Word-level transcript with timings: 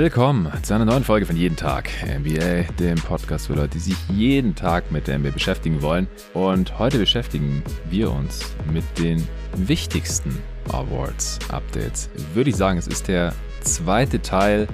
Willkommen 0.00 0.50
zu 0.62 0.72
einer 0.72 0.86
neuen 0.86 1.04
Folge 1.04 1.26
von 1.26 1.36
Jeden 1.36 1.56
Tag 1.56 1.90
NBA, 2.02 2.72
dem 2.78 2.94
Podcast 2.94 3.48
für 3.48 3.52
Leute, 3.52 3.72
die 3.74 3.80
sich 3.80 3.96
jeden 4.08 4.54
Tag 4.54 4.90
mit 4.90 5.06
der 5.06 5.18
NBA 5.18 5.28
beschäftigen 5.28 5.82
wollen. 5.82 6.08
Und 6.32 6.78
heute 6.78 6.96
beschäftigen 6.96 7.62
wir 7.90 8.10
uns 8.10 8.54
mit 8.72 8.82
den 8.98 9.28
wichtigsten 9.56 10.34
Awards-Updates. 10.72 12.08
Würde 12.32 12.48
ich 12.48 12.56
sagen, 12.56 12.78
es 12.78 12.86
ist 12.86 13.08
der 13.08 13.34
zweite 13.60 14.22
Teil, 14.22 14.68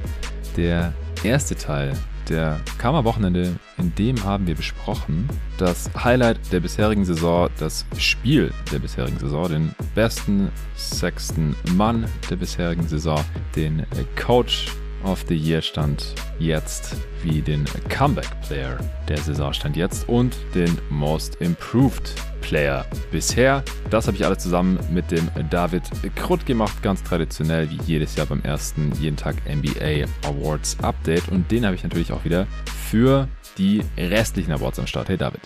der 0.56 0.92
erste 1.24 1.56
Teil 1.56 1.94
der 2.28 2.60
kam 2.78 2.94
am 2.94 3.04
Wochenende, 3.04 3.56
in 3.78 3.92
dem 3.96 4.22
haben 4.22 4.46
wir 4.46 4.54
besprochen 4.54 5.28
das 5.58 5.90
Highlight 6.04 6.38
der 6.52 6.60
bisherigen 6.60 7.04
Saison, 7.04 7.48
das 7.58 7.84
Spiel 7.98 8.52
der 8.70 8.78
bisherigen 8.78 9.18
Saison, 9.18 9.48
den 9.48 9.74
besten 9.96 10.52
sechsten 10.76 11.56
Mann 11.74 12.04
der 12.30 12.36
bisherigen 12.36 12.86
Saison, 12.86 13.24
den 13.56 13.84
Coach 14.14 14.66
of 15.06 15.24
the 15.28 15.36
Year 15.36 15.62
stand 15.62 16.14
jetzt 16.38 16.96
wie 17.22 17.40
den 17.40 17.64
Comeback 17.88 18.28
Player 18.46 18.78
der 19.08 19.16
Saison 19.18 19.52
stand 19.52 19.76
jetzt 19.76 20.08
und 20.08 20.36
den 20.54 20.76
Most 20.90 21.36
Improved 21.36 22.14
Player 22.40 22.84
bisher. 23.10 23.62
Das 23.90 24.06
habe 24.06 24.16
ich 24.16 24.24
alle 24.24 24.36
zusammen 24.36 24.78
mit 24.90 25.10
dem 25.10 25.30
David 25.50 25.82
Krutt 26.14 26.44
gemacht, 26.44 26.82
ganz 26.82 27.02
traditionell 27.02 27.70
wie 27.70 27.78
jedes 27.86 28.16
Jahr 28.16 28.26
beim 28.26 28.42
ersten 28.42 28.92
jeden 29.00 29.16
Tag 29.16 29.36
NBA 29.48 30.06
Awards 30.22 30.76
Update 30.82 31.28
und 31.28 31.50
den 31.50 31.64
habe 31.64 31.74
ich 31.74 31.82
natürlich 31.82 32.12
auch 32.12 32.24
wieder 32.24 32.46
für 32.88 33.28
die 33.58 33.82
restlichen 33.96 34.52
Awards 34.52 34.78
am 34.78 34.86
Start. 34.86 35.08
Hey 35.08 35.16
David. 35.16 35.40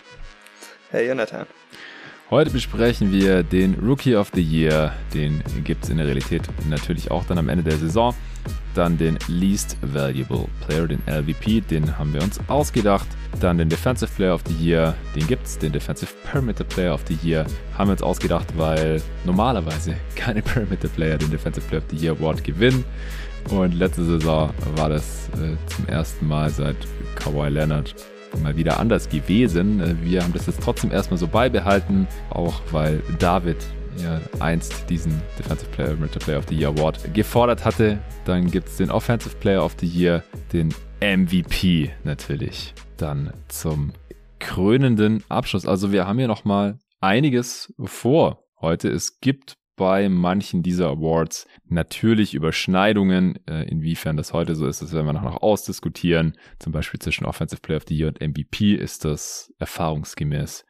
Hey 0.90 1.06
Jonathan. 1.06 1.46
Heute 2.30 2.52
besprechen 2.52 3.10
wir 3.10 3.42
den 3.42 3.74
Rookie 3.74 4.14
of 4.14 4.30
the 4.32 4.40
Year. 4.40 4.92
Den 5.12 5.42
gibt 5.64 5.82
es 5.82 5.90
in 5.90 5.96
der 5.96 6.06
Realität 6.06 6.42
natürlich 6.68 7.10
auch 7.10 7.24
dann 7.24 7.38
am 7.38 7.48
Ende 7.48 7.64
der 7.64 7.76
Saison. 7.76 8.14
Dann 8.72 8.96
den 8.96 9.18
Least 9.26 9.76
Valuable 9.82 10.46
Player, 10.64 10.86
den 10.86 11.02
LVP, 11.08 11.60
den 11.62 11.98
haben 11.98 12.14
wir 12.14 12.22
uns 12.22 12.38
ausgedacht. 12.46 13.08
Dann 13.40 13.58
den 13.58 13.68
Defensive 13.68 14.12
Player 14.14 14.32
of 14.32 14.42
the 14.46 14.54
Year, 14.54 14.94
den 15.16 15.26
gibt 15.26 15.44
es. 15.44 15.58
Den 15.58 15.72
Defensive 15.72 16.12
Perimeter 16.22 16.62
Player 16.62 16.94
of 16.94 17.00
the 17.08 17.18
Year 17.20 17.46
haben 17.76 17.88
wir 17.88 17.94
uns 17.94 18.02
ausgedacht, 18.02 18.46
weil 18.56 19.02
normalerweise 19.24 19.96
keine 20.14 20.40
Perimeter 20.40 20.86
Player 20.86 21.18
den 21.18 21.32
Defensive 21.32 21.66
Player 21.66 21.82
of 21.82 21.88
the 21.90 21.96
Year 21.96 22.12
Award 22.12 22.44
gewinnen. 22.44 22.84
Und 23.48 23.74
letzte 23.74 24.04
Saison 24.04 24.54
war 24.76 24.88
das 24.88 25.30
äh, 25.30 25.56
zum 25.66 25.88
ersten 25.88 26.28
Mal 26.28 26.48
seit 26.50 26.76
Kawhi 27.16 27.48
Leonard 27.48 27.92
mal 28.38 28.56
wieder 28.56 28.78
anders 28.78 29.08
gewesen. 29.08 29.80
Äh, 29.80 29.94
wir 30.02 30.22
haben 30.22 30.32
das 30.32 30.46
jetzt 30.46 30.62
trotzdem 30.62 30.90
erstmal 30.90 31.18
so 31.18 31.26
beibehalten, 31.26 32.06
auch 32.30 32.60
weil 32.70 33.02
David 33.18 33.56
ja 34.02 34.20
einst 34.38 34.88
diesen 34.88 35.20
Defensive 35.38 35.70
Player, 35.70 35.94
Mental 35.96 36.20
Player 36.20 36.38
of 36.38 36.46
the 36.48 36.56
Year 36.56 36.70
Award 36.70 37.12
gefordert 37.14 37.64
hatte. 37.64 37.98
Dann 38.24 38.50
gibt 38.50 38.68
es 38.68 38.76
den 38.76 38.90
Offensive 38.90 39.36
Player 39.36 39.64
of 39.64 39.76
the 39.80 39.86
Year, 39.86 40.22
den 40.52 40.74
MVP 41.00 41.90
natürlich. 42.04 42.74
Dann 42.96 43.32
zum 43.48 43.92
krönenden 44.38 45.22
Abschluss. 45.28 45.66
Also 45.66 45.92
wir 45.92 46.06
haben 46.06 46.18
hier 46.18 46.28
nochmal 46.28 46.78
einiges 47.00 47.72
vor 47.84 48.44
heute. 48.60 48.88
Es 48.88 49.20
gibt 49.20 49.56
bei 49.80 50.10
manchen 50.10 50.62
dieser 50.62 50.88
Awards 50.88 51.46
natürlich 51.64 52.34
Überschneidungen. 52.34 53.38
Äh, 53.46 53.62
inwiefern 53.62 54.18
das 54.18 54.34
heute 54.34 54.54
so 54.54 54.66
ist, 54.66 54.82
das 54.82 54.92
werden 54.92 55.06
wir 55.06 55.14
noch 55.14 55.40
ausdiskutieren. 55.40 56.36
Zum 56.58 56.70
Beispiel 56.70 57.00
zwischen 57.00 57.24
Offensive 57.24 57.62
Player 57.62 57.78
of 57.78 57.84
the 57.88 57.96
Year 57.96 58.08
und 58.08 58.20
MVP 58.20 58.74
ist 58.74 59.06
das 59.06 59.50
erfahrungsgemäß 59.58 60.66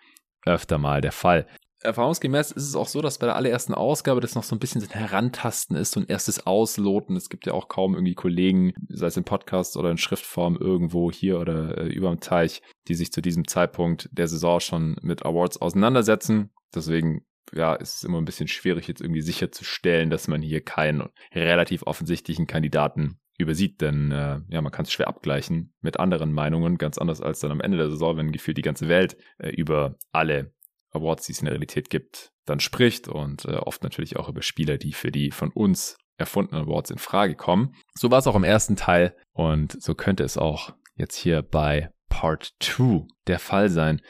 öfter 0.47 0.78
mal 0.78 1.00
der 1.00 1.11
Fall. 1.11 1.48
Erfahrungsgemäß 1.81 2.53
ist 2.53 2.69
es 2.69 2.77
auch 2.77 2.86
so, 2.86 3.00
dass 3.00 3.19
bei 3.19 3.27
der 3.27 3.34
allerersten 3.34 3.75
Ausgabe 3.75 4.20
das 4.20 4.37
noch 4.37 4.44
so 4.44 4.54
ein 4.54 4.60
bisschen 4.60 4.81
ein 4.81 4.91
Herantasten 4.91 5.76
ist, 5.76 5.97
ein 5.97 6.06
erstes 6.06 6.47
Ausloten. 6.47 7.16
Es 7.16 7.31
gibt 7.31 7.47
ja 7.47 7.53
auch 7.53 7.66
kaum 7.66 7.94
irgendwie 7.94 8.15
Kollegen, 8.15 8.75
sei 8.91 9.09
es 9.09 9.16
in 9.16 9.25
Podcast 9.25 9.76
oder 9.76 9.91
in 9.91 9.99
Schriftform 9.99 10.56
irgendwo 10.56 11.10
hier 11.10 11.41
oder 11.41 11.78
äh, 11.78 11.88
überm 11.88 12.20
Teich, 12.20 12.62
die 12.87 12.94
sich 12.94 13.10
zu 13.10 13.22
diesem 13.22 13.49
Zeitpunkt 13.49 14.09
der 14.12 14.28
Saison 14.28 14.60
schon 14.60 14.97
mit 15.03 15.26
Awards 15.26 15.60
auseinandersetzen. 15.60 16.53
Deswegen 16.72 17.25
ja, 17.55 17.75
ist 17.75 17.97
es 17.97 18.05
immer 18.05 18.19
ein 18.19 18.25
bisschen 18.25 18.49
schwierig, 18.49 18.88
jetzt 18.88 19.00
irgendwie 19.00 19.22
sicherzustellen, 19.22 20.11
dass 20.11 20.28
man 20.28 20.43
hier 20.43 20.61
keinen 20.62 21.09
relativ 21.34 21.83
offensichtlichen 21.84 22.47
Kandidaten 22.47 23.21
übersieht, 23.38 23.81
denn 23.81 24.12
äh, 24.12 24.41
ja, 24.49 24.61
man 24.61 24.72
kann 24.72 24.84
es 24.84 24.93
schwer 24.93 25.09
abgleichen 25.09 25.72
mit 25.81 25.99
anderen 25.99 26.33
Meinungen, 26.33 26.78
ganz 26.78 26.99
anders 26.99 27.21
als 27.21 27.41
dann 27.41 27.50
am 27.50 27.61
Ende 27.61 27.78
der 27.78 27.91
Saison, 27.91 28.16
wenn 28.16 28.33
gefühlt 28.33 28.59
die 28.59 28.62
ganze 28.62 28.88
Welt 28.88 29.16
äh, 29.38 29.50
über 29.50 29.97
alle 30.12 30.53
Awards, 30.93 31.27
die 31.27 31.33
es 31.33 31.38
in 31.41 31.47
der 31.47 31.55
Realität 31.55 31.91
gibt, 31.91 32.33
dann 32.44 32.61
spricht 32.61 33.09
und 33.09 33.44
äh, 33.47 33.56
oft 33.56 33.82
natürlich 33.82 34.17
auch 34.17 34.28
über 34.28 34.43
Spieler, 34.43 34.77
die 34.77 34.93
für 34.93 35.11
die 35.11 35.31
von 35.31 35.50
uns 35.50 35.97
erfundenen 36.17 36.65
Awards 36.65 36.91
in 36.91 36.99
Frage 36.99 37.34
kommen. 37.34 37.75
So 37.94 38.11
war 38.11 38.19
es 38.19 38.27
auch 38.27 38.37
im 38.37 38.44
ersten 38.44 38.77
Teil 38.77 39.17
und 39.32 39.81
so 39.81 39.94
könnte 39.94 40.22
es 40.22 40.37
auch 40.37 40.75
jetzt 40.97 41.17
hier 41.17 41.43
bei 41.43 41.91
Part 42.10 42.53
2 42.60 43.06
der 43.26 43.38
Fall 43.38 43.71
sein. 43.71 44.03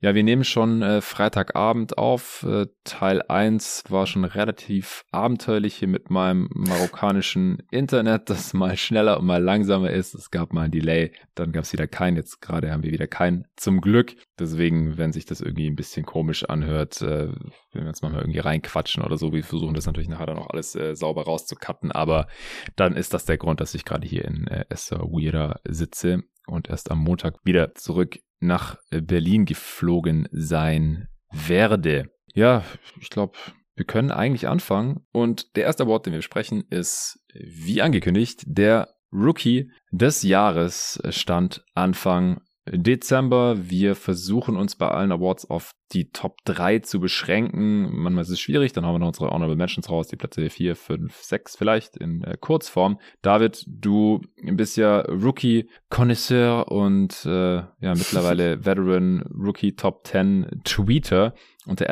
Ja, 0.00 0.14
wir 0.14 0.24
nehmen 0.24 0.44
schon 0.44 0.82
äh, 0.82 1.00
Freitagabend 1.00 1.96
auf. 1.96 2.42
Äh, 2.42 2.66
Teil 2.82 3.22
1 3.22 3.84
war 3.88 4.06
schon 4.06 4.24
relativ 4.24 5.04
abenteuerlich 5.12 5.76
hier 5.76 5.88
mit 5.88 6.10
meinem 6.10 6.50
marokkanischen 6.52 7.62
Internet, 7.70 8.28
das 8.30 8.52
mal 8.52 8.76
schneller 8.76 9.18
und 9.18 9.26
mal 9.26 9.42
langsamer 9.42 9.90
ist. 9.90 10.14
Es 10.14 10.30
gab 10.30 10.52
mal 10.52 10.62
ein 10.62 10.72
Delay, 10.72 11.12
dann 11.36 11.52
gab 11.52 11.62
es 11.62 11.72
wieder 11.72 11.86
keinen. 11.86 12.16
Jetzt 12.16 12.42
gerade 12.42 12.72
haben 12.72 12.82
wir 12.82 12.90
wieder 12.90 13.06
keinen, 13.06 13.46
zum 13.56 13.80
Glück. 13.80 14.16
Deswegen, 14.38 14.98
wenn 14.98 15.12
sich 15.12 15.24
das 15.24 15.40
irgendwie 15.40 15.68
ein 15.68 15.76
bisschen 15.76 16.04
komisch 16.04 16.44
anhört, 16.44 17.00
äh, 17.00 17.28
wenn 17.72 17.82
wir 17.82 17.86
jetzt 17.86 18.02
mal 18.02 18.12
irgendwie 18.12 18.40
reinquatschen 18.40 19.04
oder 19.04 19.16
so, 19.16 19.32
wir 19.32 19.44
versuchen 19.44 19.74
das 19.74 19.86
natürlich 19.86 20.08
nachher 20.08 20.26
dann 20.26 20.38
auch 20.38 20.50
alles 20.50 20.74
äh, 20.74 20.96
sauber 20.96 21.24
rauszucutten, 21.24 21.92
aber 21.92 22.26
dann 22.74 22.96
ist 22.96 23.14
das 23.14 23.24
der 23.24 23.38
Grund, 23.38 23.60
dass 23.60 23.74
ich 23.74 23.84
gerade 23.84 24.06
hier 24.06 24.24
in 24.24 24.48
äh, 24.48 24.64
Essaouira 24.68 25.60
sitze 25.64 26.24
und 26.46 26.68
erst 26.68 26.90
am 26.90 26.98
Montag 26.98 27.36
wieder 27.44 27.74
zurück 27.74 28.18
nach 28.40 28.76
Berlin 28.90 29.44
geflogen 29.44 30.28
sein 30.30 31.08
werde. 31.30 32.10
Ja, 32.34 32.64
ich 33.00 33.10
glaube, 33.10 33.38
wir 33.74 33.84
können 33.84 34.10
eigentlich 34.10 34.48
anfangen. 34.48 35.06
Und 35.12 35.56
der 35.56 35.64
erste 35.64 35.84
Award, 35.84 36.06
den 36.06 36.12
wir 36.12 36.18
besprechen, 36.18 36.64
ist, 36.70 37.18
wie 37.32 37.82
angekündigt, 37.82 38.42
der 38.46 38.94
Rookie 39.12 39.70
des 39.90 40.22
Jahres 40.22 41.00
stand 41.10 41.64
Anfang 41.74 42.40
Dezember. 42.66 43.68
Wir 43.68 43.94
versuchen 43.94 44.56
uns 44.56 44.76
bei 44.76 44.88
allen 44.88 45.12
Awards 45.12 45.48
auf 45.50 45.72
die 45.92 46.10
Top 46.10 46.38
3 46.44 46.80
zu 46.80 46.98
beschränken. 46.98 47.90
Manchmal 47.94 48.22
ist 48.22 48.30
es 48.30 48.40
schwierig, 48.40 48.72
dann 48.72 48.84
haben 48.84 48.94
wir 48.94 48.98
noch 48.98 49.08
unsere 49.08 49.30
Honorable 49.30 49.56
Mentions 49.56 49.90
raus, 49.90 50.08
die 50.08 50.16
Plätze 50.16 50.48
4, 50.48 50.74
5, 50.74 51.14
6 51.14 51.56
vielleicht 51.56 51.96
in 51.96 52.24
äh, 52.24 52.36
Kurzform. 52.40 52.98
David, 53.22 53.64
du 53.66 54.22
bist 54.42 54.76
ja 54.76 55.00
Rookie 55.00 55.68
Connoisseur 55.90 56.70
und 56.70 57.24
äh, 57.26 57.56
ja 57.56 57.68
mittlerweile 57.80 58.64
Veteran 58.64 59.22
Rookie 59.22 59.76
Top 59.76 60.06
10 60.06 60.62
Tweeter. 60.64 61.34
Unter 61.66 61.86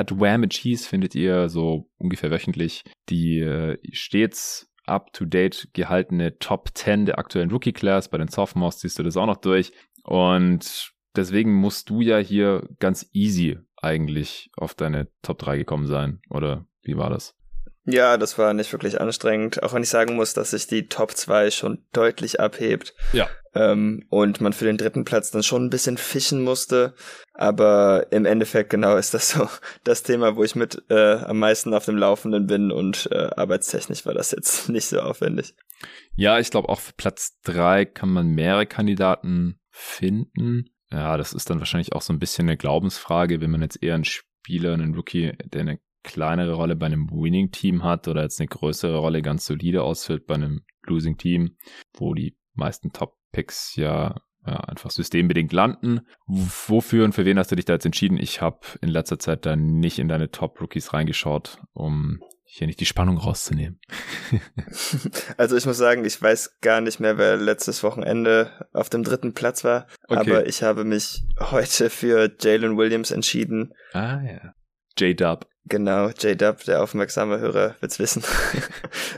Cheese 0.48 0.88
findet 0.88 1.14
ihr 1.14 1.48
so 1.48 1.88
ungefähr 1.98 2.30
wöchentlich 2.30 2.84
die 3.08 3.40
äh, 3.40 3.78
stets 3.92 4.72
up-to-date 4.84 5.68
gehaltene 5.72 6.38
Top 6.38 6.70
10 6.74 7.06
der 7.06 7.18
aktuellen 7.18 7.50
Rookie-Class. 7.50 8.08
Bei 8.08 8.18
den 8.18 8.28
Sophomores 8.28 8.80
siehst 8.80 8.98
du 8.98 9.02
das 9.02 9.16
auch 9.16 9.26
noch 9.26 9.36
durch. 9.36 9.72
Und 10.02 10.92
deswegen 11.16 11.54
musst 11.54 11.90
du 11.90 12.00
ja 12.00 12.18
hier 12.18 12.68
ganz 12.78 13.08
easy 13.12 13.58
eigentlich 13.76 14.50
auf 14.56 14.74
deine 14.74 15.08
Top 15.22 15.38
3 15.38 15.58
gekommen 15.58 15.86
sein. 15.86 16.20
Oder 16.30 16.66
wie 16.82 16.96
war 16.96 17.10
das? 17.10 17.34
Ja, 17.84 18.16
das 18.16 18.38
war 18.38 18.54
nicht 18.54 18.72
wirklich 18.72 19.00
anstrengend, 19.00 19.62
auch 19.62 19.74
wenn 19.74 19.82
ich 19.82 19.88
sagen 19.88 20.14
muss, 20.14 20.34
dass 20.34 20.52
sich 20.52 20.68
die 20.68 20.86
Top 20.86 21.12
2 21.12 21.50
schon 21.50 21.84
deutlich 21.92 22.38
abhebt. 22.38 22.94
Ja. 23.12 23.28
Ähm, 23.54 24.06
und 24.08 24.40
man 24.40 24.52
für 24.52 24.64
den 24.64 24.78
dritten 24.78 25.04
Platz 25.04 25.32
dann 25.32 25.42
schon 25.42 25.64
ein 25.64 25.70
bisschen 25.70 25.98
fischen 25.98 26.44
musste. 26.44 26.94
Aber 27.34 28.06
im 28.10 28.24
Endeffekt 28.24 28.70
genau 28.70 28.96
ist 28.96 29.14
das 29.14 29.30
so 29.30 29.48
das 29.84 30.04
Thema, 30.04 30.36
wo 30.36 30.44
ich 30.44 30.54
mit 30.54 30.80
äh, 30.90 31.14
am 31.16 31.40
meisten 31.40 31.74
auf 31.74 31.84
dem 31.86 31.96
Laufenden 31.96 32.46
bin 32.46 32.70
und 32.70 33.08
äh, 33.10 33.30
arbeitstechnisch 33.36 34.06
war 34.06 34.14
das 34.14 34.30
jetzt 34.30 34.68
nicht 34.68 34.86
so 34.86 35.00
aufwendig. 35.00 35.54
Ja, 36.14 36.38
ich 36.38 36.50
glaube 36.50 36.68
auch 36.68 36.80
für 36.80 36.92
Platz 36.92 37.40
3 37.42 37.84
kann 37.84 38.10
man 38.10 38.28
mehrere 38.28 38.66
Kandidaten 38.66 39.58
finden. 39.72 40.66
Ja, 40.90 41.16
das 41.16 41.32
ist 41.32 41.50
dann 41.50 41.58
wahrscheinlich 41.58 41.92
auch 41.94 42.02
so 42.02 42.12
ein 42.12 42.18
bisschen 42.18 42.48
eine 42.48 42.56
Glaubensfrage, 42.56 43.40
wenn 43.40 43.50
man 43.50 43.62
jetzt 43.62 43.82
eher 43.82 43.94
einen 43.94 44.04
Spieler, 44.04 44.74
einen 44.74 44.94
Rookie, 44.94 45.32
der 45.46 45.62
eine 45.62 45.80
kleinere 46.02 46.54
Rolle 46.54 46.76
bei 46.76 46.86
einem 46.86 47.10
Winning-Team 47.10 47.82
hat 47.82 48.08
oder 48.08 48.22
jetzt 48.22 48.40
eine 48.40 48.48
größere 48.48 48.98
Rolle 48.98 49.22
ganz 49.22 49.46
solide 49.46 49.82
ausfüllt 49.82 50.26
bei 50.26 50.34
einem 50.34 50.62
Losing-Team, 50.82 51.56
wo 51.94 52.14
die 52.14 52.36
meisten 52.54 52.92
Top-Picks 52.92 53.76
ja, 53.76 54.20
ja 54.44 54.56
einfach 54.56 54.90
systembedingt 54.90 55.52
landen. 55.52 56.00
Wofür 56.26 57.04
und 57.04 57.14
für 57.14 57.24
wen 57.24 57.38
hast 57.38 57.52
du 57.52 57.56
dich 57.56 57.64
da 57.64 57.74
jetzt 57.74 57.86
entschieden? 57.86 58.18
Ich 58.18 58.42
habe 58.42 58.60
in 58.80 58.88
letzter 58.88 59.18
Zeit 59.18 59.46
da 59.46 59.56
nicht 59.56 59.98
in 59.98 60.08
deine 60.08 60.30
Top-Rookies 60.30 60.92
reingeschaut, 60.92 61.62
um 61.72 62.20
hier 62.54 62.66
nicht 62.66 62.80
die 62.80 62.86
Spannung 62.86 63.16
rauszunehmen. 63.16 63.80
also 65.38 65.56
ich 65.56 65.64
muss 65.64 65.78
sagen, 65.78 66.04
ich 66.04 66.20
weiß 66.20 66.58
gar 66.60 66.82
nicht 66.82 67.00
mehr, 67.00 67.16
wer 67.16 67.38
letztes 67.38 67.82
Wochenende 67.82 68.50
auf 68.74 68.90
dem 68.90 69.04
dritten 69.04 69.32
Platz 69.32 69.64
war, 69.64 69.86
okay. 70.08 70.20
aber 70.20 70.46
ich 70.46 70.62
habe 70.62 70.84
mich 70.84 71.24
heute 71.40 71.88
für 71.88 72.30
Jalen 72.38 72.76
Williams 72.76 73.10
entschieden. 73.10 73.72
Ah 73.94 74.20
ja. 74.20 74.54
J-Dub. 74.98 75.46
Genau, 75.64 76.08
J-Dub, 76.08 76.64
der 76.64 76.82
aufmerksame 76.82 77.38
Hörer, 77.38 77.76
wird's 77.80 77.98
wissen. 77.98 78.22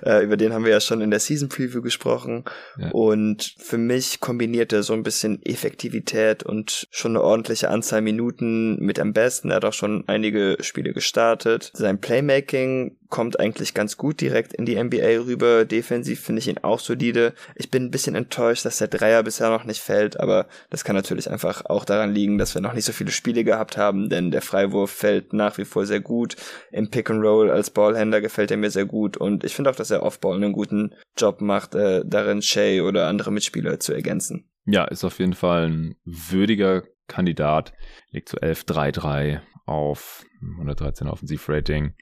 Äh, 0.03 0.23
über 0.23 0.37
den 0.37 0.53
haben 0.53 0.65
wir 0.65 0.73
ja 0.73 0.81
schon 0.81 1.01
in 1.01 1.11
der 1.11 1.21
Season 1.21 1.49
Preview 1.49 1.81
gesprochen. 1.81 2.45
Ja. 2.77 2.91
Und 2.91 3.55
für 3.59 3.79
mich 3.79 4.21
kombiniert 4.21 4.71
er 4.75 4.83
so 4.83 4.93
ein 4.93 5.03
bisschen 5.03 5.41
Effektivität 5.47 6.43
und 6.43 6.89
schon 6.91 7.13
eine 7.13 7.23
ordentliche 7.23 7.71
Anzahl 7.71 8.03
Minuten 8.03 8.77
mit 8.81 8.99
am 8.99 9.15
besten. 9.15 9.49
Er 9.49 9.57
hat 9.57 9.65
auch 9.65 9.73
schon 9.73 10.05
einige 10.07 10.59
Spiele 10.61 10.93
gestartet. 10.93 11.71
Sein 11.73 12.01
Playmaking 12.01 12.99
kommt 13.15 13.39
eigentlich 13.39 13.75
ganz 13.75 13.97
gut 13.97 14.21
direkt 14.21 14.55
in 14.55 14.67
die 14.67 14.75
NBA 14.75 15.23
rüber. 15.25 15.65
Defensiv 15.65 16.19
finde 16.19 16.41
ich 16.41 16.49
ihn 16.49 16.59
auch 16.59 16.81
solide. 16.81 17.33
Ich 17.55 17.71
bin 17.71 17.85
ein 17.85 17.91
bisschen 17.93 18.17
enttäuscht, 18.17 18.65
dass 18.65 18.79
der 18.79 18.89
Dreier 18.89 19.23
bisher 19.23 19.51
noch 19.51 19.63
nicht 19.63 19.81
fällt, 19.81 20.19
aber 20.19 20.49
das 20.69 20.83
kann 20.83 20.97
natürlich 20.97 21.31
einfach 21.31 21.65
auch 21.67 21.85
daran 21.85 22.13
liegen, 22.13 22.39
dass 22.39 22.57
wir 22.57 22.61
noch 22.61 22.73
nicht 22.73 22.87
so 22.87 22.93
viele 22.93 23.13
Spiele 23.13 23.45
gehabt 23.45 23.77
haben, 23.77 24.09
denn 24.09 24.33
der 24.33 24.43
Freiwurf 24.43 24.91
fällt 24.91 25.33
nach 25.33 25.59
wie 25.59 25.65
vor 25.65 25.87
sehr 25.87 26.01
gut. 26.01 26.35
Im 26.73 26.91
Pick 26.91 27.09
and 27.09 27.23
Roll 27.23 27.53
als 27.53 27.71
Ballhändler 27.71 28.21
gefällt 28.21 28.51
er 28.51 28.57
mir 28.57 28.73
sehr 28.73 28.85
gut 28.85 29.17
und 29.17 29.45
ich 29.45 29.55
finde 29.55 29.71
auch, 29.71 29.77
dass 29.77 29.93
er 29.93 30.03
Offball 30.03 30.35
einen 30.35 30.53
guten 30.53 30.93
Job 31.17 31.41
macht, 31.41 31.77
äh, 31.77 32.03
darin 32.05 32.43
Shay 32.43 32.81
oder 32.81 33.07
andere 33.07 33.31
Mitspieler 33.31 33.79
zu 33.79 33.93
ergänzen. 33.93 34.51
Ja, 34.65 34.87
ist 34.87 35.05
auf 35.05 35.21
jeden 35.21 35.35
Fall 35.35 35.69
ein 35.69 35.95
würdiger 36.05 36.83
Kandidat. 37.07 37.75
Legt 38.11 38.29
so 38.29 38.39
11-3-3 38.39 39.41
auf 39.67 40.25
113 40.41 41.07
Offensivrating 41.07 41.95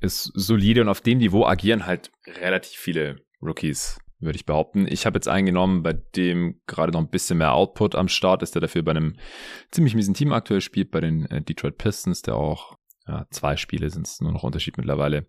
ist 0.00 0.30
solide 0.34 0.82
und 0.82 0.88
auf 0.88 1.00
dem 1.00 1.18
Niveau 1.18 1.44
agieren 1.46 1.86
halt 1.86 2.10
relativ 2.26 2.78
viele 2.78 3.16
Rookies, 3.42 3.98
würde 4.20 4.36
ich 4.36 4.46
behaupten. 4.46 4.86
Ich 4.88 5.06
habe 5.06 5.16
jetzt 5.16 5.28
eingenommen, 5.28 5.82
bei 5.82 5.92
dem 5.92 6.60
gerade 6.66 6.92
noch 6.92 7.00
ein 7.00 7.10
bisschen 7.10 7.38
mehr 7.38 7.54
Output 7.54 7.94
am 7.94 8.08
Start 8.08 8.42
ist, 8.42 8.54
der 8.54 8.60
dafür 8.60 8.82
bei 8.82 8.92
einem 8.92 9.16
ziemlich 9.70 9.94
miesen 9.94 10.14
Team 10.14 10.32
aktuell 10.32 10.60
spielt, 10.60 10.90
bei 10.90 11.00
den 11.00 11.26
äh, 11.26 11.42
Detroit 11.42 11.78
Pistons, 11.78 12.22
der 12.22 12.36
auch 12.36 12.76
ja, 13.06 13.26
zwei 13.30 13.56
Spiele 13.56 13.88
sind 13.90 14.06
es 14.06 14.20
nur 14.20 14.32
noch 14.32 14.42
Unterschied 14.42 14.76
mittlerweile, 14.76 15.26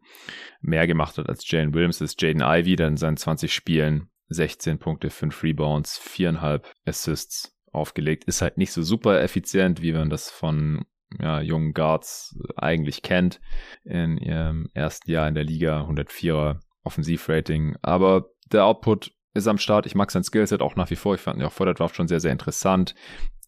mehr 0.59 0.85
gemacht 0.85 1.17
hat 1.17 1.29
als 1.29 1.49
Jalen 1.49 1.73
Williams, 1.73 1.99
das 1.99 2.11
ist 2.11 2.21
Jaden 2.21 2.41
Ivey, 2.41 2.75
der 2.75 2.89
in 2.89 2.97
seinen 2.97 3.17
20 3.17 3.53
Spielen 3.53 4.09
16 4.29 4.79
Punkte, 4.79 5.09
5 5.09 5.43
Rebounds, 5.43 5.99
4,5 5.99 6.63
Assists 6.85 7.55
aufgelegt. 7.71 8.25
Ist 8.25 8.41
halt 8.41 8.57
nicht 8.57 8.71
so 8.71 8.83
super 8.83 9.21
effizient, 9.21 9.81
wie 9.81 9.93
man 9.93 10.09
das 10.09 10.29
von 10.29 10.85
ja, 11.17 11.41
jungen 11.41 11.73
Guards 11.73 12.37
eigentlich 12.55 13.01
kennt 13.01 13.39
in 13.83 14.17
ihrem 14.17 14.69
ersten 14.73 15.09
Jahr 15.09 15.27
in 15.27 15.35
der 15.35 15.43
Liga, 15.43 15.87
104er 15.89 16.59
Offensivrating. 16.83 17.75
Aber 17.81 18.25
der 18.51 18.65
Output 18.65 19.11
ist 19.33 19.47
am 19.47 19.57
Start. 19.57 19.85
Ich 19.85 19.95
mag 19.95 20.11
sein 20.11 20.23
Skillset 20.23 20.61
auch 20.61 20.75
nach 20.75 20.89
wie 20.89 20.95
vor. 20.95 21.15
Ich 21.15 21.21
fand 21.21 21.39
ihn 21.39 21.45
auch 21.45 21.51
vor 21.51 21.65
der 21.65 21.75
Draft 21.75 21.95
schon 21.95 22.07
sehr, 22.07 22.19
sehr 22.19 22.31
interessant. 22.31 22.95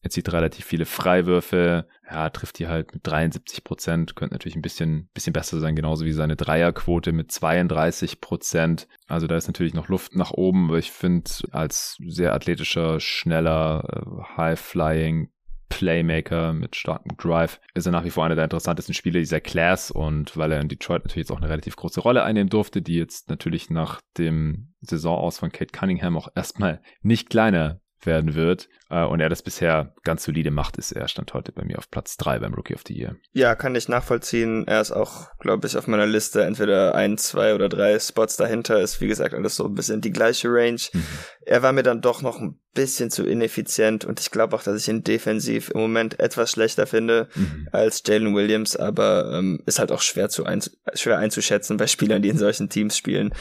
Er 0.03 0.09
zieht 0.09 0.33
relativ 0.33 0.65
viele 0.65 0.85
Freiwürfe. 0.85 1.87
Ja, 2.09 2.29
trifft 2.31 2.57
die 2.57 2.67
halt 2.67 2.93
mit 2.93 3.05
73 3.05 3.63
Prozent. 3.63 4.15
Könnte 4.15 4.33
natürlich 4.33 4.55
ein 4.55 4.63
bisschen, 4.63 5.09
bisschen 5.13 5.33
besser 5.33 5.59
sein, 5.59 5.75
genauso 5.75 6.05
wie 6.05 6.11
seine 6.11 6.35
Dreierquote 6.35 7.11
mit 7.11 7.31
32 7.31 8.19
Prozent. 8.19 8.87
Also 9.07 9.27
da 9.27 9.37
ist 9.37 9.47
natürlich 9.47 9.75
noch 9.75 9.89
Luft 9.89 10.15
nach 10.15 10.31
oben, 10.31 10.69
aber 10.69 10.79
ich 10.79 10.91
finde, 10.91 11.29
als 11.51 11.97
sehr 12.07 12.33
athletischer, 12.33 12.99
schneller, 12.99 13.83
äh, 13.87 14.37
High-Flying 14.37 15.29
Playmaker 15.71 16.53
mit 16.53 16.75
starkem 16.75 17.17
Drive. 17.17 17.59
Ist 17.73 17.87
er 17.87 17.91
nach 17.91 18.03
wie 18.03 18.11
vor 18.11 18.25
einer 18.25 18.35
der 18.35 18.43
interessantesten 18.43 18.93
Spieler 18.93 19.19
dieser 19.19 19.39
Class 19.39 19.89
und 19.89 20.37
weil 20.37 20.51
er 20.51 20.61
in 20.61 20.67
Detroit 20.67 21.03
natürlich 21.03 21.27
jetzt 21.27 21.31
auch 21.31 21.41
eine 21.41 21.49
relativ 21.49 21.75
große 21.75 22.01
Rolle 22.01 22.23
einnehmen 22.23 22.49
durfte, 22.49 22.81
die 22.81 22.95
jetzt 22.95 23.29
natürlich 23.29 23.69
nach 23.69 24.01
dem 24.17 24.73
Saisonaus 24.81 25.39
von 25.39 25.51
Kate 25.51 25.71
Cunningham 25.71 26.17
auch 26.17 26.27
erstmal 26.35 26.81
nicht 27.01 27.29
kleiner 27.29 27.79
werden 28.05 28.35
wird 28.35 28.69
äh, 28.89 29.03
und 29.03 29.19
er 29.19 29.29
das 29.29 29.41
bisher 29.41 29.93
ganz 30.03 30.23
solide 30.23 30.51
macht, 30.51 30.77
ist 30.77 30.91
er 30.91 31.07
stand 31.07 31.33
heute 31.33 31.51
bei 31.51 31.63
mir 31.63 31.77
auf 31.77 31.89
Platz 31.89 32.17
drei 32.17 32.39
beim 32.39 32.53
Rookie 32.53 32.75
of 32.75 32.81
the 32.87 32.93
Year. 32.93 33.15
Ja, 33.31 33.55
kann 33.55 33.75
ich 33.75 33.87
nachvollziehen. 33.87 34.67
Er 34.67 34.81
ist 34.81 34.91
auch, 34.91 35.29
glaube 35.39 35.67
ich, 35.67 35.77
auf 35.77 35.87
meiner 35.87 36.05
Liste 36.05 36.43
entweder 36.43 36.95
ein, 36.95 37.17
zwei 37.17 37.55
oder 37.55 37.69
drei 37.69 37.99
Spots 37.99 38.37
dahinter. 38.37 38.81
Ist 38.81 39.01
wie 39.01 39.07
gesagt 39.07 39.33
alles 39.33 39.55
so 39.55 39.65
ein 39.65 39.75
bisschen 39.75 40.01
die 40.01 40.11
gleiche 40.11 40.49
Range. 40.49 40.81
Mhm. 40.93 41.03
Er 41.45 41.63
war 41.63 41.71
mir 41.71 41.83
dann 41.83 42.01
doch 42.01 42.21
noch 42.21 42.39
ein 42.39 42.59
bisschen 42.73 43.11
zu 43.11 43.25
ineffizient 43.25 44.05
und 44.05 44.19
ich 44.19 44.31
glaube 44.31 44.55
auch, 44.55 44.63
dass 44.63 44.81
ich 44.81 44.87
ihn 44.87 45.03
defensiv 45.03 45.69
im 45.71 45.81
Moment 45.81 46.19
etwas 46.19 46.51
schlechter 46.51 46.87
finde 46.87 47.27
mhm. 47.35 47.67
als 47.71 48.01
Jalen 48.05 48.33
Williams, 48.33 48.77
aber 48.77 49.31
ähm, 49.33 49.61
ist 49.65 49.79
halt 49.79 49.91
auch 49.91 50.01
schwer 50.01 50.29
zu 50.29 50.45
ein, 50.45 50.61
schwer 50.93 51.17
einzuschätzen 51.17 51.77
bei 51.77 51.87
Spielern, 51.87 52.21
die 52.21 52.29
in 52.29 52.37
solchen 52.37 52.69
Teams 52.69 52.95
spielen, 52.95 53.33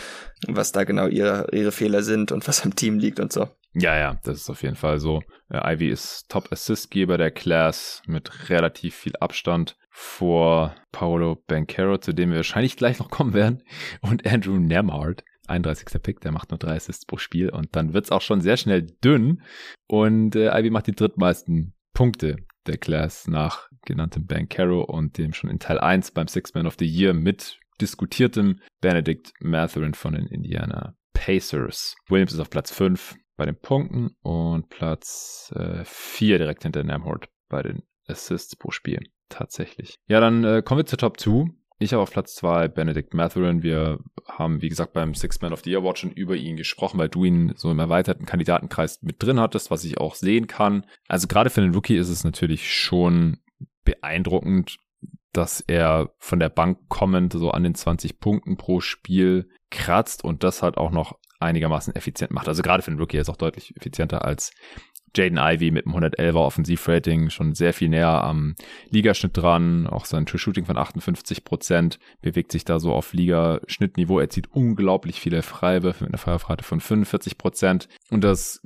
was 0.48 0.72
da 0.72 0.82
genau 0.82 1.06
ihre 1.06 1.46
ihre 1.52 1.70
Fehler 1.70 2.02
sind 2.02 2.32
und 2.32 2.48
was 2.48 2.64
am 2.64 2.74
Team 2.74 2.98
liegt 2.98 3.20
und 3.20 3.32
so. 3.32 3.48
Ja, 3.74 3.96
ja, 3.96 4.18
das 4.24 4.38
ist 4.38 4.50
auf 4.50 4.62
jeden 4.62 4.76
Fall 4.76 4.98
so. 4.98 5.22
Äh, 5.48 5.74
Ivy 5.74 5.88
ist 5.90 6.28
Top-Assist-Geber 6.28 7.18
der 7.18 7.30
Class 7.30 8.02
mit 8.06 8.50
relativ 8.50 8.96
viel 8.96 9.12
Abstand 9.20 9.76
vor 9.90 10.74
Paolo 10.92 11.36
Bancaro, 11.46 11.98
zu 11.98 12.12
dem 12.12 12.30
wir 12.30 12.38
wahrscheinlich 12.38 12.76
gleich 12.76 12.98
noch 12.98 13.10
kommen 13.10 13.34
werden, 13.34 13.62
und 14.00 14.26
Andrew 14.26 14.58
Nemhard. 14.58 15.24
31. 15.46 16.00
Pick, 16.00 16.20
der 16.20 16.30
macht 16.30 16.50
nur 16.50 16.58
drei 16.58 16.76
Assists 16.76 17.04
pro 17.04 17.16
Spiel 17.16 17.50
und 17.50 17.74
dann 17.74 17.92
wird's 17.92 18.12
auch 18.12 18.20
schon 18.20 18.40
sehr 18.40 18.56
schnell 18.56 18.82
dünn 18.82 19.42
und 19.88 20.36
äh, 20.36 20.56
Ivy 20.56 20.70
macht 20.70 20.86
die 20.86 20.94
drittmeisten 20.94 21.74
Punkte 21.92 22.36
der 22.68 22.78
Class 22.78 23.26
nach 23.26 23.68
genanntem 23.84 24.26
Bancaro 24.26 24.82
und 24.82 25.18
dem 25.18 25.32
schon 25.32 25.50
in 25.50 25.58
Teil 25.58 25.80
1 25.80 26.12
beim 26.12 26.28
Six 26.28 26.54
Man 26.54 26.68
of 26.68 26.76
the 26.78 26.86
Year 26.86 27.14
mit 27.14 27.58
diskutiertem 27.80 28.60
Benedict 28.80 29.32
Matherin 29.40 29.94
von 29.94 30.14
den 30.14 30.26
Indiana 30.26 30.94
Pacers. 31.14 31.96
Williams 32.08 32.32
ist 32.32 32.40
auf 32.40 32.50
Platz 32.50 32.72
5 32.72 33.16
bei 33.40 33.46
den 33.46 33.56
Punkten 33.56 34.14
und 34.22 34.68
Platz 34.68 35.50
4 35.84 36.34
äh, 36.34 36.38
direkt 36.38 36.62
hinter 36.62 36.84
Namhort 36.84 37.30
bei 37.48 37.62
den 37.62 37.82
Assists 38.06 38.54
pro 38.54 38.70
Spiel. 38.70 39.00
Tatsächlich. 39.30 39.96
Ja, 40.08 40.20
dann 40.20 40.44
äh, 40.44 40.60
kommen 40.62 40.80
wir 40.80 40.84
zur 40.84 40.98
Top 40.98 41.18
2. 41.18 41.46
Ich 41.78 41.94
habe 41.94 42.02
auf 42.02 42.10
Platz 42.10 42.34
2 42.34 42.68
Benedict 42.68 43.14
Matherin. 43.14 43.62
Wir 43.62 44.00
haben, 44.28 44.60
wie 44.60 44.68
gesagt, 44.68 44.92
beim 44.92 45.14
Six 45.14 45.40
Man 45.40 45.54
of 45.54 45.62
the 45.64 45.70
Year 45.70 45.80
Award 45.80 46.00
schon 46.00 46.12
über 46.12 46.36
ihn 46.36 46.58
gesprochen, 46.58 46.98
weil 46.98 47.08
du 47.08 47.24
ihn 47.24 47.54
so 47.56 47.70
im 47.70 47.78
erweiterten 47.78 48.26
Kandidatenkreis 48.26 49.00
mit 49.00 49.22
drin 49.22 49.40
hattest, 49.40 49.70
was 49.70 49.84
ich 49.84 49.96
auch 49.96 50.16
sehen 50.16 50.46
kann. 50.46 50.84
Also 51.08 51.26
gerade 51.26 51.48
für 51.48 51.62
den 51.62 51.72
Rookie 51.72 51.96
ist 51.96 52.10
es 52.10 52.24
natürlich 52.24 52.70
schon 52.70 53.38
beeindruckend, 53.84 54.76
dass 55.32 55.62
er 55.66 56.12
von 56.18 56.40
der 56.40 56.50
Bank 56.50 56.80
kommend 56.88 57.32
so 57.32 57.52
an 57.52 57.62
den 57.62 57.74
20 57.74 58.20
Punkten 58.20 58.58
pro 58.58 58.80
Spiel 58.80 59.48
kratzt 59.70 60.24
und 60.24 60.44
das 60.44 60.62
halt 60.62 60.76
auch 60.76 60.90
noch 60.90 61.18
einigermaßen 61.40 61.94
effizient 61.96 62.30
macht. 62.30 62.48
Also 62.48 62.62
gerade 62.62 62.82
für 62.82 62.90
einen 62.90 63.00
Rookie 63.00 63.18
ist 63.18 63.28
auch 63.28 63.36
deutlich 63.36 63.76
effizienter 63.76 64.24
als 64.24 64.52
Jaden 65.16 65.38
Ivey 65.38 65.70
mit 65.70 65.86
einem 65.86 65.96
111er 65.96 66.36
Offensivrating 66.36 67.30
schon 67.30 67.54
sehr 67.54 67.72
viel 67.72 67.88
näher 67.88 68.22
am 68.24 68.54
Ligaschnitt 68.90 69.36
dran. 69.36 69.86
Auch 69.86 70.04
sein 70.04 70.26
True 70.26 70.38
Shooting 70.38 70.66
von 70.66 70.76
58 70.76 71.44
Prozent 71.44 71.98
bewegt 72.22 72.52
sich 72.52 72.64
da 72.64 72.78
so 72.78 72.92
auf 72.92 73.12
Ligaschnittniveau. 73.12 74.20
Er 74.20 74.30
zieht 74.30 74.48
unglaublich 74.52 75.20
viele 75.20 75.42
Freiwürfe 75.42 76.04
mit 76.04 76.12
einer 76.12 76.18
Freiwurfrate 76.18 76.64
von 76.64 76.80
45 76.80 77.38
Prozent. 77.38 77.88
Und 78.10 78.22
das, 78.22 78.62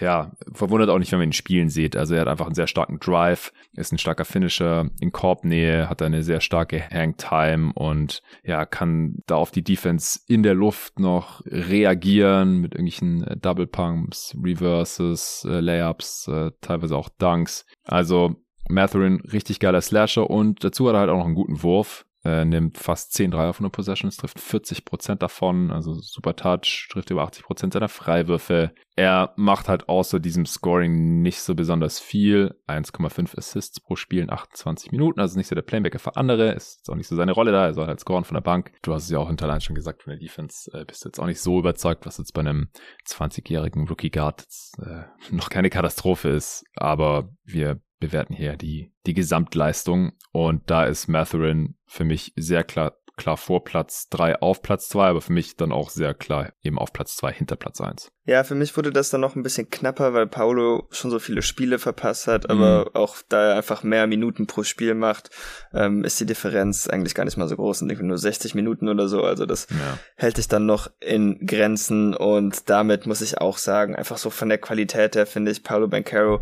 ja, 0.00 0.32
verwundert 0.52 0.90
auch 0.90 0.98
nicht, 0.98 1.12
wenn 1.12 1.18
man 1.18 1.28
ihn 1.28 1.32
spielen 1.32 1.70
sieht. 1.70 1.96
Also 1.96 2.14
er 2.14 2.22
hat 2.22 2.28
einfach 2.28 2.46
einen 2.46 2.54
sehr 2.54 2.66
starken 2.66 2.98
Drive, 2.98 3.52
ist 3.74 3.92
ein 3.92 3.98
starker 3.98 4.24
Finisher 4.24 4.90
in 5.00 5.12
Korbnähe, 5.12 5.88
hat 5.88 6.02
eine 6.02 6.22
sehr 6.22 6.40
starke 6.40 6.82
Hangtime 6.90 7.72
und 7.74 8.22
ja, 8.44 8.66
kann 8.66 9.22
da 9.26 9.36
auf 9.36 9.50
die 9.50 9.62
Defense 9.62 10.20
in 10.26 10.42
der 10.42 10.54
Luft 10.54 10.98
noch 10.98 11.42
reagieren 11.46 12.58
mit 12.58 12.74
irgendwelchen 12.74 13.22
äh, 13.24 13.36
Double 13.36 13.66
Pumps, 13.66 14.36
Reverses, 14.42 15.46
äh, 15.48 15.60
Layups, 15.88 16.28
äh, 16.28 16.50
teilweise 16.60 16.96
auch 16.96 17.08
Dunks. 17.08 17.66
Also 17.84 18.36
Matherin, 18.68 19.20
richtig 19.32 19.60
geiler 19.60 19.80
Slasher 19.80 20.28
und 20.28 20.62
dazu 20.62 20.88
hat 20.88 20.94
er 20.94 21.00
halt 21.00 21.10
auch 21.10 21.18
noch 21.18 21.26
einen 21.26 21.34
guten 21.34 21.62
Wurf. 21.62 22.04
Er 22.22 22.44
nimmt 22.44 22.78
fast 22.78 23.12
10 23.12 23.30
Dreier 23.30 23.52
von 23.52 23.64
den 23.64 23.72
Possessions, 23.72 24.16
trifft 24.16 24.38
40% 24.38 25.16
davon, 25.16 25.70
also 25.70 25.94
super 25.94 26.34
Touch, 26.34 26.88
trifft 26.90 27.10
über 27.10 27.24
80% 27.24 27.72
seiner 27.72 27.88
Freiwürfe. 27.88 28.72
Er 28.96 29.32
macht 29.36 29.68
halt 29.68 29.88
außer 29.88 30.18
diesem 30.18 30.44
Scoring 30.44 31.22
nicht 31.22 31.40
so 31.40 31.54
besonders 31.54 32.00
viel. 32.00 32.56
1,5 32.66 33.38
Assists 33.38 33.80
pro 33.80 33.94
Spiel 33.94 34.22
in 34.22 34.30
28 34.30 34.90
Minuten, 34.90 35.20
also 35.20 35.38
nicht 35.38 35.46
so 35.46 35.54
der 35.54 35.62
Playmaker 35.62 36.00
für 36.00 36.16
andere, 36.16 36.52
ist 36.52 36.90
auch 36.90 36.96
nicht 36.96 37.06
so 37.06 37.14
seine 37.14 37.32
Rolle 37.32 37.52
da, 37.52 37.66
er 37.66 37.74
soll 37.74 37.86
halt 37.86 38.00
scoren 38.00 38.24
von 38.24 38.34
der 38.34 38.42
Bank. 38.42 38.72
Du 38.82 38.92
hast 38.92 39.04
es 39.04 39.10
ja 39.10 39.18
auch 39.18 39.28
hinter 39.28 39.48
schon 39.60 39.76
gesagt, 39.76 40.02
von 40.02 40.10
der 40.10 40.18
Defense 40.18 40.70
äh, 40.72 40.84
bist 40.84 41.04
du 41.04 41.08
jetzt 41.08 41.20
auch 41.20 41.26
nicht 41.26 41.40
so 41.40 41.58
überzeugt, 41.60 42.04
was 42.04 42.18
jetzt 42.18 42.34
bei 42.34 42.40
einem 42.40 42.68
20-jährigen 43.06 43.88
Rookie 43.88 44.10
Guard 44.10 44.42
jetzt, 44.42 44.76
äh, 44.80 45.04
noch 45.30 45.50
keine 45.50 45.70
Katastrophe 45.70 46.30
ist, 46.30 46.64
aber 46.74 47.30
wir 47.44 47.80
bewerten 47.98 48.34
hier 48.34 48.56
die, 48.56 48.92
die 49.06 49.14
Gesamtleistung. 49.14 50.12
Und 50.32 50.70
da 50.70 50.84
ist 50.84 51.08
Matherin 51.08 51.76
für 51.86 52.04
mich 52.04 52.32
sehr 52.36 52.64
klar, 52.64 52.94
klar 53.16 53.36
vor 53.36 53.64
Platz 53.64 54.08
3 54.10 54.40
auf 54.40 54.62
Platz 54.62 54.88
2, 54.88 55.08
aber 55.08 55.20
für 55.20 55.32
mich 55.32 55.56
dann 55.56 55.72
auch 55.72 55.90
sehr 55.90 56.14
klar 56.14 56.52
eben 56.62 56.78
auf 56.78 56.92
Platz 56.92 57.16
2 57.16 57.32
hinter 57.32 57.56
Platz 57.56 57.80
1. 57.80 58.12
Ja, 58.24 58.44
für 58.44 58.54
mich 58.54 58.76
wurde 58.76 58.92
das 58.92 59.10
dann 59.10 59.22
noch 59.22 59.34
ein 59.34 59.42
bisschen 59.42 59.70
knapper, 59.70 60.14
weil 60.14 60.26
Paulo 60.26 60.86
schon 60.90 61.10
so 61.10 61.18
viele 61.18 61.42
Spiele 61.42 61.78
verpasst 61.78 62.28
hat, 62.28 62.48
aber 62.48 62.82
mhm. 62.82 62.90
auch 62.94 63.16
da 63.28 63.48
er 63.48 63.56
einfach 63.56 63.82
mehr 63.82 64.06
Minuten 64.06 64.46
pro 64.46 64.62
Spiel 64.62 64.94
macht, 64.94 65.30
ähm, 65.72 66.04
ist 66.04 66.20
die 66.20 66.26
Differenz 66.26 66.86
eigentlich 66.86 67.14
gar 67.14 67.24
nicht 67.24 67.36
mal 67.36 67.48
so 67.48 67.56
groß, 67.56 67.82
und 67.82 67.90
irgendwie 67.90 68.06
nur 68.06 68.18
60 68.18 68.54
Minuten 68.54 68.88
oder 68.88 69.08
so, 69.08 69.22
also 69.22 69.46
das 69.46 69.66
ja. 69.70 69.98
hält 70.14 70.36
sich 70.36 70.46
dann 70.46 70.66
noch 70.66 70.90
in 71.00 71.44
Grenzen 71.44 72.14
und 72.14 72.70
damit 72.70 73.06
muss 73.06 73.20
ich 73.20 73.38
auch 73.38 73.58
sagen, 73.58 73.96
einfach 73.96 74.18
so 74.18 74.30
von 74.30 74.48
der 74.48 74.58
Qualität 74.58 75.16
her 75.16 75.26
finde 75.26 75.50
ich 75.50 75.64
Paulo 75.64 75.88
Bancaro 75.88 76.40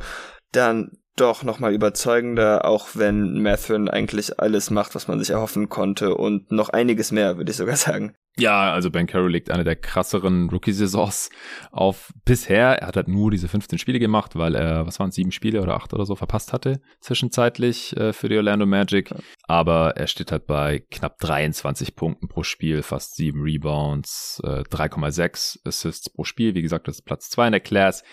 dann 0.52 0.98
doch 1.16 1.42
nochmal 1.42 1.72
überzeugender, 1.72 2.64
auch 2.64 2.88
wenn 2.94 3.42
Matherin 3.42 3.88
eigentlich 3.88 4.38
alles 4.38 4.70
macht, 4.70 4.94
was 4.94 5.08
man 5.08 5.18
sich 5.18 5.30
erhoffen 5.30 5.68
konnte 5.68 6.14
und 6.14 6.52
noch 6.52 6.68
einiges 6.68 7.10
mehr, 7.10 7.38
würde 7.38 7.50
ich 7.50 7.56
sogar 7.56 7.76
sagen. 7.76 8.14
Ja, 8.38 8.70
also 8.70 8.90
Ben 8.90 9.06
Carroll 9.06 9.32
legt 9.32 9.50
eine 9.50 9.64
der 9.64 9.76
krasseren 9.76 10.50
Rookie-Saisons 10.50 11.30
auf 11.72 12.12
bisher. 12.26 12.82
Er 12.82 12.88
hat 12.88 12.96
halt 12.96 13.08
nur 13.08 13.30
diese 13.30 13.48
15 13.48 13.78
Spiele 13.78 13.98
gemacht, 13.98 14.36
weil 14.36 14.54
er, 14.54 14.86
was 14.86 15.00
waren 15.00 15.10
sieben 15.10 15.32
Spiele 15.32 15.62
oder 15.62 15.74
acht 15.74 15.94
oder 15.94 16.04
so 16.04 16.16
verpasst 16.16 16.52
hatte, 16.52 16.82
zwischenzeitlich 17.00 17.96
äh, 17.96 18.12
für 18.12 18.28
die 18.28 18.36
Orlando 18.36 18.66
Magic. 18.66 19.14
Aber 19.44 19.96
er 19.96 20.06
steht 20.06 20.32
halt 20.32 20.46
bei 20.46 20.84
knapp 20.90 21.18
23 21.18 21.96
Punkten 21.96 22.28
pro 22.28 22.42
Spiel, 22.42 22.82
fast 22.82 23.16
sieben 23.16 23.40
Rebounds, 23.40 24.38
äh, 24.44 24.64
3,6 24.64 25.66
Assists 25.66 26.10
pro 26.10 26.24
Spiel. 26.24 26.54
Wie 26.54 26.62
gesagt, 26.62 26.88
das 26.88 26.96
ist 26.96 27.06
Platz 27.06 27.30
zwei 27.30 27.46
in 27.46 27.52
der 27.52 27.60
Class. 27.60 28.04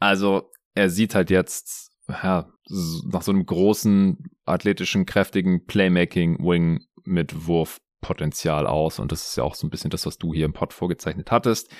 Also 0.00 0.50
er 0.74 0.88
sieht 0.88 1.14
halt 1.14 1.28
jetzt 1.28 1.95
ja, 2.08 2.48
nach 3.10 3.22
so 3.22 3.32
einem 3.32 3.46
großen, 3.46 4.18
athletischen, 4.44 5.06
kräftigen 5.06 5.66
Playmaking-Wing 5.66 6.80
mit 7.04 7.46
Wurf 7.46 7.80
Potenzial 8.00 8.66
aus. 8.66 8.98
Und 8.98 9.10
das 9.10 9.28
ist 9.28 9.36
ja 9.36 9.42
auch 9.42 9.54
so 9.54 9.66
ein 9.66 9.70
bisschen 9.70 9.90
das, 9.90 10.06
was 10.06 10.18
du 10.18 10.32
hier 10.32 10.44
im 10.44 10.52
Pod 10.52 10.72
vorgezeichnet 10.72 11.30
hattest. 11.30 11.74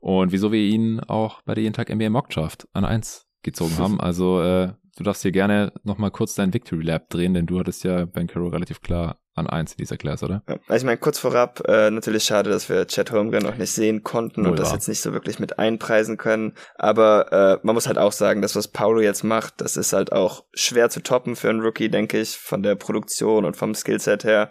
Und 0.00 0.30
wieso 0.30 0.52
wir 0.52 0.60
ihn 0.60 1.00
auch 1.00 1.42
bei 1.42 1.54
der 1.54 1.62
jeden 1.62 1.74
Tag 1.74 1.92
NBA 1.92 2.10
Mockdraft 2.10 2.68
an 2.72 2.84
eins 2.84 3.26
gezogen 3.42 3.76
haben. 3.78 4.00
Also 4.00 4.40
äh, 4.40 4.74
du 4.96 5.02
darfst 5.02 5.22
hier 5.22 5.32
gerne 5.32 5.72
nochmal 5.82 6.10
kurz 6.10 6.34
dein 6.34 6.54
Victory 6.54 6.82
Lab 6.82 7.08
drehen, 7.10 7.34
denn 7.34 7.46
du 7.46 7.58
hattest 7.58 7.82
ja 7.84 8.04
Ben 8.04 8.28
Carroll 8.28 8.50
relativ 8.50 8.80
klar 8.80 9.18
an 9.34 9.46
eins 9.46 9.72
in 9.72 9.78
dieser 9.78 9.96
Class, 9.96 10.22
oder? 10.22 10.42
Ja, 10.48 10.56
also 10.68 10.82
ich 10.82 10.84
meine, 10.84 10.98
kurz 10.98 11.18
vorab, 11.18 11.62
äh, 11.66 11.90
natürlich 11.90 12.24
schade, 12.24 12.50
dass 12.50 12.68
wir 12.68 12.86
Chad 12.86 13.10
Holmgren 13.12 13.42
noch 13.42 13.56
nicht 13.56 13.72
sehen 13.72 14.02
konnten 14.02 14.42
Wohl 14.44 14.50
und 14.50 14.58
das 14.58 14.68
war. 14.68 14.74
jetzt 14.74 14.88
nicht 14.88 15.00
so 15.00 15.12
wirklich 15.12 15.38
mit 15.38 15.58
einpreisen 15.58 16.18
können. 16.18 16.54
Aber 16.74 17.32
äh, 17.32 17.58
man 17.66 17.74
muss 17.74 17.86
halt 17.86 17.98
auch 17.98 18.12
sagen, 18.12 18.42
das, 18.42 18.54
was 18.56 18.68
Paulo 18.68 19.00
jetzt 19.00 19.24
macht, 19.24 19.60
das 19.60 19.76
ist 19.76 19.92
halt 19.92 20.12
auch 20.12 20.44
schwer 20.52 20.90
zu 20.90 21.02
toppen 21.02 21.34
für 21.34 21.48
einen 21.48 21.60
Rookie, 21.60 21.88
denke 21.88 22.20
ich, 22.20 22.36
von 22.36 22.62
der 22.62 22.74
Produktion 22.74 23.44
und 23.44 23.56
vom 23.56 23.74
Skillset 23.74 24.24
her. 24.24 24.50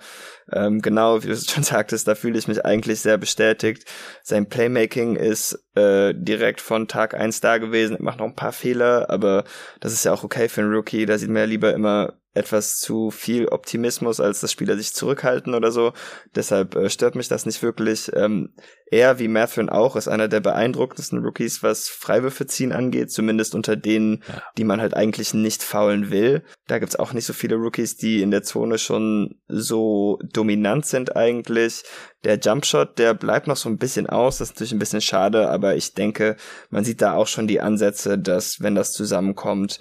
Ähm, 0.51 0.81
genau, 0.81 1.23
wie 1.23 1.27
du 1.27 1.35
schon 1.35 1.63
sagtest, 1.63 2.07
da 2.07 2.15
fühle 2.15 2.37
ich 2.37 2.47
mich 2.47 2.65
eigentlich 2.65 3.01
sehr 3.01 3.17
bestätigt. 3.17 3.85
Sein 4.23 4.47
Playmaking 4.47 5.15
ist 5.15 5.63
äh, 5.75 6.13
direkt 6.15 6.61
von 6.61 6.87
Tag 6.87 7.13
eins 7.13 7.41
da 7.41 7.57
gewesen, 7.57 7.97
er 7.97 8.03
macht 8.03 8.19
noch 8.19 8.27
ein 8.27 8.35
paar 8.35 8.51
Fehler, 8.51 9.09
aber 9.09 9.43
das 9.79 9.93
ist 9.93 10.05
ja 10.05 10.13
auch 10.13 10.23
okay 10.23 10.49
für 10.49 10.61
einen 10.61 10.73
Rookie. 10.73 11.05
Da 11.05 11.17
sieht 11.17 11.29
man 11.29 11.37
ja 11.37 11.45
lieber 11.45 11.73
immer 11.73 12.21
etwas 12.33 12.79
zu 12.79 13.11
viel 13.11 13.47
Optimismus, 13.49 14.21
als 14.21 14.39
dass 14.39 14.53
Spieler 14.53 14.77
sich 14.77 14.93
zurückhalten 14.93 15.53
oder 15.53 15.71
so. 15.71 15.91
Deshalb 16.33 16.75
äh, 16.75 16.89
stört 16.89 17.15
mich 17.15 17.27
das 17.27 17.45
nicht 17.45 17.61
wirklich. 17.61 18.09
Ähm, 18.13 18.53
er, 18.89 19.19
wie 19.19 19.27
Mathurin 19.27 19.69
auch, 19.69 19.97
ist 19.97 20.07
einer 20.07 20.29
der 20.29 20.39
beeindruckendsten 20.39 21.19
Rookies, 21.19 21.61
was 21.61 21.89
Freiwürfe 21.89 22.45
ziehen 22.45 22.71
angeht, 22.71 23.11
zumindest 23.11 23.53
unter 23.53 23.75
denen, 23.75 24.23
ja. 24.27 24.41
die 24.57 24.63
man 24.63 24.79
halt 24.79 24.93
eigentlich 24.93 25.33
nicht 25.33 25.61
faulen 25.61 26.09
will. 26.09 26.43
Da 26.67 26.79
gibt's 26.79 26.95
auch 26.95 27.11
nicht 27.11 27.25
so 27.25 27.33
viele 27.33 27.55
Rookies, 27.55 27.97
die 27.97 28.21
in 28.21 28.31
der 28.31 28.43
Zone 28.43 28.77
schon 28.77 29.35
so 29.49 30.17
dominant 30.31 30.85
sind 30.85 31.15
eigentlich. 31.15 31.83
Der 32.23 32.39
Jumpshot, 32.39 32.99
der 32.99 33.13
bleibt 33.13 33.47
noch 33.47 33.57
so 33.57 33.69
ein 33.69 33.77
bisschen 33.77 34.07
aus, 34.07 34.37
das 34.37 34.49
ist 34.49 34.55
natürlich 34.55 34.73
ein 34.73 34.79
bisschen 34.79 35.01
schade, 35.01 35.49
aber 35.49 35.75
ich 35.75 35.93
denke, 35.93 36.35
man 36.69 36.83
sieht 36.83 37.01
da 37.01 37.13
auch 37.13 37.27
schon 37.27 37.47
die 37.47 37.61
Ansätze, 37.61 38.17
dass 38.17 38.61
wenn 38.61 38.75
das 38.75 38.93
zusammenkommt, 38.93 39.79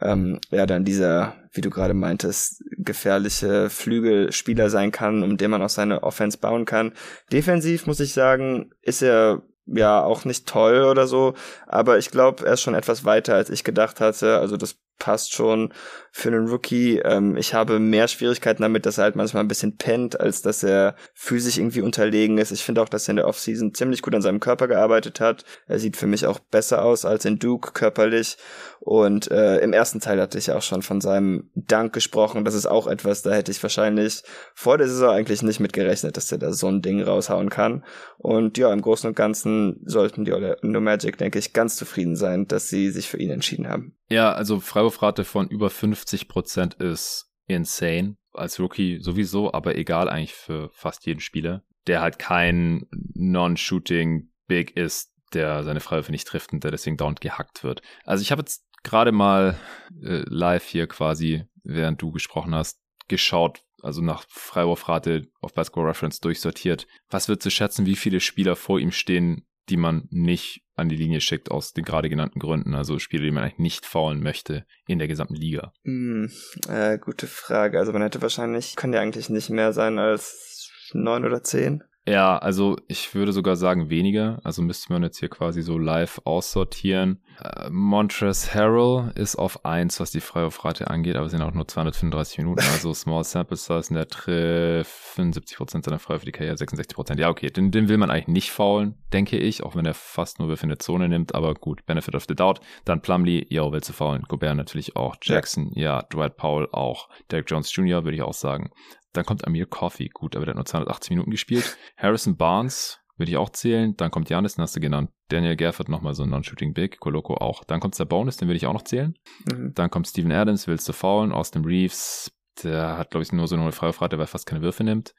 ähm, 0.00 0.40
ja, 0.50 0.66
dann 0.66 0.84
dieser 0.84 1.34
wie 1.52 1.60
du 1.60 1.70
gerade 1.70 1.94
meintest, 1.94 2.62
gefährliche 2.76 3.70
Flügelspieler 3.70 4.70
sein 4.70 4.92
kann, 4.92 5.22
um 5.22 5.36
den 5.36 5.50
man 5.50 5.62
auch 5.62 5.68
seine 5.68 6.02
Offense 6.02 6.38
bauen 6.38 6.64
kann. 6.64 6.92
Defensiv 7.32 7.86
muss 7.86 8.00
ich 8.00 8.12
sagen, 8.12 8.70
ist 8.82 9.02
er 9.02 9.42
ja 9.66 10.02
auch 10.02 10.24
nicht 10.24 10.46
toll 10.46 10.84
oder 10.84 11.06
so, 11.06 11.34
aber 11.66 11.98
ich 11.98 12.10
glaube, 12.10 12.46
er 12.46 12.54
ist 12.54 12.62
schon 12.62 12.74
etwas 12.74 13.04
weiter, 13.04 13.34
als 13.34 13.50
ich 13.50 13.64
gedacht 13.64 14.00
hatte. 14.00 14.38
Also 14.38 14.56
das 14.56 14.76
passt 15.00 15.32
schon 15.32 15.72
für 16.12 16.28
einen 16.28 16.46
Rookie. 16.46 16.98
Ähm, 16.98 17.36
ich 17.36 17.54
habe 17.54 17.80
mehr 17.80 18.06
Schwierigkeiten 18.06 18.62
damit, 18.62 18.86
dass 18.86 18.98
er 18.98 19.04
halt 19.04 19.16
manchmal 19.16 19.42
ein 19.42 19.48
bisschen 19.48 19.76
pennt, 19.76 20.20
als 20.20 20.42
dass 20.42 20.62
er 20.62 20.94
physisch 21.14 21.58
irgendwie 21.58 21.80
unterlegen 21.80 22.38
ist. 22.38 22.52
Ich 22.52 22.62
finde 22.62 22.82
auch, 22.82 22.88
dass 22.88 23.08
er 23.08 23.12
in 23.12 23.16
der 23.16 23.26
Offseason 23.26 23.74
ziemlich 23.74 24.02
gut 24.02 24.14
an 24.14 24.22
seinem 24.22 24.38
Körper 24.38 24.68
gearbeitet 24.68 25.18
hat. 25.18 25.44
Er 25.66 25.78
sieht 25.80 25.96
für 25.96 26.06
mich 26.06 26.26
auch 26.26 26.38
besser 26.38 26.84
aus 26.84 27.04
als 27.04 27.24
in 27.24 27.38
Duke 27.38 27.72
körperlich. 27.72 28.36
Und 28.80 29.30
äh, 29.30 29.58
im 29.58 29.72
ersten 29.72 30.00
Teil 30.00 30.20
hatte 30.20 30.38
ich 30.38 30.50
auch 30.52 30.62
schon 30.62 30.82
von 30.82 31.00
seinem 31.00 31.50
Dank 31.54 31.92
gesprochen. 31.92 32.44
Das 32.44 32.54
ist 32.54 32.66
auch 32.66 32.86
etwas, 32.86 33.22
da 33.22 33.32
hätte 33.32 33.50
ich 33.50 33.62
wahrscheinlich 33.62 34.22
vor 34.54 34.78
der 34.78 34.88
Saison 34.88 35.10
eigentlich 35.10 35.42
nicht 35.42 35.60
mit 35.60 35.72
gerechnet, 35.72 36.16
dass 36.16 36.32
er 36.32 36.38
da 36.38 36.52
so 36.52 36.68
ein 36.68 36.82
Ding 36.82 37.02
raushauen 37.02 37.50
kann. 37.50 37.84
Und 38.18 38.58
ja, 38.58 38.72
im 38.72 38.82
Großen 38.82 39.08
und 39.08 39.16
Ganzen 39.16 39.80
sollten 39.84 40.24
die 40.24 40.32
Orlando 40.32 40.80
Magic, 40.80 41.18
denke 41.18 41.38
ich, 41.38 41.52
ganz 41.52 41.76
zufrieden 41.76 42.16
sein, 42.16 42.46
dass 42.46 42.68
sie 42.68 42.90
sich 42.90 43.08
für 43.08 43.18
ihn 43.18 43.30
entschieden 43.30 43.68
haben. 43.68 43.99
Ja, 44.10 44.32
also 44.32 44.58
Freiwurfrate 44.58 45.24
von 45.24 45.48
über 45.48 45.70
50 45.70 46.28
Prozent 46.28 46.74
ist 46.74 47.30
insane. 47.46 48.16
Als 48.32 48.60
Rookie 48.60 49.00
sowieso, 49.00 49.52
aber 49.52 49.76
egal 49.76 50.08
eigentlich 50.08 50.34
für 50.34 50.70
fast 50.72 51.06
jeden 51.06 51.20
Spieler, 51.20 51.64
der 51.86 52.00
halt 52.00 52.18
kein 52.18 52.86
Non-Shooting 53.14 54.30
Big 54.46 54.76
ist, 54.76 55.12
der 55.32 55.64
seine 55.64 55.80
Freiwürfe 55.80 56.12
nicht 56.12 56.26
trifft 56.26 56.52
und 56.52 56.62
der 56.64 56.70
deswegen 56.70 56.96
dauernd 56.96 57.20
gehackt 57.20 57.64
wird. 57.64 57.82
Also 58.04 58.22
ich 58.22 58.30
habe 58.30 58.42
jetzt 58.42 58.64
gerade 58.82 59.12
mal 59.12 59.56
äh, 60.02 60.22
live 60.26 60.66
hier 60.66 60.86
quasi, 60.86 61.44
während 61.62 62.02
du 62.02 62.10
gesprochen 62.12 62.54
hast, 62.54 62.80
geschaut, 63.08 63.62
also 63.82 64.00
nach 64.00 64.24
Freiwurfrate 64.28 65.28
auf 65.40 65.54
Basketball 65.54 65.86
Reference 65.86 66.20
durchsortiert. 66.20 66.86
Was 67.08 67.28
wird 67.28 67.42
zu 67.42 67.50
schätzen, 67.50 67.86
wie 67.86 67.96
viele 67.96 68.20
Spieler 68.20 68.56
vor 68.56 68.78
ihm 68.78 68.92
stehen, 68.92 69.46
die 69.68 69.76
man 69.76 70.08
nicht 70.10 70.62
an 70.80 70.88
die 70.88 70.96
Linie 70.96 71.20
schickt 71.20 71.50
aus 71.50 71.72
den 71.72 71.84
gerade 71.84 72.08
genannten 72.08 72.40
Gründen, 72.40 72.74
also 72.74 72.98
Spieler, 72.98 73.24
die 73.24 73.30
man 73.30 73.44
eigentlich 73.44 73.58
nicht 73.58 73.86
faulen 73.86 74.22
möchte 74.22 74.66
in 74.86 74.98
der 74.98 75.08
gesamten 75.08 75.34
Liga? 75.34 75.72
Mm, 75.84 76.26
äh, 76.68 76.98
gute 76.98 77.26
Frage. 77.26 77.78
Also 77.78 77.92
man 77.92 78.02
hätte 78.02 78.22
wahrscheinlich, 78.22 78.76
kann 78.76 78.92
ja 78.92 79.00
eigentlich 79.00 79.30
nicht 79.30 79.50
mehr 79.50 79.72
sein 79.72 79.98
als 79.98 80.70
neun 80.92 81.24
oder 81.24 81.42
zehn. 81.42 81.84
Ja, 82.08 82.38
also 82.38 82.76
ich 82.88 83.14
würde 83.14 83.32
sogar 83.32 83.56
sagen 83.56 83.90
weniger. 83.90 84.40
Also 84.42 84.62
müsste 84.62 84.92
man 84.92 85.02
jetzt 85.02 85.18
hier 85.18 85.28
quasi 85.28 85.62
so 85.62 85.76
live 85.76 86.20
aussortieren. 86.24 87.20
Äh, 87.42 87.68
Montrezl 87.70 88.54
Harrell 88.54 89.12
ist 89.14 89.36
auf 89.36 89.64
1, 89.64 90.00
was 90.00 90.10
die 90.10 90.20
Freiwurfrate 90.20 90.88
angeht, 90.88 91.16
aber 91.16 91.26
es 91.26 91.32
sind 91.32 91.42
auch 91.42 91.52
nur 91.52 91.68
235 91.68 92.38
Minuten, 92.38 92.60
also 92.72 92.94
Small 92.94 93.24
Sample 93.24 93.56
Size 93.56 93.88
und 93.90 93.94
der 93.94 94.08
trifft 94.08 94.92
75% 95.16 95.84
seiner 95.84 95.98
Freiwürfe, 95.98 96.26
die 96.26 96.32
Karriere 96.32 96.56
66%. 96.56 97.18
Ja, 97.18 97.28
okay, 97.28 97.48
den, 97.48 97.70
den 97.70 97.88
will 97.88 97.98
man 97.98 98.10
eigentlich 98.10 98.28
nicht 98.28 98.50
faulen, 98.50 98.94
denke 99.12 99.36
ich, 99.36 99.62
auch 99.62 99.76
wenn 99.76 99.86
er 99.86 99.94
fast 99.94 100.38
nur 100.38 100.48
Würfe 100.48 100.64
in 100.64 100.70
der 100.70 100.78
Zone 100.78 101.08
nimmt, 101.08 101.34
aber 101.34 101.54
gut, 101.54 101.84
Benefit 101.86 102.14
of 102.14 102.24
the 102.28 102.34
Doubt. 102.34 102.60
Dann 102.84 103.02
Plumlee, 103.02 103.46
ja, 103.50 103.70
will 103.70 103.82
zu 103.82 103.92
faulen. 103.92 104.22
Gobert 104.22 104.56
natürlich 104.56 104.96
auch. 104.96 105.16
Jackson, 105.22 105.70
ja. 105.74 105.98
ja, 105.98 106.02
Dwight 106.02 106.36
Powell 106.36 106.68
auch. 106.72 107.08
Derek 107.30 107.50
Jones 107.50 107.74
Jr. 107.74 108.04
würde 108.04 108.16
ich 108.16 108.22
auch 108.22 108.34
sagen. 108.34 108.70
Dann 109.12 109.24
kommt 109.24 109.46
Amir 109.46 109.66
Coffee, 109.66 110.08
gut, 110.08 110.36
aber 110.36 110.46
der 110.46 110.52
hat 110.52 110.56
nur 110.56 110.66
280 110.66 111.10
Minuten 111.10 111.30
gespielt. 111.30 111.76
Harrison 111.96 112.36
Barnes 112.36 113.00
würde 113.16 113.30
ich 113.30 113.36
auch 113.36 113.50
zählen. 113.50 113.96
Dann 113.96 114.10
kommt 114.10 114.30
Janis, 114.30 114.54
den 114.54 114.62
hast 114.62 114.74
du 114.74 114.80
genannt. 114.80 115.10
Daniel 115.28 115.56
Gafford 115.56 115.88
nochmal 115.88 116.14
so 116.14 116.22
ein 116.24 116.30
Non-Shooting 116.30 116.72
Big. 116.72 116.98
Koloko 116.98 117.34
auch. 117.34 117.64
Dann 117.64 117.78
kommt 117.78 117.96
Bonus, 118.08 118.36
den 118.36 118.48
würde 118.48 118.56
ich 118.56 118.66
auch 118.66 118.72
noch 118.72 118.82
zählen. 118.82 119.14
Mhm. 119.52 119.72
Dann 119.74 119.90
kommt 119.90 120.08
Steven 120.08 120.32
Adams, 120.32 120.66
willst 120.66 120.88
du 120.88 120.92
faulen. 120.92 121.32
Austin 121.32 121.64
Reeves, 121.64 122.32
der 122.64 122.96
hat, 122.96 123.10
glaube 123.10 123.22
ich, 123.22 123.32
nur 123.32 123.46
so 123.46 123.56
eine 123.56 123.72
Freifahrt, 123.72 124.12
weil 124.12 124.20
er 124.20 124.26
fast 124.26 124.46
keine 124.46 124.62
Würfe 124.62 124.84
nimmt. 124.84 125.14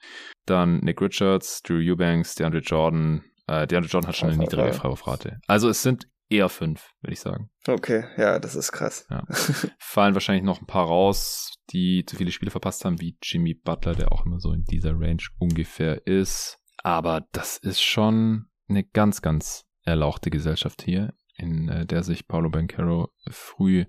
Dann 0.46 0.80
Nick 0.80 1.02
Richards, 1.02 1.62
Drew 1.62 1.80
Eubanks, 1.80 2.36
DeAndre 2.36 2.60
Jordan. 2.60 3.24
Äh, 3.48 3.68
DeAndre 3.68 3.90
Jordan 3.90 4.08
hat 4.08 4.16
schon 4.16 4.30
eine 4.30 4.38
niedrige 4.38 4.74
Freiwurfrate. 4.74 5.40
Also 5.48 5.70
es 5.70 5.84
sind 5.84 6.08
eher 6.30 6.50
fünf, 6.50 6.90
würde 7.02 7.14
ich 7.14 7.20
sagen. 7.20 7.50
Okay, 7.68 8.06
ja, 8.18 8.40
das 8.40 8.56
ist 8.56 8.72
krass. 8.72 9.06
Ja. 9.10 9.24
Fallen 9.80 10.14
wahrscheinlich 10.14 10.44
noch 10.44 10.62
ein 10.62 10.68
paar 10.68 10.88
raus, 10.88 11.54
die 11.72 12.06
zu 12.06 12.16
viele 12.16 12.32
Spiele 12.32 12.52
verpasst 12.52 12.86
haben, 12.86 13.00
wie 13.02 13.18
Jimmy 13.22 13.54
Butler, 13.54 13.96
der 13.96 14.12
auch 14.12 14.26
immer 14.26 14.40
so 14.40 14.52
in 14.52 14.64
dieser 14.66 14.92
Range 14.92 15.24
ungefähr 15.40 16.06
ist. 16.06 16.60
Aber 16.84 17.28
das 17.32 17.58
ist 17.58 17.82
schon 17.82 18.48
eine 18.68 18.84
ganz, 18.84 19.22
ganz 19.22 19.66
erlauchte 19.84 20.30
Gesellschaft 20.30 20.82
hier, 20.82 21.14
in 21.36 21.70
äh, 21.70 21.86
der 21.86 22.04
sich 22.04 22.28
Paulo 22.28 22.50
Bancaro 22.50 23.10
früh 23.30 23.86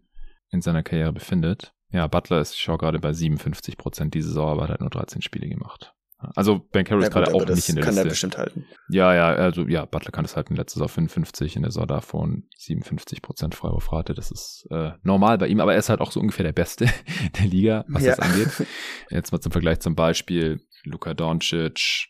in 0.50 0.60
seiner 0.60 0.82
Karriere 0.82 1.12
befindet. 1.12 1.74
Ja, 1.90 2.06
Butler 2.06 2.40
ist, 2.40 2.54
ich 2.54 2.60
schaue 2.60 2.78
gerade 2.78 2.98
bei 2.98 3.12
57 3.12 3.76
Prozent 3.76 4.14
diese 4.14 4.28
Saison, 4.28 4.50
aber 4.50 4.62
hat 4.62 4.70
halt 4.70 4.80
nur 4.80 4.90
13 4.90 5.22
Spiele 5.22 5.48
gemacht. 5.48 5.94
Also 6.34 6.58
Ben 6.58 6.84
Carroll 6.84 7.02
ja, 7.02 7.08
ist 7.08 7.14
gerade 7.14 7.34
auch 7.34 7.46
nicht 7.46 7.68
in 7.68 7.76
der 7.76 7.84
kann 7.84 7.94
Liste. 7.94 8.00
Kann 8.00 8.06
er 8.06 8.10
bestimmt 8.10 8.38
halten. 8.38 8.66
Ja, 8.88 9.14
ja, 9.14 9.28
also 9.28 9.66
ja, 9.66 9.84
Butler 9.84 10.10
kann 10.10 10.24
es 10.24 10.36
halten. 10.36 10.54
Letztes 10.54 10.80
Jahr 10.80 10.88
55, 10.88 11.56
in 11.56 11.62
der 11.62 11.70
Saison 11.70 11.86
davon 11.86 12.44
57 12.58 13.22
Prozent 13.22 13.54
Freiwurfrate. 13.54 14.14
Das 14.14 14.30
ist 14.30 14.66
äh, 14.70 14.92
normal 15.02 15.38
bei 15.38 15.48
ihm, 15.48 15.60
aber 15.60 15.72
er 15.72 15.78
ist 15.78 15.88
halt 15.88 16.00
auch 16.00 16.12
so 16.12 16.20
ungefähr 16.20 16.44
der 16.44 16.52
Beste 16.52 16.86
der 17.38 17.46
Liga, 17.46 17.84
was 17.88 18.02
ja. 18.02 18.14
das 18.14 18.20
angeht. 18.20 18.66
Jetzt 19.10 19.32
mal 19.32 19.40
zum 19.40 19.52
Vergleich 19.52 19.80
zum 19.80 19.94
Beispiel 19.94 20.60
Luka 20.84 21.14
Doncic 21.14 22.08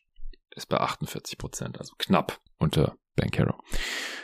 ist 0.55 0.69
bei 0.69 0.79
48 0.79 1.39
Prozent, 1.39 1.79
also 1.79 1.95
knapp 1.99 2.41
unter 2.59 2.97
Ben 3.17 3.31
Carroll. 3.31 3.59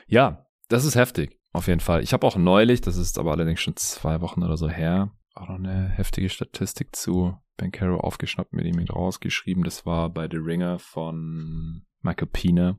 Ja, 0.06 0.46
das 0.68 0.84
ist 0.84 0.94
heftig, 0.94 1.38
auf 1.52 1.66
jeden 1.66 1.80
Fall. 1.80 2.02
Ich 2.02 2.12
habe 2.12 2.26
auch 2.26 2.36
neulich, 2.36 2.80
das 2.80 2.96
ist 2.96 3.18
aber 3.18 3.32
allerdings 3.32 3.60
schon 3.60 3.76
zwei 3.76 4.20
Wochen 4.20 4.42
oder 4.42 4.56
so 4.56 4.68
her, 4.68 5.12
auch 5.34 5.48
noch 5.48 5.56
eine 5.56 5.88
heftige 5.88 6.28
Statistik 6.28 6.94
zu 6.94 7.36
Ben 7.58 7.72
Caro 7.72 7.98
aufgeschnappt, 7.98 8.54
mit 8.54 8.64
ihm 8.64 8.78
rausgeschrieben. 8.78 9.64
Das 9.64 9.84
war 9.84 10.08
bei 10.08 10.28
The 10.30 10.38
Ringer 10.38 10.78
von 10.78 11.82
Michael 12.00 12.28
Pina. 12.32 12.78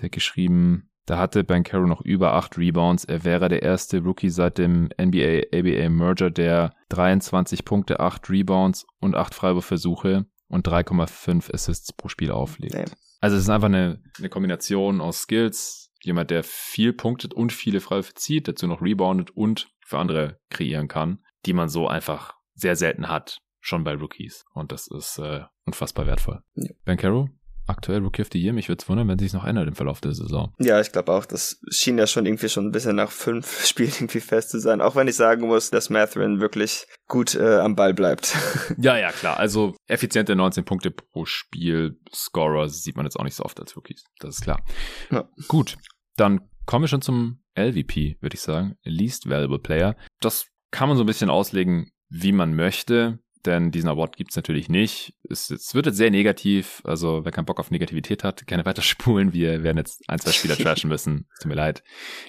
Der 0.00 0.08
geschrieben, 0.08 0.88
Da 1.04 1.18
hatte 1.18 1.42
Bankero 1.44 1.86
noch 1.86 2.00
über 2.00 2.34
acht 2.34 2.56
Rebounds. 2.56 3.04
Er 3.04 3.24
wäre 3.24 3.48
der 3.48 3.62
erste 3.62 3.98
Rookie 3.98 4.30
seit 4.30 4.56
dem 4.58 4.88
NBA-ABA 5.00 5.88
Merger, 5.90 6.30
der 6.30 6.74
23 6.90 7.64
Punkte, 7.64 8.00
acht 8.00 8.30
Rebounds 8.30 8.86
und 9.00 9.16
acht 9.16 9.34
Freiwurfversuche 9.34 10.26
und 10.48 10.68
3,5 10.68 11.52
Assists 11.52 11.92
pro 11.92 12.08
Spiel 12.08 12.30
auflegt. 12.30 12.74
Nee. 12.74 12.84
Also 13.20 13.36
es 13.36 13.42
ist 13.42 13.50
einfach 13.50 13.66
eine, 13.66 14.02
eine 14.18 14.28
Kombination 14.28 15.00
aus 15.00 15.22
Skills. 15.22 15.90
Jemand, 16.02 16.30
der 16.30 16.42
viel 16.44 16.92
punktet 16.92 17.34
und 17.34 17.52
viele 17.52 17.80
Freiwürfe 17.80 18.14
zieht, 18.14 18.48
dazu 18.48 18.66
noch 18.66 18.82
reboundet 18.82 19.30
und 19.30 19.70
für 19.84 19.98
andere 19.98 20.40
kreieren 20.50 20.88
kann, 20.88 21.18
die 21.46 21.52
man 21.52 21.68
so 21.68 21.88
einfach 21.88 22.34
sehr 22.54 22.76
selten 22.76 23.08
hat, 23.08 23.38
schon 23.62 23.84
bei 23.84 23.94
Rookies. 23.94 24.44
Und 24.52 24.72
das 24.72 24.88
ist 24.88 25.18
äh, 25.18 25.40
unfassbar 25.64 26.06
wertvoll. 26.06 26.42
Ja. 26.54 26.70
Ben 26.84 26.98
Caro, 26.98 27.28
aktuell 27.66 28.00
Rookie 28.00 28.22
of 28.22 28.28
the 28.32 28.42
Year. 28.42 28.52
Mich 28.52 28.68
würde 28.68 28.82
es 28.82 28.88
wundern, 28.88 29.08
wenn 29.08 29.18
sich 29.18 29.32
noch 29.32 29.44
ändert 29.44 29.68
im 29.68 29.74
Verlauf 29.74 30.00
der 30.00 30.12
Saison. 30.12 30.52
Ja, 30.58 30.80
ich 30.80 30.92
glaube 30.92 31.12
auch. 31.12 31.24
Das 31.24 31.60
schien 31.70 31.96
ja 31.96 32.06
schon 32.06 32.26
irgendwie 32.26 32.48
schon 32.48 32.66
ein 32.66 32.72
bisschen 32.72 32.96
nach 32.96 33.10
fünf 33.10 33.64
Spielen 33.66 33.92
irgendwie 33.94 34.20
fest 34.20 34.50
zu 34.50 34.60
sein. 34.60 34.80
Auch 34.80 34.96
wenn 34.96 35.08
ich 35.08 35.16
sagen 35.16 35.46
muss, 35.46 35.70
dass 35.70 35.88
Matherin 35.88 36.40
wirklich 36.40 36.86
gut 37.08 37.34
äh, 37.34 37.58
am 37.60 37.76
Ball 37.76 37.94
bleibt. 37.94 38.36
ja, 38.78 38.96
ja, 38.96 39.12
klar. 39.12 39.38
Also 39.38 39.74
effiziente 39.86 40.34
19 40.34 40.64
Punkte 40.64 40.90
pro 40.90 41.24
Spiel. 41.24 41.98
Scorer 42.12 42.68
sieht 42.68 42.96
man 42.96 43.06
jetzt 43.06 43.18
auch 43.18 43.24
nicht 43.24 43.36
so 43.36 43.44
oft 43.44 43.60
als 43.60 43.76
Rookies. 43.76 44.04
Das 44.18 44.36
ist 44.36 44.42
klar. 44.42 44.62
Ja. 45.10 45.28
Gut, 45.48 45.78
dann 46.16 46.48
kommen 46.66 46.82
wir 46.82 46.88
schon 46.88 47.02
zum 47.02 47.42
LVP, 47.56 48.16
würde 48.20 48.34
ich 48.34 48.40
sagen. 48.40 48.76
Least 48.82 49.28
Valuable 49.28 49.58
Player. 49.58 49.96
Das 50.20 50.46
kann 50.70 50.88
man 50.88 50.96
so 50.96 51.04
ein 51.04 51.06
bisschen 51.06 51.30
auslegen, 51.30 51.90
wie 52.08 52.32
man 52.32 52.54
möchte 52.54 53.18
denn 53.44 53.70
diesen 53.70 53.88
Award 53.88 54.16
gibt's 54.16 54.36
natürlich 54.36 54.68
nicht. 54.68 55.14
Es, 55.28 55.50
es, 55.50 55.74
wird 55.74 55.86
jetzt 55.86 55.96
sehr 55.96 56.10
negativ, 56.10 56.80
also 56.84 57.24
wer 57.24 57.32
keinen 57.32 57.44
Bock 57.44 57.60
auf 57.60 57.70
Negativität 57.70 58.24
hat, 58.24 58.46
gerne 58.46 58.64
weiter 58.66 58.82
spulen. 58.82 59.32
Wir 59.32 59.62
werden 59.62 59.78
jetzt 59.78 60.02
ein, 60.08 60.18
zwei 60.18 60.32
Spieler 60.32 60.56
trashen 60.58 60.88
müssen. 60.88 61.26
Tut 61.40 61.48
mir 61.48 61.54
leid. 61.54 61.82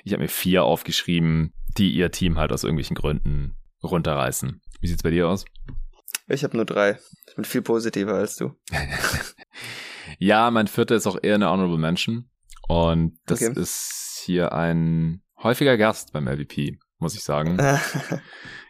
Ich 0.04 0.14
habe 0.14 0.24
mir 0.24 0.30
vier 0.30 0.64
aufgeschrieben, 0.64 1.54
die 1.78 1.92
ihr 1.92 2.12
Team 2.12 2.38
halt 2.38 2.52
aus 2.52 2.64
irgendwelchen 2.64 2.96
Gründen 2.96 3.56
runterreißen. 3.84 4.62
Wie 4.80 4.88
sieht's 4.88 5.04
bei 5.04 5.12
dir 5.12 5.28
aus? 5.28 5.46
Ich 6.28 6.44
habe 6.44 6.56
nur 6.56 6.66
drei. 6.66 6.98
Ich 7.28 7.36
bin 7.36 7.46
viel 7.46 7.62
positiver 7.62 8.14
als 8.14 8.36
du. 8.38 8.56
ja, 10.20 10.50
mein 10.52 10.68
vierter 10.68 10.96
ist 10.96 11.08
auch 11.08 11.18
eher 11.22 11.36
eine 11.36 11.50
Honorable 11.50 11.78
Mention. 11.78 12.30
Und 12.68 13.20
das 13.26 13.42
okay. 13.42 13.60
ist 13.60 14.22
hier 14.26 14.54
ein 14.54 15.22
häufiger 15.42 15.78
Gast 15.78 16.14
beim 16.14 16.28
LVP, 16.28 16.80
muss 16.98 17.16
ich 17.16 17.24
sagen. 17.24 17.58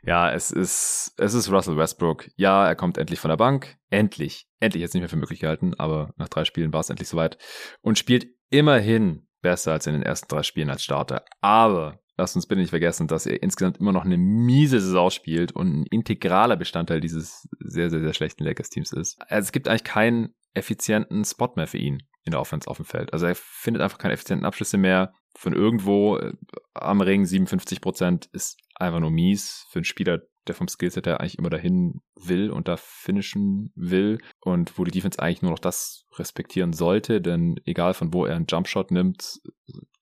Ja, 0.06 0.32
es 0.32 0.52
ist, 0.52 1.14
es 1.18 1.34
ist 1.34 1.50
Russell 1.52 1.78
Westbrook. 1.78 2.30
Ja, 2.36 2.68
er 2.68 2.76
kommt 2.76 2.98
endlich 2.98 3.20
von 3.20 3.30
der 3.30 3.38
Bank. 3.38 3.78
Endlich. 3.90 4.48
Endlich 4.60 4.82
jetzt 4.82 4.94
nicht 4.94 5.02
mehr 5.02 5.10
für 5.10 5.16
möglich 5.16 5.40
gehalten, 5.40 5.74
aber 5.78 6.14
nach 6.18 6.30
drei 6.30 6.44
Spielen 6.44 6.74
war 6.74 6.82
es 6.82 6.90
endlich 6.90 7.08
soweit. 7.08 7.38
Und 7.82 7.98
spielt 7.98 8.28
immerhin 8.50 9.28
besser 9.42 9.72
als 9.72 9.88
in 9.88 9.94
den 9.94 10.04
ersten 10.04 10.28
drei 10.28 10.44
Spielen 10.44 10.70
als 10.70 10.84
Starter. 10.84 11.24
Aber 11.42 12.00
lasst 12.18 12.36
uns 12.36 12.48
bitte 12.48 12.62
nicht 12.62 12.72
vergessen, 12.72 13.08
dass 13.08 13.26
er 13.26 13.42
insgesamt 13.42 13.78
immer 13.78 13.94
noch 13.94 14.06
eine 14.06 14.18
miese 14.18 14.80
Saison 14.82 15.10
spielt 15.10 15.54
und 15.54 15.82
ein 15.82 15.86
integraler 15.90 16.58
Bestandteil 16.58 17.00
dieses 17.00 17.48
sehr, 17.60 17.90
sehr, 17.90 18.02
sehr 18.02 18.14
schlechten 18.14 18.44
Lakers-Teams 18.44 18.92
ist. 18.92 19.18
Es 19.30 19.52
gibt 19.52 19.68
eigentlich 19.68 19.86
keinen 19.86 20.34
effizienten 20.54 21.24
Spot 21.26 21.52
mehr 21.56 21.68
für 21.68 21.78
ihn 21.78 22.04
in 22.26 22.32
der 22.32 22.40
Offense 22.40 22.70
auf 22.70 22.78
dem 22.78 22.86
Feld. 22.86 23.12
Also 23.12 23.26
er 23.26 23.36
findet 23.36 23.82
einfach 23.82 23.98
keine 23.98 24.14
effizienten 24.14 24.46
Abschlüsse 24.46 24.78
mehr. 24.78 25.14
Von 25.36 25.54
irgendwo 25.54 26.18
äh, 26.18 26.34
am 26.74 27.02
Ring 27.02 27.26
57 27.26 27.82
Prozent 27.82 28.30
ist 28.32 28.58
einfach 28.76 29.00
nur 29.00 29.12
mies 29.12 29.66
für 29.70 29.80
einen 29.80 29.86
Spieler, 29.86 30.22
der 30.48 30.56
vom 30.56 30.68
Skillset 30.68 31.08
her 31.08 31.20
eigentlich 31.20 31.38
immer 31.38 31.50
dahin 31.50 32.02
will 32.16 32.52
und 32.52 32.68
da 32.68 32.78
finishen 32.78 33.72
will 33.76 34.20
und 34.42 34.78
wo 34.78 34.84
die 34.84 34.92
Defense 34.92 35.20
eigentlich 35.20 35.42
nur 35.42 35.52
noch 35.52 35.60
das 35.60 36.06
respektieren 36.16 36.74
sollte, 36.74 37.22
denn 37.22 37.56
egal 37.66 37.94
von 37.94 38.14
wo 38.14 38.26
er 38.26 38.36
einen 38.36 38.48
Jumpshot 38.50 38.92
nimmt, 38.92 39.40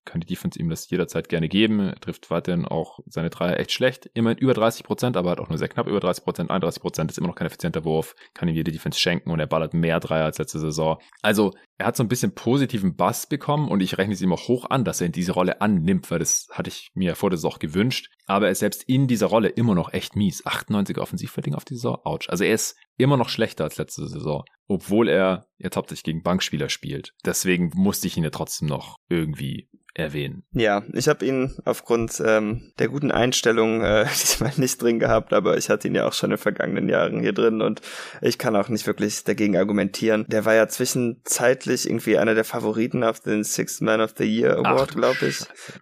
kann 0.05 0.21
die 0.21 0.27
Defense 0.27 0.59
ihm 0.59 0.69
das 0.69 0.89
jederzeit 0.89 1.29
gerne 1.29 1.47
geben. 1.47 1.79
Er 1.79 1.95
trifft 1.95 2.29
weiterhin 2.31 2.65
auch 2.65 2.99
seine 3.05 3.29
Dreier 3.29 3.59
echt 3.59 3.71
schlecht. 3.71 4.09
Immerhin 4.13 4.39
über 4.39 4.53
30 4.53 4.83
Prozent, 4.83 5.17
aber 5.17 5.31
hat 5.31 5.39
auch 5.39 5.49
nur 5.49 5.57
sehr 5.57 5.67
knapp 5.67 5.87
über 5.87 5.99
30 5.99 6.23
Prozent. 6.23 6.49
31 6.49 6.81
Prozent 6.81 7.11
ist 7.11 7.17
immer 7.17 7.27
noch 7.27 7.35
kein 7.35 7.47
effizienter 7.47 7.85
Wurf. 7.85 8.15
Kann 8.33 8.49
ihm 8.49 8.55
jede 8.55 8.71
Defense 8.71 8.99
schenken 8.99 9.31
und 9.31 9.39
er 9.39 9.47
ballert 9.47 9.73
mehr 9.73 9.99
Dreier 9.99 10.25
als 10.25 10.37
letzte 10.37 10.59
Saison. 10.59 10.97
Also, 11.21 11.53
er 11.77 11.87
hat 11.87 11.97
so 11.97 12.03
ein 12.03 12.09
bisschen 12.09 12.35
positiven 12.35 12.95
Bass 12.95 13.27
bekommen 13.27 13.69
und 13.69 13.81
ich 13.81 13.97
rechne 13.97 14.13
es 14.13 14.21
ihm 14.21 14.33
auch 14.33 14.47
hoch 14.47 14.69
an, 14.69 14.85
dass 14.85 15.01
er 15.01 15.07
in 15.07 15.13
diese 15.13 15.31
Rolle 15.31 15.61
annimmt, 15.61 16.11
weil 16.11 16.19
das 16.19 16.47
hatte 16.51 16.69
ich 16.69 16.89
mir 16.93 17.15
vor 17.15 17.29
der 17.29 17.37
Saison 17.37 17.55
gewünscht. 17.59 18.09
Aber 18.27 18.45
er 18.45 18.51
ist 18.51 18.59
selbst 18.59 18.83
in 18.83 19.07
dieser 19.07 19.27
Rolle 19.27 19.49
immer 19.49 19.75
noch 19.75 19.91
echt 19.93 20.15
mies. 20.15 20.45
98 20.45 20.97
Offensivrating 20.97 21.55
auf 21.55 21.65
die 21.65 21.73
Saison. 21.75 21.97
Autsch. 22.03 22.29
Also 22.29 22.43
er 22.43 22.53
ist 22.53 22.77
immer 22.97 23.17
noch 23.17 23.29
schlechter 23.29 23.63
als 23.63 23.77
letzte 23.77 24.07
Saison, 24.07 24.43
obwohl 24.67 25.09
er 25.09 25.47
jetzt 25.57 25.75
hauptsächlich 25.75 26.03
gegen 26.03 26.23
Bankspieler 26.23 26.69
spielt. 26.69 27.13
Deswegen 27.25 27.71
musste 27.73 28.07
ich 28.07 28.15
ihn 28.15 28.23
ja 28.23 28.29
trotzdem 28.29 28.67
noch 28.67 28.97
irgendwie 29.09 29.69
erwähnen. 29.93 30.43
Ja, 30.53 30.83
ich 30.93 31.07
habe 31.07 31.25
ihn 31.25 31.55
aufgrund 31.65 32.21
ähm, 32.25 32.71
der 32.79 32.87
guten 32.87 33.11
Einstellung 33.11 33.81
äh, 33.81 34.05
diesmal 34.21 34.53
nicht 34.57 34.81
drin 34.81 34.99
gehabt, 34.99 35.33
aber 35.33 35.57
ich 35.57 35.69
hatte 35.69 35.87
ihn 35.87 35.95
ja 35.95 36.07
auch 36.07 36.13
schon 36.13 36.31
in 36.31 36.37
vergangenen 36.37 36.89
Jahren 36.89 37.19
hier 37.19 37.33
drin 37.33 37.61
und 37.61 37.81
ich 38.21 38.37
kann 38.37 38.55
auch 38.55 38.69
nicht 38.69 38.87
wirklich 38.87 39.23
dagegen 39.23 39.57
argumentieren. 39.57 40.25
Der 40.27 40.45
war 40.45 40.53
ja 40.53 40.67
zwischenzeitlich 40.67 41.87
irgendwie 41.89 42.17
einer 42.17 42.35
der 42.35 42.45
Favoriten 42.45 43.03
auf 43.03 43.19
den 43.19 43.43
Sixth 43.43 43.81
Man 43.81 44.01
of 44.01 44.13
the 44.17 44.23
Year 44.23 44.57
Award, 44.57 44.95
glaube 44.95 45.25
ich. 45.27 45.39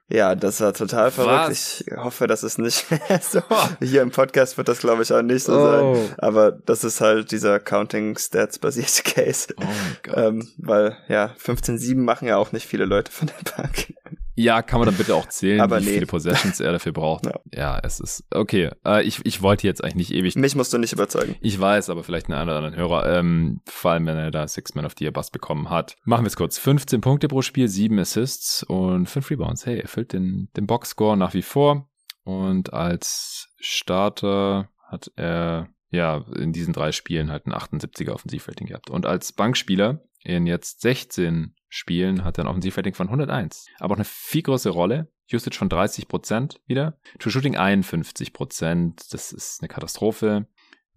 Ja, 0.09 0.35
das 0.35 0.59
war 0.61 0.73
total 0.73 1.11
verrückt. 1.11 1.49
Was? 1.49 1.81
Ich 1.81 1.95
hoffe, 1.95 2.27
dass 2.27 2.43
es 2.43 2.57
nicht 2.57 2.85
so. 3.21 3.41
Hier 3.79 4.01
im 4.01 4.11
Podcast 4.11 4.57
wird 4.57 4.67
das, 4.67 4.79
glaube 4.79 5.03
ich, 5.03 5.13
auch 5.13 5.21
nicht 5.21 5.43
so 5.43 5.53
oh. 5.53 5.95
sein. 5.95 6.13
Aber 6.17 6.51
das 6.51 6.83
ist 6.83 7.01
halt 7.01 7.31
dieser 7.31 7.59
Counting 7.59 8.17
Stats 8.17 8.59
basierte 8.59 9.03
Case. 9.03 9.53
Oh. 9.57 10.13
Ähm, 10.15 10.47
weil 10.57 10.97
ja, 11.07 11.35
15-7 11.43 11.97
machen 11.97 12.27
ja 12.27 12.37
auch 12.37 12.51
nicht 12.51 12.65
viele 12.65 12.85
Leute 12.85 13.11
von 13.11 13.27
der 13.27 13.51
Bank. 13.55 13.93
Ja, 14.39 14.61
kann 14.61 14.79
man 14.79 14.87
dann 14.87 14.95
bitte 14.95 15.15
auch 15.15 15.27
zählen, 15.27 15.59
Aber 15.59 15.81
wie 15.81 15.85
nee. 15.85 15.91
viele 15.91 16.05
Possessions 16.05 16.59
er 16.61 16.71
dafür 16.71 16.93
braucht. 16.93 17.25
Ja, 17.29 17.39
ja 17.51 17.79
es 17.83 17.99
ist 17.99 18.23
okay. 18.31 18.69
Äh, 18.85 19.03
ich, 19.03 19.25
ich 19.25 19.41
wollte 19.41 19.67
jetzt 19.67 19.83
eigentlich 19.83 20.09
nicht 20.09 20.13
ewig. 20.13 20.35
Mich 20.35 20.55
musst 20.55 20.73
du 20.73 20.77
nicht 20.77 20.93
überzeugen. 20.93 21.35
Ich 21.41 21.59
weiß, 21.59 21.89
aber 21.89 22.03
vielleicht 22.03 22.27
einen 22.29 22.41
oder 22.41 22.57
anderen 22.57 22.75
Hörer, 22.75 23.17
ähm, 23.17 23.61
vor 23.65 23.91
allem 23.91 24.05
wenn 24.05 24.17
er 24.17 24.31
da 24.31 24.47
Six 24.47 24.73
Man 24.73 24.85
of 24.85 24.93
the 24.97 25.03
Year 25.03 25.11
Bass 25.11 25.29
bekommen 25.31 25.69
hat. 25.69 25.97
Machen 26.05 26.23
wir 26.23 26.27
es 26.27 26.37
kurz. 26.37 26.57
15 26.57 27.01
Punkte 27.01 27.27
pro 27.27 27.41
Spiel, 27.41 27.67
7 27.67 27.99
Assists 27.99 28.63
und 28.63 29.07
5 29.07 29.29
Rebounds. 29.29 29.65
Hey, 29.65 29.79
er 29.79 29.87
füllt 29.87 30.13
den, 30.13 30.49
den 30.55 30.65
Boxscore 30.65 31.17
nach 31.17 31.33
wie 31.33 31.41
vor. 31.41 31.89
Und 32.23 32.73
als 32.73 33.49
Starter 33.59 34.69
hat 34.87 35.11
er 35.15 35.67
ja 35.91 36.23
in 36.35 36.53
diesen 36.53 36.73
drei 36.73 36.91
Spielen 36.91 37.31
halt 37.31 37.47
ein 37.47 37.53
78er 37.53 38.11
Offensivrating 38.11 38.67
gehabt. 38.67 38.89
Und 38.89 39.05
als 39.05 39.33
Bankspieler 39.33 40.01
in 40.23 40.47
jetzt 40.47 40.81
16 40.81 41.55
Spielen 41.67 42.23
hat 42.23 42.37
er 42.37 42.45
ein 42.45 42.47
Offensivrating 42.47 42.93
von 42.93 43.07
101. 43.07 43.65
Aber 43.79 43.93
auch 43.93 43.97
eine 43.97 44.05
viel 44.05 44.41
größere 44.41 44.73
Rolle. 44.73 45.11
Usage 45.31 45.57
von 45.57 45.69
30% 45.69 46.57
wieder. 46.65 46.97
True 47.19 47.31
Shooting 47.31 47.55
51%. 47.55 49.11
Das 49.11 49.31
ist 49.31 49.61
eine 49.61 49.67
Katastrophe. 49.67 50.47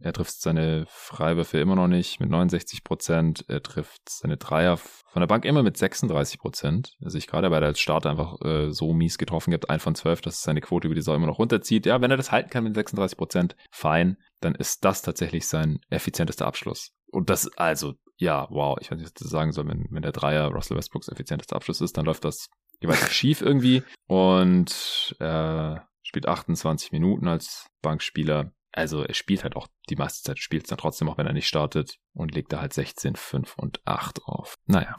Er 0.03 0.13
trifft 0.13 0.41
seine 0.41 0.85
Freiwürfe 0.89 1.59
immer 1.59 1.77
noch 1.77 1.87
nicht 1.87 2.19
mit 2.19 2.31
69% 2.31 3.45
Er 3.49 3.63
trifft 3.63 4.09
seine 4.09 4.37
Dreier 4.37 4.77
von 4.77 5.21
der 5.21 5.29
Bank 5.29 5.45
immer 5.45 5.63
mit 5.63 5.77
36% 5.77 6.93
Also 7.05 7.19
ich 7.19 7.29
gerade 7.29 7.51
bei 7.51 7.61
der 7.61 7.69
als 7.69 7.81
Starter 7.81 8.11
einfach 8.11 8.41
äh, 8.43 8.71
so 8.73 8.93
mies 8.93 9.19
getroffen 9.19 9.51
gehabt, 9.51 9.71
ein 9.71 9.79
von 9.79 9.95
zwölf, 9.95 10.21
dass 10.21 10.43
seine 10.43 10.61
Quote 10.61 10.89
über 10.89 10.95
die 10.95 11.03
Saison 11.03 11.17
immer 11.17 11.27
noch 11.27 11.39
runterzieht. 11.39 11.87
Ja, 11.87 12.01
wenn 12.01 12.11
er 12.11 12.17
das 12.17 12.33
halten 12.33 12.51
kann 12.51 12.65
mit 12.65 12.77
36% 12.77 13.55
fein. 13.71 14.17
Dann 14.41 14.55
ist 14.57 14.85
das 14.85 15.03
tatsächlich 15.03 15.47
sein 15.47 15.79
effizientester 15.89 16.47
Abschluss. 16.47 16.93
Und 17.13 17.31
das 17.31 17.57
also 17.57 17.95
ja, 18.23 18.47
wow, 18.51 18.79
ich 18.81 18.91
weiß 18.91 18.99
nicht, 18.99 19.13
was 19.15 19.21
ich 19.21 19.31
sagen 19.31 19.53
soll, 19.53 19.67
wenn, 19.67 19.87
wenn 19.91 20.03
der 20.03 20.13
Dreier 20.13 20.47
Russell 20.49 20.77
Westbrooks 20.77 21.09
effizientester 21.09 21.57
Abschluss 21.57 21.81
ist, 21.81 21.97
dann 21.97 22.05
läuft 22.05 22.25
das 22.25 22.49
jeweils 22.81 23.11
schief 23.13 23.43
irgendwie 23.43 23.83
und 24.07 25.17
äh, 25.19 25.77
spielt 26.03 26.29
28 26.29 26.93
Minuten 26.93 27.27
als 27.27 27.67
Bankspieler. 27.83 28.53
Also 28.71 29.03
er 29.03 29.15
spielt 29.15 29.43
halt 29.43 29.57
auch 29.57 29.67
die 29.91 29.97
meiste 29.97 30.23
Zeit, 30.23 30.39
spielt 30.39 30.65
es 30.65 30.69
dann 30.69 30.79
trotzdem 30.79 31.09
auch, 31.09 31.19
wenn 31.19 31.27
er 31.27 31.33
nicht 31.33 31.49
startet 31.49 31.99
und 32.15 32.33
legt 32.33 32.53
da 32.53 32.61
halt 32.61 32.73
16, 32.73 33.17
5 33.17 33.59
und 33.59 33.81
8 33.87 34.23
auf. 34.25 34.55
Naja, 34.67 34.97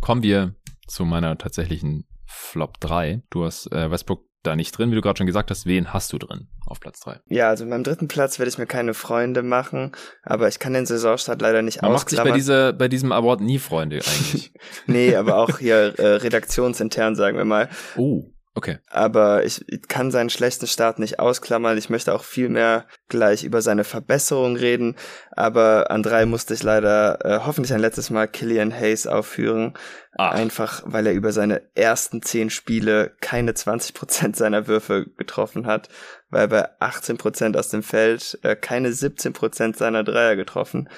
kommen 0.00 0.22
wir 0.22 0.54
zu 0.86 1.06
meiner 1.06 1.38
tatsächlichen 1.38 2.06
Flop 2.26 2.78
3. 2.80 3.22
Du 3.30 3.44
hast 3.44 3.72
äh, 3.72 3.90
Westbrook 3.90 4.26
da 4.46 4.56
nicht 4.56 4.76
drin, 4.76 4.90
wie 4.90 4.94
du 4.94 5.00
gerade 5.00 5.18
schon 5.18 5.26
gesagt 5.26 5.50
hast. 5.50 5.66
Wen 5.66 5.92
hast 5.92 6.12
du 6.12 6.18
drin 6.18 6.48
auf 6.66 6.80
Platz 6.80 7.00
3? 7.00 7.20
Ja, 7.28 7.48
also 7.48 7.66
beim 7.68 7.82
dritten 7.82 8.08
Platz 8.08 8.38
werde 8.38 8.50
ich 8.50 8.58
mir 8.58 8.66
keine 8.66 8.94
Freunde 8.94 9.42
machen, 9.42 9.92
aber 10.22 10.48
ich 10.48 10.58
kann 10.58 10.72
den 10.72 10.86
Saisonstart 10.86 11.40
leider 11.40 11.62
nicht 11.62 11.82
Man 11.82 11.92
macht 11.92 12.10
sich 12.10 12.22
bei, 12.22 12.32
dieser, 12.32 12.72
bei 12.72 12.88
diesem 12.88 13.12
Award 13.12 13.40
nie 13.40 13.58
Freunde 13.58 13.96
eigentlich. 13.96 14.52
nee, 14.86 15.14
aber 15.16 15.36
auch 15.36 15.58
hier 15.58 15.98
äh, 15.98 16.16
redaktionsintern, 16.16 17.16
sagen 17.16 17.36
wir 17.36 17.44
mal. 17.44 17.68
Oh. 17.96 18.24
Okay. 18.56 18.78
Aber 18.88 19.44
ich 19.44 19.64
kann 19.88 20.12
seinen 20.12 20.30
schlechten 20.30 20.68
Start 20.68 21.00
nicht 21.00 21.18
ausklammern. 21.18 21.76
Ich 21.76 21.90
möchte 21.90 22.14
auch 22.14 22.22
viel 22.22 22.48
mehr 22.48 22.86
gleich 23.08 23.42
über 23.42 23.60
seine 23.62 23.82
Verbesserung 23.82 24.54
reden. 24.54 24.94
Aber 25.32 25.90
an 25.90 26.04
drei 26.04 26.24
musste 26.24 26.54
ich 26.54 26.62
leider 26.62 27.18
äh, 27.24 27.40
hoffentlich 27.44 27.74
ein 27.74 27.80
letztes 27.80 28.10
Mal 28.10 28.28
Killian 28.28 28.72
Hayes 28.72 29.08
aufführen. 29.08 29.74
Ach. 30.16 30.32
Einfach, 30.32 30.82
weil 30.86 31.08
er 31.08 31.14
über 31.14 31.32
seine 31.32 31.62
ersten 31.74 32.22
zehn 32.22 32.48
Spiele 32.48 33.16
keine 33.20 33.54
20 33.54 33.92
Prozent 33.92 34.36
seiner 34.36 34.68
Würfe 34.68 35.06
getroffen 35.16 35.66
hat. 35.66 35.88
Weil 36.30 36.46
bei 36.46 36.68
18 36.78 37.18
Prozent 37.18 37.56
aus 37.56 37.70
dem 37.70 37.82
Feld 37.82 38.38
äh, 38.42 38.54
keine 38.54 38.92
17 38.92 39.32
Prozent 39.32 39.76
seiner 39.76 40.04
Dreier 40.04 40.36
getroffen. 40.36 40.88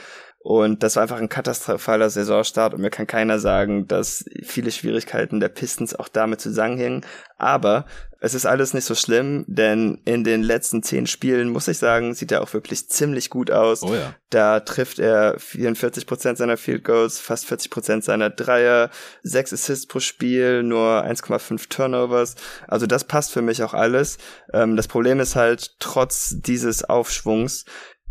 Und 0.46 0.85
das 0.85 0.94
war 0.94 1.02
einfach 1.02 1.18
ein 1.18 1.28
katastrophaler 1.28 2.09
Saisonstart 2.09 2.72
und 2.72 2.80
mir 2.80 2.90
kann 2.90 3.09
keiner 3.09 3.40
sagen, 3.40 3.88
dass 3.88 4.24
viele 4.44 4.70
Schwierigkeiten 4.70 5.40
der 5.40 5.48
Pistons 5.48 5.92
auch 5.92 6.06
damit 6.06 6.40
zusammenhängen. 6.40 7.04
Aber 7.37 7.85
es 8.20 8.32
ist 8.32 8.46
alles 8.46 8.72
nicht 8.72 8.85
so 8.85 8.94
schlimm, 8.94 9.44
denn 9.48 10.00
in 10.04 10.22
den 10.22 10.44
letzten 10.44 10.85
zehn 10.85 11.09
Spielen, 11.09 11.48
muss 11.48 11.66
ich 11.66 11.78
sagen, 11.78 12.14
sieht 12.14 12.30
er 12.30 12.42
auch 12.42 12.52
wirklich 12.52 12.88
ziemlich 12.88 13.28
gut 13.28 13.50
aus. 13.50 13.82
Oh 13.82 13.92
ja. 13.92 14.14
Da 14.30 14.61
trifft 14.61 15.00
er 15.00 15.35
44 15.37 16.06
Prozent 16.06 16.38
seiner 16.38 16.56
Field 16.56 16.85
Goals, 16.85 17.18
fast 17.18 17.46
40 17.46 17.68
Prozent 17.68 18.04
seiner 18.04 18.30
Dreier, 18.30 18.90
sechs 19.24 19.52
Assists 19.52 19.88
pro 19.88 19.98
Spiel, 19.98 20.62
nur 20.62 21.04
1,5 21.04 21.68
Turnovers. 21.68 22.37
Also 22.68 22.87
das 22.87 23.02
passt 23.02 23.32
für 23.32 23.42
mich 23.42 23.64
auch 23.64 23.74
alles. 23.74 24.18
Ähm, 24.52 24.76
das 24.76 24.87
Problem 24.87 25.18
ist 25.18 25.35
halt, 25.35 25.74
trotz 25.80 26.37
dieses 26.38 26.85
Aufschwungs 26.85 27.64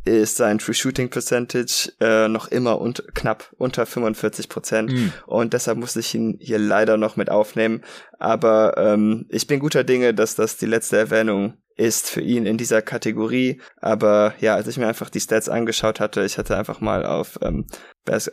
ist 0.05 0.37
sein 0.37 0.59
True 0.59 0.73
Shooting 0.73 1.09
Percentage 1.09 1.91
äh, 1.99 2.27
noch 2.27 2.47
immer 2.47 2.79
und 2.79 3.03
knapp 3.15 3.51
unter 3.57 3.85
45 3.85 4.49
Prozent 4.49 4.91
mm. 4.91 5.11
und 5.25 5.53
deshalb 5.53 5.77
muss 5.77 5.95
ich 5.95 6.13
ihn 6.13 6.37
hier 6.39 6.59
leider 6.59 6.97
noch 6.97 7.15
mit 7.15 7.29
aufnehmen. 7.29 7.81
Aber 8.19 8.77
ähm, 8.77 9.25
ich 9.29 9.47
bin 9.47 9.59
guter 9.59 9.83
Dinge, 9.83 10.13
dass 10.13 10.35
das 10.35 10.57
die 10.57 10.67
letzte 10.67 10.97
Erwähnung 10.97 11.57
ist 11.75 12.09
für 12.09 12.21
ihn 12.21 12.45
in 12.45 12.57
dieser 12.57 12.81
Kategorie. 12.81 13.61
Aber 13.81 14.33
ja, 14.39 14.55
als 14.55 14.67
ich 14.67 14.77
mir 14.77 14.87
einfach 14.87 15.09
die 15.09 15.19
Stats 15.19 15.49
angeschaut 15.49 15.99
hatte, 15.99 16.23
ich 16.23 16.37
hatte 16.37 16.57
einfach 16.57 16.79
mal 16.79 17.05
auf, 17.05 17.37
ähm, 17.41 17.67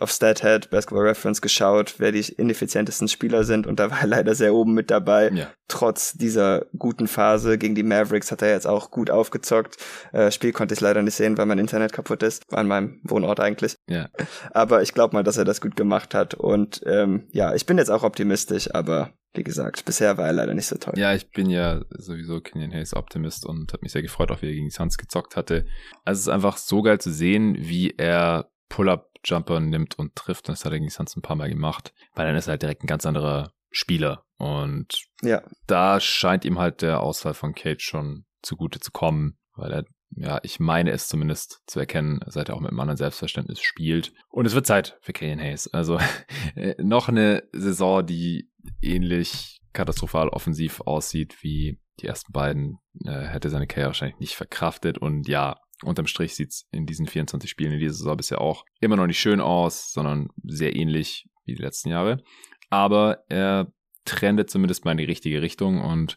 auf 0.00 0.12
StatHead, 0.12 0.70
Basketball 0.70 1.06
Reference 1.06 1.40
geschaut, 1.40 1.94
wer 1.98 2.12
die 2.12 2.20
ineffizientesten 2.20 3.08
Spieler 3.08 3.44
sind 3.44 3.66
und 3.66 3.80
da 3.80 3.90
war 3.90 4.00
er 4.02 4.06
leider 4.06 4.34
sehr 4.34 4.54
oben 4.54 4.74
mit 4.74 4.90
dabei. 4.90 5.30
Ja. 5.32 5.48
Trotz 5.66 6.12
dieser 6.12 6.66
guten 6.78 7.08
Phase 7.08 7.58
gegen 7.58 7.74
die 7.74 7.82
Mavericks 7.82 8.30
hat 8.30 8.42
er 8.42 8.50
jetzt 8.50 8.66
auch 8.66 8.90
gut 8.90 9.10
aufgezockt. 9.10 9.76
Äh, 10.12 10.30
Spiel 10.30 10.52
konnte 10.52 10.74
ich 10.74 10.80
leider 10.80 11.02
nicht 11.02 11.14
sehen, 11.14 11.38
weil 11.38 11.46
mein 11.46 11.58
Internet 11.58 11.92
kaputt 11.92 12.22
ist. 12.22 12.42
An 12.52 12.68
meinem 12.68 13.00
Wohnort 13.04 13.40
eigentlich. 13.40 13.76
Ja. 13.88 14.08
Aber 14.52 14.82
ich 14.82 14.92
glaube 14.92 15.16
mal, 15.16 15.24
dass 15.24 15.38
er 15.38 15.46
das 15.46 15.62
gut 15.62 15.74
gemacht 15.74 16.14
hat. 16.14 16.34
Und 16.34 16.82
ähm, 16.86 17.26
ja, 17.30 17.54
ich 17.54 17.64
bin 17.64 17.78
jetzt 17.78 17.90
auch 17.90 18.02
optimistisch, 18.02 18.74
aber 18.74 19.14
wie 19.34 19.42
gesagt, 19.42 19.84
bisher 19.84 20.18
war 20.18 20.26
er 20.26 20.32
leider 20.32 20.54
nicht 20.54 20.66
so 20.66 20.76
toll. 20.76 20.94
Ja, 20.96 21.14
ich 21.14 21.30
bin 21.30 21.48
ja 21.48 21.82
sowieso 21.90 22.40
Kenyon 22.40 22.72
Hayes 22.72 22.94
Optimist 22.94 23.46
und 23.46 23.72
habe 23.72 23.82
mich 23.82 23.92
sehr 23.92 24.02
gefreut, 24.02 24.30
auch 24.30 24.42
wie 24.42 24.46
er 24.46 24.52
gegen 24.52 24.66
die 24.66 24.74
Suns 24.74 24.98
gezockt 24.98 25.36
hatte. 25.36 25.66
Also 26.04 26.18
es 26.18 26.26
ist 26.26 26.32
einfach 26.32 26.56
so 26.58 26.82
geil 26.82 27.00
zu 27.00 27.10
sehen, 27.10 27.56
wie 27.58 27.94
er 27.96 28.50
Pull-Up-Jumper 28.68 29.60
nimmt 29.60 29.98
und 29.98 30.14
trifft. 30.16 30.48
Und 30.48 30.52
das 30.52 30.64
hat 30.64 30.72
er 30.72 30.78
gegen 30.78 30.88
die 30.88 30.94
Suns 30.94 31.16
ein 31.16 31.22
paar 31.22 31.36
Mal 31.36 31.48
gemacht, 31.48 31.94
weil 32.14 32.26
dann 32.26 32.36
ist 32.36 32.46
er 32.46 32.52
halt 32.52 32.62
direkt 32.62 32.84
ein 32.84 32.88
ganz 32.88 33.06
anderer 33.06 33.52
Spieler. 33.70 34.24
Und 34.36 35.06
ja. 35.22 35.42
da 35.66 35.98
scheint 36.00 36.44
ihm 36.44 36.58
halt 36.58 36.82
der 36.82 37.00
Ausfall 37.00 37.34
von 37.34 37.54
Cage 37.54 37.82
schon 37.82 38.24
zugute 38.42 38.80
zu 38.80 38.90
kommen, 38.90 39.38
weil 39.54 39.72
er 39.72 39.84
ja, 40.14 40.40
ich 40.42 40.60
meine 40.60 40.90
es 40.90 41.08
zumindest 41.08 41.62
zu 41.66 41.80
erkennen, 41.80 42.20
seit 42.26 42.48
er 42.48 42.56
auch 42.56 42.60
mit 42.60 42.70
einem 42.70 42.80
anderen 42.80 42.96
Selbstverständnis 42.96 43.60
spielt. 43.60 44.12
Und 44.28 44.46
es 44.46 44.54
wird 44.54 44.66
Zeit 44.66 44.98
für 45.00 45.12
Killian 45.12 45.40
Hayes. 45.40 45.72
Also 45.72 45.98
noch 46.78 47.08
eine 47.08 47.44
Saison, 47.52 48.04
die 48.04 48.50
ähnlich 48.80 49.60
katastrophal 49.72 50.28
offensiv 50.28 50.80
aussieht 50.82 51.42
wie 51.42 51.78
die 52.00 52.06
ersten 52.06 52.32
beiden, 52.32 52.78
äh, 53.04 53.26
hätte 53.26 53.50
seine 53.50 53.66
Karriere 53.66 53.88
wahrscheinlich 53.88 54.18
nicht 54.18 54.34
verkraftet. 54.34 54.98
Und 54.98 55.28
ja, 55.28 55.56
unterm 55.82 56.06
Strich 56.06 56.34
sieht's 56.34 56.66
in 56.70 56.86
diesen 56.86 57.06
24 57.06 57.48
Spielen 57.50 57.72
in 57.72 57.78
dieser 57.78 57.94
Saison 57.94 58.16
bisher 58.16 58.40
auch 58.40 58.64
immer 58.80 58.96
noch 58.96 59.06
nicht 59.06 59.20
schön 59.20 59.40
aus, 59.40 59.92
sondern 59.92 60.28
sehr 60.44 60.76
ähnlich 60.76 61.28
wie 61.44 61.54
die 61.54 61.62
letzten 61.62 61.90
Jahre. 61.90 62.22
Aber 62.70 63.24
er 63.28 63.72
trendet 64.04 64.50
zumindest 64.50 64.84
mal 64.84 64.92
in 64.92 64.98
die 64.98 65.04
richtige 65.04 65.42
Richtung 65.42 65.80
und 65.80 66.16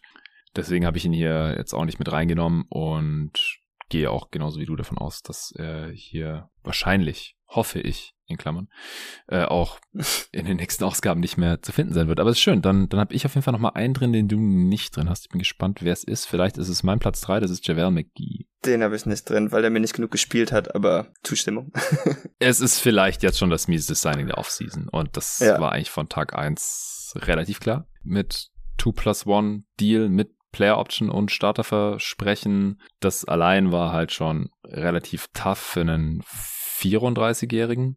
deswegen 0.54 0.86
habe 0.86 0.96
ich 0.96 1.04
ihn 1.04 1.12
hier 1.12 1.54
jetzt 1.56 1.74
auch 1.74 1.84
nicht 1.84 1.98
mit 1.98 2.10
reingenommen 2.10 2.64
und 2.68 3.60
gehe 3.88 4.10
auch 4.10 4.30
genauso 4.30 4.58
wie 4.58 4.66
du 4.66 4.74
davon 4.74 4.98
aus, 4.98 5.22
dass 5.22 5.52
er 5.56 5.90
hier 5.92 6.48
wahrscheinlich, 6.62 7.35
hoffe 7.48 7.80
ich, 7.80 8.14
in 8.28 8.36
Klammern, 8.36 8.68
äh, 9.28 9.44
auch 9.44 9.78
in 10.32 10.46
den 10.46 10.56
nächsten 10.56 10.84
Ausgaben 10.84 11.20
nicht 11.20 11.36
mehr 11.36 11.62
zu 11.62 11.72
finden 11.72 11.94
sein 11.94 12.08
wird. 12.08 12.20
Aber 12.20 12.30
es 12.30 12.36
ist 12.36 12.42
schön, 12.42 12.60
dann, 12.60 12.88
dann 12.88 13.00
habe 13.00 13.14
ich 13.14 13.24
auf 13.24 13.34
jeden 13.34 13.44
Fall 13.44 13.52
noch 13.52 13.60
mal 13.60 13.70
einen 13.70 13.94
drin, 13.94 14.12
den 14.12 14.28
du 14.28 14.36
nicht 14.36 14.96
drin 14.96 15.08
hast. 15.08 15.26
Ich 15.26 15.28
bin 15.30 15.38
gespannt, 15.38 15.78
wer 15.82 15.92
es 15.92 16.04
ist. 16.04 16.26
Vielleicht 16.26 16.58
ist 16.58 16.68
es 16.68 16.82
mein 16.82 16.98
Platz 16.98 17.20
drei. 17.20 17.40
das 17.40 17.50
ist 17.50 17.66
Javel 17.66 17.90
McGee. 17.90 18.46
Den 18.64 18.82
habe 18.82 18.96
ich 18.96 19.06
nicht 19.06 19.28
drin, 19.28 19.52
weil 19.52 19.62
er 19.62 19.70
mir 19.70 19.80
nicht 19.80 19.94
genug 19.94 20.10
gespielt 20.10 20.50
hat, 20.50 20.74
aber 20.74 21.12
Zustimmung. 21.22 21.72
es 22.38 22.60
ist 22.60 22.80
vielleicht 22.80 23.22
jetzt 23.22 23.38
schon 23.38 23.50
das 23.50 23.68
mieseste 23.68 23.94
Signing 23.94 24.26
der 24.26 24.38
Offseason 24.38 24.88
und 24.88 25.16
das 25.16 25.38
ja. 25.38 25.60
war 25.60 25.72
eigentlich 25.72 25.90
von 25.90 26.08
Tag 26.08 26.34
eins 26.34 27.14
relativ 27.16 27.60
klar. 27.60 27.86
Mit 28.02 28.48
2 28.78 28.90
plus 28.90 29.26
1 29.26 29.62
Deal 29.78 30.08
mit 30.08 30.32
Player 30.50 30.78
Option 30.78 31.10
und 31.10 31.30
Starterversprechen. 31.30 32.80
Das 33.00 33.24
allein 33.24 33.72
war 33.72 33.92
halt 33.92 34.12
schon 34.12 34.48
relativ 34.64 35.28
tough 35.34 35.58
für 35.58 35.82
einen 35.82 36.22
34-Jährigen. 36.78 37.96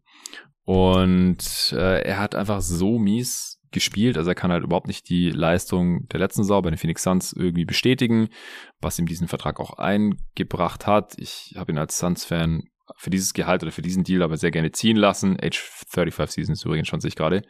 Und 0.64 1.72
äh, 1.72 2.02
er 2.02 2.18
hat 2.18 2.34
einfach 2.34 2.60
so 2.60 2.98
mies 2.98 3.58
gespielt, 3.72 4.16
also 4.18 4.30
er 4.30 4.34
kann 4.34 4.50
halt 4.50 4.64
überhaupt 4.64 4.88
nicht 4.88 5.08
die 5.08 5.30
Leistung 5.30 6.08
der 6.08 6.20
letzten 6.20 6.42
Saison 6.42 6.62
bei 6.62 6.70
den 6.70 6.78
Phoenix 6.78 7.02
Suns 7.02 7.32
irgendwie 7.32 7.64
bestätigen, 7.64 8.28
was 8.80 8.98
ihm 8.98 9.06
diesen 9.06 9.28
Vertrag 9.28 9.60
auch 9.60 9.74
eingebracht 9.74 10.86
hat. 10.86 11.14
Ich 11.18 11.54
habe 11.56 11.72
ihn 11.72 11.78
als 11.78 11.98
Suns-Fan 11.98 12.64
für 12.96 13.10
dieses 13.10 13.32
Gehalt 13.32 13.62
oder 13.62 13.72
für 13.72 13.82
diesen 13.82 14.02
Deal 14.02 14.22
aber 14.22 14.36
sehr 14.36 14.50
gerne 14.50 14.72
ziehen 14.72 14.96
lassen. 14.96 15.36
Age 15.40 15.58
35 15.58 16.34
Season 16.34 16.52
ist 16.54 16.64
übrigens 16.64 16.88
schon 16.88 17.00
sich 17.00 17.14
gerade, 17.14 17.42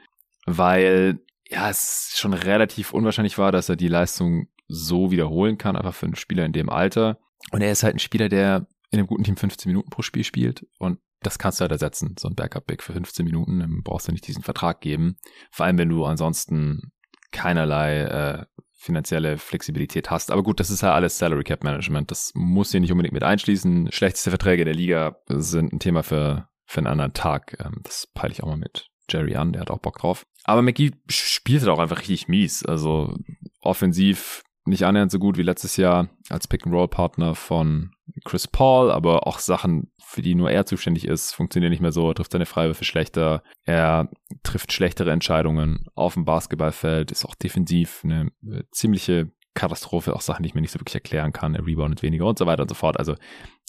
weil 0.46 1.20
ja, 1.48 1.68
es 1.68 2.14
schon 2.16 2.34
relativ 2.34 2.92
unwahrscheinlich 2.92 3.38
war, 3.38 3.50
dass 3.50 3.68
er 3.68 3.76
die 3.76 3.88
Leistung 3.88 4.46
so 4.68 5.10
wiederholen 5.10 5.58
kann, 5.58 5.76
einfach 5.76 5.94
für 5.94 6.06
einen 6.06 6.16
Spieler 6.16 6.44
in 6.44 6.52
dem 6.52 6.68
Alter. 6.68 7.18
Und 7.50 7.62
er 7.62 7.72
ist 7.72 7.82
halt 7.82 7.96
ein 7.96 8.00
Spieler, 8.00 8.28
der 8.28 8.66
in 8.90 8.98
einem 8.98 9.08
guten 9.08 9.24
Team 9.24 9.36
15 9.36 9.68
Minuten 9.68 9.90
pro 9.90 10.02
Spiel 10.02 10.24
spielt 10.24 10.66
und 10.78 10.98
das 11.22 11.38
kannst 11.38 11.60
du 11.60 11.62
halt 11.62 11.72
ersetzen, 11.72 12.14
so 12.18 12.28
ein 12.28 12.34
Backup-Big 12.34 12.82
für 12.82 12.92
15 12.92 13.24
Minuten, 13.24 13.60
dann 13.60 13.82
brauchst 13.82 14.08
du 14.08 14.12
nicht 14.12 14.26
diesen 14.26 14.42
Vertrag 14.42 14.80
geben. 14.80 15.16
Vor 15.50 15.66
allem, 15.66 15.78
wenn 15.78 15.88
du 15.88 16.04
ansonsten 16.04 16.92
keinerlei 17.30 18.00
äh, 18.00 18.46
finanzielle 18.80 19.36
Flexibilität 19.36 20.10
hast. 20.10 20.30
Aber 20.30 20.42
gut, 20.42 20.58
das 20.58 20.70
ist 20.70 20.80
ja 20.80 20.94
alles 20.94 21.18
Salary 21.18 21.44
Cap 21.44 21.62
Management. 21.62 22.10
Das 22.10 22.32
muss 22.34 22.70
hier 22.70 22.80
nicht 22.80 22.90
unbedingt 22.90 23.12
mit 23.12 23.22
einschließen. 23.22 23.92
Schlechteste 23.92 24.30
Verträge 24.30 24.64
der 24.64 24.74
Liga 24.74 25.16
sind 25.28 25.72
ein 25.72 25.80
Thema 25.80 26.02
für, 26.02 26.48
für 26.64 26.78
einen 26.78 26.86
anderen 26.86 27.12
Tag. 27.12 27.56
Ähm, 27.60 27.80
das 27.82 28.06
peile 28.14 28.32
ich 28.32 28.42
auch 28.42 28.48
mal 28.48 28.56
mit 28.56 28.88
Jerry 29.10 29.36
an, 29.36 29.52
der 29.52 29.62
hat 29.62 29.70
auch 29.70 29.80
Bock 29.80 29.98
drauf. 29.98 30.24
Aber 30.44 30.62
McGee 30.62 30.92
spielt 31.10 31.60
halt 31.60 31.70
auch 31.70 31.78
einfach 31.78 31.98
richtig 31.98 32.28
mies. 32.28 32.64
Also 32.64 33.14
offensiv 33.60 34.42
nicht 34.70 34.84
annähernd 34.84 35.10
so 35.10 35.18
gut 35.18 35.36
wie 35.36 35.42
letztes 35.42 35.76
Jahr 35.76 36.08
als 36.28 36.48
Pick-and-Roll-Partner 36.48 37.34
von 37.34 37.90
Chris 38.24 38.48
Paul, 38.48 38.90
aber 38.90 39.26
auch 39.26 39.38
Sachen, 39.38 39.92
für 40.02 40.22
die 40.22 40.34
nur 40.34 40.50
er 40.50 40.66
zuständig 40.66 41.06
ist, 41.06 41.32
funktionieren 41.34 41.70
nicht 41.70 41.82
mehr 41.82 41.92
so. 41.92 42.08
Er 42.08 42.14
trifft 42.14 42.32
seine 42.32 42.46
Freiwürfe 42.46 42.84
schlechter. 42.84 43.42
Er 43.64 44.10
trifft 44.42 44.72
schlechtere 44.72 45.12
Entscheidungen 45.12 45.86
auf 45.94 46.14
dem 46.14 46.24
Basketballfeld, 46.24 47.10
ist 47.10 47.24
auch 47.24 47.34
defensiv 47.34 48.02
eine 48.04 48.30
ziemliche 48.72 49.30
Katastrophe, 49.54 50.14
auch 50.14 50.20
Sachen, 50.20 50.42
die 50.42 50.48
ich 50.48 50.54
mir 50.54 50.60
nicht 50.60 50.72
so 50.72 50.80
wirklich 50.80 50.94
erklären 50.94 51.32
kann. 51.32 51.54
Er 51.54 51.66
reboundet 51.66 52.02
weniger 52.02 52.26
und 52.26 52.38
so 52.38 52.46
weiter 52.46 52.62
und 52.62 52.68
so 52.68 52.74
fort. 52.74 52.98
Also 52.98 53.16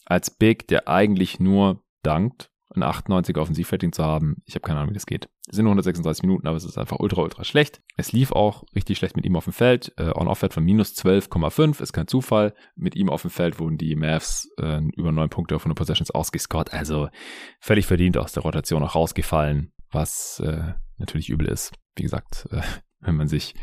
als 0.05 0.29
Big, 0.31 0.67
der 0.67 0.87
eigentlich 0.87 1.39
nur 1.39 1.83
dankt, 2.03 2.50
ein 2.75 2.83
98er 2.83 3.39
Offensivrating 3.39 3.91
zu 3.91 4.03
haben. 4.03 4.41
Ich 4.45 4.55
habe 4.55 4.61
keine 4.61 4.79
Ahnung, 4.79 4.91
wie 4.91 4.95
das 4.95 5.05
geht. 5.05 5.29
Es 5.47 5.55
sind 5.55 5.65
nur 5.65 5.71
136 5.71 6.23
Minuten, 6.23 6.47
aber 6.47 6.57
es 6.57 6.63
ist 6.63 6.77
einfach 6.77 6.99
ultra, 6.99 7.21
ultra 7.21 7.43
schlecht. 7.43 7.81
Es 7.97 8.11
lief 8.11 8.31
auch 8.31 8.63
richtig 8.75 8.97
schlecht 8.97 9.15
mit 9.15 9.25
ihm 9.25 9.35
auf 9.35 9.45
dem 9.45 9.53
Feld. 9.53 9.93
Äh, 9.97 10.11
On-Off-Wert 10.15 10.53
von 10.53 10.63
minus 10.63 10.93
12,5 10.93 11.81
ist 11.81 11.93
kein 11.93 12.07
Zufall. 12.07 12.53
Mit 12.75 12.95
ihm 12.95 13.09
auf 13.09 13.21
dem 13.21 13.31
Feld 13.31 13.59
wurden 13.59 13.77
die 13.77 13.95
Mavs 13.95 14.49
äh, 14.57 14.81
über 14.95 15.11
neun 15.11 15.29
Punkte 15.29 15.55
auf 15.55 15.63
100 15.63 15.77
Possessions 15.77 16.11
ausgescored. 16.11 16.73
Also 16.73 17.09
völlig 17.59 17.85
verdient 17.85 18.17
aus 18.17 18.31
der 18.31 18.43
Rotation 18.43 18.83
auch 18.83 18.95
rausgefallen, 18.95 19.71
was 19.91 20.41
äh, 20.45 20.73
natürlich 20.97 21.29
übel 21.29 21.47
ist. 21.47 21.73
Wie 21.95 22.03
gesagt, 22.03 22.47
äh, 22.51 22.61
wenn 22.99 23.15
man 23.15 23.27
sich 23.27 23.55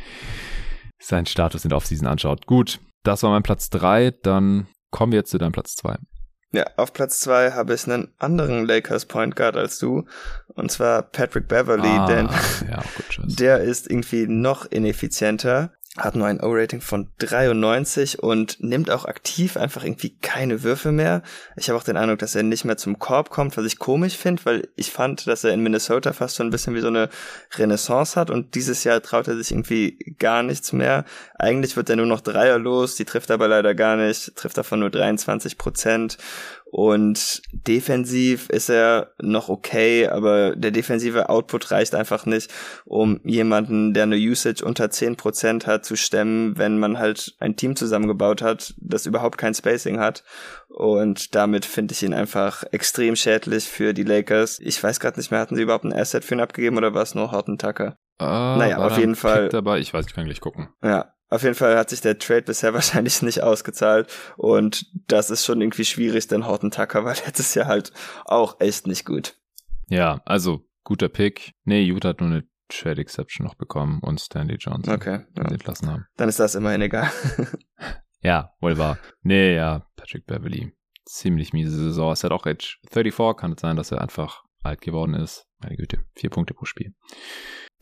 seinen 1.01 1.27
Status 1.27 1.65
in 1.65 1.71
der 1.71 1.77
Offseason 1.77 2.09
anschaut. 2.09 2.47
Gut, 2.47 2.81
das 3.05 3.23
war 3.23 3.31
mein 3.31 3.43
Platz 3.43 3.71
drei. 3.71 4.11
Dann 4.11 4.67
kommen 4.91 5.13
wir 5.13 5.19
jetzt 5.19 5.31
zu 5.31 5.39
deinem 5.39 5.53
Platz 5.53 5.77
zwei. 5.77 5.97
Ja, 6.51 6.65
auf 6.77 6.95
Platz 6.95 7.21
zwei 7.21 7.53
habe 7.53 7.75
ich 7.75 7.87
einen 7.87 8.13
anderen 8.19 8.67
Lakers 8.67 9.05
Point 9.05 9.37
Guard 9.37 9.57
als 9.57 9.79
du. 9.79 10.07
Und 10.55 10.73
zwar 10.73 11.03
Patrick 11.03 11.47
Beverly, 11.47 11.89
ah, 11.89 12.07
denn 12.07 12.29
ja, 12.69 12.83
der 13.25 13.61
ist 13.61 13.91
irgendwie 13.91 14.27
noch 14.27 14.65
ineffizienter 14.65 15.73
hat 15.99 16.15
nur 16.15 16.27
ein 16.27 16.41
O-Rating 16.41 16.81
von 16.81 17.09
93 17.19 18.23
und 18.23 18.63
nimmt 18.63 18.91
auch 18.91 19.05
aktiv 19.05 19.57
einfach 19.57 19.85
irgendwie 19.85 20.17
keine 20.23 20.63
Würfe 20.63 20.93
mehr. 20.93 21.23
Ich 21.57 21.69
habe 21.69 21.79
auch 21.79 21.83
den 21.85 21.97
Eindruck, 21.97 22.21
dass 22.21 22.35
er 22.35 22.45
nicht 22.45 22.65
mehr 22.65 22.77
zum 22.77 22.99
Korb 22.99 23.31
kommt, 23.31 23.57
was 23.57 23.65
ich 23.65 23.79
komisch 23.79 24.17
finde, 24.17 24.45
weil 24.45 24.69
ich 24.77 24.93
fand, 24.93 25.27
dass 25.27 25.45
er 25.45 25.53
in 25.53 25.63
Minnesota 25.63 26.13
fast 26.13 26.37
so 26.37 26.45
ein 26.45 26.51
bisschen 26.51 26.75
wie 26.75 26.81
so 26.81 26.87
eine 26.87 27.09
Renaissance 27.57 28.19
hat 28.19 28.31
und 28.31 28.55
dieses 28.55 28.85
Jahr 28.85 29.03
traut 29.03 29.29
er 29.29 29.37
sich 29.37 29.51
irgendwie 29.51 30.15
gar 30.19 30.43
nichts 30.43 30.73
mehr. 30.73 31.05
Eigentlich 31.37 31.77
wird 31.77 31.91
er 31.91 31.97
nur 31.97 32.07
noch 32.07 32.21
Dreier 32.21 32.59
los, 32.59 32.95
die 32.95 33.05
trifft 33.05 33.31
aber 33.31 33.49
leider 33.49 33.75
gar 33.75 33.97
nicht, 33.97 34.37
trifft 34.37 34.57
davon 34.57 34.81
nur 34.81 34.91
23 34.91 35.59
Prozent 35.59 36.17
Und 36.71 37.41
defensiv 37.53 38.51
ist 38.51 38.69
er 38.69 39.13
noch 39.19 39.49
okay, 39.49 40.07
aber 40.07 40.55
der 40.55 40.71
defensive 40.71 41.31
Output 41.31 41.71
reicht 41.71 41.95
einfach 41.95 42.27
nicht, 42.27 42.53
um 42.85 43.21
jemanden, 43.25 43.95
der 43.95 44.03
eine 44.03 44.17
Usage 44.17 44.65
unter 44.65 44.91
zehn 44.91 45.17
Prozent 45.17 45.67
hat, 45.67 45.87
zu 45.87 45.97
stemmen, 45.97 46.59
wenn 46.59 46.79
man 46.79 46.99
halt 46.99 47.35
ein 47.39 47.57
Team 47.57 47.75
zusammengebaut 47.75 48.43
hat, 48.43 48.75
das 48.79 49.07
überhaupt 49.07 49.39
kein 49.39 49.55
Spacing 49.55 49.99
hat. 49.99 50.25
Und 50.69 51.35
damit 51.35 51.65
finde 51.65 51.95
ich 51.95 52.03
ihn 52.03 52.13
einfach 52.13 52.65
extrem 52.71 53.17
schädlich 53.17 53.65
für 53.65 53.95
die 53.95 54.05
Lakers. 54.05 54.61
Ich 54.61 54.83
weiß 54.83 55.01
gerade 55.01 55.19
nicht 55.19 55.31
mehr, 55.31 55.41
hatten 55.41 55.57
sie 55.57 55.63
überhaupt 55.63 55.85
ein 55.85 55.95
Asset 55.95 56.25
für 56.25 56.35
ihn 56.35 56.41
abgegeben 56.41 56.77
oder 56.77 56.93
war 56.93 57.03
es 57.03 57.15
nur 57.15 57.33
Horton 57.33 57.57
Tucker? 57.57 57.97
Ah, 58.19 58.57
naja, 58.59 58.79
auf 58.79 58.99
jeden 58.99 59.15
Fall. 59.15 59.49
Dabei? 59.49 59.79
Ich 59.79 59.95
weiß, 59.95 60.07
ich 60.07 60.15
kann 60.15 60.25
gleich 60.25 60.41
gucken. 60.41 60.69
Ja, 60.83 61.15
auf 61.31 61.43
jeden 61.43 61.55
Fall 61.55 61.77
hat 61.77 61.91
sich 61.91 62.01
der 62.01 62.19
Trade 62.19 62.43
bisher 62.43 62.75
wahrscheinlich 62.75 63.23
nicht 63.23 63.43
ausgezahlt 63.43 64.13
und 64.37 64.87
das 65.07 65.31
ist 65.31 65.45
schon 65.45 65.61
irgendwie 65.61 65.85
schwierig, 65.85 66.29
denn 66.29 66.47
Horton 66.47 66.71
Tucker 66.71 67.05
war 67.05 67.15
letztes 67.27 67.55
Jahr 67.55 67.67
halt 67.67 67.93
auch 68.25 68.61
echt 68.61 68.87
nicht 68.87 69.05
gut. 69.05 69.37
Ja, 69.89 70.21
also 70.25 70.67
guter 70.85 71.09
Pick. 71.09 71.53
Nee, 71.65 71.83
Utah 71.83 72.09
hat 72.09 72.21
nur 72.21 72.31
eine 72.31 72.45
Trade 72.69 73.01
Exception 73.01 73.47
noch 73.47 73.55
bekommen 73.55 74.01
und 74.03 74.21
Stanley 74.21 74.57
Johnson, 74.57 74.95
okay, 74.95 75.25
ja. 75.37 75.45
entlassen 75.45 75.91
haben. 75.91 76.07
Dann 76.17 76.29
ist 76.29 76.39
das 76.39 76.55
immerhin 76.55 76.83
egal. 76.83 77.11
ja, 78.21 78.53
wohl 78.61 78.77
wahr. 78.77 78.99
Nee, 79.23 79.55
ja, 79.55 79.87
Patrick 79.97 80.27
Beverly. 80.27 80.73
Ziemlich 81.07 81.55
miese 81.55 81.71
Saison. 81.71 82.13
Es 82.13 82.23
hat 82.23 82.33
auch 82.33 82.45
Age 82.45 82.79
34, 82.91 83.41
kann 83.41 83.53
es 83.53 83.61
sein, 83.63 83.77
dass 83.77 83.91
er 83.91 84.03
einfach 84.03 84.45
alt 84.63 84.83
geworden 84.83 85.15
ist. 85.15 85.47
Meine 85.61 85.77
Güte, 85.77 86.05
vier 86.15 86.29
Punkte 86.29 86.53
pro 86.53 86.67
Spiel. 86.67 86.95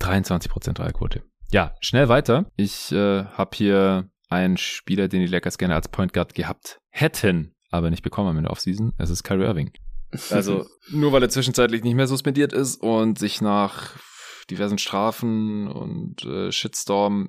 23% 0.00 0.74
Dreierquote. 0.74 1.24
Ja, 1.52 1.74
schnell 1.80 2.08
weiter. 2.08 2.50
Ich 2.56 2.92
äh, 2.92 3.24
habe 3.24 3.56
hier 3.56 4.10
einen 4.28 4.56
Spieler, 4.56 5.08
den 5.08 5.20
die 5.20 5.26
Lakers 5.26 5.58
gerne 5.58 5.74
als 5.74 5.88
Point 5.88 6.12
Guard 6.12 6.34
gehabt 6.34 6.80
hätten, 6.90 7.54
aber 7.70 7.90
nicht 7.90 8.02
bekommen 8.02 8.28
haben 8.28 8.38
in 8.38 8.44
der 8.44 8.52
Offseason. 8.52 8.92
Es 8.98 9.10
ist 9.10 9.22
Kyrie 9.22 9.44
Irving. 9.44 9.70
Also 10.30 10.64
nur 10.88 11.12
weil 11.12 11.22
er 11.22 11.28
zwischenzeitlich 11.28 11.82
nicht 11.82 11.96
mehr 11.96 12.06
suspendiert 12.06 12.52
ist 12.52 12.80
und 12.80 13.18
sich 13.18 13.40
nach 13.40 13.96
diversen 14.50 14.78
Strafen 14.78 15.66
und 15.68 16.24
äh, 16.24 16.52
Shitstorm 16.52 17.28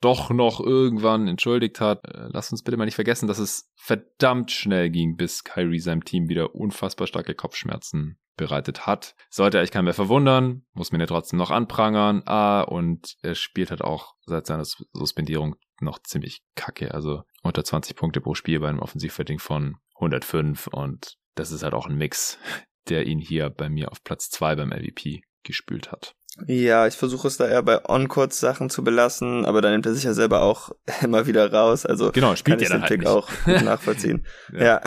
doch 0.00 0.30
noch 0.30 0.60
irgendwann 0.60 1.26
entschuldigt 1.26 1.80
hat. 1.80 2.04
Äh, 2.04 2.28
lasst 2.28 2.52
uns 2.52 2.62
bitte 2.62 2.76
mal 2.76 2.84
nicht 2.84 2.94
vergessen, 2.94 3.26
dass 3.26 3.38
es 3.38 3.72
verdammt 3.76 4.52
schnell 4.52 4.90
ging, 4.90 5.16
bis 5.16 5.42
Kyrie 5.42 5.80
seinem 5.80 6.04
Team 6.04 6.28
wieder 6.28 6.54
unfassbar 6.54 7.06
starke 7.06 7.34
Kopfschmerzen 7.34 8.18
bereitet 8.38 8.86
hat. 8.86 9.14
Sollte 9.28 9.58
eigentlich 9.58 9.70
keinen 9.70 9.84
mehr 9.84 9.92
verwundern, 9.92 10.64
muss 10.72 10.90
man 10.92 11.00
ja 11.02 11.06
trotzdem 11.06 11.38
noch 11.38 11.50
anprangern. 11.50 12.22
Ah, 12.24 12.62
und 12.62 13.16
er 13.22 13.34
spielt 13.34 13.70
halt 13.70 13.82
auch 13.82 14.14
seit 14.24 14.46
seiner 14.46 14.64
Suspendierung 14.64 15.56
noch 15.80 15.98
ziemlich 16.02 16.40
kacke. 16.54 16.94
Also 16.94 17.22
unter 17.42 17.62
20 17.62 17.94
Punkte 17.96 18.22
pro 18.22 18.34
Spiel 18.34 18.60
bei 18.60 18.68
einem 18.70 18.80
Offensivrating 18.80 19.38
von 19.38 19.76
105 19.96 20.68
und 20.68 21.16
das 21.34 21.52
ist 21.52 21.62
halt 21.62 21.74
auch 21.74 21.86
ein 21.86 21.96
Mix, 21.96 22.38
der 22.88 23.06
ihn 23.06 23.18
hier 23.18 23.50
bei 23.50 23.68
mir 23.68 23.92
auf 23.92 24.02
Platz 24.02 24.30
2 24.30 24.56
beim 24.56 24.72
LVP 24.72 25.20
gespült 25.44 25.92
hat. 25.92 26.14
Ja, 26.46 26.86
ich 26.86 26.94
versuche 26.94 27.26
es 27.26 27.36
da 27.36 27.48
eher 27.48 27.62
bei 27.62 27.84
On-Court-Sachen 27.84 28.70
zu 28.70 28.84
belassen, 28.84 29.44
aber 29.44 29.60
da 29.60 29.70
nimmt 29.70 29.86
er 29.86 29.94
sich 29.94 30.04
ja 30.04 30.12
selber 30.12 30.42
auch 30.42 30.70
immer 31.02 31.26
wieder 31.26 31.52
raus. 31.52 31.84
Also 31.84 32.12
genau, 32.12 32.36
spielt 32.36 32.58
kann 32.58 32.62
ich 32.62 32.68
den 32.68 32.80
halt 32.82 32.90
Pick 32.90 33.00
nicht. 33.00 33.08
auch 33.08 33.28
nachvollziehen. 33.46 34.26
ja. 34.52 34.62
ja. 34.62 34.80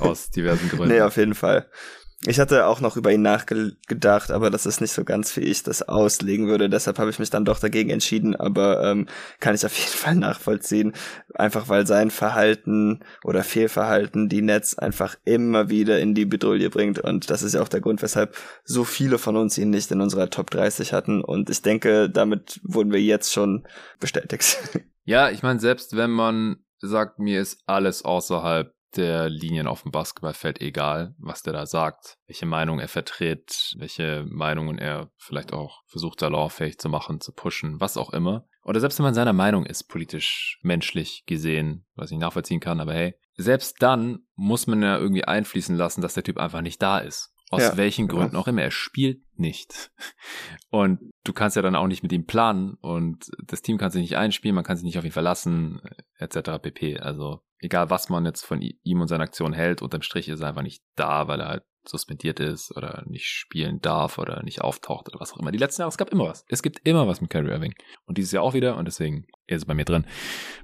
Aus 0.00 0.30
diversen 0.30 0.68
Gründen. 0.68 0.88
Nee, 0.88 1.00
auf 1.00 1.16
jeden 1.16 1.34
Fall. 1.34 1.70
Ich 2.26 2.40
hatte 2.40 2.66
auch 2.66 2.80
noch 2.80 2.96
über 2.96 3.12
ihn 3.12 3.20
nachgedacht, 3.20 4.30
aber 4.30 4.48
das 4.48 4.64
ist 4.64 4.80
nicht 4.80 4.92
so 4.92 5.04
ganz, 5.04 5.36
wie 5.36 5.42
ich 5.42 5.62
das 5.62 5.82
auslegen 5.82 6.48
würde. 6.48 6.70
Deshalb 6.70 6.98
habe 6.98 7.10
ich 7.10 7.18
mich 7.18 7.28
dann 7.28 7.44
doch 7.44 7.58
dagegen 7.58 7.90
entschieden, 7.90 8.34
aber 8.34 8.82
ähm, 8.82 9.08
kann 9.40 9.54
ich 9.54 9.66
auf 9.66 9.76
jeden 9.76 9.90
Fall 9.98 10.14
nachvollziehen. 10.14 10.94
Einfach 11.34 11.68
weil 11.68 11.86
sein 11.86 12.10
Verhalten 12.10 13.00
oder 13.24 13.44
Fehlverhalten 13.44 14.28
die 14.30 14.42
Netz 14.42 14.74
einfach 14.74 15.16
immer 15.24 15.68
wieder 15.68 16.00
in 16.00 16.14
die 16.14 16.24
Bedrohung 16.24 16.70
bringt. 16.70 16.98
Und 16.98 17.28
das 17.28 17.42
ist 17.42 17.54
ja 17.54 17.62
auch 17.62 17.68
der 17.68 17.80
Grund, 17.80 18.00
weshalb 18.00 18.36
so 18.64 18.84
viele 18.84 19.18
von 19.18 19.36
uns 19.36 19.58
ihn 19.58 19.70
nicht 19.70 19.90
in 19.90 20.00
unserer 20.00 20.30
Top 20.30 20.50
30 20.50 20.92
hatten. 20.92 21.22
Und 21.22 21.50
ich 21.50 21.60
denke, 21.60 22.08
damit 22.08 22.60
wurden 22.62 22.92
wir 22.92 23.02
jetzt 23.02 23.32
schon 23.32 23.66
bestätigt. 24.00 24.58
Ja, 25.06 25.28
ich 25.28 25.42
meine, 25.42 25.60
selbst 25.60 25.96
wenn 25.96 26.10
man 26.10 26.64
sagt, 26.78 27.18
mir 27.18 27.42
ist 27.42 27.62
alles 27.66 28.06
außerhalb 28.06 28.73
der 28.96 29.28
Linien 29.28 29.66
auf 29.66 29.82
dem 29.82 29.92
Basketballfeld 29.92 30.60
egal, 30.60 31.14
was 31.18 31.42
der 31.42 31.52
da 31.52 31.66
sagt, 31.66 32.18
welche 32.26 32.46
Meinung 32.46 32.80
er 32.80 32.88
vertritt, 32.88 33.74
welche 33.78 34.24
Meinungen 34.28 34.78
er 34.78 35.10
vielleicht 35.16 35.52
auch 35.52 35.82
versucht, 35.86 36.20
salonfähig 36.20 36.78
zu 36.78 36.88
machen, 36.88 37.20
zu 37.20 37.32
pushen, 37.32 37.80
was 37.80 37.96
auch 37.96 38.12
immer. 38.12 38.46
Oder 38.62 38.80
selbst 38.80 38.98
wenn 38.98 39.04
man 39.04 39.14
seiner 39.14 39.32
Meinung 39.32 39.66
ist, 39.66 39.84
politisch, 39.84 40.58
menschlich 40.62 41.24
gesehen, 41.26 41.84
was 41.94 42.10
ich 42.10 42.18
nachvollziehen 42.18 42.60
kann, 42.60 42.80
aber 42.80 42.94
hey, 42.94 43.14
selbst 43.36 43.82
dann 43.82 44.20
muss 44.36 44.66
man 44.66 44.82
ja 44.82 44.96
irgendwie 44.96 45.24
einfließen 45.24 45.76
lassen, 45.76 46.00
dass 46.00 46.14
der 46.14 46.22
Typ 46.22 46.38
einfach 46.38 46.62
nicht 46.62 46.80
da 46.80 46.98
ist. 46.98 47.33
Aus 47.54 47.62
ja, 47.62 47.76
welchen 47.76 48.08
Gründen 48.08 48.34
ja. 48.34 48.40
auch 48.40 48.48
immer. 48.48 48.62
Er 48.62 48.70
spielt 48.70 49.22
nicht. 49.38 49.90
Und 50.70 51.00
du 51.24 51.32
kannst 51.32 51.56
ja 51.56 51.62
dann 51.62 51.76
auch 51.76 51.86
nicht 51.86 52.02
mit 52.02 52.12
ihm 52.12 52.26
planen 52.26 52.74
und 52.80 53.30
das 53.44 53.62
Team 53.62 53.78
kann 53.78 53.90
sich 53.90 54.02
nicht 54.02 54.16
einspielen, 54.16 54.54
man 54.54 54.64
kann 54.64 54.76
sich 54.76 54.84
nicht 54.84 54.98
auf 54.98 55.04
ihn 55.04 55.12
verlassen, 55.12 55.80
etc. 56.18 56.62
pp. 56.62 56.98
Also 56.98 57.40
egal 57.58 57.90
was 57.90 58.08
man 58.08 58.24
jetzt 58.24 58.44
von 58.44 58.60
ihm 58.60 59.00
und 59.00 59.08
seiner 59.08 59.24
Aktion 59.24 59.52
hält, 59.52 59.82
unterm 59.82 60.02
Strich 60.02 60.28
ist 60.28 60.40
er 60.40 60.48
einfach 60.48 60.62
nicht 60.62 60.82
da, 60.96 61.28
weil 61.28 61.40
er 61.40 61.48
halt 61.48 61.64
suspendiert 61.86 62.40
ist 62.40 62.74
oder 62.76 63.04
nicht 63.06 63.26
spielen 63.26 63.80
darf 63.80 64.18
oder 64.18 64.42
nicht 64.42 64.62
auftaucht 64.62 65.08
oder 65.08 65.20
was 65.20 65.32
auch 65.32 65.38
immer. 65.38 65.52
Die 65.52 65.58
letzten 65.58 65.82
Jahre, 65.82 65.90
es 65.90 65.98
gab 65.98 66.10
immer 66.10 66.24
was. 66.24 66.44
Es 66.48 66.62
gibt 66.62 66.80
immer 66.84 67.06
was 67.06 67.20
mit 67.20 67.30
Kyrie 67.30 67.50
Irving. 67.50 67.74
Und 68.06 68.18
dieses 68.18 68.32
Jahr 68.32 68.42
auch 68.42 68.54
wieder 68.54 68.76
und 68.76 68.86
deswegen 68.86 69.26
ist 69.46 69.64
er 69.64 69.66
bei 69.66 69.74
mir 69.74 69.84
drin. 69.84 70.06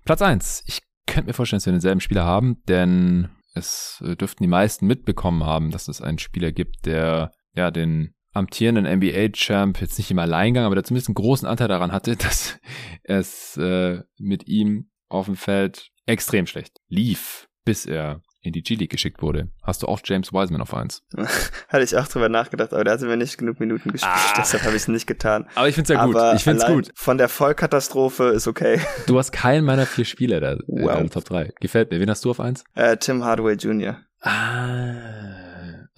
Platz 0.04 0.22
eins. 0.22 0.62
Ich 0.66 0.80
könnte 1.06 1.28
mir 1.28 1.34
vorstellen, 1.34 1.58
dass 1.58 1.66
wir 1.66 1.72
denselben 1.72 2.00
Spieler 2.00 2.24
haben, 2.24 2.62
denn 2.68 3.28
es 3.54 4.02
äh, 4.04 4.16
dürften 4.16 4.42
die 4.42 4.48
meisten 4.48 4.86
mitbekommen 4.86 5.44
haben, 5.44 5.70
dass 5.70 5.88
es 5.88 6.00
einen 6.00 6.18
Spieler 6.18 6.52
gibt, 6.52 6.86
der 6.86 7.32
ja 7.54 7.70
den 7.70 8.14
amtierenden 8.32 8.86
NBA-Champ 8.86 9.80
jetzt 9.80 9.98
nicht 9.98 10.10
im 10.10 10.18
Alleingang, 10.18 10.64
aber 10.64 10.76
der 10.76 10.84
zumindest 10.84 11.08
einen 11.08 11.14
großen 11.14 11.48
Anteil 11.48 11.68
daran 11.68 11.92
hatte, 11.92 12.16
dass 12.16 12.58
es 13.02 13.56
äh, 13.56 14.02
mit 14.18 14.46
ihm 14.46 14.90
auf 15.08 15.26
dem 15.26 15.36
Feld 15.36 15.90
extrem 16.06 16.46
schlecht 16.46 16.78
lief, 16.88 17.48
bis 17.64 17.86
er 17.86 18.22
in 18.42 18.52
die 18.52 18.62
G-League 18.62 18.90
geschickt 18.90 19.22
wurde. 19.22 19.48
Hast 19.62 19.82
du 19.82 19.86
auch 19.86 20.00
James 20.02 20.32
Wiseman 20.32 20.62
auf 20.62 20.74
eins? 20.74 21.02
Hatte 21.68 21.82
ich 21.82 21.96
auch 21.96 22.08
drüber 22.08 22.28
nachgedacht, 22.28 22.72
aber 22.72 22.84
der 22.84 22.94
hatte 22.94 23.06
mir 23.06 23.16
nicht 23.16 23.38
genug 23.38 23.60
Minuten 23.60 23.92
gespielt, 23.92 24.12
ah. 24.14 24.34
deshalb 24.38 24.64
habe 24.64 24.76
ich 24.76 24.82
es 24.82 24.88
nicht 24.88 25.06
getan. 25.06 25.46
Aber 25.54 25.68
ich 25.68 25.74
finde 25.74 25.92
es 25.92 25.98
ja 25.98 26.04
gut. 26.04 26.16
Aber 26.16 26.34
ich 26.34 26.44
finde 26.44 26.62
es 26.62 26.68
gut. 26.68 26.90
Von 26.94 27.18
der 27.18 27.28
Vollkatastrophe 27.28 28.24
ist 28.24 28.48
okay. 28.48 28.80
Du 29.06 29.18
hast 29.18 29.32
keinen 29.32 29.64
meiner 29.64 29.86
vier 29.86 30.04
Spieler 30.04 30.40
da 30.40 30.56
wow. 30.66 30.96
in 30.98 31.04
der 31.04 31.10
Top 31.10 31.24
3. 31.24 31.52
Gefällt 31.60 31.90
mir. 31.90 32.00
Wen 32.00 32.10
hast 32.10 32.24
du 32.24 32.30
auf 32.30 32.40
eins? 32.40 32.64
Äh, 32.74 32.96
Tim 32.96 33.24
Hardaway 33.24 33.54
Jr. 33.54 33.98
Ah. 34.20 35.39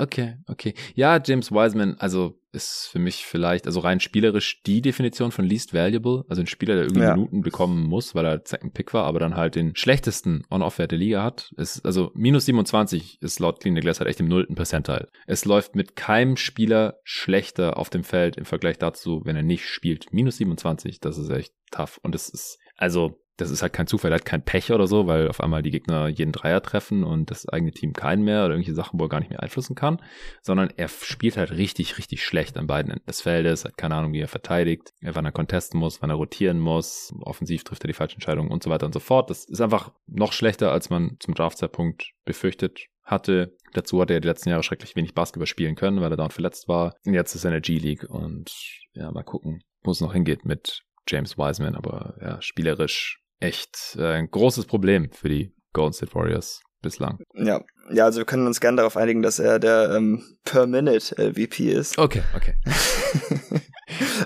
Okay, 0.02 0.34
okay. 0.48 0.74
Ja, 0.96 1.22
James 1.24 1.52
Wiseman, 1.52 1.94
also 2.00 2.36
ist 2.50 2.88
für 2.90 2.98
mich 2.98 3.24
vielleicht, 3.24 3.66
also 3.66 3.78
rein 3.78 4.00
spielerisch 4.00 4.60
die 4.64 4.82
Definition 4.82 5.30
von 5.30 5.44
least 5.44 5.72
valuable, 5.72 6.24
also 6.28 6.42
ein 6.42 6.48
Spieler, 6.48 6.74
der 6.74 6.84
irgendwie 6.84 7.02
ja. 7.02 7.14
Minuten 7.14 7.40
bekommen 7.40 7.84
muss, 7.84 8.12
weil 8.16 8.26
er 8.26 8.42
Second 8.44 8.74
Pick 8.74 8.92
war, 8.94 9.04
aber 9.04 9.20
dann 9.20 9.36
halt 9.36 9.54
den 9.54 9.76
schlechtesten 9.76 10.44
On-Off-Wert 10.50 10.90
der 10.90 10.98
Liga 10.98 11.22
hat. 11.22 11.52
Ist, 11.56 11.86
also 11.86 12.10
minus 12.14 12.46
27 12.46 13.22
ist 13.22 13.38
laut 13.38 13.60
Clean 13.60 13.76
the 13.76 13.80
Glass 13.80 14.00
halt 14.00 14.10
echt 14.10 14.18
im 14.18 14.26
nullten 14.26 14.56
Percentile. 14.56 15.08
Es 15.28 15.44
läuft 15.44 15.76
mit 15.76 15.94
keinem 15.94 16.36
Spieler 16.36 16.98
schlechter 17.04 17.76
auf 17.76 17.88
dem 17.88 18.02
Feld 18.02 18.36
im 18.36 18.44
Vergleich 18.44 18.78
dazu, 18.78 19.20
wenn 19.24 19.36
er 19.36 19.44
nicht 19.44 19.68
spielt. 19.68 20.12
Minus 20.12 20.38
27, 20.38 20.98
das 20.98 21.16
ist 21.16 21.30
echt 21.30 21.54
tough. 21.70 22.00
Und 22.02 22.16
es 22.16 22.28
ist, 22.28 22.58
also 22.76 23.21
das 23.42 23.50
ist 23.50 23.62
halt 23.62 23.72
kein 23.72 23.86
Zufall, 23.86 24.12
er 24.12 24.16
hat 24.16 24.24
kein 24.24 24.44
Pech 24.44 24.72
oder 24.72 24.86
so, 24.86 25.06
weil 25.06 25.28
auf 25.28 25.40
einmal 25.40 25.62
die 25.62 25.70
Gegner 25.70 26.08
jeden 26.08 26.32
Dreier 26.32 26.62
treffen 26.62 27.04
und 27.04 27.30
das 27.30 27.48
eigene 27.48 27.72
Team 27.72 27.92
keinen 27.92 28.22
mehr 28.22 28.44
oder 28.44 28.54
irgendwelche 28.54 28.74
Sachen, 28.74 28.98
wo 28.98 29.04
er 29.04 29.08
gar 29.08 29.20
nicht 29.20 29.30
mehr 29.30 29.42
einflussen 29.42 29.74
kann, 29.74 30.00
sondern 30.42 30.70
er 30.76 30.88
spielt 30.88 31.36
halt 31.36 31.52
richtig, 31.52 31.98
richtig 31.98 32.24
schlecht 32.24 32.56
an 32.56 32.66
beiden 32.66 32.92
Enden 32.92 33.06
des 33.06 33.22
Feldes, 33.22 33.64
hat 33.64 33.76
keine 33.76 33.96
Ahnung, 33.96 34.12
wie 34.12 34.20
er 34.20 34.28
verteidigt, 34.28 34.92
wann 35.00 35.24
er 35.24 35.32
contesten 35.32 35.78
muss, 35.78 36.00
wann 36.02 36.10
er 36.10 36.16
rotieren 36.16 36.58
muss, 36.58 37.12
offensiv 37.20 37.64
trifft 37.64 37.84
er 37.84 37.88
die 37.88 37.94
falschen 37.94 38.16
Entscheidungen 38.16 38.50
und 38.50 38.62
so 38.62 38.70
weiter 38.70 38.86
und 38.86 38.94
so 38.94 39.00
fort. 39.00 39.30
Das 39.30 39.44
ist 39.44 39.60
einfach 39.60 39.92
noch 40.06 40.32
schlechter, 40.32 40.72
als 40.72 40.90
man 40.90 41.16
zum 41.20 41.34
Draftzeitpunkt 41.34 42.12
befürchtet 42.24 42.86
hatte. 43.02 43.56
Dazu 43.72 44.00
hat 44.00 44.10
er 44.10 44.20
die 44.20 44.28
letzten 44.28 44.50
Jahre 44.50 44.62
schrecklich 44.62 44.96
wenig 44.96 45.14
Basketball 45.14 45.46
spielen 45.46 45.74
können, 45.74 46.00
weil 46.00 46.10
er 46.12 46.16
dauernd 46.16 46.32
verletzt 46.32 46.68
war. 46.68 46.94
Und 47.04 47.14
jetzt 47.14 47.34
ist 47.34 47.44
er 47.44 47.48
in 47.48 47.54
der 47.54 47.60
G-League 47.60 48.04
und 48.08 48.50
ja, 48.92 49.10
mal 49.10 49.24
gucken, 49.24 49.62
wo 49.82 49.90
es 49.90 50.00
noch 50.00 50.12
hingeht 50.12 50.44
mit 50.44 50.82
James 51.08 51.36
Wiseman, 51.36 51.74
aber 51.74 52.14
ja, 52.20 52.42
spielerisch 52.42 53.21
echt 53.42 53.96
äh, 53.98 54.06
ein 54.06 54.30
großes 54.30 54.66
Problem 54.66 55.10
für 55.12 55.28
die 55.28 55.54
Golden 55.72 55.92
State 55.92 56.14
Warriors 56.14 56.62
bislang. 56.82 57.18
Ja, 57.34 57.62
ja, 57.90 58.04
also 58.04 58.18
wir 58.18 58.24
können 58.24 58.46
uns 58.46 58.60
gerne 58.60 58.78
darauf 58.78 58.96
einigen, 58.96 59.22
dass 59.22 59.38
er 59.38 59.58
der 59.58 59.94
ähm, 59.94 60.22
Per 60.44 60.66
Minute 60.66 61.14
LVP 61.16 61.72
ist. 61.72 61.98
Okay, 61.98 62.22
okay. 62.34 62.54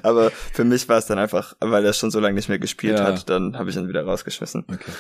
Aber 0.03 0.31
für 0.31 0.65
mich 0.65 0.89
war 0.89 0.99
es 0.99 1.07
dann 1.07 1.19
einfach, 1.19 1.55
weil 1.61 1.85
er 1.85 1.93
schon 1.93 2.11
so 2.11 2.21
lange 2.21 2.35
nicht 2.35 2.49
mehr 2.49 2.59
gespielt 2.59 2.99
ja. 2.99 3.05
hat, 3.05 3.29
dann 3.29 3.59
habe 3.59 3.71
ich 3.71 3.77
ihn 3.77 3.89
wieder 3.89 4.05
rausgeschmissen. 4.05 4.65
Okay. 4.69 4.93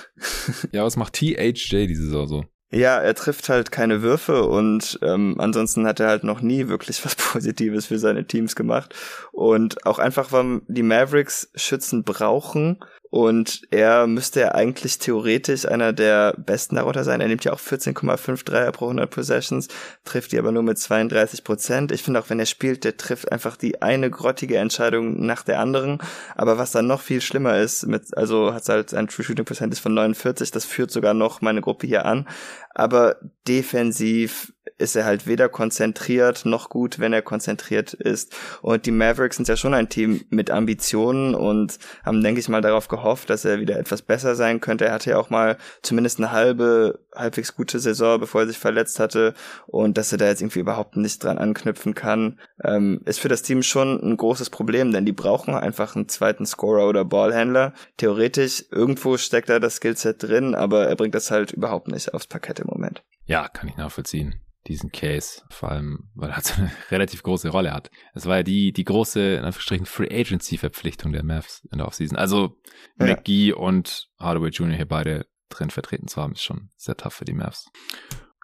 Ja, 0.72 0.84
was 0.84 0.96
macht 0.96 1.14
THJ 1.14 1.86
diese 1.86 2.04
Saison 2.04 2.26
so? 2.26 2.44
Ja, 2.70 2.98
er 2.98 3.14
trifft 3.14 3.48
halt 3.48 3.70
keine 3.70 4.02
Würfe 4.02 4.42
und 4.42 4.98
ähm, 5.02 5.36
ansonsten 5.38 5.86
hat 5.86 6.00
er 6.00 6.08
halt 6.08 6.24
noch 6.24 6.40
nie 6.40 6.68
wirklich 6.68 7.02
was 7.04 7.14
Positives 7.14 7.86
für 7.86 7.98
seine 7.98 8.26
Teams 8.26 8.56
gemacht. 8.56 8.94
Und 9.32 9.86
auch 9.86 9.98
einfach, 9.98 10.32
weil 10.32 10.62
die 10.66 10.82
Mavericks 10.82 11.50
Schützen 11.54 12.02
brauchen 12.02 12.80
Und 13.10 13.62
er 13.70 14.06
müsste 14.06 14.40
ja 14.40 14.52
eigentlich 14.52 14.98
theoretisch 14.98 15.66
einer 15.66 15.92
der 15.92 16.34
besten 16.36 16.76
darunter 16.76 17.04
sein. 17.04 17.20
Er 17.20 17.28
nimmt 17.28 17.44
ja 17.44 17.52
auch 17.52 17.60
14,5 17.60 18.44
Dreier 18.44 18.72
pro 18.72 18.86
100 18.86 19.08
Possessions, 19.08 19.68
trifft 20.04 20.32
die 20.32 20.38
aber 20.38 20.52
nur 20.52 20.62
mit 20.62 20.78
32 20.78 21.44
Prozent. 21.44 21.92
Ich 21.92 22.02
finde 22.02 22.20
auch, 22.20 22.30
wenn 22.30 22.40
er 22.40 22.46
spielt, 22.46 22.84
der 22.84 22.96
trifft 22.96 23.30
einfach 23.30 23.56
die 23.56 23.80
eine 23.80 24.10
grottige 24.10 24.58
Entscheidung 24.58 25.24
nach 25.24 25.42
der 25.42 25.60
anderen. 25.60 25.98
Aber 26.34 26.58
was 26.58 26.72
dann 26.72 26.86
noch 26.86 27.00
viel 27.00 27.20
schlimmer 27.20 27.58
ist, 27.58 27.86
mit, 27.86 28.16
also 28.16 28.52
hat 28.52 28.68
halt 28.68 28.92
ein 28.92 29.08
True 29.08 29.24
Shooting 29.24 29.44
Percentage 29.44 29.80
von 29.80 29.94
49, 29.94 30.50
das 30.50 30.64
führt 30.64 30.90
sogar 30.90 31.14
noch 31.14 31.40
meine 31.40 31.60
Gruppe 31.60 31.86
hier 31.86 32.04
an. 32.04 32.28
Aber 32.74 33.16
defensiv 33.46 34.52
ist 34.78 34.94
er 34.94 35.04
halt 35.04 35.26
weder 35.26 35.48
konzentriert 35.48 36.44
noch 36.44 36.68
gut, 36.68 36.98
wenn 36.98 37.12
er 37.12 37.22
konzentriert 37.22 37.94
ist. 37.94 38.34
Und 38.60 38.86
die 38.86 38.90
Mavericks 38.90 39.36
sind 39.36 39.48
ja 39.48 39.56
schon 39.56 39.74
ein 39.74 39.88
Team 39.88 40.24
mit 40.28 40.50
Ambitionen 40.50 41.34
und 41.34 41.78
haben, 42.04 42.22
denke 42.22 42.40
ich 42.40 42.48
mal, 42.48 42.60
darauf 42.60 42.88
gehofft, 42.88 43.30
dass 43.30 43.44
er 43.44 43.60
wieder 43.60 43.78
etwas 43.78 44.02
besser 44.02 44.34
sein 44.34 44.60
könnte. 44.60 44.86
Er 44.86 44.92
hatte 44.92 45.10
ja 45.10 45.18
auch 45.18 45.30
mal 45.30 45.56
zumindest 45.82 46.18
eine 46.18 46.32
halbe, 46.32 47.00
halbwegs 47.14 47.54
gute 47.54 47.78
Saison, 47.78 48.20
bevor 48.20 48.42
er 48.42 48.48
sich 48.48 48.58
verletzt 48.58 49.00
hatte. 49.00 49.34
Und 49.66 49.96
dass 49.96 50.12
er 50.12 50.18
da 50.18 50.26
jetzt 50.26 50.42
irgendwie 50.42 50.60
überhaupt 50.60 50.96
nicht 50.96 51.24
dran 51.24 51.38
anknüpfen 51.38 51.94
kann, 51.94 52.38
ähm, 52.62 53.00
ist 53.06 53.20
für 53.20 53.28
das 53.28 53.42
Team 53.42 53.62
schon 53.62 53.98
ein 54.02 54.16
großes 54.16 54.50
Problem, 54.50 54.92
denn 54.92 55.06
die 55.06 55.12
brauchen 55.12 55.54
einfach 55.54 55.96
einen 55.96 56.08
zweiten 56.08 56.44
Scorer 56.44 56.86
oder 56.86 57.04
Ballhändler. 57.04 57.72
Theoretisch, 57.96 58.64
irgendwo 58.70 59.16
steckt 59.16 59.48
da 59.48 59.58
das 59.58 59.76
Skillset 59.76 60.22
drin, 60.22 60.54
aber 60.54 60.86
er 60.86 60.96
bringt 60.96 61.14
das 61.14 61.30
halt 61.30 61.52
überhaupt 61.52 61.88
nicht 61.88 62.12
aufs 62.12 62.26
Parkett 62.26 62.60
im 62.60 62.66
Moment. 62.66 63.02
Ja, 63.24 63.48
kann 63.48 63.68
ich 63.68 63.76
nachvollziehen 63.76 64.34
diesen 64.68 64.92
Case, 64.92 65.42
vor 65.50 65.70
allem, 65.70 66.10
weil 66.14 66.30
er 66.30 66.40
so 66.40 66.54
eine 66.54 66.70
relativ 66.90 67.22
große 67.22 67.48
Rolle 67.48 67.72
hat. 67.72 67.90
Es 68.14 68.26
war 68.26 68.38
ja 68.38 68.42
die, 68.42 68.72
die 68.72 68.84
große, 68.84 69.34
in 69.34 69.44
Anführungsstrichen, 69.44 69.86
Free 69.86 70.10
Agency 70.10 70.58
Verpflichtung 70.58 71.12
der 71.12 71.24
Mavs 71.24 71.66
in 71.70 71.78
der 71.78 71.86
Offseason. 71.86 72.16
Also, 72.16 72.60
ja. 72.98 73.06
McGee 73.06 73.52
und 73.52 74.08
Hardaway 74.18 74.50
Jr. 74.50 74.76
hier 74.76 74.88
beide 74.88 75.26
drin 75.48 75.70
vertreten 75.70 76.08
zu 76.08 76.20
haben, 76.20 76.32
ist 76.32 76.42
schon 76.42 76.70
sehr 76.76 76.96
tough 76.96 77.14
für 77.14 77.24
die 77.24 77.32
Mavs. 77.32 77.70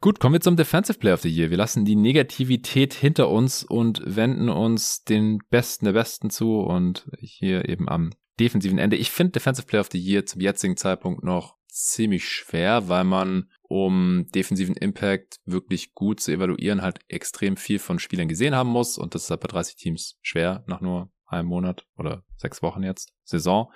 Gut, 0.01 0.19
kommen 0.19 0.33
wir 0.33 0.41
zum 0.41 0.57
Defensive 0.57 0.99
Player 0.99 1.15
of 1.15 1.21
the 1.21 1.29
Year. 1.29 1.51
Wir 1.51 1.57
lassen 1.57 1.85
die 1.85 1.95
Negativität 1.95 2.93
hinter 2.93 3.29
uns 3.29 3.63
und 3.63 4.03
wenden 4.05 4.49
uns 4.49 5.05
den 5.05 5.39
Besten 5.49 5.85
der 5.85 5.93
Besten 5.93 6.29
zu 6.29 6.59
und 6.59 7.09
hier 7.21 7.69
eben 7.69 7.89
am 7.89 8.11
defensiven 8.41 8.79
Ende. 8.79 8.97
Ich 8.97 9.13
finde 9.13 9.33
Defensive 9.33 9.67
Player 9.67 9.81
of 9.81 9.91
the 9.93 10.01
Year 10.01 10.27
zum 10.27 10.41
jetzigen 10.41 10.77
Zeitpunkt 10.77 11.23
noch 11.23 11.57
ziemlich 11.69 12.29
schwer, 12.29 12.89
weil 12.89 13.05
man, 13.05 13.49
um 13.73 14.27
defensiven 14.35 14.77
Impact 14.77 15.41
wirklich 15.47 15.95
gut 15.95 16.21
zu 16.21 16.31
evaluieren, 16.31 16.83
halt 16.83 16.99
extrem 17.09 17.57
viel 17.57 17.79
von 17.79 17.99
Spielern 17.99 18.29
gesehen 18.29 18.55
haben 18.55 18.69
muss. 18.69 18.99
Und 18.99 19.15
das 19.15 19.25
ist 19.25 19.31
halt 19.31 19.41
bei 19.41 19.49
30 19.49 19.77
Teams 19.77 20.19
schwer 20.21 20.63
nach 20.67 20.83
nur 20.83 21.11
einem 21.25 21.49
Monat 21.49 21.87
oder 21.97 22.23
sechs 22.37 22.61
Wochen 22.61 22.83
jetzt, 22.83 23.15
Saison. 23.25 23.73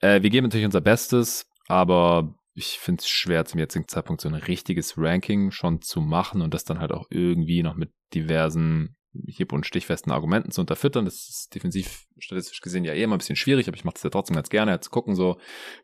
Äh, 0.00 0.20
wir 0.20 0.28
geben 0.28 0.48
natürlich 0.48 0.66
unser 0.66 0.82
Bestes, 0.82 1.46
aber 1.68 2.38
ich 2.52 2.78
finde 2.78 3.00
es 3.00 3.08
schwer, 3.08 3.46
zum 3.46 3.60
jetzigen 3.60 3.88
Zeitpunkt 3.88 4.20
so 4.20 4.28
ein 4.28 4.34
richtiges 4.34 4.98
Ranking 4.98 5.50
schon 5.52 5.80
zu 5.80 6.02
machen 6.02 6.42
und 6.42 6.52
das 6.52 6.64
dann 6.64 6.78
halt 6.78 6.92
auch 6.92 7.06
irgendwie 7.08 7.62
noch 7.62 7.76
mit 7.76 7.94
diversen 8.12 8.94
hieb- 9.26 9.54
und 9.54 9.64
stichfesten 9.64 10.12
Argumenten 10.12 10.50
zu 10.50 10.60
unterfüttern. 10.60 11.06
Das 11.06 11.30
ist 11.30 11.54
defensiv 11.54 12.04
statistisch 12.18 12.60
gesehen 12.60 12.84
ja 12.84 12.92
eh 12.92 13.04
immer 13.04 13.16
ein 13.16 13.18
bisschen 13.18 13.36
schwierig, 13.36 13.68
aber 13.68 13.76
ich 13.78 13.84
mache 13.84 13.96
es 13.96 14.02
ja 14.02 14.10
trotzdem 14.10 14.36
ganz 14.36 14.50
gerne, 14.50 14.72
halt 14.72 14.84
zu 14.84 14.90
gucken, 14.90 15.14
so, 15.14 15.38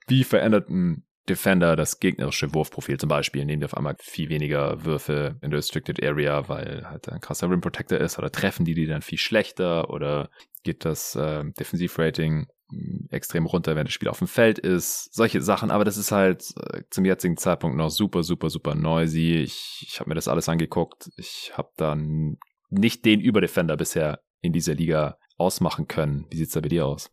wie 0.08 0.24
verändert 0.24 0.68
ein 0.68 1.06
Defender 1.28 1.76
das 1.76 2.00
gegnerische 2.00 2.52
Wurfprofil 2.54 2.98
zum 2.98 3.08
Beispiel, 3.08 3.44
nehmen 3.44 3.60
die 3.60 3.66
auf 3.66 3.76
einmal 3.76 3.96
viel 4.00 4.28
weniger 4.28 4.84
Würfe 4.84 5.38
in 5.42 5.50
der 5.50 5.58
Restricted 5.58 6.02
Area, 6.02 6.48
weil 6.48 6.88
halt 6.88 7.08
ein 7.08 7.20
krasser 7.20 7.50
Rim 7.50 7.60
Protector 7.60 7.98
ist 7.98 8.18
oder 8.18 8.32
treffen 8.32 8.64
die 8.64 8.74
die 8.74 8.86
dann 8.86 9.02
viel 9.02 9.18
schlechter 9.18 9.90
oder 9.90 10.30
geht 10.62 10.84
das 10.84 11.14
äh, 11.14 11.44
Defensivrating 11.58 12.46
hm, 12.70 13.08
extrem 13.10 13.46
runter, 13.46 13.76
wenn 13.76 13.84
das 13.84 13.92
Spiel 13.92 14.08
auf 14.08 14.18
dem 14.18 14.28
Feld 14.28 14.58
ist. 14.58 15.14
Solche 15.14 15.42
Sachen, 15.42 15.70
aber 15.70 15.84
das 15.84 15.96
ist 15.96 16.10
halt 16.10 16.44
äh, 16.56 16.82
zum 16.90 17.04
jetzigen 17.04 17.36
Zeitpunkt 17.36 17.76
noch 17.76 17.90
super, 17.90 18.22
super, 18.22 18.50
super 18.50 18.74
noisy. 18.74 19.36
Ich, 19.36 19.86
ich 19.86 20.00
habe 20.00 20.10
mir 20.10 20.14
das 20.14 20.28
alles 20.28 20.48
angeguckt. 20.48 21.10
Ich 21.16 21.52
habe 21.54 21.70
dann 21.76 22.38
nicht 22.70 23.04
den 23.04 23.20
Überdefender 23.20 23.76
bisher 23.76 24.20
in 24.40 24.52
dieser 24.52 24.74
Liga 24.74 25.18
ausmachen 25.36 25.88
können. 25.88 26.26
Wie 26.30 26.36
sieht's 26.36 26.52
da 26.52 26.60
bei 26.60 26.68
dir 26.68 26.86
aus? 26.86 27.10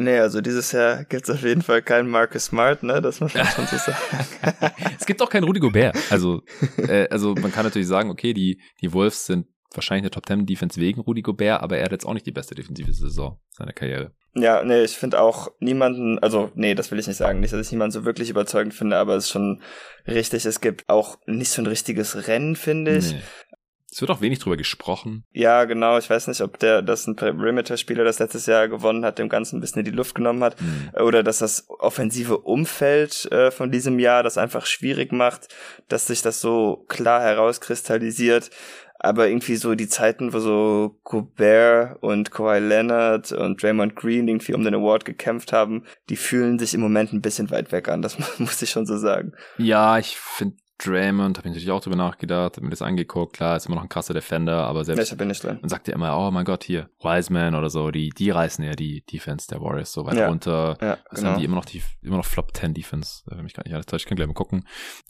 Nee, 0.00 0.20
also 0.20 0.40
dieses 0.40 0.70
Jahr 0.70 1.04
gibt's 1.04 1.28
auf 1.28 1.42
jeden 1.42 1.60
Fall 1.60 1.82
keinen 1.82 2.08
Marcus 2.08 2.44
Smart, 2.44 2.84
ne? 2.84 3.02
Das 3.02 3.20
muss 3.20 3.34
man 3.34 3.44
schon 3.46 3.66
so 3.66 3.76
sagen. 3.78 3.98
es 4.96 5.04
gibt 5.04 5.20
auch 5.20 5.28
keinen 5.28 5.42
Rudy 5.42 5.58
Gobert. 5.58 5.96
Also, 6.08 6.42
äh, 6.76 7.08
also 7.08 7.34
man 7.34 7.50
kann 7.50 7.64
natürlich 7.64 7.88
sagen, 7.88 8.08
okay, 8.08 8.32
die, 8.32 8.60
die 8.80 8.92
Wolves 8.92 9.26
sind 9.26 9.48
wahrscheinlich 9.74 10.04
eine 10.04 10.10
Top 10.12 10.24
Ten 10.24 10.46
Defense 10.46 10.80
wegen 10.80 11.00
Rudy 11.00 11.22
Gobert, 11.22 11.62
aber 11.62 11.78
er 11.78 11.86
hat 11.86 11.90
jetzt 11.90 12.06
auch 12.06 12.14
nicht 12.14 12.26
die 12.26 12.30
beste 12.30 12.54
defensive 12.54 12.92
Saison 12.92 13.40
seiner 13.50 13.72
Karriere. 13.72 14.12
Ja, 14.34 14.62
nee, 14.62 14.84
ich 14.84 14.96
finde 14.96 15.20
auch 15.20 15.48
niemanden, 15.58 16.20
also 16.20 16.52
nee, 16.54 16.76
das 16.76 16.92
will 16.92 17.00
ich 17.00 17.08
nicht 17.08 17.16
sagen, 17.16 17.40
nicht, 17.40 17.52
dass 17.52 17.66
ich 17.66 17.72
niemanden 17.72 17.90
so 17.90 18.04
wirklich 18.04 18.30
überzeugend 18.30 18.74
finde, 18.74 18.98
aber 18.98 19.16
es 19.16 19.24
ist 19.24 19.30
schon 19.30 19.62
richtig, 20.06 20.46
es 20.46 20.60
gibt 20.60 20.88
auch 20.88 21.18
nicht 21.26 21.50
so 21.50 21.60
ein 21.60 21.66
richtiges 21.66 22.28
Rennen, 22.28 22.54
finde 22.54 22.98
ich. 22.98 23.14
Nee. 23.14 23.20
Es 23.90 24.02
wird 24.02 24.10
auch 24.10 24.20
wenig 24.20 24.38
drüber 24.38 24.58
gesprochen. 24.58 25.24
Ja, 25.32 25.64
genau. 25.64 25.96
Ich 25.96 26.10
weiß 26.10 26.28
nicht, 26.28 26.42
ob 26.42 26.58
der, 26.58 26.82
das 26.82 27.06
ein 27.06 27.16
Perimeter-Spieler 27.16 28.04
das 28.04 28.18
letztes 28.18 28.44
Jahr 28.46 28.68
gewonnen 28.68 29.04
hat, 29.04 29.18
dem 29.18 29.30
Ganzen 29.30 29.56
ein 29.56 29.60
bisschen 29.60 29.80
in 29.80 29.86
die 29.86 29.96
Luft 29.96 30.14
genommen 30.14 30.44
hat. 30.44 30.60
Mhm. 30.60 30.90
Oder 31.00 31.22
dass 31.22 31.38
das 31.38 31.66
offensive 31.68 32.38
Umfeld 32.38 33.30
äh, 33.32 33.50
von 33.50 33.70
diesem 33.70 33.98
Jahr 33.98 34.22
das 34.22 34.36
einfach 34.36 34.66
schwierig 34.66 35.12
macht, 35.12 35.48
dass 35.88 36.06
sich 36.06 36.20
das 36.20 36.40
so 36.40 36.84
klar 36.88 37.22
herauskristallisiert. 37.22 38.50
Aber 39.00 39.28
irgendwie 39.28 39.56
so 39.56 39.74
die 39.74 39.88
Zeiten, 39.88 40.32
wo 40.32 40.40
so 40.40 40.98
Gobert 41.04 42.02
und 42.02 42.32
Kawhi 42.32 42.58
Leonard 42.58 43.30
und 43.30 43.62
Draymond 43.62 43.94
Green 43.94 44.26
irgendwie 44.26 44.54
um 44.54 44.64
den 44.64 44.74
Award 44.74 45.04
gekämpft 45.04 45.52
haben, 45.52 45.84
die 46.10 46.16
fühlen 46.16 46.58
sich 46.58 46.74
im 46.74 46.80
Moment 46.80 47.12
ein 47.12 47.22
bisschen 47.22 47.50
weit 47.50 47.70
weg 47.70 47.88
an. 47.88 48.02
Das 48.02 48.18
muss 48.38 48.60
ich 48.60 48.70
schon 48.70 48.86
so 48.86 48.98
sagen. 48.98 49.32
Ja, 49.56 49.98
ich 49.98 50.18
finde 50.18 50.56
Draymond, 50.78 51.38
habe 51.38 51.48
ich 51.48 51.54
natürlich 51.54 51.70
auch 51.70 51.80
drüber 51.80 51.96
nachgedacht, 51.96 52.56
habe 52.56 52.64
mir 52.64 52.70
das 52.70 52.82
angeguckt, 52.82 53.34
klar, 53.34 53.56
ist 53.56 53.66
immer 53.66 53.76
noch 53.76 53.82
ein 53.82 53.88
krasser 53.88 54.14
Defender, 54.14 54.64
aber 54.64 54.84
selbst. 54.84 55.10
Ja, 55.10 55.16
bin 55.16 55.30
ich 55.30 55.40
drin. 55.40 55.58
Man 55.60 55.68
sagt 55.68 55.88
ja 55.88 55.94
immer, 55.94 56.16
oh 56.16 56.30
mein 56.30 56.44
Gott, 56.44 56.64
hier, 56.64 56.88
Wiseman 57.00 57.54
oder 57.54 57.68
so, 57.68 57.90
die, 57.90 58.10
die 58.10 58.30
reißen 58.30 58.64
ja 58.64 58.72
die 58.72 59.04
Defense 59.04 59.48
der 59.48 59.60
Warriors 59.60 59.92
so 59.92 60.06
weit 60.06 60.16
ja. 60.16 60.28
runter. 60.28 60.78
Ja, 60.80 60.98
also 61.08 61.22
genau. 61.22 61.30
haben 61.30 61.38
die 61.38 61.44
immer 61.44 61.56
noch 61.56 61.64
die, 61.64 61.82
immer 62.02 62.18
noch 62.18 62.24
Flop 62.24 62.56
10 62.56 62.74
Defense, 62.74 63.22
wenn 63.26 63.42
mich 63.42 63.54
gar 63.54 63.64
nicht 63.64 63.74
alles 63.74 63.86
täuscht, 63.86 64.04
ich 64.04 64.08
kann 64.08 64.16
gleich 64.16 64.28
mal 64.28 64.34
gucken. 64.34 64.64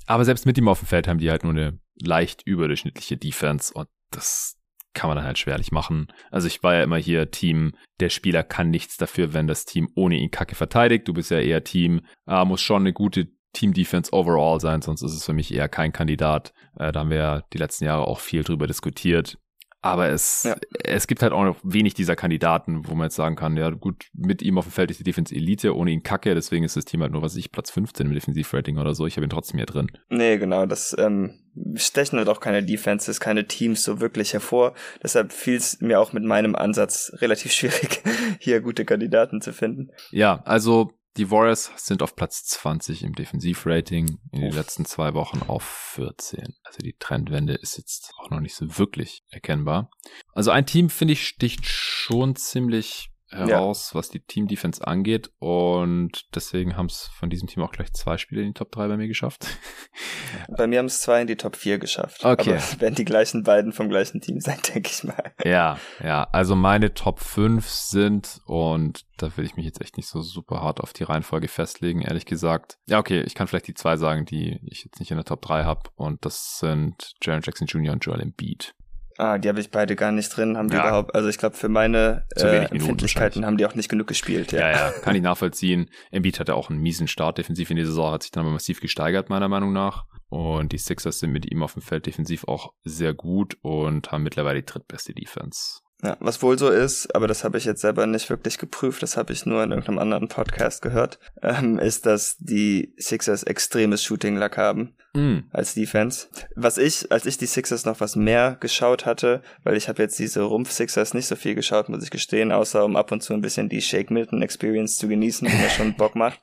Aber 0.07 0.25
selbst 0.25 0.47
mit 0.47 0.57
ihm 0.57 0.69
auf 0.69 0.81
dem 0.81 0.87
Feld 0.87 1.07
haben 1.07 1.19
die 1.19 1.31
halt 1.31 1.45
nur 1.45 1.53
eine 1.53 1.79
leicht 2.01 2.43
überdurchschnittliche 2.47 3.17
Defense 3.17 3.75
und 3.75 3.89
das 4.11 4.59
kann 4.95 5.09
man 5.09 5.17
dann 5.17 5.27
halt 5.27 5.39
schwerlich 5.39 5.71
machen. 5.71 6.09
Also 6.31 6.47
ich 6.47 6.63
war 6.63 6.75
ja 6.75 6.83
immer 6.83 6.97
hier 6.97 7.31
Team, 7.31 7.75
der 8.01 8.09
Spieler 8.09 8.43
kann 8.43 8.71
nichts 8.71 8.97
dafür, 8.97 9.33
wenn 9.33 9.47
das 9.47 9.65
Team 9.65 9.89
ohne 9.95 10.17
ihn 10.17 10.31
kacke 10.31 10.55
verteidigt. 10.55 11.07
Du 11.07 11.13
bist 11.13 11.31
ja 11.31 11.39
eher 11.39 11.63
Team, 11.63 12.01
ah, 12.27 12.45
muss 12.45 12.63
schon 12.63 12.83
eine 12.83 12.93
gute 12.93 13.29
Team 13.53 13.73
Defense 13.73 14.13
overall 14.13 14.61
sein, 14.61 14.83
sonst 14.83 15.03
ist 15.03 15.15
es 15.15 15.25
für 15.25 15.33
mich 15.33 15.53
eher 15.53 15.69
kein 15.69 15.93
Kandidat. 15.93 16.53
Äh, 16.79 16.93
da 16.93 17.01
haben 17.01 17.11
wir 17.11 17.17
ja 17.19 17.43
die 17.53 17.59
letzten 17.59 17.85
Jahre 17.85 18.07
auch 18.07 18.21
viel 18.21 18.45
drüber 18.45 18.67
diskutiert. 18.67 19.39
Aber 19.81 20.09
es, 20.09 20.43
ja. 20.43 20.57
es 20.83 21.07
gibt 21.07 21.23
halt 21.23 21.33
auch 21.33 21.45
noch 21.45 21.57
wenig 21.63 21.95
dieser 21.95 22.17
Kandidaten, 22.17 22.89
wo 22.89 22.95
man 22.95 23.07
jetzt 23.07 23.15
sagen 23.15 23.37
kann, 23.37 23.57
ja 23.57 23.71
gut, 23.71 24.07
mit 24.13 24.43
ihm 24.43 24.59
auf 24.59 24.67
dem 24.67 24.73
Feld 24.73 24.91
ist 24.91 24.99
die 24.99 25.05
Defense 25.05 25.33
Elite, 25.33 25.77
ohne 25.77 25.93
ihn 25.93 26.03
kacke, 26.03 26.35
deswegen 26.35 26.65
ist 26.65 26.77
das 26.77 26.85
Team 26.85 27.01
halt 27.03 27.13
nur, 27.13 27.23
was 27.23 27.37
ich, 27.37 27.53
Platz 27.53 27.71
15 27.71 28.07
im 28.07 28.13
Defensivrating 28.13 28.79
oder 28.79 28.95
so. 28.95 29.07
Ich 29.07 29.17
habe 29.17 29.27
ihn 29.27 29.31
trotzdem 29.31 29.59
hier 29.59 29.67
drin. 29.67 29.87
Nee, 30.09 30.37
genau, 30.39 30.67
das 30.67 30.97
ähm, 30.99 31.39
stechen 31.77 32.19
halt 32.19 32.29
auch 32.29 32.41
keine 32.41 32.65
Defenses, 32.65 33.21
keine 33.21 33.47
Teams 33.47 33.85
so 33.85 34.01
wirklich 34.01 34.33
hervor. 34.33 34.75
Deshalb 35.01 35.33
fiel 35.33 35.57
es 35.57 35.81
mir 35.81 36.01
auch 36.01 36.13
mit 36.13 36.25
meinem 36.25 36.57
Ansatz 36.57 37.13
relativ 37.19 37.53
schwierig, 37.53 38.03
hier 38.41 38.61
gute 38.61 38.85
Kandidaten 38.85 39.41
zu 39.41 39.53
finden. 39.53 39.91
Ja, 40.11 40.43
also 40.45 40.91
die 41.19 41.31
Warriors 41.33 41.73
sind 41.77 42.03
auf 42.03 42.15
Platz 42.15 42.45
20 42.45 43.03
im 43.03 43.13
Defensivrating 43.13 44.19
in 44.31 44.41
den 44.41 44.53
letzten 44.53 44.85
zwei 44.85 45.15
Wochen 45.15 45.43
auf 45.49 45.65
14. 45.65 46.55
Also 46.63 46.79
die 46.79 46.97
Trendwende 46.97 47.55
ist 47.55 47.77
jetzt 47.77 48.13
auch 48.19 48.31
noch 48.31 48.41
nicht 48.41 48.55
so 48.55 48.79
wirklich 48.79 49.25
erkennbar. 49.31 49.91
Also 50.33 50.53
ein 50.53 50.65
Team, 50.65 50.89
finde 50.91 51.13
ich, 51.13 51.27
sticht 51.27 51.67
schon 51.67 52.37
ziemlich 52.37 53.11
heraus, 53.31 53.91
ja. 53.93 53.99
was 53.99 54.09
die 54.09 54.21
Team-Defense 54.21 54.87
angeht. 54.87 55.31
Und 55.39 56.35
deswegen 56.35 56.77
haben 56.77 56.87
es 56.87 57.11
von 57.19 57.31
diesem 57.31 57.49
Team 57.49 57.63
auch 57.63 57.73
gleich 57.73 57.93
zwei 57.93 58.19
Spiele 58.19 58.43
in 58.43 58.49
die 58.49 58.55
Top 58.55 58.73
3 58.73 58.89
bei 58.89 58.97
mir 58.97 59.09
geschafft. 59.09 59.47
Bei 60.57 60.67
mir 60.67 60.79
haben 60.79 60.87
es 60.87 61.01
zwei 61.01 61.23
in 61.23 61.27
die 61.27 61.37
Top 61.37 61.57
4 61.57 61.79
geschafft. 61.79 62.25
Okay. 62.25 62.53
Aber 62.57 62.81
werden 62.81 62.95
die 62.95 63.05
gleichen 63.05 63.43
beiden 63.43 63.73
vom 63.73 63.89
gleichen 63.89 64.21
Team 64.21 64.41
sein, 64.41 64.59
denke 64.75 64.91
ich 64.91 65.05
mal. 65.05 65.33
Ja, 65.45 65.79
ja. 66.03 66.25
Also 66.33 66.55
meine 66.55 66.95
Top 66.95 67.21
5 67.21 67.67
sind, 67.69 68.41
und 68.47 69.05
da 69.17 69.37
will 69.37 69.45
ich 69.45 69.57
mich 69.57 69.67
jetzt 69.67 69.81
echt 69.81 69.97
nicht 69.97 70.09
so 70.09 70.23
super 70.23 70.63
hart 70.63 70.81
auf 70.81 70.93
die 70.93 71.05
Reihenfolge 71.05 71.49
festlegen, 71.49 72.03
ehrlich 72.03 72.27
gesagt. 72.27 72.79
Ja, 72.87 72.99
okay, 72.99 73.23
ich 73.23 73.35
kann 73.35 73.47
vielleicht 73.47 73.69
die 73.69 73.75
zwei 73.75 73.97
sagen, 73.97 74.25
die 74.25 74.61
ich 74.65 74.85
jetzt 74.85 75.01
nicht 75.01 75.11
in 75.11 75.17
der 75.17 75.25
Top 75.25 75.43
3 75.43 75.65
habe. 75.65 75.91
Und 75.97 76.25
das 76.25 76.59
sind 76.59 77.15
Jaron 77.23 77.43
Jackson 77.43 77.67
Jr. 77.67 77.93
und 77.93 78.05
Joel 78.05 78.21
Embiid. 78.21 78.75
Ah, 79.19 79.37
die 79.37 79.49
habe 79.49 79.59
ich 79.59 79.73
beide 79.73 79.97
gar 79.97 80.13
nicht 80.13 80.29
drin. 80.29 80.57
Haben 80.57 80.71
die 80.71 80.77
ja. 80.77 80.87
überhaupt, 80.87 81.13
also 81.13 81.29
ich 81.29 81.39
glaube, 81.39 81.57
für 81.57 81.69
meine 81.69 82.25
äh, 82.37 82.67
Empfindlichkeiten 82.67 83.45
haben 83.45 83.57
die 83.57 83.67
auch 83.67 83.75
nicht 83.75 83.89
genug 83.89 84.07
gespielt. 84.07 84.53
Ja, 84.53 84.61
ja, 84.61 84.71
ja 84.71 84.91
kann 84.93 85.17
ich 85.17 85.23
nachvollziehen. 85.23 85.91
Embiid 86.13 86.39
hatte 86.39 86.55
auch 86.55 86.71
einen 86.71 86.79
miesen 86.79 87.09
Start 87.09 87.37
defensiv 87.37 87.69
in 87.71 87.77
die 87.77 87.85
Saison, 87.85 88.13
hat 88.13 88.23
sich 88.23 88.31
dann 88.31 88.45
aber 88.45 88.53
massiv 88.53 88.81
gesteigert, 88.81 89.29
meiner 89.29 89.49
Meinung 89.49 89.73
nach. 89.73 90.05
Und 90.29 90.71
die 90.73 90.79
Sixers 90.79 91.19
sind 91.19 91.33
mit 91.33 91.51
ihm 91.51 91.65
auf 91.65 91.73
dem 91.73 91.83
Feld 91.83 92.07
defensiv 92.07 92.45
auch 92.47 92.75
sehr 92.85 93.13
gut 93.13 93.57
und 93.63 94.13
haben 94.13 94.23
mittlerweile 94.23 94.61
die 94.61 94.67
drittbeste 94.67 95.15
Defense 95.15 95.81
Ja, 96.05 96.17
was 96.21 96.41
wohl 96.43 96.57
so 96.57 96.69
ist, 96.69 97.13
aber 97.17 97.27
das 97.27 97.43
habe 97.43 97.59
ich 97.59 97.65
jetzt 97.65 97.81
selber 97.81 98.07
nicht 98.07 98.31
wirklich 98.31 98.59
geprüft, 98.59 99.03
das 99.03 99.17
habe 99.17 99.33
ich 99.33 99.47
nur 99.47 99.65
in 99.65 99.71
irgendeinem 99.71 99.99
anderen 99.99 100.29
Podcast 100.29 100.83
gehört, 100.83 101.19
ähm, 101.43 101.79
ist, 101.79 102.07
dass 102.07 102.37
die 102.39 102.95
Sixers 102.99 103.43
extremes 103.43 104.05
Shooting-Luck 104.05 104.59
haben 104.59 104.95
mm. 105.19 105.45
als 105.53 105.75
Defense. 105.75 106.29
Was 106.55 106.79
ich, 106.79 107.11
als 107.11 107.27
ich 107.27 107.39
die 107.39 107.47
Sixers 107.47 107.85
noch 107.85 108.01
was 108.01 108.17
mehr 108.17 108.57
geschaut 108.61 109.07
hatte, 109.07 109.43
weil 109.65 109.77
ich 109.77 109.89
habe 109.89 110.03
jetzt 110.03 110.19
diese 110.19 110.43
Rumpf-Sixers 110.43 111.15
nicht 111.15 111.27
so 111.27 111.37
viel 111.37 111.55
geschaut, 111.55 111.89
muss 111.89 112.03
ich 112.03 112.11
gestehen, 112.11 112.53
außer 112.53 112.85
um 112.85 112.97
ab 112.97 113.13
und 113.13 113.23
zu 113.23 113.35
ein 113.35 113.41
bisschen 113.41 113.69
die 113.69 113.83
Shake 113.83 114.11
Milton-Experience 114.11 114.97
zu 114.97 115.09
genießen, 115.09 115.49
die 115.49 115.57
mir 115.57 115.71
schon 115.71 115.95
Bock 115.97 116.15
macht. 116.15 116.41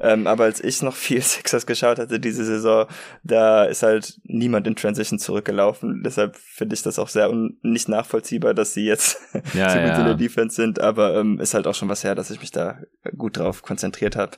Ähm, 0.00 0.26
aber 0.26 0.44
als 0.44 0.62
ich 0.62 0.82
noch 0.82 0.94
viel 0.94 1.22
Sixers 1.22 1.66
geschaut 1.66 1.98
hatte 1.98 2.20
diese 2.20 2.44
Saison, 2.44 2.86
da 3.22 3.64
ist 3.64 3.82
halt 3.82 4.18
niemand 4.24 4.66
in 4.66 4.76
Transition 4.76 5.18
zurückgelaufen. 5.18 6.02
Deshalb 6.04 6.36
finde 6.36 6.74
ich 6.74 6.82
das 6.82 6.98
auch 6.98 7.08
sehr 7.08 7.32
nicht 7.62 7.88
nachvollziehbar, 7.88 8.54
dass 8.54 8.74
sie 8.74 8.84
jetzt 8.84 9.20
ja, 9.54 9.70
so 9.70 9.78
gut 9.78 9.88
ja. 9.88 9.98
in 10.00 10.04
der 10.04 10.14
Defense 10.14 10.56
sind, 10.56 10.80
aber 10.80 11.16
ähm, 11.16 11.38
ist 11.40 11.54
halt 11.54 11.66
auch 11.66 11.74
schon 11.74 11.88
was 11.88 12.04
her, 12.04 12.14
dass 12.14 12.30
ich 12.30 12.40
mich 12.40 12.50
da 12.50 12.78
gut 13.16 13.38
drauf 13.38 13.62
konzentriert 13.62 14.16
habe. 14.16 14.32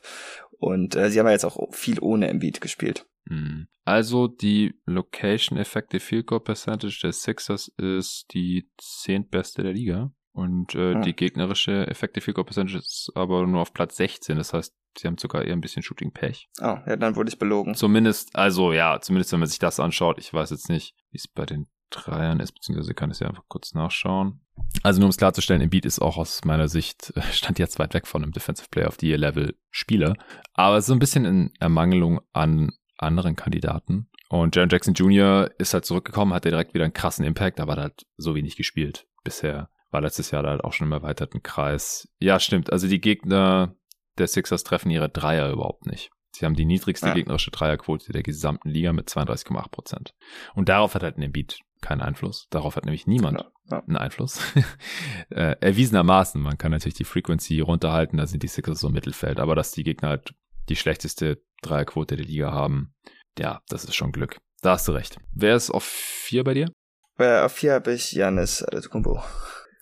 Und 0.61 0.95
äh, 0.95 1.11
sie 1.11 1.19
haben 1.19 1.27
ja 1.27 1.33
jetzt 1.33 1.45
auch 1.45 1.75
viel 1.75 1.99
ohne 2.01 2.29
Embiid 2.29 2.61
gespielt. 2.61 3.07
Hm. 3.29 3.67
Also 3.85 4.29
die 4.29 4.75
Location 4.85 5.59
Effective 5.59 6.01
Field 6.01 6.27
Goal 6.27 6.41
Percentage 6.41 7.01
der 7.03 7.13
Sixers 7.13 7.69
ist 7.79 8.27
die 8.35 8.71
zehntbeste 8.77 9.63
der 9.63 9.73
Liga. 9.73 10.13
Und 10.33 10.75
äh, 10.75 10.95
hm. 10.95 11.03
die 11.03 11.17
gegnerische 11.17 11.87
Effective 11.87 12.23
Field 12.23 12.35
Goal 12.35 12.45
Percentage 12.45 12.79
ist 12.79 13.11
aber 13.15 13.47
nur 13.47 13.63
auf 13.63 13.73
Platz 13.73 13.97
16. 13.97 14.37
Das 14.37 14.53
heißt, 14.53 14.75
sie 14.99 15.07
haben 15.07 15.17
sogar 15.17 15.45
eher 15.45 15.55
ein 15.55 15.63
bisschen 15.63 15.83
Shooting-Pech. 15.83 16.51
Oh, 16.61 16.77
ja, 16.87 16.97
dann 16.97 17.17
wurde 17.17 17.31
ich 17.31 17.39
belogen. 17.39 17.75
Zumindest, 17.75 18.37
also 18.37 18.73
ja, 18.73 19.01
zumindest 19.01 19.33
wenn 19.33 19.41
man 19.41 19.49
sich 19.49 19.59
das 19.59 19.81
anschaut. 19.81 20.19
Ich 20.19 20.33
weiß 20.33 20.51
jetzt 20.51 20.69
nicht, 20.69 20.95
wie 21.11 21.19
es 21.19 21.27
bei 21.27 21.47
den 21.47 21.69
Dreiern 21.91 22.41
ist, 22.41 22.53
beziehungsweise 22.53 22.95
kann 22.95 23.11
ich 23.11 23.17
es 23.17 23.21
ja 23.21 23.29
einfach 23.29 23.45
kurz 23.49 23.75
nachschauen. 23.75 24.41
Also 24.83 25.01
nur 25.01 25.07
um 25.07 25.11
es 25.11 25.17
klarzustellen, 25.17 25.63
Embiid 25.63 25.85
ist 25.85 26.01
auch 26.01 26.17
aus 26.17 26.45
meiner 26.45 26.69
Sicht, 26.69 27.13
äh, 27.17 27.23
stand 27.33 27.59
jetzt 27.59 27.79
weit 27.79 27.95
weg 27.95 28.07
von 28.07 28.23
einem 28.23 28.33
Defensive 28.33 28.69
Player 28.71 28.89
of 28.89 28.97
the 29.01 29.09
Year 29.09 29.19
Level 29.19 29.57
Spieler, 29.71 30.15
aber 30.55 30.81
so 30.83 30.93
ein 30.93 30.99
bisschen 30.99 31.25
in 31.25 31.53
Ermangelung 31.59 32.21
an 32.33 32.73
anderen 32.97 33.37
Kandidaten. 33.37 34.09
Und 34.29 34.55
Jaron 34.55 34.71
Jackson 34.71 34.95
Jr. 34.95 35.51
ist 35.59 35.75
halt 35.75 35.85
zurückgekommen, 35.85 36.33
hat 36.33 36.45
direkt 36.45 36.73
wieder 36.75 36.85
einen 36.85 36.93
krassen 36.93 37.25
Impact, 37.25 37.59
aber 37.59 37.73
hat 37.73 37.79
halt 37.81 38.07
so 38.17 38.35
wenig 38.35 38.57
gespielt 38.57 39.09
bisher. 39.25 39.71
War 39.91 40.01
letztes 40.01 40.31
Jahr 40.31 40.45
halt 40.45 40.63
auch 40.63 40.73
schon 40.73 40.87
im 40.87 40.93
erweiterten 40.93 41.43
Kreis. 41.43 42.09
Ja, 42.21 42.39
stimmt. 42.39 42.73
Also 42.73 42.87
die 42.87 43.01
Gegner 43.01 43.75
der 44.19 44.29
Sixers 44.29 44.63
treffen 44.63 44.91
ihre 44.91 45.09
Dreier 45.09 45.51
überhaupt 45.51 45.87
nicht. 45.87 46.11
Sie 46.33 46.47
haben 46.47 46.55
die 46.55 46.65
niedrigste 46.65 47.09
ja. 47.09 47.15
gegnerische 47.15 47.51
Dreierquote 47.51 48.13
der 48.13 48.23
gesamten 48.23 48.71
Liga 48.71 48.93
mit 48.93 49.09
32,8 49.09 49.69
Prozent. 49.71 50.15
Und 50.55 50.69
darauf 50.69 50.95
hat 50.95 51.03
halt 51.03 51.19
ein 51.19 51.23
Embiid 51.23 51.59
keinen 51.81 52.01
Einfluss. 52.01 52.47
Darauf 52.51 52.77
hat 52.77 52.85
nämlich 52.85 53.07
niemand 53.07 53.41
ja, 53.41 53.51
ja. 53.71 53.83
einen 53.87 53.97
Einfluss. 53.97 54.41
äh, 55.31 55.57
erwiesenermaßen, 55.61 56.41
man 56.41 56.59
kann 56.59 56.71
natürlich 56.73 56.95
die 56.95 57.05
Frequency 57.05 57.61
runterhalten, 57.61 58.19
da 58.19 58.27
sind 58.27 58.43
die 58.43 58.49
Sixers 58.49 58.81
so 58.81 58.89
im 58.89 58.95
Mittelfeld, 58.95 59.41
aber 59.41 59.55
dass 59.55 59.73
die 59.73 59.85
Gegner 59.85 60.11
halt 60.11 60.35
die 60.69 60.77
schlechteste 60.77 61.43
Dreierquote 61.63 62.17
der 62.17 62.27
Liga 62.27 62.53
haben, 62.53 62.95
ja, 63.39 63.63
das 63.69 63.85
ist 63.85 63.95
schon 63.95 64.13
Glück. 64.13 64.39
Da 64.63 64.73
hast 64.73 64.89
du 64.89 64.93
recht. 64.93 65.19
Wer 65.33 65.57
ist 65.57 65.71
auf 65.71 65.85
vier 65.85 66.45
bei 66.45 66.55
dir? 66.55 66.71
Äh, 67.19 67.41
auf 67.41 67.53
vier 67.53 67.75
habe 67.75 67.93
ich 67.93 68.13
Janis 68.13 68.63
Adetokounmpo. 68.63 69.23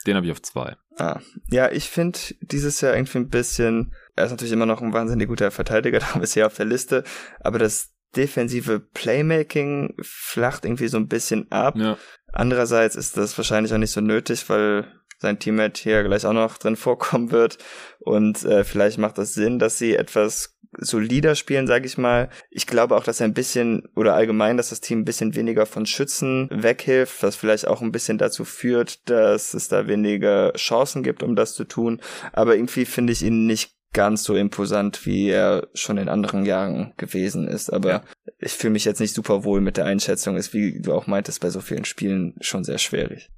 Den 0.07 0.17
habe 0.17 0.27
ich 0.27 0.33
auf 0.33 0.43
zwei. 0.43 0.77
Ah, 0.97 1.21
ja, 1.51 1.71
ich 1.71 1.89
finde 1.91 2.19
dieses 2.41 2.81
Jahr 2.81 2.95
irgendwie 2.95 3.19
ein 3.19 3.29
bisschen, 3.29 3.95
er 4.17 4.25
ist 4.25 4.31
natürlich 4.31 4.53
immer 4.53 4.67
noch 4.67 4.81
ein 4.81 4.93
wahnsinnig 4.93 5.29
guter 5.29 5.51
Verteidiger, 5.51 5.99
da 6.13 6.19
bisher 6.19 6.47
auf 6.47 6.57
der 6.57 6.67
Liste, 6.67 7.05
aber 7.41 7.59
das 7.59 7.93
defensive 8.17 8.81
Playmaking 8.81 9.95
flacht 10.01 10.65
irgendwie 10.65 10.89
so 10.89 10.97
ein 10.97 11.09
bisschen 11.09 11.51
ab. 11.51 11.77
Ja. 11.77 11.97
Andererseits 12.33 12.97
ist 12.97 13.17
das 13.17 13.37
wahrscheinlich 13.39 13.73
auch 13.73 13.79
nicht 13.79 13.93
so 13.93 14.01
nötig, 14.01 14.49
weil 14.49 14.87
sein 15.19 15.39
Teammate 15.39 15.83
hier 15.83 16.05
gleich 16.05 16.25
auch 16.27 16.33
noch 16.33 16.59
drin 16.59 16.77
vorkommen 16.77 17.31
wird. 17.31 17.59
Und 18.01 18.45
äh, 18.45 18.65
vielleicht 18.65 18.99
macht 18.99 19.19
das 19.19 19.35
Sinn, 19.35 19.59
dass 19.59 19.79
sie 19.79 19.97
etwas 19.97 20.59
solider 20.77 21.35
spielen, 21.35 21.67
sage 21.67 21.87
ich 21.87 21.97
mal. 21.97 22.29
Ich 22.51 22.67
glaube 22.67 22.97
auch, 22.97 23.05
dass 23.05 23.21
er 23.21 23.27
ein 23.27 23.35
bisschen 23.35 23.89
oder 23.97 24.15
allgemein, 24.15 24.57
dass 24.57 24.69
das 24.69 24.81
Team 24.81 25.01
ein 25.01 25.05
bisschen 25.05 25.35
weniger 25.35 25.67
von 25.67 25.87
Schützen 25.87 26.49
weghilft, 26.53 27.23
was 27.23 27.37
vielleicht 27.37 27.67
auch 27.67 27.81
ein 27.81 27.93
bisschen 27.93 28.19
dazu 28.19 28.45
führt, 28.45 29.09
dass 29.09 29.55
es 29.55 29.69
da 29.69 29.87
weniger 29.87 30.53
Chancen 30.55 31.03
gibt, 31.03 31.23
um 31.23 31.37
das 31.37 31.55
zu 31.55 31.65
tun. 31.65 32.01
Aber 32.33 32.55
irgendwie 32.55 32.85
finde 32.85 33.13
ich 33.13 33.23
ihn 33.23 33.47
nicht 33.47 33.78
ganz 33.93 34.25
so 34.25 34.37
imposant, 34.37 35.07
wie 35.07 35.29
er 35.29 35.69
schon 35.75 35.99
in 35.99 36.09
anderen 36.09 36.45
Jahren 36.45 36.95
gewesen 36.97 37.49
ist. 37.49 37.71
Aber 37.71 37.91
ja. 37.91 38.05
ich 38.39 38.53
fühle 38.53 38.73
mich 38.73 38.85
jetzt 38.85 39.01
nicht 39.01 39.15
super 39.15 39.45
wohl 39.45 39.61
mit 39.61 39.77
der 39.77 39.87
Einschätzung. 39.87 40.37
Ist, 40.37 40.53
wie 40.53 40.81
du 40.81 40.93
auch 40.93 41.07
meintest, 41.07 41.41
bei 41.41 41.51
so 41.51 41.61
vielen 41.61 41.85
Spielen 41.85 42.35
schon 42.41 42.65
sehr 42.65 42.79
schwierig. 42.79 43.31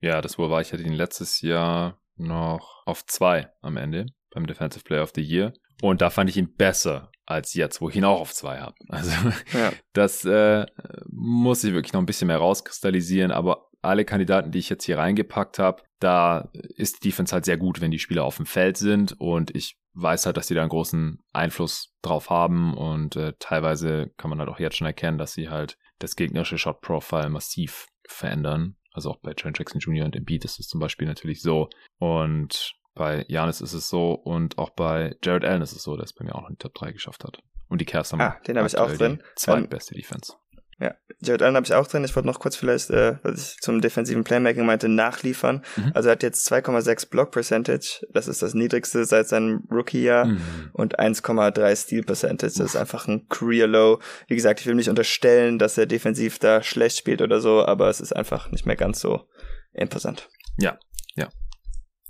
Ja, 0.00 0.20
das 0.20 0.38
wohl 0.38 0.50
war 0.50 0.60
ich 0.60 0.72
hatte 0.72 0.82
ihn 0.82 0.92
letztes 0.92 1.40
Jahr 1.40 2.00
noch 2.16 2.82
auf 2.86 3.04
zwei 3.06 3.50
am 3.60 3.76
Ende 3.76 4.06
beim 4.32 4.46
Defensive 4.46 4.84
Player 4.84 5.02
of 5.02 5.12
the 5.14 5.22
Year. 5.22 5.52
Und 5.80 6.00
da 6.00 6.10
fand 6.10 6.30
ich 6.30 6.36
ihn 6.36 6.54
besser 6.54 7.10
als 7.24 7.54
jetzt, 7.54 7.80
wo 7.80 7.88
ich 7.88 7.96
ihn 7.96 8.04
auch 8.04 8.20
auf 8.20 8.34
zwei 8.34 8.58
habe. 8.58 8.74
Also 8.88 9.10
ja. 9.52 9.72
das 9.92 10.24
äh, 10.24 10.66
muss 11.08 11.64
ich 11.64 11.74
wirklich 11.74 11.92
noch 11.92 12.00
ein 12.00 12.06
bisschen 12.06 12.28
mehr 12.28 12.38
rauskristallisieren, 12.38 13.30
aber 13.30 13.68
alle 13.82 14.04
Kandidaten, 14.04 14.50
die 14.50 14.58
ich 14.58 14.70
jetzt 14.70 14.84
hier 14.84 14.98
reingepackt 14.98 15.58
habe, 15.58 15.82
da 16.00 16.50
ist 16.52 17.02
die 17.02 17.08
Defense 17.08 17.32
halt 17.32 17.44
sehr 17.44 17.56
gut, 17.56 17.80
wenn 17.80 17.90
die 17.90 17.98
Spieler 17.98 18.24
auf 18.24 18.36
dem 18.36 18.46
Feld 18.46 18.76
sind 18.76 19.20
und 19.20 19.54
ich 19.54 19.78
weiß 20.00 20.26
halt, 20.26 20.36
dass 20.36 20.46
die 20.46 20.54
da 20.54 20.60
einen 20.60 20.70
großen 20.70 21.22
Einfluss 21.32 21.94
drauf 22.02 22.30
haben 22.30 22.76
und 22.76 23.16
äh, 23.16 23.32
teilweise 23.38 24.10
kann 24.16 24.30
man 24.30 24.38
halt 24.38 24.48
auch 24.48 24.60
jetzt 24.60 24.76
schon 24.76 24.86
erkennen, 24.86 25.18
dass 25.18 25.32
sie 25.32 25.48
halt 25.48 25.78
das 25.98 26.16
gegnerische 26.16 26.58
Shot 26.58 26.80
Profile 26.80 27.28
massiv 27.28 27.88
verändern. 28.06 28.76
Also 28.92 29.10
auch 29.10 29.18
bei 29.20 29.34
Trent 29.34 29.58
Jackson 29.58 29.80
Jr. 29.80 30.06
und 30.06 30.16
Embiid 30.16 30.44
ist 30.44 30.58
es 30.58 30.68
zum 30.68 30.80
Beispiel 30.80 31.06
natürlich 31.06 31.42
so 31.42 31.68
und 31.98 32.74
bei 32.94 33.24
Janis 33.28 33.60
ist 33.60 33.74
es 33.74 33.88
so 33.88 34.12
und 34.12 34.58
auch 34.58 34.70
bei 34.70 35.16
Jared 35.22 35.44
Allen 35.44 35.62
ist 35.62 35.72
es 35.72 35.82
so, 35.82 35.94
der 35.94 36.04
es 36.04 36.12
bei 36.12 36.24
mir 36.24 36.34
auch 36.34 36.48
in 36.48 36.54
die 36.54 36.58
Top 36.58 36.74
3 36.74 36.92
geschafft 36.92 37.24
hat. 37.24 37.40
Und 37.68 37.80
die 37.80 37.84
Cavs 37.84 38.12
haben 38.12 38.20
ah, 38.20 38.36
den 38.46 38.56
habe 38.56 38.66
ich 38.66 38.76
auch 38.76 38.90
drin. 38.90 39.22
Zweitbeste 39.36 39.94
ähm, 39.94 40.00
Defense. 40.00 40.32
Ja, 40.80 40.94
Jared 41.20 41.42
Allen 41.42 41.56
habe 41.56 41.66
ich 41.66 41.74
auch 41.74 41.88
drin. 41.88 42.04
Ich 42.04 42.14
wollte 42.14 42.28
noch 42.28 42.38
kurz 42.38 42.54
vielleicht, 42.54 42.90
äh, 42.90 43.16
was 43.24 43.54
ich 43.54 43.60
zum 43.60 43.80
defensiven 43.80 44.22
Playmaking 44.22 44.64
meinte, 44.64 44.88
nachliefern. 44.88 45.64
Mhm. 45.76 45.90
Also 45.94 46.08
er 46.08 46.12
hat 46.12 46.22
jetzt 46.22 46.46
2,6 46.50 47.10
Block 47.10 47.32
Percentage. 47.32 48.06
Das 48.12 48.28
ist 48.28 48.42
das 48.42 48.54
niedrigste 48.54 49.04
seit 49.04 49.26
seinem 49.26 49.66
Rookie-Jahr. 49.72 50.26
Mhm. 50.26 50.70
Und 50.72 51.00
1,3 51.00 51.74
Steal 51.74 52.04
Percentage. 52.04 52.52
Das 52.56 52.66
ist 52.66 52.76
einfach 52.76 53.08
ein 53.08 53.26
Career 53.28 53.66
Low. 53.66 53.98
Wie 54.28 54.36
gesagt, 54.36 54.60
ich 54.60 54.66
will 54.66 54.76
nicht 54.76 54.88
unterstellen, 54.88 55.58
dass 55.58 55.76
er 55.76 55.86
defensiv 55.86 56.38
da 56.38 56.62
schlecht 56.62 56.96
spielt 56.96 57.22
oder 57.22 57.40
so, 57.40 57.64
aber 57.64 57.88
es 57.88 58.00
ist 58.00 58.14
einfach 58.14 58.52
nicht 58.52 58.64
mehr 58.64 58.76
ganz 58.76 59.00
so 59.00 59.26
imposant. 59.72 60.28
Ja, 60.58 60.78
ja. 61.16 61.28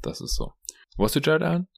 Das 0.03 0.21
ist 0.21 0.37
so. 0.37 0.53
Wo 0.99 1.05
hast 1.05 1.17
du 1.17 1.21
Jared 1.21 1.43
Allen? 1.43 1.69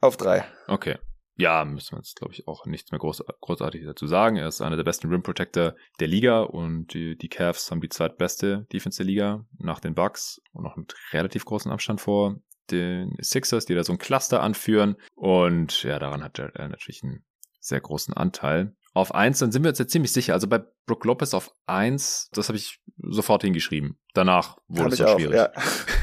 Auf 0.00 0.16
drei. 0.16 0.44
Okay 0.68 0.96
ja, 1.36 1.64
müssen 1.64 1.92
wir 1.92 1.98
jetzt, 1.98 2.16
glaube 2.16 2.32
ich, 2.32 2.48
auch 2.48 2.64
nichts 2.66 2.90
mehr 2.90 2.98
groß, 2.98 3.24
großartig 3.40 3.84
dazu 3.84 4.06
sagen. 4.06 4.36
Er 4.36 4.48
ist 4.48 4.62
einer 4.62 4.76
der 4.76 4.84
besten 4.84 5.08
Rim 5.08 5.22
Protector 5.22 5.74
der 6.00 6.08
Liga 6.08 6.40
und 6.40 6.94
die, 6.94 7.16
die 7.16 7.28
Cavs 7.28 7.70
haben 7.70 7.80
die 7.80 7.88
zweitbeste 7.88 8.66
Defense 8.72 8.98
der 8.98 9.06
Liga 9.06 9.46
nach 9.58 9.80
den 9.80 9.94
Bucks 9.94 10.40
und 10.52 10.64
noch 10.64 10.76
mit 10.76 10.94
relativ 11.12 11.44
großem 11.44 11.70
Abstand 11.70 12.00
vor 12.00 12.36
den 12.70 13.16
Sixers, 13.20 13.66
die 13.66 13.74
da 13.74 13.84
so 13.84 13.92
ein 13.92 13.98
Cluster 13.98 14.42
anführen. 14.42 14.96
Und 15.14 15.82
ja, 15.82 15.98
daran 15.98 16.24
hat 16.24 16.38
er 16.38 16.68
natürlich 16.68 17.02
einen 17.02 17.24
sehr 17.60 17.80
großen 17.80 18.14
Anteil. 18.14 18.74
Auf 18.94 19.14
eins, 19.14 19.40
dann 19.40 19.52
sind 19.52 19.62
wir 19.62 19.68
uns 19.68 19.78
jetzt 19.78 19.92
ziemlich 19.92 20.12
sicher. 20.12 20.32
Also 20.32 20.48
bei 20.48 20.62
Brook 20.86 21.04
Lopez 21.04 21.34
auf 21.34 21.54
eins, 21.66 22.30
das 22.32 22.48
habe 22.48 22.56
ich 22.56 22.80
sofort 22.96 23.42
hingeschrieben. 23.42 23.98
Danach 24.14 24.56
wurde 24.68 24.84
hab 24.84 24.92
es 24.92 24.98
so 24.98 25.08
schwierig. 25.08 25.36
Ja. 25.36 25.50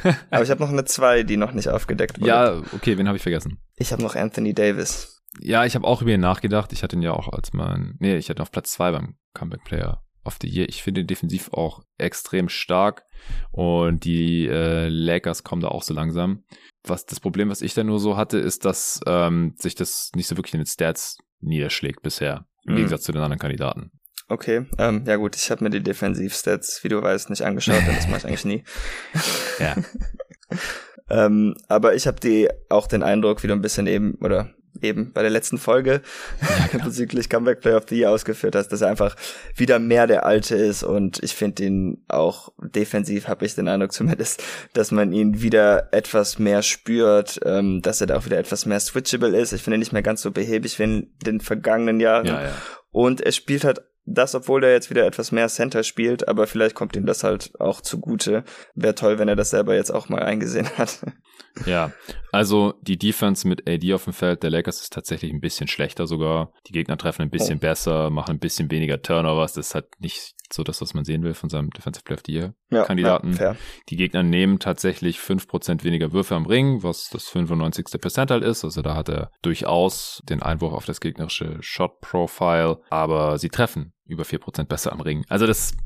Aber 0.30 0.44
ich 0.44 0.52
habe 0.52 0.62
noch 0.62 0.70
eine 0.70 0.86
zwei, 0.86 1.24
die 1.24 1.38
noch 1.38 1.54
nicht 1.54 1.70
aufgedeckt 1.70 2.20
wurde. 2.20 2.30
Ja, 2.30 2.62
okay, 2.74 2.98
wen 3.00 3.08
habe 3.08 3.18
ich 3.18 3.24
vergessen? 3.24 3.58
Ich 3.78 3.92
habe 3.92 4.04
noch 4.04 4.16
Anthony 4.16 4.54
Davis. 4.54 5.13
Ja, 5.40 5.66
ich 5.66 5.76
habe 5.76 5.88
auch 5.88 6.02
über 6.02 6.12
ihn 6.12 6.20
nachgedacht. 6.20 6.74
Ich 6.74 6.84
hatte 6.84 6.96
ihn 6.96 7.02
ja 7.02 7.14
auch 7.14 7.30
als 7.30 7.54
mein, 7.54 7.96
nee, 8.00 8.18
ich 8.18 8.30
hatte 8.30 8.42
ihn 8.42 8.44
auf 8.44 8.52
Platz 8.52 8.72
zwei 8.72 8.92
beim 8.92 9.16
Comeback 9.34 9.64
Player 9.64 10.04
of 10.24 10.38
the 10.42 10.48
Year. 10.48 10.70
Ich 10.70 10.84
finde 10.84 11.02
ihn 11.02 11.08
defensiv 11.08 11.52
auch 11.52 11.82
extrem 11.98 12.50
stark 12.50 13.04
und 13.52 14.04
die 14.06 14.48
äh, 14.48 14.88
Lakers 14.88 15.44
kommen 15.44 15.62
da 15.62 15.70
auch 15.70 15.84
so 15.84 15.94
langsam. 15.94 16.44
Was 16.86 17.06
das 17.06 17.20
Problem, 17.20 17.50
was 17.50 17.62
ich 17.62 17.74
da 17.74 17.84
nur 17.84 18.00
so 18.00 18.18
hatte, 18.18 18.38
ist, 18.38 18.66
dass 18.66 19.00
ähm, 19.06 19.56
sich 19.58 19.76
das 19.76 20.12
nicht 20.16 20.28
so 20.28 20.38
wirklich 20.38 20.54
in 20.54 20.60
den 20.60 20.68
Stats 20.68 21.18
niederschlägt 21.40 22.02
bisher, 22.02 22.46
im 22.66 22.74
mhm. 22.74 22.78
Gegensatz 22.78 23.04
zu 23.04 23.12
den 23.12 23.22
anderen 23.22 23.40
Kandidaten. 23.40 23.92
Okay, 24.30 24.66
ähm, 24.78 25.04
ja 25.06 25.18
gut, 25.18 25.36
ich 25.36 25.52
habe 25.52 25.64
mir 25.64 25.70
die 25.70 25.84
Defensivstats, 25.84 26.84
wie 26.84 26.90
du 26.90 27.02
weißt, 27.02 27.30
nicht 27.30 27.44
angeschaut, 27.44 27.82
denn 27.86 27.96
das 27.96 28.08
mache 28.08 28.20
ich 28.20 28.26
eigentlich 28.26 28.46
nie. 28.46 28.64
ja. 29.60 29.76
ähm, 31.10 31.56
aber 31.68 31.94
ich 31.96 32.08
habe 32.08 32.20
die 32.20 32.50
auch 32.70 32.88
den 32.88 33.04
Eindruck, 33.04 33.44
wie 33.44 33.48
du 33.48 33.54
ein 33.54 33.62
bisschen 33.62 33.88
eben, 33.88 34.16
oder 34.22 34.54
eben 34.82 35.12
bei 35.14 35.22
der 35.22 35.32
letzten 35.32 35.58
Folge 35.58 36.02
ja, 36.42 36.80
bezüglich 36.84 37.30
Comeback 37.30 37.62
Player 37.62 37.78
of 37.78 37.86
the 37.90 37.98
Year 38.00 38.12
ausgeführt 38.12 38.56
hast, 38.56 38.70
dass 38.70 38.82
er 38.82 38.90
einfach 38.90 39.16
wieder 39.56 39.80
mehr 39.80 40.08
der 40.08 40.26
Alte 40.26 40.56
ist 40.56 40.84
und 40.84 41.22
ich 41.24 41.36
finde 41.36 41.64
ihn 41.64 42.04
auch 42.08 42.52
defensiv, 42.60 43.28
habe 43.28 43.46
ich 43.46 43.56
den 43.56 43.68
Eindruck 43.68 43.92
zumindest, 43.92 44.44
dass 44.74 44.92
man 44.92 45.14
ihn 45.14 45.42
wieder 45.42 45.90
etwas 45.94 46.40
mehr 46.40 46.62
spürt, 46.62 47.40
ähm, 47.46 47.82
dass 47.82 48.02
er 48.02 48.08
da 48.08 48.18
auch 48.18 48.26
wieder 48.26 48.40
etwas 48.40 48.66
mehr 48.66 48.80
switchable 48.80 49.38
ist. 49.38 49.54
Ich 49.54 49.62
finde 49.62 49.78
ihn 49.78 49.80
nicht 49.80 49.94
mehr 49.94 50.02
ganz 50.02 50.22
so 50.22 50.32
behäbig 50.32 50.80
wie 50.80 50.84
in 50.84 51.14
den 51.26 51.40
vergangenen 51.40 52.00
Jahren. 52.00 52.26
Ja, 52.26 52.42
ja. 52.44 52.52
Und 52.92 53.22
er 53.22 53.32
spielt 53.32 53.64
halt 53.64 53.82
das, 54.06 54.36
obwohl 54.36 54.64
er 54.64 54.72
jetzt 54.72 54.90
wieder 54.90 55.06
etwas 55.06 55.32
mehr 55.32 55.48
Center 55.48 55.84
spielt, 55.84 56.28
aber 56.28 56.46
vielleicht 56.46 56.76
kommt 56.76 56.96
ihm 56.96 57.06
das 57.06 57.24
halt 57.24 57.60
auch 57.60 57.82
zugute. 57.82 58.44
Wäre 58.76 58.96
toll, 58.96 59.18
wenn 59.18 59.30
er 59.30 59.36
das 59.36 59.50
selber 59.50 59.76
jetzt 59.76 59.92
auch 59.92 60.10
mal 60.10 60.22
eingesehen 60.22 60.70
hat. 60.78 61.00
Ja, 61.66 61.92
also 62.34 62.74
die 62.82 62.98
Defense 62.98 63.48
mit 63.48 63.70
AD 63.70 63.94
auf 63.94 64.06
dem 64.06 64.14
Feld 64.14 64.42
der 64.42 64.50
Lakers 64.50 64.82
ist 64.82 64.92
tatsächlich 64.92 65.32
ein 65.32 65.40
bisschen 65.40 65.68
schlechter 65.68 66.08
sogar. 66.08 66.52
Die 66.68 66.72
Gegner 66.72 66.98
treffen 66.98 67.22
ein 67.22 67.30
bisschen 67.30 67.58
oh. 67.58 67.62
besser, 67.62 68.10
machen 68.10 68.32
ein 68.32 68.40
bisschen 68.40 68.72
weniger 68.72 69.00
Turnovers. 69.04 69.54
Das 69.54 69.68
ist 69.68 69.76
halt 69.76 69.86
nicht 70.00 70.34
so 70.52 70.64
das, 70.64 70.82
was 70.82 70.96
man 70.96 71.06
sehen 71.06 71.22
will 71.22 71.36
von 71.36 71.52
seinem 71.52 71.70
Defensive 71.70 72.04
Player 72.04 72.18
of 72.18 72.24
the 72.26 72.34
Year 72.34 72.54
ja, 72.72 72.86
Kandidaten. 72.86 73.38
Ja, 73.40 73.56
die 73.90 73.98
Gegner 73.98 74.24
nehmen 74.24 74.58
tatsächlich 74.58 75.20
fünf 75.20 75.48
Prozent 75.48 75.84
weniger 75.84 76.12
Würfe 76.12 76.34
am 76.34 76.48
Ring, 76.48 76.82
was 76.82 77.10
das 77.10 77.30
95. 77.30 78.02
Percentile 78.02 78.44
ist. 78.44 78.64
Also 78.64 78.82
da 78.82 78.96
hat 78.96 79.10
er 79.10 79.30
durchaus 79.44 80.20
den 80.28 80.42
Einwurf 80.42 80.74
auf 80.74 80.86
das 80.86 81.02
gegnerische 81.02 81.58
Shot 81.62 82.02
Profile, 82.02 82.80
aber 82.90 83.38
sie 83.38 83.50
treffen 83.50 83.94
über 84.06 84.26
vier 84.26 84.40
Prozent 84.40 84.70
besser 84.70 84.92
am 84.92 85.02
Ring. 85.02 85.24
Also 85.30 85.46
das 85.46 85.78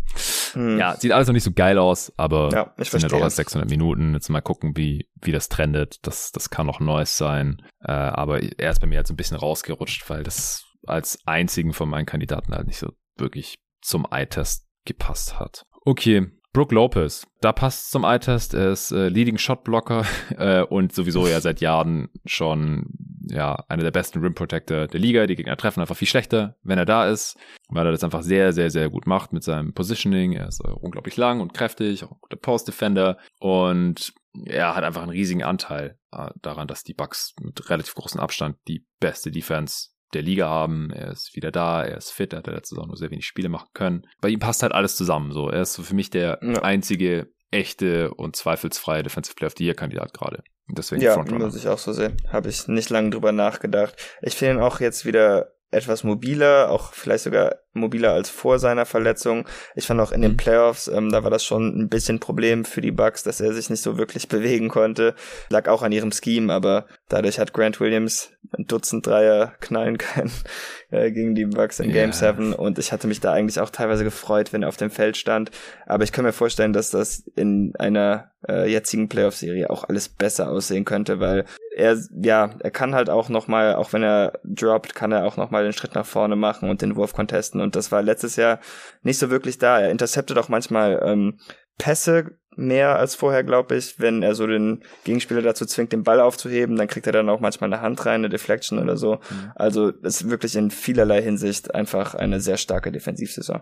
hm. 0.54 0.78
ja, 0.78 0.96
sieht 0.96 1.12
alles 1.12 1.28
noch 1.28 1.34
nicht 1.34 1.44
so 1.44 1.52
geil 1.52 1.78
aus, 1.78 2.12
aber 2.18 2.50
ja, 2.52 2.74
ich 2.78 2.90
sind 2.90 3.04
ja 3.04 3.10
doch 3.10 3.20
erst 3.20 3.38
600 3.38 3.70
Minuten. 3.70 4.14
Jetzt 4.14 4.30
mal 4.30 4.42
gucken, 4.42 4.76
wie, 4.76 5.10
wie 5.22 5.32
das 5.32 5.50
trendet. 5.50 6.00
Das, 6.04 6.32
das 6.32 6.50
kann 6.50 6.66
noch 6.66 6.80
Neues 6.80 7.18
sein. 7.18 7.62
Äh, 7.84 7.92
aber 7.92 8.42
er 8.42 8.72
ist 8.72 8.80
bei 8.80 8.88
mir 8.88 8.98
halt 8.98 9.08
so 9.08 9.14
ein 9.14 9.18
bisschen 9.18 9.38
rausgerutscht, 9.38 10.10
weil 10.10 10.24
das 10.24 10.64
als 10.86 11.20
einzigen 11.26 11.74
von 11.74 11.90
meinen 11.90 12.06
Kandidaten 12.06 12.54
halt 12.54 12.68
nicht 12.68 12.80
so 12.80 12.92
wirklich 13.18 13.56
zum 13.82 14.08
Eye-Test 14.10 14.68
gepasst 14.86 15.40
hat. 15.40 15.66
Okay, 15.86 16.28
Brooke 16.54 16.74
Lopez, 16.74 17.28
da 17.42 17.52
passt 17.52 17.92
zum 17.92 18.04
Eye-Test. 18.04 18.54
Er 18.54 18.72
ist 18.72 18.92
äh, 18.92 19.10
Leading 19.10 19.38
Shot 19.38 19.64
Blocker 19.64 20.06
äh, 20.38 20.64
und 20.64 20.94
sowieso 20.94 21.28
ja 21.28 21.40
seit 21.40 21.62
Jahren 21.62 22.10
schon 22.26 22.88
ja 23.30 23.64
einer 23.68 23.84
der 23.84 23.92
besten 23.92 24.20
Rim 24.20 24.34
Protector 24.34 24.88
der 24.88 25.00
Liga. 25.00 25.28
Die 25.28 25.36
Gegner 25.36 25.58
treffen 25.58 25.82
einfach 25.82 25.98
viel 25.98 26.08
schlechter, 26.08 26.56
wenn 26.64 26.78
er 26.78 26.86
da 26.86 27.08
ist, 27.08 27.38
weil 27.70 27.86
er 27.86 27.92
das 27.92 28.04
einfach 28.04 28.24
sehr, 28.24 28.54
sehr, 28.54 28.70
sehr 28.70 28.90
gut 28.90 29.08
macht 29.08 29.34
mit 29.34 29.44
seinem 29.44 29.74
Positioning. 29.74 30.34
Er 30.34 30.48
ist 30.48 30.64
äh, 30.64 30.70
unglaublich 30.70 31.18
lang 31.18 31.42
und 31.42 31.54
kräftig, 31.54 32.04
auch 32.04 32.12
ein 32.12 32.22
guter 32.22 32.38
Post 32.38 32.68
Defender 32.68 33.18
und 33.40 34.14
er 34.46 34.76
hat 34.76 34.84
einfach 34.84 35.02
einen 35.02 35.12
riesigen 35.12 35.44
Anteil 35.44 35.98
äh, 36.12 36.30
daran, 36.42 36.68
dass 36.68 36.84
die 36.84 36.94
Bucks 36.94 37.34
mit 37.42 37.70
relativ 37.70 37.96
großem 37.96 38.20
Abstand 38.20 38.58
die 38.68 38.86
beste 39.00 39.32
Defense 39.32 39.90
der 40.14 40.22
Liga 40.22 40.48
haben. 40.48 40.92
Er 40.92 41.12
ist 41.12 41.36
wieder 41.36 41.52
da, 41.52 41.84
er 41.84 41.98
ist 41.98 42.12
fit, 42.12 42.34
er 42.34 42.40
hat 42.40 42.48
letzte 42.48 42.76
Saison 42.76 42.88
nur 42.88 42.98
sehr 42.98 43.12
wenig 43.12 43.26
Spiele 43.26 43.50
machen 43.50 43.70
können. 43.74 44.08
Bei 44.22 44.30
ihm 44.30 44.40
passt 44.40 44.64
halt 44.64 44.74
alles 44.74 44.96
zusammen. 44.96 45.32
So, 45.32 45.50
er 45.50 45.62
ist 45.62 45.76
für 45.76 45.96
mich 45.96 46.10
der 46.10 46.40
ja. 46.42 46.62
einzige 46.62 47.30
echte 47.52 48.14
und 48.14 48.36
zweifelsfreie 48.36 49.04
Defensive 49.04 49.36
Player 49.36 49.48
of 49.48 49.56
the 49.58 49.66
Year 49.66 49.76
Kandidat 49.76 50.14
gerade. 50.14 50.44
Deswegen 50.70 51.02
ja, 51.02 51.18
muss 51.18 51.56
ich 51.56 51.68
auch 51.68 51.78
so 51.78 51.94
sehen. 51.94 52.18
Habe 52.30 52.50
ich 52.50 52.68
nicht 52.68 52.90
lange 52.90 53.10
drüber 53.10 53.32
nachgedacht. 53.32 53.96
Ich 54.22 54.36
finde 54.36 54.56
ihn 54.56 54.62
auch 54.62 54.82
jetzt 54.82 55.06
wieder 55.06 55.54
etwas 55.70 56.04
mobiler, 56.04 56.70
auch 56.70 56.94
vielleicht 56.94 57.26
sogar 57.26 57.58
mobiler 57.74 58.14
als 58.14 58.30
vor 58.30 58.58
seiner 58.58 58.86
Verletzung. 58.86 59.48
Ich 59.76 59.86
fand 59.86 60.00
auch 60.00 60.14
in 60.14 60.22
den 60.22 60.34
mhm. 60.34 60.38
Playoffs, 60.38 60.88
ähm, 60.88 61.12
da 61.12 61.24
war 61.24 61.30
das 61.30 61.44
schon 61.44 61.78
ein 61.78 61.90
bisschen 61.90 62.20
Problem 62.20 62.64
für 62.64 62.80
die 62.80 62.92
Bucks, 62.92 63.24
dass 63.24 63.42
er 63.42 63.54
sich 63.54 63.70
nicht 63.70 63.82
so 63.82 63.98
wirklich 63.98 64.28
bewegen 64.30 64.70
konnte. 64.70 65.14
Lag 65.50 65.68
auch 65.68 65.82
an 65.82 65.92
ihrem 65.92 66.12
Scheme, 66.12 66.54
aber 66.54 66.88
dadurch 67.10 67.40
hat 67.40 67.54
Grant 67.54 67.80
Williams 67.80 68.32
ein 68.58 68.66
Dutzend 68.66 69.06
Dreier 69.06 69.54
knallen 69.60 69.98
können 69.98 70.32
äh, 70.92 71.12
gegen 71.12 71.36
die 71.36 71.46
Bucks 71.46 71.80
in 71.80 71.92
Game 71.92 72.12
yeah. 72.12 72.34
7 72.34 72.54
und 72.54 72.80
ich 72.80 72.92
hatte 72.92 73.08
mich 73.08 73.20
da 73.20 73.34
eigentlich 73.34 73.60
auch 73.60 73.70
teilweise 73.70 74.04
gefreut, 74.04 74.54
wenn 74.54 74.64
er 74.64 74.70
auf 74.70 74.78
dem 74.78 74.90
Feld 74.90 75.18
stand. 75.18 75.52
Aber 75.86 76.04
ich 76.04 76.12
kann 76.12 76.26
mir 76.26 76.34
vorstellen, 76.34 76.74
dass 76.74 76.92
das 76.92 77.24
in 77.36 77.74
einer 77.78 78.32
äh, 78.48 78.70
jetzigen 78.72 79.10
Playoff-Serie 79.10 79.70
auch 79.70 79.84
alles 79.84 80.10
besser 80.10 80.50
aussehen 80.50 80.86
könnte, 80.86 81.20
weil 81.20 81.46
er, 81.76 81.98
ja, 82.22 82.52
er 82.60 82.72
kann 82.72 82.96
halt 82.96 83.10
auch 83.10 83.30
nochmal, 83.30 83.76
auch 83.76 83.94
wenn 83.94 84.04
er 84.04 84.40
droppt, 84.44 84.96
kann 84.96 85.12
er 85.12 85.26
auch 85.26 85.38
nochmal 85.38 85.64
den 85.64 85.74
Schritt 85.74 85.96
nach 85.96 86.06
vorne 86.06 86.36
machen 86.36 86.70
und 86.70 86.82
den 86.82 86.96
Wurf 86.96 87.14
contesten 87.14 87.62
und 87.62 87.76
das 87.76 87.92
war 87.92 88.02
letztes 88.02 88.36
Jahr 88.36 88.60
nicht 89.04 89.20
so 89.20 89.30
wirklich 89.30 89.58
da. 89.58 89.80
Er 89.80 89.92
interceptet 89.92 90.38
auch 90.38 90.50
manchmal 90.50 91.02
ähm, 91.04 91.40
Pässe 91.78 92.38
mehr 92.58 92.98
als 92.98 93.16
vorher, 93.16 93.44
glaube 93.44 93.76
ich, 93.78 94.00
wenn 94.00 94.24
er 94.24 94.34
so 94.34 94.48
den 94.48 94.84
Gegenspieler 95.04 95.42
dazu 95.42 95.66
zwingt, 95.66 95.94
den 95.94 96.04
Ball 96.04 96.20
aufzuheben, 96.20 96.76
dann 96.76 96.88
kriegt 96.88 97.06
er 97.06 97.14
dann 97.14 97.30
auch 97.30 97.40
manchmal 97.40 97.72
eine 97.72 97.82
Hand 97.82 98.06
rein, 98.06 98.22
eine 98.22 98.30
Deflection 98.30 98.80
oder 98.80 98.98
so. 98.98 99.16
Mhm. 99.30 99.52
Also 99.56 99.94
es 100.04 100.22
ist 100.22 100.30
wirklich 100.30 100.56
in 100.56 100.72
vielerlei 100.72 101.22
Hinsicht 101.22 101.74
einfach 101.74 102.16
eine 102.16 102.42
sehr 102.42 102.58
starke 102.58 102.92
Defensivsaison. 102.92 103.62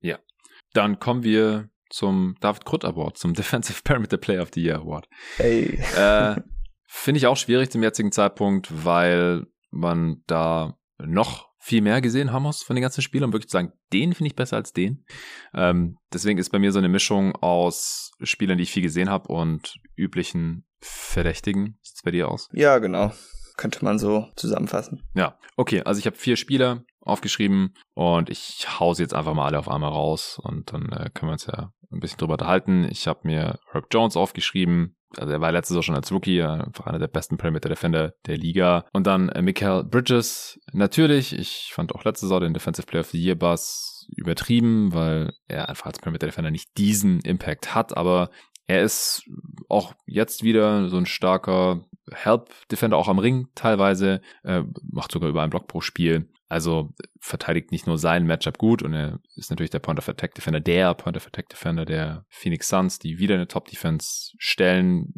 Ja. 0.00 0.18
Dann 0.74 0.98
kommen 1.00 1.24
wir 1.24 1.70
zum 1.88 2.36
David 2.40 2.66
Krutt 2.66 2.84
Award, 2.84 3.16
zum 3.16 3.32
Defensive 3.34 3.80
Perimeter 3.82 4.18
Player 4.18 4.42
of 4.42 4.50
the 4.52 4.62
Year 4.62 4.76
Award. 4.76 5.08
Hey. 5.36 5.80
Äh, 5.96 6.36
Finde 6.86 7.18
ich 7.18 7.26
auch 7.26 7.36
schwierig 7.36 7.70
zum 7.70 7.82
jetzigen 7.82 8.12
Zeitpunkt, 8.12 8.68
weil 8.84 9.46
man 9.70 10.22
da 10.26 10.78
noch 10.98 11.48
viel 11.64 11.80
mehr 11.80 12.02
gesehen 12.02 12.30
haben 12.30 12.42
muss 12.42 12.62
von 12.62 12.76
den 12.76 12.82
ganzen 12.82 13.00
Spielern, 13.00 13.28
um 13.28 13.32
wirklich 13.32 13.48
zu 13.48 13.54
sagen, 13.54 13.72
den 13.90 14.12
finde 14.12 14.26
ich 14.28 14.36
besser 14.36 14.56
als 14.56 14.74
den. 14.74 15.06
Ähm, 15.54 15.96
deswegen 16.12 16.38
ist 16.38 16.50
bei 16.50 16.58
mir 16.58 16.72
so 16.72 16.78
eine 16.78 16.90
Mischung 16.90 17.34
aus 17.36 18.12
Spielern, 18.20 18.58
die 18.58 18.64
ich 18.64 18.70
viel 18.70 18.82
gesehen 18.82 19.08
habe 19.08 19.32
und 19.32 19.76
üblichen 19.96 20.66
Verdächtigen. 20.80 21.78
Sieht 21.80 21.96
es 21.96 22.02
bei 22.02 22.10
dir 22.10 22.28
aus? 22.28 22.50
Ja, 22.52 22.78
genau. 22.78 23.12
Könnte 23.56 23.82
man 23.82 23.98
so 23.98 24.28
zusammenfassen. 24.36 25.08
Ja, 25.14 25.38
okay. 25.56 25.80
Also 25.82 26.00
ich 26.00 26.06
habe 26.06 26.16
vier 26.16 26.36
Spieler 26.36 26.84
aufgeschrieben 27.00 27.74
und 27.94 28.28
ich 28.28 28.66
hause 28.78 29.02
jetzt 29.02 29.14
einfach 29.14 29.32
mal 29.32 29.46
alle 29.46 29.58
auf 29.58 29.68
einmal 29.68 29.90
raus 29.90 30.38
und 30.42 30.70
dann 30.70 30.92
äh, 30.92 31.08
können 31.14 31.30
wir 31.30 31.34
uns 31.34 31.46
ja 31.46 31.72
ein 31.92 32.00
bisschen 32.00 32.18
drüber 32.18 32.34
unterhalten. 32.34 32.86
Ich 32.90 33.06
habe 33.06 33.20
mir 33.24 33.58
Herb 33.72 33.86
Jones 33.90 34.16
aufgeschrieben, 34.16 34.96
also 35.18 35.32
er 35.32 35.40
war 35.40 35.52
letztes 35.52 35.74
Jahr 35.74 35.82
schon 35.82 35.94
als 35.94 36.12
Rookie 36.12 36.42
einfach 36.42 36.86
einer 36.86 36.98
der 36.98 37.08
besten 37.08 37.36
Perimeter 37.36 37.68
Defender 37.68 38.14
der 38.26 38.36
Liga. 38.36 38.84
Und 38.92 39.06
dann 39.06 39.28
äh, 39.28 39.42
Mikael 39.42 39.84
Bridges, 39.84 40.60
natürlich. 40.72 41.38
Ich 41.38 41.70
fand 41.72 41.94
auch 41.94 42.04
letztes 42.04 42.30
Jahr 42.30 42.40
den 42.40 42.54
Defensive 42.54 42.86
Player 42.86 43.00
of 43.00 43.10
the 43.10 43.22
Year 43.22 43.34
Bass 43.34 44.08
übertrieben, 44.16 44.92
weil 44.92 45.32
er 45.48 45.68
einfach 45.68 45.86
als 45.86 45.98
Perimeter 45.98 46.26
Defender 46.26 46.50
nicht 46.50 46.76
diesen 46.76 47.20
Impact 47.20 47.74
hat, 47.74 47.96
aber 47.96 48.30
er 48.66 48.82
ist 48.82 49.24
auch 49.68 49.94
jetzt 50.06 50.42
wieder 50.42 50.88
so 50.88 50.96
ein 50.96 51.06
starker 51.06 51.84
Help-Defender 52.10 52.96
auch 52.96 53.08
am 53.08 53.18
Ring 53.18 53.48
teilweise, 53.54 54.20
äh, 54.42 54.62
macht 54.90 55.12
sogar 55.12 55.28
über 55.28 55.42
einen 55.42 55.50
Block 55.50 55.68
pro 55.68 55.80
Spiel. 55.80 56.28
Also 56.54 56.94
verteidigt 57.18 57.72
nicht 57.72 57.88
nur 57.88 57.98
sein 57.98 58.26
Matchup 58.26 58.58
gut 58.58 58.80
und 58.80 58.92
er 58.92 59.18
ist 59.34 59.50
natürlich 59.50 59.72
der 59.72 59.80
Point 59.80 59.98
of 59.98 60.08
Attack 60.08 60.36
Defender, 60.36 60.60
der 60.60 60.94
Point 60.94 61.16
of 61.16 61.26
Attack 61.26 61.48
Defender 61.48 61.84
der 61.84 62.26
Phoenix 62.28 62.68
Suns, 62.68 63.00
die 63.00 63.18
wieder 63.18 63.34
eine 63.34 63.48
Top 63.48 63.66
Defense 63.66 64.30
stellen. 64.38 65.14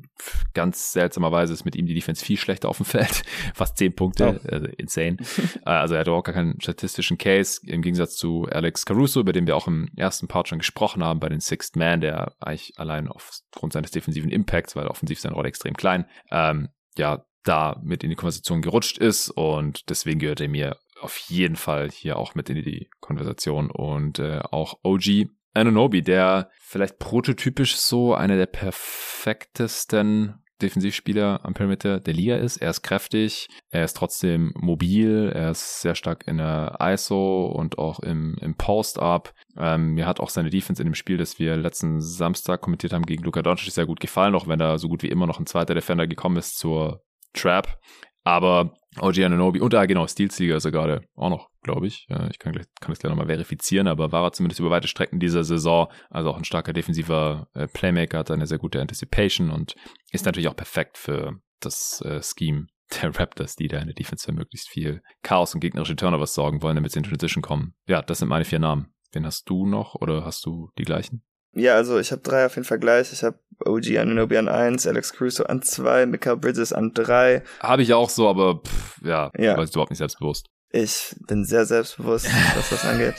Ganz 0.54 0.92
seltsamerweise 0.92 1.52
ist 1.52 1.66
mit 1.66 1.76
ihm 1.76 1.84
die 1.84 1.92
Defense 1.92 2.24
viel 2.24 2.38
schlechter 2.38 2.70
auf 2.70 2.78
dem 2.78 2.86
Feld. 2.86 3.22
Fast 3.54 3.76
zehn 3.76 3.94
Punkte, 3.94 4.40
oh. 4.42 4.48
also 4.48 4.66
insane. 4.78 5.18
Äh, 5.64 5.70
also 5.70 5.94
er 5.94 6.00
hat 6.00 6.08
auch 6.08 6.22
gar 6.22 6.34
keinen 6.34 6.60
statistischen 6.60 7.18
Case 7.18 7.60
im 7.64 7.82
Gegensatz 7.82 8.16
zu 8.16 8.46
Alex 8.50 8.86
Caruso, 8.86 9.20
über 9.20 9.32
den 9.32 9.46
wir 9.46 9.56
auch 9.56 9.66
im 9.66 9.88
ersten 9.96 10.28
Part 10.28 10.48
schon 10.48 10.58
gesprochen 10.58 11.04
haben, 11.04 11.20
bei 11.20 11.28
den 11.28 11.40
Sixth 11.40 11.76
Man, 11.76 12.00
der 12.00 12.34
eigentlich 12.40 12.72
allein 12.76 13.08
aufgrund 13.08 13.72
seines 13.72 13.90
defensiven 13.90 14.30
Impacts, 14.30 14.76
weil 14.76 14.86
offensiv 14.86 15.20
seine 15.20 15.34
Rolle 15.34 15.48
extrem 15.48 15.74
klein, 15.74 16.06
ähm, 16.30 16.68
ja, 16.96 17.24
da 17.46 17.80
mit 17.82 18.02
in 18.04 18.10
die 18.10 18.16
Konversation 18.16 18.62
gerutscht 18.62 18.98
ist 18.98 19.30
und 19.30 19.88
deswegen 19.88 20.18
gehört 20.18 20.40
er 20.40 20.48
mir 20.48 20.76
auf 21.00 21.16
jeden 21.18 21.56
Fall 21.56 21.90
hier 21.90 22.18
auch 22.18 22.34
mit 22.34 22.50
in 22.50 22.62
die 22.62 22.88
Konversation 23.00 23.70
und 23.70 24.18
äh, 24.18 24.40
auch 24.50 24.78
OG 24.82 25.28
Ananobi, 25.54 26.02
der 26.02 26.50
vielleicht 26.60 26.98
prototypisch 26.98 27.76
so 27.76 28.14
einer 28.14 28.36
der 28.36 28.46
perfektesten 28.46 30.42
Defensivspieler 30.62 31.40
am 31.44 31.54
Perimeter 31.54 32.00
der 32.00 32.14
Liga 32.14 32.36
ist. 32.36 32.58
Er 32.58 32.70
ist 32.70 32.82
kräftig, 32.82 33.48
er 33.70 33.84
ist 33.84 33.96
trotzdem 33.96 34.52
mobil, 34.56 35.30
er 35.34 35.50
ist 35.50 35.82
sehr 35.82 35.94
stark 35.94 36.26
in 36.26 36.38
der 36.38 36.78
ISO 36.80 37.46
und 37.46 37.78
auch 37.78 38.00
im, 38.00 38.36
im 38.40 38.54
Post-Up. 38.54 39.34
Ähm, 39.58 39.94
mir 39.94 40.06
hat 40.06 40.20
auch 40.20 40.30
seine 40.30 40.50
Defense 40.50 40.80
in 40.82 40.88
dem 40.88 40.94
Spiel, 40.94 41.18
das 41.18 41.38
wir 41.38 41.56
letzten 41.56 42.00
Samstag 42.00 42.62
kommentiert 42.62 42.92
haben 42.92 43.04
gegen 43.04 43.24
Luka 43.24 43.42
Doncic 43.42 43.72
sehr 43.72 43.86
gut 43.86 44.00
gefallen, 44.00 44.34
auch 44.34 44.48
wenn 44.48 44.58
da 44.58 44.78
so 44.78 44.88
gut 44.88 45.02
wie 45.02 45.08
immer 45.08 45.26
noch 45.26 45.38
ein 45.38 45.46
zweiter 45.46 45.74
Defender 45.74 46.06
gekommen 46.06 46.36
ist 46.36 46.56
zur 46.58 47.02
Trap. 47.34 47.78
Aber 48.24 48.74
OG 49.00 49.18
Ananobi 49.24 49.60
und 49.60 49.74
ah, 49.74 49.86
genau, 49.86 50.06
Stilsieger 50.06 50.56
ist 50.56 50.64
er 50.64 50.72
gerade 50.72 51.02
auch 51.14 51.30
noch, 51.30 51.50
glaube 51.62 51.86
ich. 51.86 52.06
Ich 52.30 52.38
kann, 52.38 52.52
gleich, 52.52 52.66
kann 52.80 52.90
das 52.90 52.98
gleich 52.98 53.10
nochmal 53.10 53.26
verifizieren, 53.26 53.88
aber 53.88 54.12
war 54.12 54.24
er 54.24 54.32
zumindest 54.32 54.60
über 54.60 54.70
weite 54.70 54.88
Strecken 54.88 55.20
dieser 55.20 55.44
Saison. 55.44 55.88
Also 56.10 56.30
auch 56.30 56.36
ein 56.36 56.44
starker 56.44 56.72
defensiver 56.72 57.48
äh, 57.54 57.66
Playmaker, 57.66 58.18
hat 58.18 58.30
eine 58.30 58.46
sehr 58.46 58.58
gute 58.58 58.80
Anticipation 58.80 59.50
und 59.50 59.74
ist 60.12 60.24
natürlich 60.24 60.48
auch 60.48 60.56
perfekt 60.56 60.98
für 60.98 61.40
das 61.60 62.00
äh, 62.02 62.22
Scheme 62.22 62.66
der 63.02 63.18
Raptors, 63.18 63.56
die 63.56 63.68
da 63.68 63.78
in 63.78 63.86
der 63.86 63.94
Defense 63.94 64.24
für 64.24 64.32
möglichst 64.32 64.68
viel 64.68 65.02
Chaos 65.22 65.54
und 65.54 65.60
gegnerische 65.60 65.96
Turnovers 65.96 66.34
sorgen 66.34 66.62
wollen, 66.62 66.76
damit 66.76 66.92
sie 66.92 67.00
in 67.00 67.04
Transition 67.04 67.42
kommen. 67.42 67.74
Ja, 67.88 68.02
das 68.02 68.18
sind 68.18 68.28
meine 68.28 68.44
vier 68.44 68.60
Namen. 68.60 68.94
Wen 69.12 69.26
hast 69.26 69.48
du 69.48 69.66
noch 69.66 69.94
oder 69.94 70.24
hast 70.24 70.44
du 70.46 70.70
die 70.78 70.84
gleichen? 70.84 71.22
Ja, 71.56 71.74
also 71.74 71.98
ich 71.98 72.12
habe 72.12 72.22
drei 72.22 72.46
auf 72.46 72.54
jeden 72.54 72.66
Fall 72.66 72.78
gleich. 72.78 73.12
Ich 73.12 73.24
habe 73.24 73.38
OG 73.64 73.96
Anunobi 73.98 74.36
an 74.36 74.48
eins, 74.48 74.86
Alex 74.86 75.12
Crusoe 75.12 75.48
an 75.48 75.62
zwei, 75.62 76.04
Mikael 76.04 76.36
Bridges 76.36 76.72
an 76.72 76.92
drei. 76.92 77.42
Habe 77.60 77.82
ich 77.82 77.94
auch 77.94 78.10
so, 78.10 78.28
aber 78.28 78.60
pff, 78.60 79.00
ja, 79.02 79.30
ja. 79.38 79.56
weiß 79.56 79.70
überhaupt 79.70 79.90
nicht 79.90 79.98
selbstbewusst. 79.98 80.48
Ich 80.70 81.16
bin 81.26 81.44
sehr 81.44 81.64
selbstbewusst, 81.64 82.28
was 82.56 82.70
das 82.70 82.84
angeht. 82.84 83.14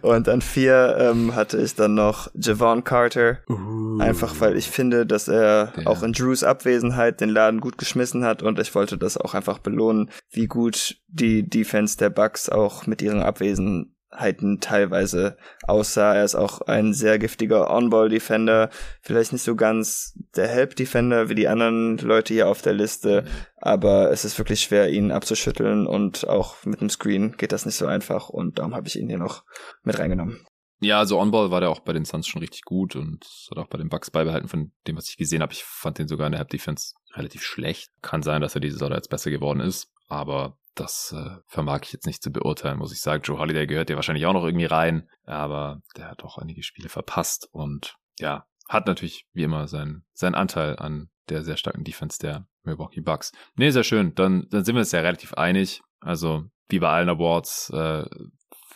Und 0.00 0.28
an 0.28 0.40
vier 0.40 0.96
ähm, 0.98 1.34
hatte 1.36 1.58
ich 1.58 1.76
dann 1.76 1.94
noch 1.94 2.28
Javon 2.34 2.82
Carter. 2.82 3.38
Uh, 3.48 4.00
einfach 4.00 4.40
weil 4.40 4.56
ich 4.56 4.68
finde, 4.68 5.06
dass 5.06 5.28
er 5.28 5.72
ja. 5.76 5.86
auch 5.86 6.02
in 6.02 6.12
Drews 6.12 6.42
Abwesenheit 6.42 7.20
den 7.20 7.28
Laden 7.28 7.60
gut 7.60 7.78
geschmissen 7.78 8.24
hat 8.24 8.42
und 8.42 8.58
ich 8.58 8.74
wollte 8.74 8.98
das 8.98 9.16
auch 9.16 9.34
einfach 9.34 9.58
belohnen, 9.58 10.10
wie 10.30 10.46
gut 10.46 10.96
die 11.06 11.48
Defense 11.48 11.96
der 11.98 12.10
Bucks 12.10 12.48
auch 12.48 12.86
mit 12.86 13.02
ihren 13.02 13.20
Abwesen 13.20 13.94
Feinheiten 14.12 14.60
teilweise 14.60 15.36
aussah. 15.66 16.14
Er 16.14 16.24
ist 16.24 16.34
auch 16.34 16.60
ein 16.62 16.92
sehr 16.92 17.18
giftiger 17.18 17.70
On-Ball-Defender, 17.70 18.70
vielleicht 19.00 19.32
nicht 19.32 19.42
so 19.42 19.56
ganz 19.56 20.18
der 20.36 20.48
Help-Defender 20.48 21.28
wie 21.28 21.34
die 21.34 21.48
anderen 21.48 21.98
Leute 21.98 22.34
hier 22.34 22.48
auf 22.48 22.62
der 22.62 22.74
Liste, 22.74 23.24
aber 23.56 24.10
es 24.10 24.24
ist 24.24 24.38
wirklich 24.38 24.60
schwer, 24.60 24.90
ihn 24.90 25.12
abzuschütteln 25.12 25.86
und 25.86 26.28
auch 26.28 26.64
mit 26.64 26.80
dem 26.80 26.90
Screen 26.90 27.36
geht 27.36 27.52
das 27.52 27.66
nicht 27.66 27.76
so 27.76 27.86
einfach 27.86 28.28
und 28.28 28.58
darum 28.58 28.74
habe 28.74 28.88
ich 28.88 28.98
ihn 28.98 29.08
hier 29.08 29.18
noch 29.18 29.44
mit 29.82 29.98
reingenommen. 29.98 30.44
Ja, 30.80 30.98
also 30.98 31.20
On-Ball 31.20 31.52
war 31.52 31.60
der 31.60 31.70
auch 31.70 31.80
bei 31.80 31.92
den 31.92 32.04
Suns 32.04 32.26
schon 32.26 32.40
richtig 32.40 32.62
gut 32.62 32.96
und 32.96 33.24
hat 33.50 33.58
auch 33.58 33.68
bei 33.68 33.78
den 33.78 33.88
Bucks 33.88 34.10
beibehalten 34.10 34.48
von 34.48 34.72
dem, 34.88 34.96
was 34.96 35.08
ich 35.08 35.16
gesehen 35.16 35.40
habe. 35.40 35.52
Ich 35.52 35.62
fand 35.62 35.98
den 35.98 36.08
sogar 36.08 36.26
in 36.26 36.32
der 36.32 36.40
Help-Defense 36.40 36.94
relativ 37.14 37.44
schlecht. 37.44 37.90
Kann 38.02 38.24
sein, 38.24 38.42
dass 38.42 38.56
er 38.56 38.60
diese 38.60 38.78
Saison 38.78 38.92
jetzt 38.92 39.08
besser 39.08 39.30
geworden 39.30 39.60
ist, 39.60 39.92
aber 40.08 40.58
das 40.74 41.14
äh, 41.16 41.36
vermag 41.46 41.80
ich 41.82 41.92
jetzt 41.92 42.06
nicht 42.06 42.22
zu 42.22 42.30
beurteilen, 42.30 42.78
muss 42.78 42.92
ich 42.92 43.00
sagen. 43.00 43.22
Joe 43.22 43.38
Holiday 43.38 43.66
gehört 43.66 43.90
ja 43.90 43.96
wahrscheinlich 43.96 44.26
auch 44.26 44.32
noch 44.32 44.44
irgendwie 44.44 44.66
rein, 44.66 45.08
aber 45.24 45.80
der 45.96 46.10
hat 46.10 46.24
auch 46.24 46.38
einige 46.38 46.62
Spiele 46.62 46.88
verpasst 46.88 47.48
und 47.52 47.96
ja, 48.18 48.46
hat 48.68 48.86
natürlich 48.86 49.26
wie 49.32 49.42
immer 49.42 49.68
seinen, 49.68 50.04
seinen 50.14 50.34
Anteil 50.34 50.78
an 50.78 51.10
der 51.28 51.42
sehr 51.42 51.56
starken 51.56 51.84
Defense 51.84 52.18
der 52.18 52.46
Milwaukee 52.62 53.00
Bucks. 53.00 53.32
Nee, 53.54 53.70
sehr 53.70 53.84
schön. 53.84 54.14
Dann, 54.14 54.46
dann 54.50 54.64
sind 54.64 54.74
wir 54.74 54.80
uns 54.80 54.92
ja 54.92 55.00
relativ 55.00 55.34
einig. 55.34 55.82
Also, 56.00 56.44
wie 56.68 56.78
bei 56.78 56.88
allen 56.88 57.08
Awards, 57.08 57.70
äh, 57.70 58.04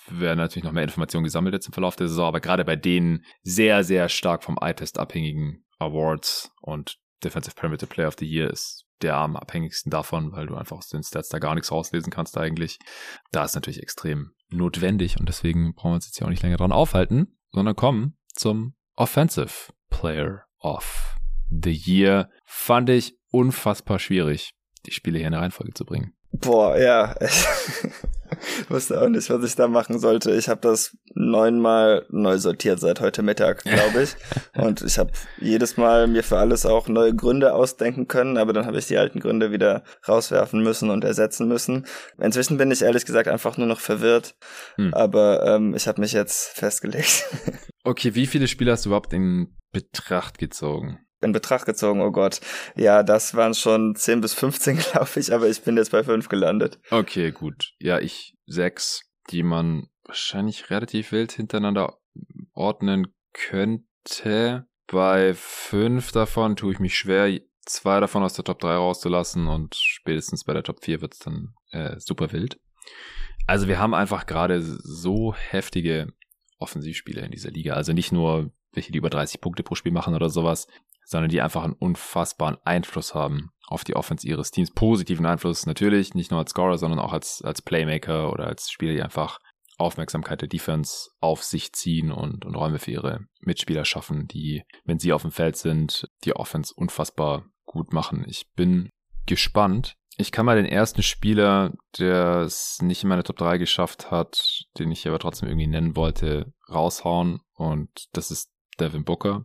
werden 0.08 0.38
natürlich 0.38 0.64
noch 0.64 0.72
mehr 0.72 0.84
Informationen 0.84 1.24
gesammelt 1.24 1.54
jetzt 1.54 1.66
im 1.66 1.72
Verlauf 1.72 1.96
der 1.96 2.08
Saison, 2.08 2.26
aber 2.26 2.40
gerade 2.40 2.64
bei 2.64 2.76
den 2.76 3.24
sehr, 3.42 3.84
sehr 3.84 4.08
stark 4.08 4.44
vom 4.44 4.56
Eye-Test 4.60 4.98
abhängigen 4.98 5.64
Awards 5.78 6.52
und 6.60 6.98
Defensive 7.24 7.56
Perimeter 7.56 7.86
Player 7.86 8.08
of 8.08 8.16
the 8.18 8.26
Year 8.26 8.50
ist 8.50 8.85
der 9.02 9.16
am 9.16 9.36
abhängigsten 9.36 9.90
davon, 9.90 10.32
weil 10.32 10.46
du 10.46 10.54
einfach 10.54 10.76
aus 10.76 10.88
den 10.88 11.02
Stats 11.02 11.28
da 11.28 11.38
gar 11.38 11.54
nichts 11.54 11.70
rauslesen 11.70 12.10
kannst 12.10 12.36
eigentlich. 12.38 12.78
Da 13.32 13.44
ist 13.44 13.54
natürlich 13.54 13.82
extrem 13.82 14.32
notwendig 14.50 15.18
und 15.18 15.28
deswegen 15.28 15.74
brauchen 15.74 15.92
wir 15.92 15.96
uns 15.96 16.06
jetzt 16.06 16.18
hier 16.18 16.26
auch 16.26 16.30
nicht 16.30 16.42
länger 16.42 16.56
dran 16.56 16.72
aufhalten, 16.72 17.38
sondern 17.52 17.76
kommen 17.76 18.16
zum 18.32 18.74
Offensive 18.94 19.72
Player 19.90 20.44
of 20.60 21.16
the 21.50 21.72
Year. 21.72 22.30
Fand 22.44 22.90
ich 22.90 23.16
unfassbar 23.30 23.98
schwierig, 23.98 24.52
die 24.86 24.92
Spiele 24.92 25.18
hier 25.18 25.26
in 25.26 25.32
der 25.32 25.42
Reihenfolge 25.42 25.74
zu 25.74 25.84
bringen. 25.84 26.14
Boah, 26.32 26.76
ja. 26.78 27.14
Ich 28.60 28.70
wusste 28.70 29.00
auch 29.00 29.08
nicht, 29.08 29.28
was 29.30 29.44
ich 29.44 29.54
da 29.56 29.68
machen 29.68 29.98
sollte. 29.98 30.32
Ich 30.32 30.48
habe 30.48 30.60
das 30.60 30.96
neunmal 31.14 32.06
neu 32.10 32.38
sortiert 32.38 32.80
seit 32.80 33.00
heute 33.00 33.22
Mittag, 33.22 33.62
glaube 33.62 34.02
ich. 34.02 34.16
Und 34.54 34.82
ich 34.82 34.98
habe 34.98 35.12
jedes 35.38 35.76
Mal 35.76 36.06
mir 36.06 36.22
für 36.22 36.38
alles 36.38 36.66
auch 36.66 36.88
neue 36.88 37.14
Gründe 37.14 37.54
ausdenken 37.54 38.08
können, 38.08 38.36
aber 38.36 38.52
dann 38.52 38.66
habe 38.66 38.78
ich 38.78 38.86
die 38.86 38.98
alten 38.98 39.20
Gründe 39.20 39.52
wieder 39.52 39.82
rauswerfen 40.06 40.62
müssen 40.62 40.90
und 40.90 41.04
ersetzen 41.04 41.48
müssen. 41.48 41.86
Inzwischen 42.18 42.58
bin 42.58 42.70
ich 42.70 42.82
ehrlich 42.82 43.04
gesagt 43.04 43.28
einfach 43.28 43.56
nur 43.56 43.66
noch 43.66 43.80
verwirrt, 43.80 44.34
hm. 44.76 44.92
aber 44.94 45.44
ähm, 45.46 45.74
ich 45.74 45.88
habe 45.88 46.00
mich 46.00 46.12
jetzt 46.12 46.56
festgelegt. 46.56 47.24
Okay, 47.86 48.16
wie 48.16 48.26
viele 48.26 48.48
Spiele 48.48 48.72
hast 48.72 48.84
du 48.84 48.88
überhaupt 48.88 49.12
in 49.12 49.54
Betracht 49.70 50.38
gezogen? 50.38 51.05
In 51.20 51.32
Betracht 51.32 51.66
gezogen, 51.66 52.00
oh 52.00 52.10
Gott. 52.10 52.40
Ja, 52.76 53.02
das 53.02 53.34
waren 53.34 53.54
schon 53.54 53.94
10 53.94 54.20
bis 54.20 54.34
15, 54.34 54.76
glaube 54.92 55.10
ich, 55.16 55.32
aber 55.32 55.48
ich 55.48 55.62
bin 55.62 55.76
jetzt 55.76 55.92
bei 55.92 56.04
5 56.04 56.28
gelandet. 56.28 56.78
Okay, 56.90 57.32
gut. 57.32 57.72
Ja, 57.78 57.98
ich 57.98 58.34
sechs, 58.46 59.02
die 59.30 59.42
man 59.42 59.88
wahrscheinlich 60.04 60.70
relativ 60.70 61.12
wild 61.12 61.32
hintereinander 61.32 61.98
ordnen 62.52 63.08
könnte. 63.32 64.66
Bei 64.86 65.34
fünf 65.34 66.12
davon 66.12 66.54
tue 66.54 66.72
ich 66.72 66.78
mich 66.78 66.96
schwer, 66.96 67.40
zwei 67.62 67.98
davon 67.98 68.22
aus 68.22 68.34
der 68.34 68.44
Top 68.44 68.60
3 68.60 68.76
rauszulassen 68.76 69.48
und 69.48 69.74
spätestens 69.74 70.44
bei 70.44 70.54
der 70.54 70.62
Top 70.62 70.84
4 70.84 71.00
wird 71.00 71.14
es 71.14 71.18
dann 71.18 71.54
äh, 71.70 71.98
super 71.98 72.32
wild. 72.32 72.60
Also 73.46 73.68
wir 73.68 73.78
haben 73.78 73.94
einfach 73.94 74.26
gerade 74.26 74.62
so 74.62 75.34
heftige 75.34 76.12
Offensivspieler 76.58 77.24
in 77.24 77.32
dieser 77.32 77.50
Liga. 77.50 77.74
Also 77.74 77.92
nicht 77.92 78.12
nur 78.12 78.52
welche, 78.72 78.92
die 78.92 78.98
über 78.98 79.10
30 79.10 79.40
Punkte 79.40 79.62
pro 79.62 79.74
Spiel 79.74 79.92
machen 79.92 80.14
oder 80.14 80.30
sowas, 80.30 80.66
sondern 81.06 81.30
die 81.30 81.40
einfach 81.40 81.62
einen 81.62 81.72
unfassbaren 81.72 82.58
Einfluss 82.64 83.14
haben 83.14 83.50
auf 83.68 83.84
die 83.84 83.94
Offense 83.94 84.26
ihres 84.26 84.50
Teams. 84.50 84.72
Positiven 84.72 85.24
Einfluss 85.24 85.64
natürlich, 85.64 86.14
nicht 86.14 86.30
nur 86.30 86.40
als 86.40 86.50
Scorer, 86.50 86.78
sondern 86.78 86.98
auch 86.98 87.12
als, 87.12 87.42
als 87.42 87.62
Playmaker 87.62 88.32
oder 88.32 88.48
als 88.48 88.70
Spieler, 88.70 88.92
die 88.92 89.02
einfach 89.02 89.38
Aufmerksamkeit 89.78 90.40
der 90.40 90.48
Defense 90.48 91.10
auf 91.20 91.44
sich 91.44 91.72
ziehen 91.72 92.10
und, 92.10 92.44
und 92.44 92.54
Räume 92.56 92.78
für 92.78 92.90
ihre 92.90 93.20
Mitspieler 93.40 93.84
schaffen, 93.84 94.26
die, 94.26 94.62
wenn 94.84 94.98
sie 94.98 95.12
auf 95.12 95.22
dem 95.22 95.30
Feld 95.30 95.56
sind, 95.56 96.08
die 96.24 96.34
Offense 96.34 96.74
unfassbar 96.74 97.46
gut 97.66 97.92
machen. 97.92 98.24
Ich 98.26 98.50
bin 98.54 98.90
gespannt. 99.26 99.94
Ich 100.16 100.32
kann 100.32 100.46
mal 100.46 100.56
den 100.56 100.66
ersten 100.66 101.02
Spieler, 101.02 101.72
der 101.98 102.38
es 102.38 102.78
nicht 102.80 103.02
in 103.02 103.10
meine 103.10 103.22
Top 103.22 103.36
3 103.36 103.58
geschafft 103.58 104.10
hat, 104.10 104.64
den 104.78 104.90
ich 104.90 105.06
aber 105.06 105.18
trotzdem 105.18 105.48
irgendwie 105.48 105.66
nennen 105.66 105.94
wollte, 105.94 106.52
raushauen. 106.70 107.40
Und 107.54 107.90
das 108.12 108.30
ist 108.30 108.50
Devin 108.80 109.04
Booker 109.04 109.44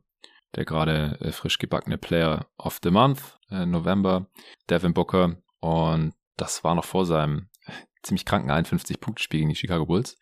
der 0.55 0.65
gerade 0.65 1.17
äh, 1.21 1.31
frisch 1.31 1.57
gebackene 1.57 1.97
Player 1.97 2.47
of 2.57 2.79
the 2.83 2.91
Month, 2.91 3.39
äh, 3.49 3.65
November, 3.65 4.27
Devin 4.69 4.93
Booker. 4.93 5.37
Und 5.59 6.13
das 6.37 6.63
war 6.63 6.75
noch 6.75 6.85
vor 6.85 7.05
seinem 7.05 7.49
ziemlich 8.03 8.25
kranken 8.25 8.51
51-Punkte-Spiel 8.51 9.41
gegen 9.41 9.49
die 9.49 9.55
Chicago 9.55 9.85
Bulls. 9.85 10.17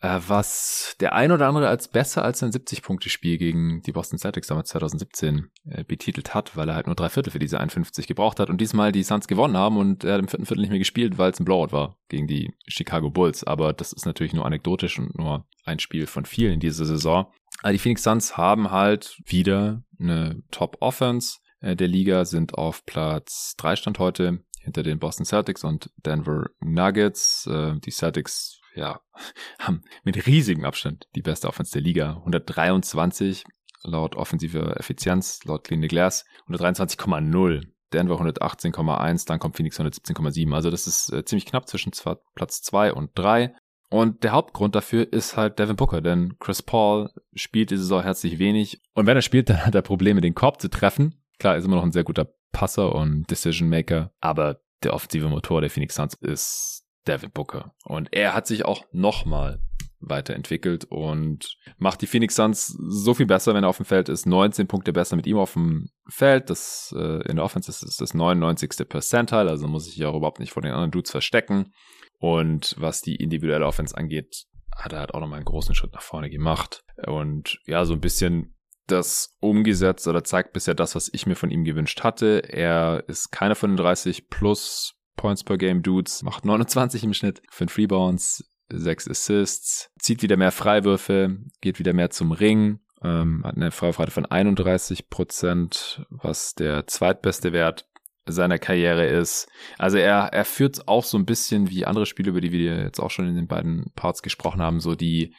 Äh, 0.00 0.20
was 0.28 0.94
der 1.00 1.12
ein 1.14 1.32
oder 1.32 1.48
andere 1.48 1.68
als 1.68 1.88
besser 1.88 2.24
als 2.24 2.42
ein 2.42 2.52
70-Punkte-Spiel 2.52 3.36
gegen 3.36 3.82
die 3.82 3.90
Boston 3.90 4.18
Celtics 4.18 4.46
damals 4.46 4.68
2017 4.68 5.50
äh, 5.64 5.82
betitelt 5.82 6.34
hat, 6.34 6.56
weil 6.56 6.68
er 6.68 6.76
halt 6.76 6.86
nur 6.86 6.94
drei 6.94 7.08
Viertel 7.08 7.32
für 7.32 7.40
diese 7.40 7.58
51 7.58 8.06
gebraucht 8.06 8.38
hat 8.38 8.48
und 8.48 8.60
diesmal 8.60 8.92
die 8.92 9.02
Suns 9.02 9.26
gewonnen 9.26 9.56
haben 9.56 9.76
und 9.76 10.04
er 10.04 10.14
hat 10.14 10.20
im 10.20 10.28
vierten 10.28 10.46
Viertel 10.46 10.60
nicht 10.60 10.70
mehr 10.70 10.78
gespielt, 10.78 11.18
weil 11.18 11.32
es 11.32 11.40
ein 11.40 11.44
Blowout 11.44 11.72
war 11.72 11.96
gegen 12.08 12.28
die 12.28 12.54
Chicago 12.68 13.10
Bulls. 13.10 13.42
Aber 13.42 13.72
das 13.72 13.92
ist 13.92 14.06
natürlich 14.06 14.32
nur 14.32 14.46
anekdotisch 14.46 15.00
und 15.00 15.18
nur 15.18 15.46
ein 15.64 15.80
Spiel 15.80 16.06
von 16.06 16.24
vielen 16.24 16.54
in 16.54 16.60
dieser 16.60 16.84
Saison. 16.84 17.32
Aber 17.62 17.72
die 17.72 17.78
Phoenix 17.78 18.02
Suns 18.02 18.36
haben 18.36 18.70
halt 18.70 19.20
wieder 19.24 19.82
eine 19.98 20.42
Top-Offense 20.50 21.38
äh, 21.60 21.76
der 21.76 21.88
Liga, 21.88 22.24
sind 22.24 22.54
auf 22.54 22.84
Platz 22.86 23.54
3 23.56 23.76
Stand 23.76 23.98
heute 23.98 24.44
hinter 24.60 24.82
den 24.82 24.98
Boston 24.98 25.26
Celtics 25.26 25.64
und 25.64 25.90
Denver 25.96 26.50
Nuggets. 26.60 27.46
Äh, 27.46 27.78
die 27.80 27.90
Celtics 27.90 28.60
ja, 28.74 29.00
haben 29.58 29.82
mit 30.04 30.26
riesigem 30.26 30.64
Abstand 30.64 31.08
die 31.14 31.22
beste 31.22 31.48
Offense 31.48 31.72
der 31.72 31.82
Liga. 31.82 32.16
123 32.18 33.44
laut 33.84 34.16
offensiver 34.16 34.78
Effizienz, 34.78 35.44
laut 35.44 35.64
Clean 35.64 35.80
the 35.80 35.88
Glass, 35.88 36.24
123,0. 36.48 37.62
Denver 37.94 38.20
118,1, 38.20 39.26
dann 39.26 39.38
kommt 39.38 39.56
Phoenix 39.56 39.80
117,7. 39.80 40.54
Also 40.54 40.70
das 40.70 40.86
ist 40.86 41.10
ziemlich 41.26 41.46
knapp 41.46 41.66
zwischen 41.68 41.92
Platz 42.34 42.60
2 42.60 42.92
und 42.92 43.12
3. 43.14 43.54
Und 43.90 44.22
der 44.22 44.32
Hauptgrund 44.32 44.74
dafür 44.74 45.10
ist 45.12 45.36
halt 45.36 45.58
Devin 45.58 45.76
Booker, 45.76 46.00
denn 46.00 46.36
Chris 46.38 46.62
Paul 46.62 47.10
spielt 47.34 47.70
diese 47.70 47.82
Saison 47.82 48.02
herzlich 48.02 48.38
wenig. 48.38 48.82
Und 48.94 49.06
wenn 49.06 49.16
er 49.16 49.22
spielt, 49.22 49.48
dann 49.48 49.64
hat 49.64 49.74
er 49.74 49.82
Probleme, 49.82 50.20
den 50.20 50.34
Korb 50.34 50.60
zu 50.60 50.68
treffen. 50.68 51.22
Klar, 51.38 51.56
ist 51.56 51.64
immer 51.64 51.76
noch 51.76 51.84
ein 51.84 51.92
sehr 51.92 52.04
guter 52.04 52.28
Passer 52.52 52.94
und 52.94 53.30
Decision 53.30 53.68
Maker, 53.68 54.12
aber 54.20 54.60
der 54.82 54.94
offensive 54.94 55.28
Motor 55.28 55.60
der 55.60 55.70
Phoenix 55.70 55.94
Suns 55.94 56.14
ist 56.14 56.84
Devin 57.06 57.30
Booker. 57.30 57.74
Und 57.84 58.08
er 58.12 58.34
hat 58.34 58.46
sich 58.46 58.64
auch 58.64 58.84
nochmal 58.92 59.60
weiterentwickelt 60.00 60.84
und 60.84 61.56
macht 61.78 62.02
die 62.02 62.06
Phoenix 62.06 62.36
Suns 62.36 62.66
so 62.66 63.14
viel 63.14 63.26
besser, 63.26 63.54
wenn 63.54 63.64
er 63.64 63.70
auf 63.70 63.78
dem 63.78 63.86
Feld 63.86 64.08
ist. 64.08 64.26
19 64.26 64.68
Punkte 64.68 64.92
besser 64.92 65.16
mit 65.16 65.26
ihm 65.26 65.38
auf 65.38 65.54
dem 65.54 65.90
Feld. 66.08 66.50
Das 66.50 66.94
äh, 66.96 67.28
in 67.28 67.36
der 67.36 67.44
Offense 67.44 67.70
ist, 67.70 67.82
ist 67.82 68.00
das 68.00 68.14
99. 68.14 68.88
Percentile, 68.88 69.50
also 69.50 69.66
muss 69.66 69.88
ich 69.88 69.94
sich 69.94 70.04
auch 70.04 70.16
überhaupt 70.16 70.40
nicht 70.40 70.52
vor 70.52 70.62
den 70.62 70.72
anderen 70.72 70.90
Dudes 70.90 71.10
verstecken. 71.10 71.72
Und 72.18 72.74
was 72.78 73.02
die 73.02 73.16
individuelle 73.16 73.66
Offense 73.66 73.96
angeht, 73.96 74.46
hat 74.76 74.92
er 74.92 75.00
halt 75.00 75.14
auch 75.14 75.20
nochmal 75.20 75.38
einen 75.38 75.44
großen 75.44 75.74
Schritt 75.74 75.92
nach 75.92 76.02
vorne 76.02 76.30
gemacht. 76.30 76.84
Und 77.06 77.58
ja, 77.66 77.84
so 77.84 77.94
ein 77.94 78.00
bisschen 78.00 78.54
das 78.86 79.36
umgesetzt 79.40 80.08
oder 80.08 80.24
zeigt 80.24 80.52
bisher 80.52 80.74
das, 80.74 80.94
was 80.94 81.10
ich 81.12 81.26
mir 81.26 81.36
von 81.36 81.50
ihm 81.50 81.64
gewünscht 81.64 82.02
hatte. 82.02 82.42
Er 82.48 83.04
ist 83.06 83.30
keiner 83.30 83.54
von 83.54 83.70
den 83.70 83.76
30 83.76 84.28
plus 84.28 84.94
Points 85.16 85.44
per 85.44 85.58
Game 85.58 85.82
Dudes, 85.82 86.22
macht 86.22 86.44
29 86.44 87.04
im 87.04 87.12
Schnitt, 87.12 87.42
5 87.50 87.76
Rebounds, 87.76 88.48
6 88.70 89.08
Assists, 89.08 89.90
zieht 89.98 90.22
wieder 90.22 90.36
mehr 90.36 90.52
Freiwürfe, 90.52 91.38
geht 91.60 91.78
wieder 91.78 91.92
mehr 91.92 92.10
zum 92.10 92.32
Ring, 92.32 92.80
ähm, 93.02 93.42
hat 93.44 93.56
eine 93.56 93.70
Freiwurfrate 93.70 94.12
von 94.12 94.26
31 94.26 95.08
Prozent, 95.08 96.06
was 96.10 96.54
der 96.54 96.86
zweitbeste 96.86 97.52
Wert 97.52 97.88
seiner 98.28 98.58
Karriere 98.58 99.06
ist. 99.06 99.48
Also 99.78 99.98
er, 99.98 100.32
er 100.32 100.44
führt 100.44 100.86
auch 100.88 101.04
so 101.04 101.18
ein 101.18 101.26
bisschen 101.26 101.70
wie 101.70 101.86
andere 101.86 102.06
Spiele, 102.06 102.30
über 102.30 102.40
die 102.40 102.52
wir 102.52 102.82
jetzt 102.82 103.00
auch 103.00 103.10
schon 103.10 103.28
in 103.28 103.36
den 103.36 103.48
beiden 103.48 103.92
Parts 103.94 104.22
gesprochen 104.22 104.62
haben, 104.62 104.80
so 104.80 104.94
die 104.94 105.34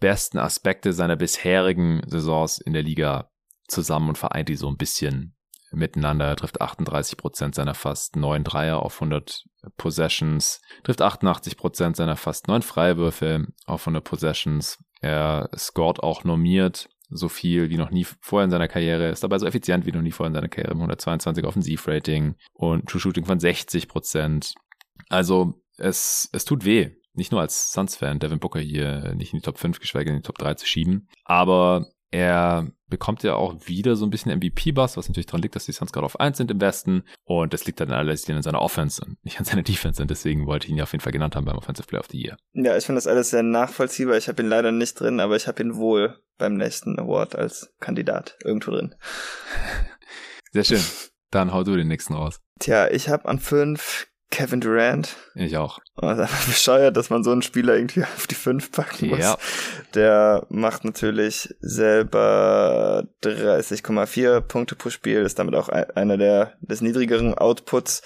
besten 0.00 0.38
Aspekte 0.38 0.92
seiner 0.92 1.16
bisherigen 1.16 2.02
Saisons 2.06 2.58
in 2.58 2.72
der 2.72 2.82
Liga 2.82 3.30
zusammen 3.68 4.08
und 4.08 4.18
vereint 4.18 4.48
die 4.48 4.56
so 4.56 4.68
ein 4.68 4.76
bisschen 4.76 5.36
miteinander. 5.72 6.26
Er 6.26 6.36
trifft 6.36 6.60
38 6.60 7.16
Prozent 7.16 7.54
seiner 7.54 7.74
fast 7.74 8.16
neun 8.16 8.44
Dreier 8.44 8.80
auf 8.80 8.94
100 8.94 9.44
Possessions, 9.76 10.60
trifft 10.82 11.02
88 11.02 11.56
Prozent 11.56 11.96
seiner 11.96 12.16
fast 12.16 12.48
neun 12.48 12.62
Freiwürfe 12.62 13.46
auf 13.66 13.82
100 13.82 14.02
Possessions. 14.02 14.78
Er 15.00 15.48
scored 15.56 16.02
auch 16.02 16.24
normiert 16.24 16.88
so 17.10 17.28
viel 17.28 17.70
wie 17.70 17.76
noch 17.76 17.90
nie 17.90 18.06
vorher 18.20 18.44
in 18.44 18.50
seiner 18.50 18.68
Karriere, 18.68 19.10
ist 19.10 19.22
dabei 19.22 19.38
so 19.38 19.46
effizient 19.46 19.86
wie 19.86 19.92
noch 19.92 20.02
nie 20.02 20.12
vorher 20.12 20.28
in 20.28 20.34
seiner 20.34 20.48
Karriere, 20.48 20.74
122 20.74 21.44
Offensivrating 21.44 22.36
und 22.52 22.88
True 22.88 23.00
Shooting 23.00 23.24
von 23.24 23.40
60 23.40 23.88
Prozent. 23.88 24.54
Also 25.08 25.62
es, 25.76 26.28
es 26.32 26.44
tut 26.44 26.64
weh, 26.64 26.90
nicht 27.14 27.32
nur 27.32 27.40
als 27.40 27.72
Suns-Fan, 27.72 28.18
Devin 28.18 28.38
Booker 28.38 28.60
hier 28.60 29.14
nicht 29.14 29.32
in 29.32 29.38
die 29.38 29.44
Top 29.44 29.58
5, 29.58 29.80
geschweige 29.80 30.06
denn 30.06 30.16
in 30.16 30.22
die 30.22 30.26
Top 30.26 30.38
3 30.38 30.54
zu 30.54 30.66
schieben. 30.66 31.08
Aber 31.24 31.86
er 32.10 32.66
bekommt 32.88 33.22
ja 33.22 33.36
auch 33.36 33.54
wieder 33.66 33.94
so 33.94 34.04
ein 34.04 34.10
bisschen 34.10 34.36
MVP-Bass, 34.36 34.96
was 34.96 35.08
natürlich 35.08 35.26
daran 35.26 35.42
liegt, 35.42 35.54
dass 35.54 35.66
die 35.66 35.72
Suns 35.72 35.92
gerade 35.92 36.04
auf 36.04 36.18
1 36.18 36.36
sind 36.36 36.50
im 36.50 36.60
Westen. 36.60 37.04
Und 37.24 37.54
das 37.54 37.64
liegt 37.64 37.80
dann 37.80 37.92
alles 37.92 38.28
in 38.28 38.42
seiner 38.42 38.60
Offense 38.60 39.02
und 39.04 39.24
nicht 39.24 39.38
an 39.38 39.44
seiner 39.44 39.62
Defense. 39.62 40.02
Und 40.02 40.10
deswegen 40.10 40.46
wollte 40.46 40.66
ich 40.66 40.72
ihn 40.72 40.76
ja 40.76 40.82
auf 40.82 40.92
jeden 40.92 41.02
Fall 41.02 41.12
genannt 41.12 41.36
haben 41.36 41.44
beim 41.44 41.56
Offensive 41.56 41.86
Player 41.86 42.00
of 42.00 42.08
the 42.10 42.20
Year. 42.20 42.36
Ja, 42.52 42.76
ich 42.76 42.84
finde 42.84 42.96
das 42.96 43.06
alles 43.06 43.30
sehr 43.30 43.44
nachvollziehbar. 43.44 44.16
Ich 44.16 44.28
habe 44.28 44.42
ihn 44.42 44.48
leider 44.48 44.72
nicht 44.72 44.98
drin, 44.98 45.20
aber 45.20 45.36
ich 45.36 45.46
habe 45.46 45.62
ihn 45.62 45.76
wohl 45.76 46.18
beim 46.36 46.54
nächsten 46.54 46.98
Award 46.98 47.36
als 47.36 47.72
Kandidat 47.78 48.36
irgendwo 48.44 48.72
drin. 48.72 48.94
Sehr 50.52 50.64
schön. 50.64 50.82
Dann 51.30 51.52
hau 51.52 51.62
du 51.62 51.76
den 51.76 51.86
nächsten 51.86 52.14
raus. 52.14 52.40
Tja, 52.58 52.90
ich 52.90 53.08
habe 53.08 53.28
an 53.28 53.38
5 53.38 54.09
Kevin 54.30 54.60
Durant. 54.60 55.16
Ich 55.34 55.56
auch. 55.56 55.80
Einfach 55.96 56.46
bescheuert, 56.46 56.96
dass 56.96 57.10
man 57.10 57.24
so 57.24 57.32
einen 57.32 57.42
Spieler 57.42 57.74
irgendwie 57.74 58.04
auf 58.04 58.26
die 58.26 58.34
5 58.34 58.70
packen 58.70 59.08
muss. 59.08 59.18
Ja. 59.18 59.38
Der 59.94 60.46
macht 60.48 60.84
natürlich 60.84 61.54
selber 61.60 63.04
30,4 63.22 64.40
Punkte 64.40 64.76
pro 64.76 64.90
Spiel, 64.90 65.22
ist 65.22 65.38
damit 65.38 65.54
auch 65.54 65.68
einer 65.68 66.16
der 66.16 66.54
des 66.60 66.80
niedrigeren 66.80 67.34
Outputs, 67.34 68.02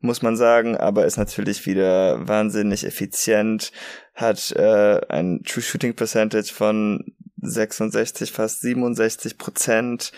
muss 0.00 0.22
man 0.22 0.36
sagen, 0.36 0.76
aber 0.76 1.06
ist 1.06 1.16
natürlich 1.16 1.66
wieder 1.66 2.26
wahnsinnig 2.26 2.84
effizient, 2.84 3.72
hat 4.14 4.52
äh, 4.52 5.00
ein 5.08 5.42
True 5.44 5.62
Shooting 5.62 5.94
Percentage 5.94 6.52
von 6.52 7.14
66, 7.40 8.32
fast 8.32 8.60
67 8.60 9.38
Prozent 9.38 10.12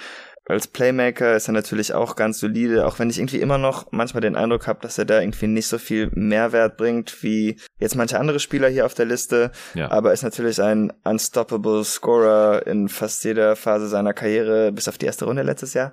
als 0.51 0.67
Playmaker 0.67 1.37
ist 1.37 1.49
er 1.49 1.53
natürlich 1.53 1.95
auch 1.95 2.17
ganz 2.17 2.41
solide, 2.41 2.87
auch 2.87 2.99
wenn 2.99 3.11
ich 3.11 3.19
irgendwie 3.19 3.41
immer 3.41 3.59
noch 3.59 3.91
manchmal 3.93 4.21
den 4.21 4.37
Eindruck 4.37 4.67
habe, 4.67 4.81
dass 4.83 4.99
er 4.99 5.05
da 5.05 5.21
irgendwie 5.21 5.47
nicht 5.47 5.69
so 5.69 5.79
viel 5.79 6.11
Mehrwert 6.15 6.77
bringt 6.77 7.23
wie 7.23 7.59
jetzt 7.79 7.97
manche 7.97 8.19
andere 8.19 8.41
Spieler 8.41 8.69
hier 8.69 8.87
auf 8.87 8.95
der 8.95 9.07
Liste. 9.07 9.53
Ja. 9.75 9.91
Aber 9.91 10.13
ist 10.13 10.23
natürlich 10.23 10.61
ein 10.61 10.93
unstoppable 11.05 11.85
Scorer 11.85 12.67
in 12.67 12.89
fast 12.89 13.25
jeder 13.25 13.57
Phase 13.57 13.89
seiner 13.89 14.13
Karriere, 14.13 14.73
bis 14.73 14.89
auf 14.89 14.99
die 14.99 15.07
erste 15.07 15.25
Runde 15.25 15.43
letztes 15.43 15.75
Jahr. 15.75 15.93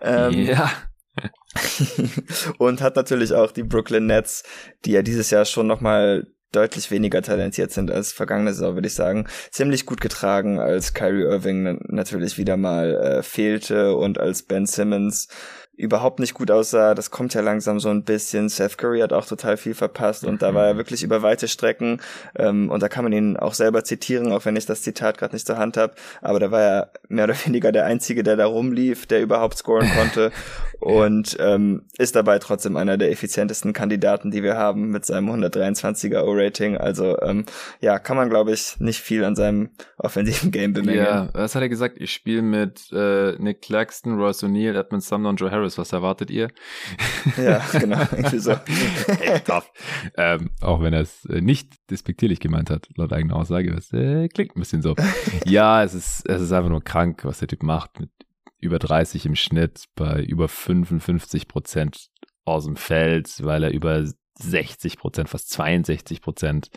Ähm, 0.00 0.32
ja. 0.32 0.70
und 2.58 2.82
hat 2.82 2.96
natürlich 2.96 3.32
auch 3.32 3.52
die 3.52 3.62
Brooklyn 3.62 4.06
Nets, 4.06 4.42
die 4.84 4.92
ja 4.92 5.02
dieses 5.02 5.30
Jahr 5.30 5.44
schon 5.44 5.66
nochmal 5.66 6.26
deutlich 6.54 6.90
weniger 6.90 7.22
talentiert 7.22 7.72
sind 7.72 7.90
als 7.90 8.12
vergangene 8.12 8.52
Saison, 8.52 8.74
würde 8.74 8.88
ich 8.88 8.94
sagen. 8.94 9.26
Ziemlich 9.50 9.86
gut 9.86 10.00
getragen, 10.00 10.58
als 10.58 10.94
Kyrie 10.94 11.22
Irving 11.22 11.80
natürlich 11.88 12.38
wieder 12.38 12.56
mal 12.56 12.94
äh, 12.94 13.22
fehlte 13.22 13.96
und 13.96 14.18
als 14.18 14.42
Ben 14.42 14.66
Simmons 14.66 15.28
überhaupt 15.76 16.20
nicht 16.20 16.34
gut 16.34 16.50
aussah. 16.50 16.94
Das 16.94 17.10
kommt 17.10 17.34
ja 17.34 17.40
langsam 17.40 17.80
so 17.80 17.88
ein 17.88 18.04
bisschen. 18.04 18.48
Seth 18.48 18.78
Curry 18.78 19.00
hat 19.00 19.12
auch 19.12 19.26
total 19.26 19.56
viel 19.56 19.74
verpasst 19.74 20.24
und 20.24 20.42
da 20.42 20.54
war 20.54 20.66
er 20.66 20.74
mhm. 20.74 20.78
wirklich 20.78 21.02
über 21.02 21.22
weite 21.22 21.48
Strecken 21.48 22.00
ähm, 22.36 22.70
und 22.70 22.82
da 22.82 22.88
kann 22.88 23.04
man 23.04 23.12
ihn 23.12 23.36
auch 23.36 23.54
selber 23.54 23.84
zitieren, 23.84 24.32
auch 24.32 24.44
wenn 24.44 24.56
ich 24.56 24.66
das 24.66 24.82
Zitat 24.82 25.18
gerade 25.18 25.34
nicht 25.34 25.46
zur 25.46 25.58
Hand 25.58 25.76
habe. 25.76 25.94
Aber 26.22 26.38
da 26.38 26.50
war 26.50 26.60
er 26.60 26.92
mehr 27.08 27.24
oder 27.24 27.34
weniger 27.44 27.72
der 27.72 27.86
Einzige, 27.86 28.22
der 28.22 28.36
da 28.36 28.46
rumlief, 28.46 29.06
der 29.06 29.22
überhaupt 29.22 29.58
scoren 29.58 29.90
konnte 29.96 30.30
und 30.80 31.36
ähm, 31.40 31.86
ist 31.98 32.14
dabei 32.14 32.38
trotzdem 32.38 32.76
einer 32.76 32.96
der 32.96 33.10
effizientesten 33.10 33.72
Kandidaten, 33.72 34.30
die 34.30 34.42
wir 34.42 34.56
haben 34.56 34.90
mit 34.90 35.04
seinem 35.04 35.30
123er 35.30 36.22
O-Rating. 36.22 36.76
Also 36.76 37.20
ähm, 37.20 37.44
ja, 37.80 37.98
kann 37.98 38.16
man 38.16 38.30
glaube 38.30 38.52
ich 38.52 38.78
nicht 38.78 39.00
viel 39.00 39.24
an 39.24 39.34
seinem 39.34 39.70
offensiven 39.98 40.50
Game 40.50 40.72
bemängeln. 40.72 41.04
Ja, 41.04 41.28
was 41.32 41.54
hat 41.54 41.62
er 41.62 41.68
gesagt? 41.68 41.96
Ich 41.98 42.12
spiele 42.12 42.42
mit 42.42 42.92
äh, 42.92 43.32
Nick 43.38 43.62
Claxton, 43.62 44.18
Royce 44.18 44.44
O'Neal, 44.44 44.78
Edmund 44.78 45.02
Sumner 45.02 45.30
und 45.30 45.40
Joe 45.40 45.50
Harris 45.50 45.64
Harris, 45.64 45.78
was 45.78 45.92
erwartet 45.92 46.30
ihr? 46.30 46.50
Ja, 47.36 47.64
genau, 47.72 48.00
irgendwie 48.12 48.38
so. 48.38 48.52
Echt 49.20 49.46
tough. 49.46 49.70
Ähm, 50.16 50.50
auch 50.60 50.82
wenn 50.82 50.92
er 50.92 51.00
es 51.00 51.24
äh, 51.26 51.40
nicht 51.40 51.72
despektierlich 51.90 52.40
gemeint 52.40 52.70
hat, 52.70 52.88
laut 52.96 53.12
eigener 53.12 53.36
Aussage. 53.36 53.74
Das 53.74 53.92
äh, 53.92 54.28
klingt 54.28 54.56
ein 54.56 54.60
bisschen 54.60 54.82
so. 54.82 54.94
ja, 55.44 55.82
es 55.82 55.94
ist, 55.94 56.28
es 56.28 56.42
ist 56.42 56.52
einfach 56.52 56.70
nur 56.70 56.84
krank, 56.84 57.24
was 57.24 57.38
der 57.38 57.48
Typ 57.48 57.62
macht. 57.62 57.98
Mit 58.00 58.10
über 58.64 58.78
30 58.78 59.26
im 59.26 59.34
Schnitt, 59.34 59.84
bei 59.94 60.22
über 60.22 60.48
55 60.48 61.48
Prozent 61.48 62.08
aus 62.44 62.64
dem 62.64 62.76
Feld, 62.76 63.30
weil 63.42 63.62
er 63.64 63.72
über 63.72 64.04
60 64.38 64.98
Prozent, 64.98 65.28
fast 65.28 65.50
62 65.50 66.20
Prozent 66.20 66.70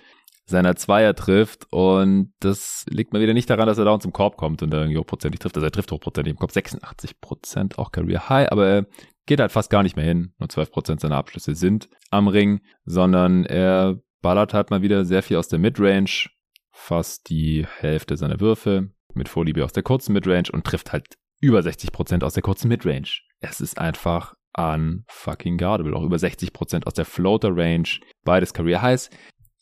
seiner 0.45 0.75
Zweier 0.77 1.13
trifft 1.13 1.67
und 1.71 2.33
das 2.39 2.85
liegt 2.89 3.11
mal 3.11 3.21
wieder 3.21 3.33
nicht 3.33 3.49
daran, 3.49 3.67
dass 3.67 3.77
er 3.77 3.85
da 3.85 3.99
zum 3.99 4.13
Korb 4.13 4.37
kommt 4.37 4.63
und 4.63 4.71
da 4.71 4.79
irgendwie 4.79 4.97
hochprozentig 4.97 5.39
trifft. 5.39 5.57
Also 5.57 5.65
er 5.65 5.71
trifft 5.71 5.91
hochprozentig 5.91 6.31
im 6.31 6.37
Korb 6.37 6.51
86 6.51 7.19
Prozent, 7.19 7.77
auch 7.77 7.91
Career 7.91 8.29
High, 8.29 8.49
aber 8.51 8.67
er 8.67 8.85
geht 9.25 9.41
halt 9.41 9.51
fast 9.51 9.69
gar 9.69 9.83
nicht 9.83 9.97
mehr 9.97 10.05
hin. 10.05 10.33
Nur 10.39 10.47
12 10.47 10.71
Prozent 10.71 11.01
seiner 11.01 11.17
Abschlüsse 11.17 11.53
sind 11.53 11.89
am 12.11 12.29
Ring, 12.29 12.61
sondern 12.85 13.43
er 13.43 13.99
ballert 14.21 14.53
halt 14.53 14.69
mal 14.69 14.81
wieder 14.81 15.03
sehr 15.03 15.21
viel 15.21 15.35
aus 15.35 15.49
der 15.49 15.59
Midrange, 15.59 16.29
fast 16.71 17.29
die 17.29 17.67
Hälfte 17.79 18.15
seiner 18.15 18.39
Würfe 18.39 18.91
mit 19.13 19.27
Vorliebe 19.27 19.65
aus 19.65 19.73
der 19.73 19.83
kurzen 19.83 20.13
Midrange 20.13 20.49
und 20.53 20.65
trifft 20.65 20.93
halt 20.93 21.17
über 21.39 21.61
60 21.61 21.91
Prozent 21.91 22.23
aus 22.23 22.33
der 22.33 22.43
kurzen 22.43 22.67
Midrange. 22.67 23.21
Es 23.39 23.61
ist 23.61 23.77
einfach 23.77 24.35
unfucking 24.57 25.57
guardable. 25.57 25.95
Auch 25.95 26.03
über 26.03 26.17
60 26.17 26.51
Prozent 26.51 26.87
aus 26.87 26.93
der 26.93 27.05
Floater 27.05 27.55
Range. 27.55 27.87
Beides 28.23 28.53
Career 28.53 28.81
Highs 28.81 29.09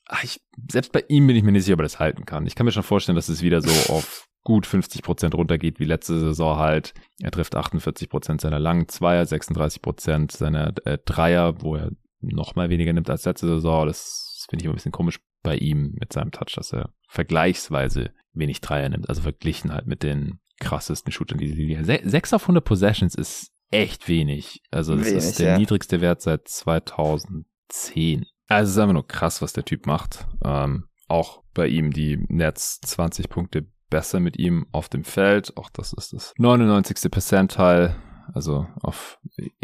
ach, 0.07 0.23
ich, 0.23 0.39
selbst 0.69 0.91
bei 0.91 1.03
ihm 1.07 1.27
bin 1.27 1.35
ich 1.35 1.43
mir 1.43 1.51
nicht 1.51 1.63
sicher, 1.63 1.73
ob 1.73 1.81
er 1.81 1.83
das 1.83 1.99
halten 1.99 2.25
kann. 2.25 2.45
Ich 2.45 2.55
kann 2.55 2.65
mir 2.65 2.71
schon 2.71 2.83
vorstellen, 2.83 3.15
dass 3.15 3.29
es 3.29 3.41
wieder 3.41 3.61
so 3.61 3.69
auf 3.93 4.27
gut 4.43 4.67
50 4.67 5.01
Prozent 5.01 5.33
runtergeht 5.33 5.79
wie 5.79 5.85
letzte 5.85 6.19
Saison 6.19 6.57
halt. 6.57 6.93
Er 7.21 7.31
trifft 7.31 7.55
48 7.55 8.09
Prozent 8.09 8.41
seiner 8.41 8.59
langen 8.59 8.87
Zweier, 8.87 9.25
36 9.25 9.81
Prozent 9.81 10.31
seiner 10.31 10.73
äh, 10.85 10.99
Dreier, 11.03 11.61
wo 11.61 11.75
er 11.75 11.91
noch 12.21 12.55
mal 12.55 12.69
weniger 12.69 12.93
nimmt 12.93 13.09
als 13.09 13.25
letzte 13.25 13.47
Saison. 13.47 13.87
Das 13.87 14.45
finde 14.49 14.61
ich 14.61 14.65
immer 14.65 14.73
ein 14.73 14.77
bisschen 14.77 14.91
komisch 14.91 15.19
bei 15.41 15.55
ihm 15.57 15.95
mit 15.99 16.13
seinem 16.13 16.31
Touch, 16.31 16.53
dass 16.55 16.73
er 16.73 16.93
vergleichsweise 17.07 18.11
wenig 18.33 18.61
Dreier 18.61 18.89
nimmt. 18.89 19.09
Also 19.09 19.23
verglichen 19.23 19.73
halt 19.73 19.87
mit 19.87 20.03
den 20.03 20.39
krassesten 20.59 21.11
Shootern, 21.11 21.37
die 21.37 21.47
sie 21.47 21.55
liegen. 21.55 21.83
6 21.83 22.33
auf 22.33 22.43
100 22.43 22.63
Possessions 22.63 23.15
ist 23.15 23.51
echt 23.71 24.07
wenig. 24.07 24.61
Also 24.71 24.95
das 24.95 25.07
wenig, 25.07 25.17
ist 25.17 25.39
der 25.39 25.51
ja. 25.51 25.57
niedrigste 25.57 26.01
Wert 26.01 26.21
seit 26.21 26.47
2010. 26.47 28.25
Also 28.47 28.69
es 28.69 28.75
ist 28.75 28.77
einfach 28.77 28.93
nur 28.93 29.07
krass, 29.07 29.41
was 29.41 29.53
der 29.53 29.65
Typ 29.65 29.85
macht. 29.85 30.27
Ähm, 30.43 30.85
auch 31.07 31.43
bei 31.53 31.67
ihm 31.67 31.91
die 31.91 32.17
Nets 32.27 32.79
20 32.81 33.29
Punkte 33.29 33.67
besser 33.89 34.19
mit 34.19 34.37
ihm 34.37 34.67
auf 34.71 34.89
dem 34.89 35.03
Feld. 35.03 35.55
Auch 35.57 35.69
das 35.69 35.93
ist 35.93 36.13
das 36.13 36.33
99. 36.37 37.11
Percentile. 37.11 37.95
Also 38.33 38.67
auf 38.81 39.19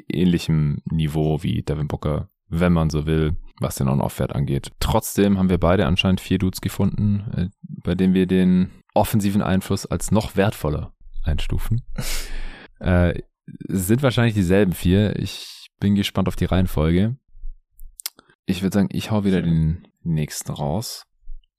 ähnlichem 0.07 0.81
Niveau 0.85 1.41
wie 1.41 1.63
Devin 1.63 1.87
Booker, 1.87 2.29
wenn 2.51 2.73
man 2.73 2.89
so 2.89 3.05
will, 3.05 3.35
was 3.59 3.75
den 3.75 3.87
On-Off-Wert 3.87 4.35
angeht. 4.35 4.71
Trotzdem 4.79 5.37
haben 5.37 5.49
wir 5.49 5.57
beide 5.57 5.87
anscheinend 5.87 6.21
vier 6.21 6.37
Dudes 6.37 6.61
gefunden, 6.61 7.31
äh, 7.35 7.49
bei 7.61 7.95
denen 7.95 8.13
wir 8.13 8.27
den 8.27 8.69
offensiven 8.93 9.41
Einfluss 9.41 9.85
als 9.85 10.11
noch 10.11 10.35
wertvoller 10.35 10.93
einstufen. 11.23 11.83
äh, 12.79 13.21
sind 13.67 14.03
wahrscheinlich 14.03 14.33
dieselben 14.33 14.73
vier. 14.73 15.17
Ich 15.17 15.69
bin 15.79 15.95
gespannt 15.95 16.27
auf 16.27 16.35
die 16.35 16.45
Reihenfolge. 16.45 17.15
Ich 18.45 18.61
würde 18.61 18.73
sagen, 18.73 18.89
ich 18.91 19.11
hau 19.11 19.23
wieder 19.23 19.41
den 19.41 19.87
nächsten 20.03 20.51
raus. 20.51 21.05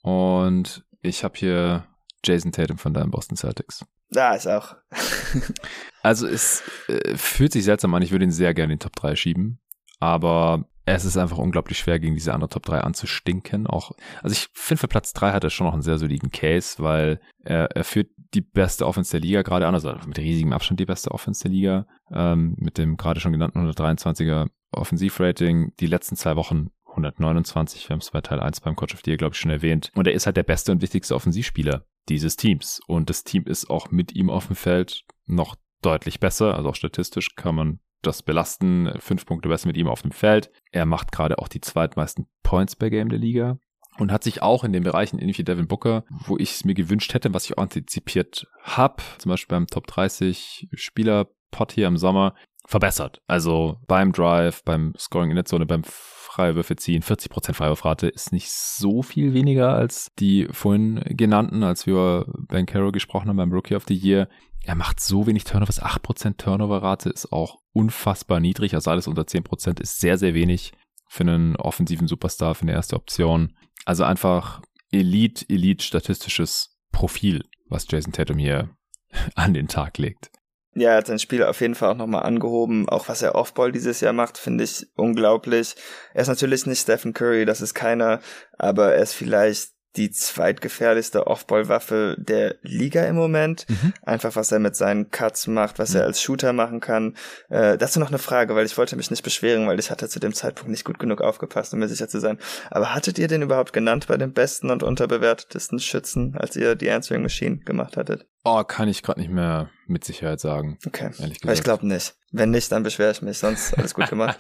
Und 0.03 0.85
ich 1.01 1.25
habe 1.25 1.35
hier 1.37 1.87
Jason 2.25 2.53
Tatum 2.53 2.79
von 2.79 2.95
deinen 2.95 3.11
Boston 3.11 3.37
Celtics. 3.37 3.85
Da 4.11 4.35
ist 4.35 4.47
auch. 4.47 4.77
also 6.03 6.27
es 6.27 6.63
äh, 6.89 7.17
fühlt 7.17 7.53
sich 7.53 7.65
seltsam 7.65 7.95
an. 7.95 8.03
Ich 8.03 8.11
würde 8.11 8.25
ihn 8.25 8.31
sehr 8.31 8.53
gerne 8.53 8.75
in 8.75 8.79
den 8.79 8.83
Top 8.83 8.95
3 8.97 9.17
schieben. 9.17 9.61
Aber 10.01 10.67
es 10.85 11.05
ist 11.05 11.17
einfach 11.17 11.39
unglaublich 11.39 11.79
schwer, 11.79 11.99
gegen 12.01 12.15
diese 12.15 12.35
andere 12.35 12.51
Top 12.51 12.65
3 12.65 12.81
anzustinken. 12.81 13.67
Auch, 13.67 13.93
also 14.23 14.33
ich 14.33 14.49
finde, 14.53 14.81
für 14.81 14.89
Platz 14.89 15.13
3 15.13 15.33
hat 15.33 15.45
er 15.45 15.51
schon 15.51 15.67
noch 15.67 15.75
einen 15.75 15.83
sehr 15.83 15.99
soliden 15.99 16.31
Case, 16.31 16.83
weil 16.83 17.21
er, 17.45 17.71
er 17.77 17.85
führt 17.85 18.09
die 18.35 18.41
beste 18.41 18.87
Offense 18.87 19.11
der 19.13 19.21
Liga 19.21 19.43
gerade 19.43 19.67
an, 19.67 19.75
also 19.75 19.95
mit 20.07 20.19
riesigem 20.19 20.53
Abstand 20.53 20.81
die 20.81 20.87
beste 20.87 21.13
Offense 21.13 21.43
der 21.43 21.51
Liga, 21.53 21.87
ähm, 22.11 22.55
mit 22.59 22.79
dem 22.79 22.97
gerade 22.97 23.21
schon 23.21 23.33
genannten 23.33 23.59
123er 23.59 24.49
Offensivrating. 24.73 25.73
Die 25.79 25.87
letzten 25.87 26.17
zwei 26.17 26.37
Wochen 26.37 26.71
129, 26.87 27.89
wir 27.89 27.95
haben 27.95 28.01
es 28.01 28.11
bei 28.11 28.21
Teil 28.21 28.41
1 28.41 28.61
beim 28.61 28.77
Coach 28.77 28.95
of 28.95 29.01
the 29.05 29.11
Year, 29.11 29.19
glaube 29.19 29.35
ich, 29.35 29.41
schon 29.41 29.51
erwähnt. 29.51 29.91
Und 29.95 30.07
er 30.07 30.15
ist 30.15 30.27
halt 30.27 30.37
der 30.37 30.43
beste 30.43 30.73
und 30.73 30.83
wichtigste 30.83 31.15
Offensivspieler 31.15 31.87
dieses 32.09 32.37
Teams. 32.37 32.81
Und 32.87 33.09
das 33.09 33.25
Team 33.25 33.45
ist 33.45 33.71
auch 33.71 33.91
mit 33.91 34.15
ihm 34.15 34.31
auf 34.31 34.47
dem 34.47 34.57
Feld 34.57 35.05
noch 35.27 35.57
deutlich 35.83 36.21
besser. 36.21 36.55
Also 36.55 36.71
auch 36.71 36.75
statistisch 36.75 37.35
kann 37.35 37.55
man 37.55 37.81
das 38.03 38.23
belasten. 38.23 38.93
Fünf 38.99 39.27
Punkte 39.27 39.49
besser 39.49 39.67
mit 39.67 39.77
ihm 39.77 39.89
auf 39.89 40.03
dem 40.03 40.13
Feld. 40.13 40.51
Er 40.71 40.87
macht 40.87 41.13
gerade 41.13 41.39
auch 41.39 41.49
die 41.49 41.61
zweitmeisten 41.61 42.27
Points 42.43 42.77
per 42.77 42.91
Game 42.91 43.09
der 43.09 43.19
Liga. 43.19 43.59
Und 43.99 44.11
hat 44.11 44.25
sich 44.25 44.41
auch 44.41 44.65
in 44.65 44.73
den 44.73 44.85
Bereichen, 44.85 45.19
ähnlich 45.19 45.39
wie 45.39 45.45
Devin 45.45 45.69
Booker, 45.69 46.05
wo 46.09 46.39
ich 46.39 46.53
es 46.53 46.65
mir 46.65 46.75
gewünscht 46.75 47.13
hätte, 47.13 47.35
was 47.35 47.45
ich 47.45 47.59
auch 47.59 47.63
antizipiert 47.63 48.47
habe, 48.63 49.03
zum 49.19 49.31
Beispiel 49.31 49.55
beim 49.55 49.67
Top 49.67 49.87
30 49.87 50.69
Spieler 50.73 51.29
Pot 51.51 51.73
hier 51.73 51.89
im 51.89 51.99
Sommer, 51.99 52.35
verbessert. 52.67 53.21
Also 53.27 53.77
beim 53.87 54.13
Drive, 54.13 54.65
beim 54.65 54.95
Scoring 54.97 55.31
in 55.31 55.37
der 55.37 55.45
Zone, 55.45 55.67
beim 55.67 55.85
Freiwürfe 56.33 56.77
ziehen. 56.77 57.03
40% 57.03 57.53
Freiwurfrate 57.53 58.09
ist 58.09 58.33
nicht 58.33 58.51
so 58.51 59.03
viel 59.03 59.35
weniger 59.35 59.75
als 59.75 60.11
die 60.19 60.49
vorhin 60.51 61.03
genannten, 61.05 61.63
als 61.63 61.87
wir 61.87 61.93
über 61.93 62.27
Ben 62.49 62.65
Carroll 62.65 62.93
gesprochen 62.93 63.29
haben 63.29 63.37
beim 63.37 63.53
Rookie 63.53 63.75
of 63.75 63.85
the 63.87 63.95
Year. 63.95 64.29
Er 64.65 64.75
macht 64.75 65.01
so 65.01 65.27
wenig 65.27 65.45
Turnovers. 65.45 65.83
8% 65.83 66.39
Turnoverrate 66.39 67.11
ist 67.11 67.33
auch 67.33 67.59
unfassbar 67.73 68.41
niedrig. 68.41 68.75
Also 68.75 68.91
alles 68.91 69.09
unter 69.09 69.23
10% 69.23 69.81
ist 69.81 70.01
sehr, 70.01 70.17
sehr 70.17 70.35
wenig 70.35 70.73
für 71.09 71.25
einen 71.25 71.57
offensiven 71.57 72.09
Superstar, 72.09 72.55
für 72.55 72.63
eine 72.63 72.73
erste 72.73 72.97
Option. 72.97 73.55
Also 73.85 74.05
einfach 74.05 74.63
Elite, 74.91 75.45
Elite 75.49 75.85
statistisches 75.85 76.79
Profil, 76.93 77.45
was 77.69 77.87
Jason 77.91 78.13
Tatum 78.13 78.39
hier 78.39 78.71
an 79.35 79.53
den 79.53 79.69
Tag 79.69 79.99
legt. 79.99 80.31
Ja, 80.75 80.91
er 80.91 80.97
hat 80.99 81.07
sein 81.07 81.19
Spiel 81.19 81.43
auf 81.45 81.61
jeden 81.61 81.75
Fall 81.75 81.91
auch 81.91 81.97
nochmal 81.97 82.23
angehoben. 82.23 82.89
Auch 82.89 83.09
was 83.09 83.21
er 83.21 83.35
Offball 83.35 83.73
dieses 83.73 84.01
Jahr 84.01 84.15
macht, 84.15 84.39
finde 84.39 84.65
ich 84.65 84.87
unglaublich. 84.97 85.75
Er 86.15 86.23
ist 86.23 86.29
natürlich 86.29 86.65
nicht 86.67 86.81
Stephen 86.81 87.13
Curry, 87.13 87.45
das 87.45 87.61
ist 87.61 87.75
keiner, 87.75 88.21
aber 88.57 88.95
er 88.95 89.03
ist 89.03 89.13
vielleicht 89.13 89.73
die 89.97 90.11
zweitgefährlichste 90.11 91.27
Offball-Waffe 91.27 92.17
der 92.19 92.57
Liga 92.63 93.05
im 93.05 93.17
Moment. 93.17 93.67
Mhm. 93.69 93.93
Einfach, 94.03 94.37
was 94.37 94.51
er 94.51 94.59
mit 94.59 94.75
seinen 94.75 95.11
Cuts 95.11 95.47
macht, 95.47 95.79
was 95.79 95.91
mhm. 95.91 95.97
er 95.97 96.05
als 96.05 96.23
Shooter 96.23 96.53
machen 96.53 96.81
kann. 96.81 97.17
Äh, 97.51 97.77
dazu 97.77 98.01
noch 98.01 98.09
eine 98.09 98.19
Frage, 98.19 98.55
weil 98.55 98.65
ich 98.65 98.79
wollte 98.79 98.97
mich 98.97 99.11
nicht 99.11 99.23
beschweren, 99.23 99.67
weil 99.67 99.79
ich 99.79 99.91
hatte 99.91 100.09
zu 100.09 100.19
dem 100.19 100.33
Zeitpunkt 100.33 100.71
nicht 100.71 100.85
gut 100.85 100.99
genug 100.99 101.21
aufgepasst, 101.21 101.75
um 101.75 101.81
mir 101.81 101.89
sicher 101.89 102.09
zu 102.09 102.21
sein. 102.21 102.39
Aber 102.71 102.95
hattet 102.95 103.19
ihr 103.19 103.29
den 103.29 103.43
überhaupt 103.43 103.73
genannt 103.73 104.07
bei 104.09 104.17
den 104.17 104.33
besten 104.33 104.71
und 104.71 104.83
unterbewertetesten 104.83 105.79
Schützen, 105.79 106.37
als 106.37 106.57
ihr 106.57 106.75
die 106.75 106.91
Answering 106.91 107.23
Machine 107.23 107.59
gemacht 107.59 107.97
hattet? 107.97 108.27
Oh, 108.45 108.65
kann 108.65 108.89
ich 108.89 109.03
gerade 109.03 109.21
nicht 109.21 109.31
mehr 109.31 109.71
mit 109.87 110.05
Sicherheit 110.05 110.41
sagen. 110.41 110.79
Okay. 110.87 111.11
Ehrlich 111.19 111.41
gesagt. 111.41 111.59
Ich 111.59 111.65
glaube 111.65 111.87
nicht. 111.87 112.15
Wenn 112.33 112.51
nicht, 112.51 112.73
dann 112.73 112.83
beschwere 112.83 113.13
ich 113.13 113.23
mich, 113.23 113.39
sonst 113.39 113.77
alles 113.77 113.95
gut 113.95 114.09
gemacht. 114.09 114.39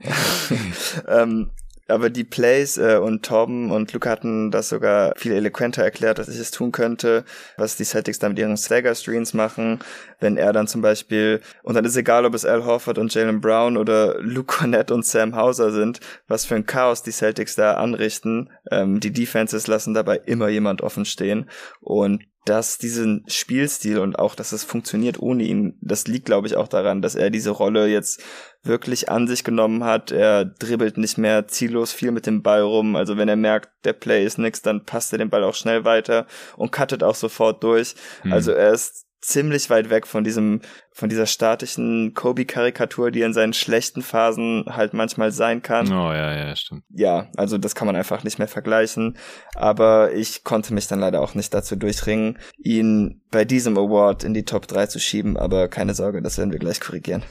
ähm, 1.08 1.50
aber 1.88 2.10
die 2.10 2.24
Plays 2.24 2.78
äh, 2.78 2.96
und 2.96 3.24
Torben 3.24 3.70
und 3.70 3.92
Luca 3.92 4.10
hatten 4.10 4.50
das 4.50 4.68
sogar 4.68 5.12
viel 5.16 5.32
eloquenter 5.32 5.82
erklärt, 5.82 6.18
dass 6.18 6.28
ich 6.28 6.38
es 6.38 6.50
tun 6.50 6.72
könnte, 6.72 7.24
was 7.56 7.76
die 7.76 7.84
Celtics 7.84 8.18
da 8.18 8.28
mit 8.28 8.38
ihren 8.38 8.56
Stagger-Screens 8.56 9.34
machen, 9.34 9.80
wenn 10.20 10.36
er 10.36 10.52
dann 10.52 10.66
zum 10.66 10.82
Beispiel, 10.82 11.40
und 11.62 11.74
dann 11.74 11.84
ist 11.84 11.96
egal, 11.96 12.24
ob 12.24 12.34
es 12.34 12.44
Al 12.44 12.64
Horford 12.64 12.98
und 12.98 13.12
Jalen 13.14 13.40
Brown 13.40 13.76
oder 13.76 14.20
Luke 14.20 14.56
Cornett 14.56 14.90
und 14.90 15.04
Sam 15.04 15.36
Hauser 15.36 15.70
sind, 15.72 16.00
was 16.28 16.44
für 16.44 16.54
ein 16.54 16.66
Chaos 16.66 17.02
die 17.02 17.12
Celtics 17.12 17.54
da 17.54 17.74
anrichten. 17.74 18.50
Ähm, 18.70 19.00
die 19.00 19.12
Defenses 19.12 19.66
lassen 19.66 19.94
dabei 19.94 20.16
immer 20.24 20.48
jemand 20.48 20.82
offen 20.82 21.04
stehen 21.04 21.48
und 21.80 22.24
dass 22.44 22.76
diesen 22.76 23.24
Spielstil 23.26 23.98
und 23.98 24.18
auch, 24.18 24.34
dass 24.34 24.52
es 24.52 24.64
funktioniert 24.64 25.18
ohne 25.18 25.44
ihn, 25.44 25.78
das 25.80 26.06
liegt, 26.06 26.26
glaube 26.26 26.46
ich, 26.46 26.56
auch 26.56 26.68
daran, 26.68 27.00
dass 27.00 27.14
er 27.14 27.30
diese 27.30 27.50
Rolle 27.50 27.86
jetzt 27.86 28.22
wirklich 28.62 29.10
an 29.10 29.26
sich 29.26 29.44
genommen 29.44 29.84
hat. 29.84 30.10
Er 30.12 30.44
dribbelt 30.44 30.98
nicht 30.98 31.16
mehr 31.16 31.48
ziellos 31.48 31.92
viel 31.92 32.10
mit 32.10 32.26
dem 32.26 32.42
Ball 32.42 32.62
rum. 32.62 32.96
Also 32.96 33.16
wenn 33.16 33.28
er 33.28 33.36
merkt, 33.36 33.70
der 33.84 33.94
Play 33.94 34.24
ist 34.24 34.38
nix, 34.38 34.60
dann 34.60 34.84
passt 34.84 35.12
er 35.12 35.18
den 35.18 35.30
Ball 35.30 35.44
auch 35.44 35.54
schnell 35.54 35.84
weiter 35.84 36.26
und 36.56 36.72
cuttet 36.72 37.02
auch 37.02 37.14
sofort 37.14 37.62
durch. 37.62 37.94
Mhm. 38.24 38.32
Also 38.32 38.52
er 38.52 38.72
ist 38.72 39.06
ziemlich 39.24 39.70
weit 39.70 39.90
weg 39.90 40.06
von 40.06 40.22
diesem, 40.22 40.60
von 40.92 41.08
dieser 41.08 41.26
statischen 41.26 42.12
Kobe-Karikatur, 42.14 43.10
die 43.10 43.22
in 43.22 43.32
seinen 43.32 43.54
schlechten 43.54 44.02
Phasen 44.02 44.64
halt 44.68 44.92
manchmal 44.92 45.32
sein 45.32 45.62
kann. 45.62 45.88
Oh 45.88 46.12
ja, 46.12 46.34
ja, 46.34 46.56
stimmt. 46.56 46.84
Ja, 46.90 47.28
also 47.36 47.56
das 47.58 47.74
kann 47.74 47.86
man 47.86 47.96
einfach 47.96 48.22
nicht 48.22 48.38
mehr 48.38 48.48
vergleichen. 48.48 49.16
Aber 49.54 50.12
ich 50.12 50.44
konnte 50.44 50.74
mich 50.74 50.86
dann 50.86 51.00
leider 51.00 51.20
auch 51.20 51.34
nicht 51.34 51.54
dazu 51.54 51.76
durchringen, 51.76 52.38
ihn 52.58 53.22
bei 53.30 53.44
diesem 53.44 53.78
Award 53.78 54.24
in 54.24 54.34
die 54.34 54.44
Top 54.44 54.68
3 54.68 54.86
zu 54.86 55.00
schieben. 55.00 55.36
Aber 55.36 55.68
keine 55.68 55.94
Sorge, 55.94 56.20
das 56.20 56.38
werden 56.38 56.52
wir 56.52 56.58
gleich 56.58 56.80
korrigieren. 56.80 57.22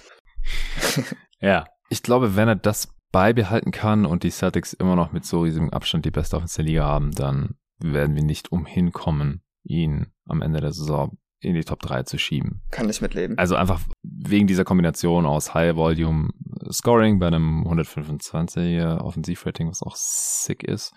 ja, 1.39 1.65
ich 1.89 2.01
glaube, 2.01 2.35
wenn 2.35 2.47
er 2.47 2.55
das 2.55 2.89
beibehalten 3.11 3.71
kann 3.71 4.07
und 4.07 4.23
die 4.23 4.31
Celtics 4.31 4.73
immer 4.73 4.95
noch 4.95 5.11
mit 5.11 5.25
so 5.25 5.41
riesigem 5.41 5.69
Abstand 5.69 6.05
die 6.05 6.11
beste 6.11 6.37
Offense 6.37 6.55
der 6.55 6.65
Liga 6.65 6.85
haben, 6.85 7.11
dann 7.11 7.55
werden 7.77 8.15
wir 8.15 8.23
nicht 8.23 8.51
umhin 8.51 8.91
kommen, 8.91 9.43
ihn 9.63 10.07
am 10.25 10.41
Ende 10.41 10.59
der 10.59 10.73
Saison 10.73 11.15
in 11.43 11.55
die 11.55 11.63
Top 11.63 11.81
3 11.81 12.03
zu 12.03 12.17
schieben. 12.17 12.61
Kann 12.71 12.89
ich 12.89 13.01
mitleben. 13.01 13.37
Also 13.37 13.55
einfach 13.55 13.81
wegen 14.01 14.47
dieser 14.47 14.63
Kombination 14.63 15.25
aus 15.25 15.53
High 15.53 15.75
Volume 15.75 16.29
Scoring 16.71 17.19
bei 17.19 17.27
einem 17.27 17.63
125er 17.67 18.99
Offensivrating, 18.99 19.69
was 19.69 19.83
auch 19.83 19.95
sick 19.95 20.63
ist. 20.63 20.93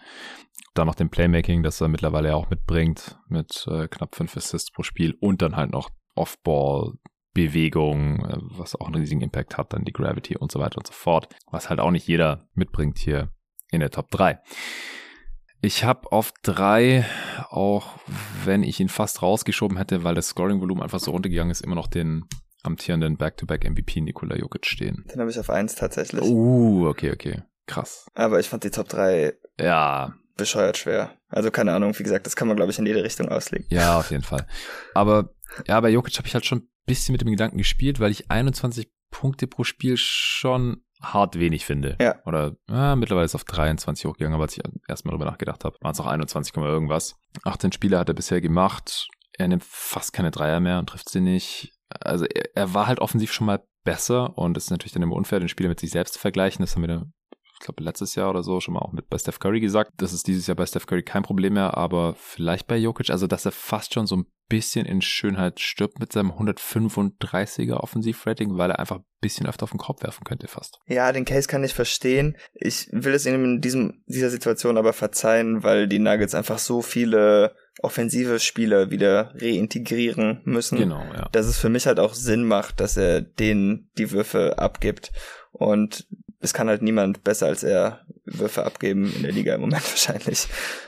Dann 0.74 0.86
noch 0.86 0.94
dem 0.94 1.11
Playmaking, 1.11 1.62
das 1.62 1.80
er 1.80 1.88
mittlerweile 1.88 2.34
auch 2.34 2.51
mitbringt, 2.51 3.18
mit 3.28 3.66
äh, 3.70 3.88
knapp 3.88 4.14
5 4.14 4.36
Assists 4.36 4.70
pro 4.70 4.82
Spiel 4.82 5.16
und 5.20 5.42
dann 5.42 5.57
halt 5.57 5.72
noch 5.72 5.90
Off-Ball 6.14 6.92
Bewegung, 7.36 8.24
äh, 8.24 8.38
was 8.40 8.74
auch 8.74 8.86
einen 8.86 8.97
riesigen 8.97 9.20
Impact 9.20 9.59
hat, 9.59 9.74
dann 9.74 9.84
die 9.84 9.92
Gravity 9.92 10.36
und 10.38 10.51
so 10.51 10.59
weiter 10.59 10.78
und 10.78 10.86
so 10.86 10.94
fort, 10.94 11.28
was 11.51 11.68
halt 11.68 11.80
auch 11.80 11.90
nicht 11.90 12.09
jeder 12.09 12.49
mitbringt 12.55 12.99
hier 12.99 13.28
in 13.70 13.80
der 13.80 13.90
Top 13.90 14.11
3. 14.11 14.40
Ich 15.61 15.85
habe 15.85 16.13
auf 16.13 16.33
drei, 16.43 17.05
auch 17.49 17.99
wenn 18.45 18.63
ich 18.63 18.81
ihn 18.81 18.89
fast 18.89 19.23
rausgeschoben 19.23 19.79
hätte, 19.79 20.05
weil 20.05 20.15
das 20.15 20.29
Scoring-Volumen 20.29 20.83
einfach 20.83 21.01
so 21.01 21.11
runtergegangen 21.11 21.51
ist, 21.51 21.63
immer 21.63 21.75
noch 21.75 21.87
den 21.87 22.25
amtierenden 22.63 23.17
Back-to-Back-MVP 23.17 24.01
Nikola 24.01 24.37
Jokic 24.37 24.67
stehen. 24.67 25.05
Den 25.13 25.21
habe 25.21 25.31
ich 25.31 25.39
auf 25.39 25.51
eins 25.51 25.75
tatsächlich. 25.75 26.23
Uh, 26.23 26.89
okay, 26.89 27.13
okay. 27.13 27.43
Krass. 27.67 28.07
Aber 28.15 28.39
ich 28.39 28.49
fand 28.49 28.65
die 28.65 28.71
Top 28.71 28.89
3 28.89 29.35
ja. 29.61 30.15
bescheuert 30.37 30.77
schwer. 30.77 31.13
Also 31.29 31.51
keine 31.51 31.73
Ahnung, 31.73 31.99
wie 31.99 32.03
gesagt, 32.03 32.27
das 32.27 32.37
kann 32.37 32.49
man, 32.49 32.57
glaube 32.57 32.71
ich, 32.71 32.79
in 32.79 32.87
jede 32.87 33.03
Richtung 33.03 33.29
auslegen. 33.29 33.67
Ja, 33.71 33.99
auf 33.99 34.11
jeden 34.11 34.23
Fall. 34.23 34.47
Aber 34.95 35.35
ja, 35.67 35.81
bei 35.81 35.91
Jokic 35.91 36.17
habe 36.19 36.29
ich 36.29 36.35
halt 36.35 36.47
schon 36.47 36.69
bisschen 36.87 37.13
mit 37.13 37.21
dem 37.21 37.31
Gedanken 37.31 37.59
gespielt, 37.59 38.01
weil 38.01 38.13
ich 38.13 38.31
21 38.31 38.91
Punkte 39.11 39.47
pro 39.47 39.65
Spiel 39.65 39.97
schon 39.97 40.83
hart 41.03 41.38
wenig 41.38 41.64
finde. 41.64 41.97
Ja. 42.01 42.16
Oder 42.24 42.57
ja, 42.68 42.97
mittlerweile 42.97 43.24
ist 43.24 43.32
es 43.32 43.36
auf 43.36 43.44
23 43.44 44.07
hochgegangen, 44.07 44.34
aber 44.34 44.44
als 44.44 44.57
ich 44.57 44.62
erstmal 44.88 45.12
drüber 45.12 45.30
nachgedacht 45.30 45.64
habe, 45.64 45.76
waren 45.80 45.92
es 45.92 46.01
auch 46.01 46.07
21, 46.07 46.57
irgendwas. 46.57 47.16
18 47.44 47.72
Spiele 47.72 47.99
hat 47.99 48.09
er 48.09 48.14
bisher 48.14 48.40
gemacht. 48.40 49.09
Er 49.32 49.49
nimmt 49.49 49.64
fast 49.64 50.12
keine 50.12 50.30
Dreier 50.30 50.61
mehr 50.61 50.78
und 50.78 50.88
trifft 50.88 51.09
sie 51.11 51.20
nicht. 51.20 51.72
Also 51.88 52.24
er, 52.24 52.57
er 52.57 52.74
war 52.74 52.86
halt 52.86 53.01
offensiv 53.01 53.32
schon 53.32 53.47
mal 53.47 53.62
besser 53.84 54.36
und 54.36 54.57
es 54.57 54.64
ist 54.64 54.70
natürlich 54.70 54.92
dann 54.92 55.03
immer 55.03 55.14
unfair, 55.14 55.38
den 55.38 55.49
Spieler 55.49 55.68
mit 55.68 55.80
sich 55.80 55.90
selbst 55.90 56.14
zu 56.14 56.20
vergleichen. 56.20 56.62
Das 56.62 56.74
haben 56.74 56.82
wir 56.82 57.07
ich 57.59 57.65
glaube, 57.65 57.83
letztes 57.83 58.15
Jahr 58.15 58.29
oder 58.29 58.43
so 58.43 58.61
schon 58.61 58.75
mal 58.75 58.81
auch 58.81 58.93
mit 58.93 59.09
bei 59.09 59.17
Steph 59.17 59.39
Curry 59.39 59.61
gesagt. 59.61 59.91
Das 59.97 60.13
ist 60.13 60.27
dieses 60.27 60.47
Jahr 60.47 60.57
bei 60.57 60.67
Steph 60.67 60.87
Curry 60.87 61.03
kein 61.03 61.23
Problem 61.23 61.55
mehr, 61.55 61.77
aber 61.77 62.15
vielleicht 62.19 62.67
bei 62.67 62.77
Jokic, 62.77 63.09
also 63.11 63.27
dass 63.27 63.47
er 63.47 63.53
fast 63.53 63.95
schon 63.95 64.07
so 64.07 64.17
ein 64.17 64.27
bisschen 64.49 64.85
in 64.87 65.01
Schönheit 65.01 65.59
stirbt 65.59 65.99
mit 65.99 66.13
seinem 66.13 66.31
135er 66.31 67.79
Offensivrating, 67.79 68.59
weil 68.59 68.71
er 68.71 68.79
einfach 68.79 68.97
ein 68.97 69.05
bisschen 69.21 69.47
öfter 69.47 69.65
auf 69.65 69.71
den 69.71 69.79
Kopf 69.79 70.03
werfen 70.03 70.25
könnte 70.25 70.49
fast. 70.49 70.79
Ja, 70.87 71.11
den 71.11 71.25
Case 71.25 71.49
kann 71.49 71.65
ich 71.65 71.73
verstehen. 71.73 72.37
Ich 72.53 72.89
will 72.93 73.15
es 73.15 73.27
ihm 73.27 73.43
in 73.43 73.61
diesem, 73.61 74.05
dieser 74.07 74.31
Situation 74.31 74.77
aber 74.77 74.93
verzeihen, 74.93 75.63
weil 75.63 75.89
die 75.89 75.99
Nuggets 75.99 76.35
einfach 76.35 76.59
so 76.59 76.83
viele 76.83 77.57
offensive 77.83 78.39
Spieler 78.39 78.91
wieder 78.91 79.33
reintegrieren 79.35 80.43
müssen. 80.45 80.79
Genau, 80.79 81.03
ja. 81.15 81.29
Dass 81.33 81.47
es 81.47 81.59
für 81.59 81.71
mich 81.71 81.87
halt 81.87 81.99
auch 81.99 82.15
Sinn 82.15 82.45
macht, 82.45 82.81
dass 82.81 82.97
er 82.97 83.23
denen 83.23 83.91
die 83.99 84.13
Würfe 84.13 84.59
abgibt. 84.59 85.11
Und 85.53 86.07
es 86.47 86.55
kann 86.55 86.68
halt 86.68 86.80
niemand 86.80 87.24
besser 87.24 87.47
als 87.47 87.64
er 87.64 88.01
Würfe 88.24 88.64
abgeben 88.64 89.12
in 89.14 89.22
der 89.24 89.32
Liga 89.32 89.55
im 89.55 89.61
Moment 89.62 89.82
wahrscheinlich. 89.90 90.47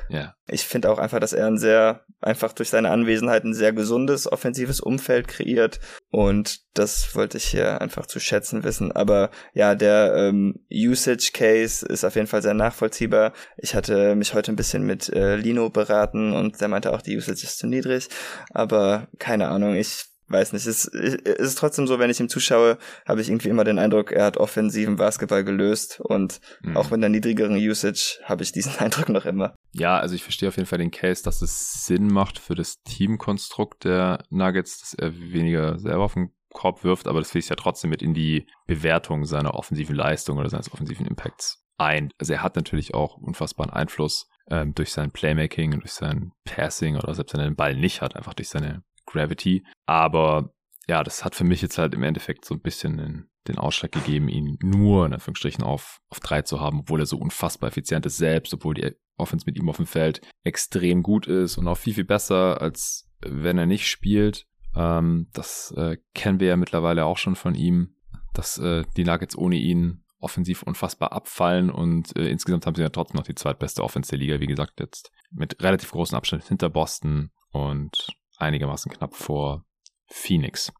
Ja. 0.08 0.34
Ich 0.46 0.62
finde 0.62 0.90
auch 0.90 0.98
einfach, 0.98 1.18
dass 1.18 1.32
er 1.32 1.46
ein 1.46 1.58
sehr, 1.58 2.04
einfach 2.20 2.52
durch 2.52 2.70
seine 2.70 2.90
Anwesenheit 2.90 3.44
ein 3.44 3.54
sehr 3.54 3.72
gesundes, 3.72 4.30
offensives 4.30 4.80
Umfeld 4.80 5.28
kreiert. 5.28 5.80
Und 6.10 6.60
das 6.74 7.14
wollte 7.14 7.36
ich 7.36 7.44
hier 7.44 7.80
einfach 7.80 8.06
zu 8.06 8.20
schätzen 8.20 8.62
wissen. 8.62 8.92
Aber 8.92 9.30
ja, 9.52 9.74
der 9.74 10.14
ähm, 10.16 10.54
Usage 10.72 11.30
Case 11.32 11.84
ist 11.84 12.04
auf 12.04 12.14
jeden 12.14 12.28
Fall 12.28 12.42
sehr 12.42 12.54
nachvollziehbar. 12.54 13.32
Ich 13.56 13.74
hatte 13.74 14.14
mich 14.14 14.34
heute 14.34 14.52
ein 14.52 14.56
bisschen 14.56 14.84
mit 14.84 15.08
äh, 15.08 15.36
Lino 15.36 15.70
beraten 15.70 16.32
und 16.32 16.60
der 16.60 16.68
meinte 16.68 16.92
auch, 16.92 17.02
die 17.02 17.16
Usage 17.16 17.44
ist 17.44 17.58
zu 17.58 17.66
niedrig. 17.66 18.08
Aber 18.50 19.08
keine 19.18 19.48
Ahnung, 19.48 19.74
ich 19.74 20.06
weiß 20.28 20.52
nicht, 20.52 20.66
es, 20.66 20.86
es 20.86 21.14
ist 21.24 21.58
trotzdem 21.58 21.86
so, 21.86 21.98
wenn 21.98 22.10
ich 22.10 22.20
ihm 22.20 22.28
zuschaue, 22.28 22.78
habe 23.06 23.20
ich 23.20 23.28
irgendwie 23.28 23.48
immer 23.48 23.64
den 23.64 23.78
Eindruck, 23.78 24.12
er 24.12 24.24
hat 24.24 24.36
offensiven 24.36 24.96
Basketball 24.96 25.44
gelöst 25.44 26.00
und 26.00 26.40
mhm. 26.62 26.76
auch 26.76 26.90
mit 26.90 27.02
der 27.02 27.08
niedrigeren 27.08 27.56
Usage 27.56 28.20
habe 28.24 28.42
ich 28.42 28.52
diesen 28.52 28.76
Eindruck 28.78 29.08
noch 29.08 29.24
immer. 29.24 29.54
Ja, 29.72 29.98
also 29.98 30.14
ich 30.14 30.22
verstehe 30.22 30.48
auf 30.48 30.56
jeden 30.56 30.66
Fall 30.66 30.78
den 30.78 30.90
Case, 30.90 31.22
dass 31.22 31.42
es 31.42 31.84
Sinn 31.84 32.08
macht 32.08 32.38
für 32.38 32.54
das 32.54 32.82
Teamkonstrukt 32.82 33.84
der 33.84 34.22
Nuggets, 34.30 34.80
dass 34.80 34.94
er 34.94 35.18
weniger 35.18 35.78
selber 35.78 36.04
auf 36.04 36.14
den 36.14 36.32
Korb 36.52 36.82
wirft, 36.82 37.06
aber 37.06 37.20
das 37.20 37.30
fließt 37.30 37.50
ja 37.50 37.56
trotzdem 37.56 37.90
mit 37.90 38.02
in 38.02 38.14
die 38.14 38.46
Bewertung 38.66 39.24
seiner 39.24 39.54
offensiven 39.54 39.94
Leistung 39.94 40.38
oder 40.38 40.48
seines 40.48 40.72
offensiven 40.72 41.06
Impacts 41.06 41.62
ein. 41.76 42.10
Also 42.18 42.32
er 42.32 42.42
hat 42.42 42.56
natürlich 42.56 42.94
auch 42.94 43.16
unfassbaren 43.16 43.72
Einfluss 43.72 44.28
ähm, 44.50 44.74
durch 44.74 44.92
sein 44.92 45.10
Playmaking 45.10 45.74
und 45.74 45.80
durch 45.80 45.92
sein 45.92 46.32
Passing 46.44 46.96
oder 46.96 47.14
selbst 47.14 47.34
wenn 47.34 47.40
er 47.40 47.50
den 47.50 47.56
Ball 47.56 47.76
nicht 47.76 48.00
hat, 48.00 48.16
einfach 48.16 48.34
durch 48.34 48.48
seine 48.48 48.82
Gravity. 49.08 49.64
Aber 49.86 50.52
ja, 50.88 51.02
das 51.04 51.24
hat 51.24 51.34
für 51.34 51.44
mich 51.44 51.62
jetzt 51.62 51.78
halt 51.78 51.94
im 51.94 52.02
Endeffekt 52.02 52.44
so 52.44 52.54
ein 52.54 52.60
bisschen 52.60 52.96
den, 52.96 53.28
den 53.46 53.58
Ausschlag 53.58 53.92
gegeben, 53.92 54.28
ihn 54.28 54.58
nur 54.62 55.06
in 55.06 55.12
Anführungsstrichen 55.12 55.62
auf, 55.62 55.98
auf 56.08 56.20
drei 56.20 56.42
zu 56.42 56.60
haben, 56.60 56.80
obwohl 56.80 57.00
er 57.00 57.06
so 57.06 57.18
unfassbar 57.18 57.68
effizient 57.68 58.06
ist 58.06 58.16
selbst, 58.16 58.54
obwohl 58.54 58.74
die 58.74 58.92
Offense 59.16 59.44
mit 59.46 59.58
ihm 59.58 59.68
auf 59.68 59.76
dem 59.76 59.86
Feld 59.86 60.20
extrem 60.44 61.02
gut 61.02 61.26
ist 61.26 61.58
und 61.58 61.68
auch 61.68 61.76
viel, 61.76 61.94
viel 61.94 62.04
besser, 62.04 62.62
als 62.62 63.08
wenn 63.20 63.58
er 63.58 63.66
nicht 63.66 63.88
spielt. 63.88 64.46
Ähm, 64.74 65.28
das 65.32 65.72
äh, 65.76 65.98
kennen 66.14 66.40
wir 66.40 66.48
ja 66.48 66.56
mittlerweile 66.56 67.04
auch 67.04 67.18
schon 67.18 67.36
von 67.36 67.54
ihm, 67.54 67.96
dass 68.32 68.58
äh, 68.58 68.84
die 68.96 69.04
Nuggets 69.04 69.36
ohne 69.36 69.56
ihn 69.56 70.04
offensiv 70.20 70.62
unfassbar 70.62 71.12
abfallen 71.12 71.70
und 71.70 72.16
äh, 72.16 72.28
insgesamt 72.28 72.66
haben 72.66 72.74
sie 72.74 72.82
ja 72.82 72.88
trotzdem 72.88 73.18
noch 73.18 73.26
die 73.26 73.34
zweitbeste 73.34 73.82
Offense 73.84 74.10
der 74.10 74.18
Liga, 74.18 74.40
wie 74.40 74.46
gesagt, 74.46 74.80
jetzt 74.80 75.12
mit 75.30 75.62
relativ 75.62 75.90
großen 75.90 76.16
Abstand 76.16 76.44
hinter 76.44 76.70
Boston 76.70 77.30
und 77.50 78.08
einigermaßen 78.38 78.90
knapp 78.90 79.14
vor 79.14 79.64
Phoenix. 80.06 80.72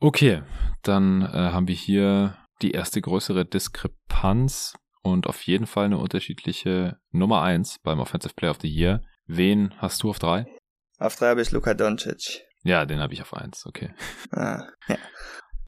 Okay, 0.00 0.42
dann 0.82 1.22
äh, 1.22 1.26
haben 1.26 1.68
wir 1.68 1.74
hier 1.74 2.36
die 2.62 2.72
erste 2.72 3.00
größere 3.00 3.44
Diskrepanz 3.44 4.74
und 5.02 5.26
auf 5.26 5.42
jeden 5.42 5.66
Fall 5.66 5.86
eine 5.86 5.98
unterschiedliche 5.98 6.98
Nummer 7.10 7.42
1 7.42 7.78
beim 7.82 8.00
Offensive 8.00 8.34
Player 8.34 8.50
of 8.50 8.58
the 8.60 8.68
Year. 8.68 9.02
Wen 9.26 9.74
hast 9.78 10.02
du 10.02 10.10
auf 10.10 10.18
3? 10.18 10.46
Auf 10.98 11.16
3 11.16 11.28
habe 11.28 11.42
ich 11.42 11.50
Luka 11.50 11.74
Doncic. 11.74 12.44
Ja, 12.62 12.84
den 12.84 13.00
habe 13.00 13.14
ich 13.14 13.22
auf 13.22 13.32
1, 13.32 13.66
okay. 13.66 13.94
Ah, 14.30 14.64
ja. 14.88 14.96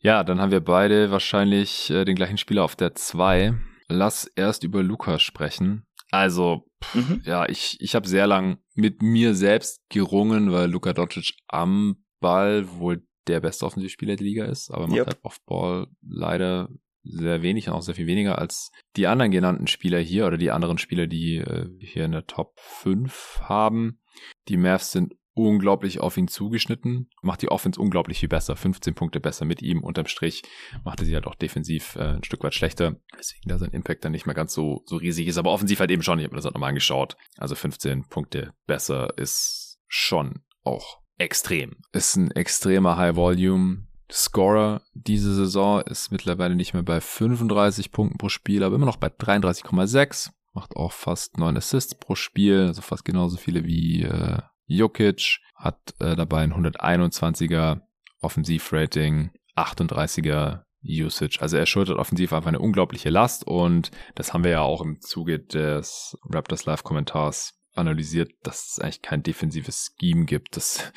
Ja, 0.05 0.25
dann 0.25 0.41
haben 0.41 0.51
wir 0.51 0.61
beide 0.61 1.13
wahrscheinlich 1.13 1.89
äh, 1.91 2.05
den 2.05 2.17
gleichen 2.17 2.37
Spieler 2.37 2.65
auf 2.65 2.75
der 2.75 2.95
2. 2.97 3.55
Lass 3.87 4.25
erst 4.35 4.65
über 4.65 4.83
Luca 4.83 5.21
sprechen. 5.21 5.87
Also, 6.11 6.65
mhm. 6.95 7.23
ja, 7.25 7.49
ich, 7.49 7.79
ich 7.81 7.95
habe 7.95 8.09
sehr 8.09 8.27
lang 8.27 8.59
mit 8.75 9.03
mir 9.03 9.35
selbst 9.35 9.81
gerungen, 9.89 10.53
weil 10.53 10.71
Luka 10.71 10.93
Doncic 10.93 11.35
am 11.49 12.05
Ball 12.21 12.69
wohl 12.79 13.07
der 13.27 13.41
beste 13.41 13.67
Offensivspieler 13.67 14.17
der 14.17 14.27
Liga 14.27 14.45
ist, 14.47 14.71
aber 14.71 14.87
macht 14.87 14.99
yep. 14.99 15.07
halt 15.07 15.25
Off-Ball 15.25 15.87
leider 16.03 16.69
sehr 17.05 17.43
wenig 17.43 17.69
und 17.69 17.75
auch 17.75 17.83
sehr 17.83 17.95
viel 17.95 18.07
weniger 18.07 18.39
als 18.39 18.71
die 18.97 19.07
anderen 19.07 19.33
genannten 19.33 19.67
Spieler 19.67 19.99
hier 19.99 20.27
oder 20.27 20.39
die 20.39 20.51
anderen 20.51 20.79
Spieler, 20.79 21.07
die 21.07 21.39
äh, 21.39 21.69
hier 21.81 22.05
in 22.05 22.13
der 22.13 22.27
Top 22.27 22.55
5 22.59 23.41
haben. 23.43 24.01
Die 24.49 24.57
Mavs 24.57 24.93
sind 24.93 25.15
unglaublich 25.35 26.01
auf 26.01 26.17
ihn 26.17 26.29
zugeschnitten, 26.29 27.09
macht 27.23 27.43
die 27.43 27.51
Offense 27.51 27.81
unglaublich 27.81 28.21
viel 28.21 28.29
besser, 28.29 28.57
15 28.57 28.95
Punkte 28.95 29.21
besser 29.21 29.45
mit 29.45 29.63
ihm, 29.63 29.83
unterm 29.83 30.07
Strich. 30.07 30.43
Machte 30.85 31.05
sie 31.05 31.15
halt 31.15 31.27
auch 31.27 31.35
defensiv 31.35 31.97
äh, 31.97 32.17
ein 32.17 32.25
Stück 32.25 32.45
weit 32.45 32.55
schlechter, 32.55 32.97
deswegen 33.19 33.49
da 33.49 33.59
sein 33.59 33.71
Impact 33.71 34.05
dann 34.05 34.13
nicht 34.13 34.27
mehr 34.27 34.35
ganz 34.35 34.53
so, 34.53 34.83
so 34.87 34.97
riesig 34.97 35.27
ist, 35.27 35.39
aber 35.39 35.53
offensiv 35.53 35.81
halt 35.81 35.91
eben 35.91 36.03
schon, 36.03 36.19
ich 36.19 36.25
habe 36.25 36.35
mir 36.35 36.39
das 36.39 36.45
halt 36.45 36.55
nochmal 36.55 36.71
angeschaut, 36.71 37.17
also 37.39 37.55
15 37.55 38.09
Punkte 38.09 38.53
besser 38.67 39.17
ist 39.17 39.79
schon 39.87 40.43
auch 40.65 41.01
extrem. 41.19 41.77
Ist 41.93 42.17
ein 42.17 42.31
extremer 42.31 42.97
High 42.97 43.17
Volume, 43.17 43.87
Scorer 44.13 44.83
diese 44.95 45.35
Saison. 45.35 45.81
Ist 45.83 46.13
mittlerweile 46.13 46.55
nicht 46.55 46.75
mehr 46.75 46.83
bei 46.83 47.01
35 47.01 47.91
Punkten 47.93 48.19
pro 48.19 48.29
Spiel, 48.29 48.63
aber 48.63 48.77
immer 48.77 48.87
noch 48.87 48.97
bei 48.97 49.09
33,6. 49.09 50.31
Macht 50.53 50.77
auch 50.77 50.93
fast 50.93 51.39
9 51.39 51.57
Assists 51.57 51.95
pro 51.95 52.15
Spiel, 52.15 52.67
also 52.67 52.83
fast 52.83 53.05
genauso 53.05 53.39
viele 53.39 53.65
wie 53.65 54.03
äh, 54.03 54.39
Jokic. 54.77 55.39
Hat 55.55 55.95
äh, 56.01 56.17
dabei 56.17 56.43
ein 56.43 56.53
121er 56.53 57.83
Offensivrating, 58.21 59.31
38er 59.57 60.63
Usage. 60.85 61.39
Also 61.41 61.57
er 61.57 61.67
schultert 61.67 61.99
offensiv 61.99 62.33
einfach 62.33 62.49
eine 62.49 62.59
unglaubliche 62.59 63.11
Last 63.11 63.47
und 63.47 63.91
das 64.15 64.33
haben 64.33 64.45
wir 64.45 64.51
ja 64.51 64.63
auch 64.63 64.81
im 64.81 65.01
Zuge 65.01 65.39
des 65.39 66.19
Raptors 66.29 66.65
Live 66.67 66.83
Kommentars 66.83 67.55
analysiert, 67.75 68.33
dass 68.43 68.73
es 68.73 68.79
eigentlich 68.81 69.03
kein 69.03 69.23
defensives 69.23 69.95
Scheme 70.01 70.25
gibt, 70.25 70.57
das 70.57 70.93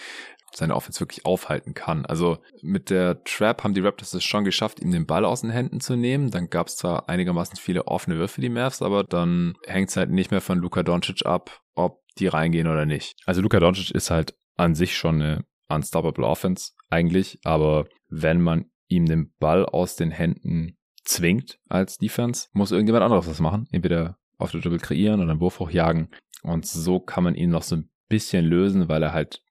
seine 0.51 0.76
Offense 0.76 1.01
wirklich 1.01 1.26
aufhalten 1.26 1.73
kann. 1.73 2.05
Also 2.05 2.38
mit 2.61 2.89
der 2.89 3.23
Trap 3.23 3.63
haben 3.63 3.73
die 3.73 3.82
Raptors 3.82 4.13
es 4.13 4.23
schon 4.23 4.45
geschafft, 4.45 4.80
ihm 4.80 4.91
den 4.91 5.05
Ball 5.05 5.26
aus 5.26 5.41
den 5.41 5.49
Händen 5.49 5.82
zu 5.82 5.95
nehmen. 5.95 6.32
Dann 6.32 6.49
gab 6.49 6.67
es 6.67 6.78
zwar 6.78 7.09
einigermaßen 7.09 7.57
viele 7.57 7.88
offene 7.88 8.17
Würfe, 8.17 8.41
die 8.41 8.49
Mavs, 8.49 8.82
aber 8.82 9.03
dann 9.03 9.55
hängt 9.65 9.89
es 9.89 9.97
halt 9.97 10.09
nicht 10.09 10.32
mehr 10.32 10.41
von 10.41 10.59
Luka 10.59 10.82
Doncic 10.82 11.26
ab, 11.26 11.61
ob 11.76 12.01
die 12.17 12.28
reingehen 12.28 12.67
oder 12.67 12.86
nicht. 12.86 13.15
Also 13.26 13.41
Luka 13.41 13.59
Doncic 13.59 13.91
ist 13.91 14.09
halt 14.09 14.36
an 14.55 14.76
sich 14.76 14.95
schon 14.95 15.21
eine 15.21 15.45
unstoppable 15.67 16.26
Offense 16.26 16.71
eigentlich, 16.89 17.39
aber 17.43 17.86
wenn 18.07 18.41
man 18.41 18.65
ihm 18.88 19.05
den 19.05 19.34
Ball 19.39 19.65
aus 19.65 19.95
den 19.95 20.11
Händen 20.11 20.78
zwingt 21.03 21.59
als 21.69 21.97
Defense, 21.97 22.47
muss 22.53 22.71
irgendjemand 22.71 23.03
anderes 23.03 23.28
was 23.28 23.39
machen. 23.39 23.67
Entweder 23.71 24.17
auf 24.38 24.51
der 24.51 24.61
Dribble 24.61 24.80
kreieren 24.80 25.21
oder 25.21 25.32
einen 25.32 25.39
Wurf 25.39 25.59
hochjagen. 25.59 26.09
Und 26.43 26.65
so 26.65 26.99
kann 26.99 27.23
man 27.23 27.36
ihn 27.36 27.49
noch 27.49 27.63
so 27.63 27.78
ein 27.78 27.89
bisschen 28.09 28.45
lösen, 28.45 28.89
weil 28.89 29.03
er 29.03 29.13
halt 29.13 29.41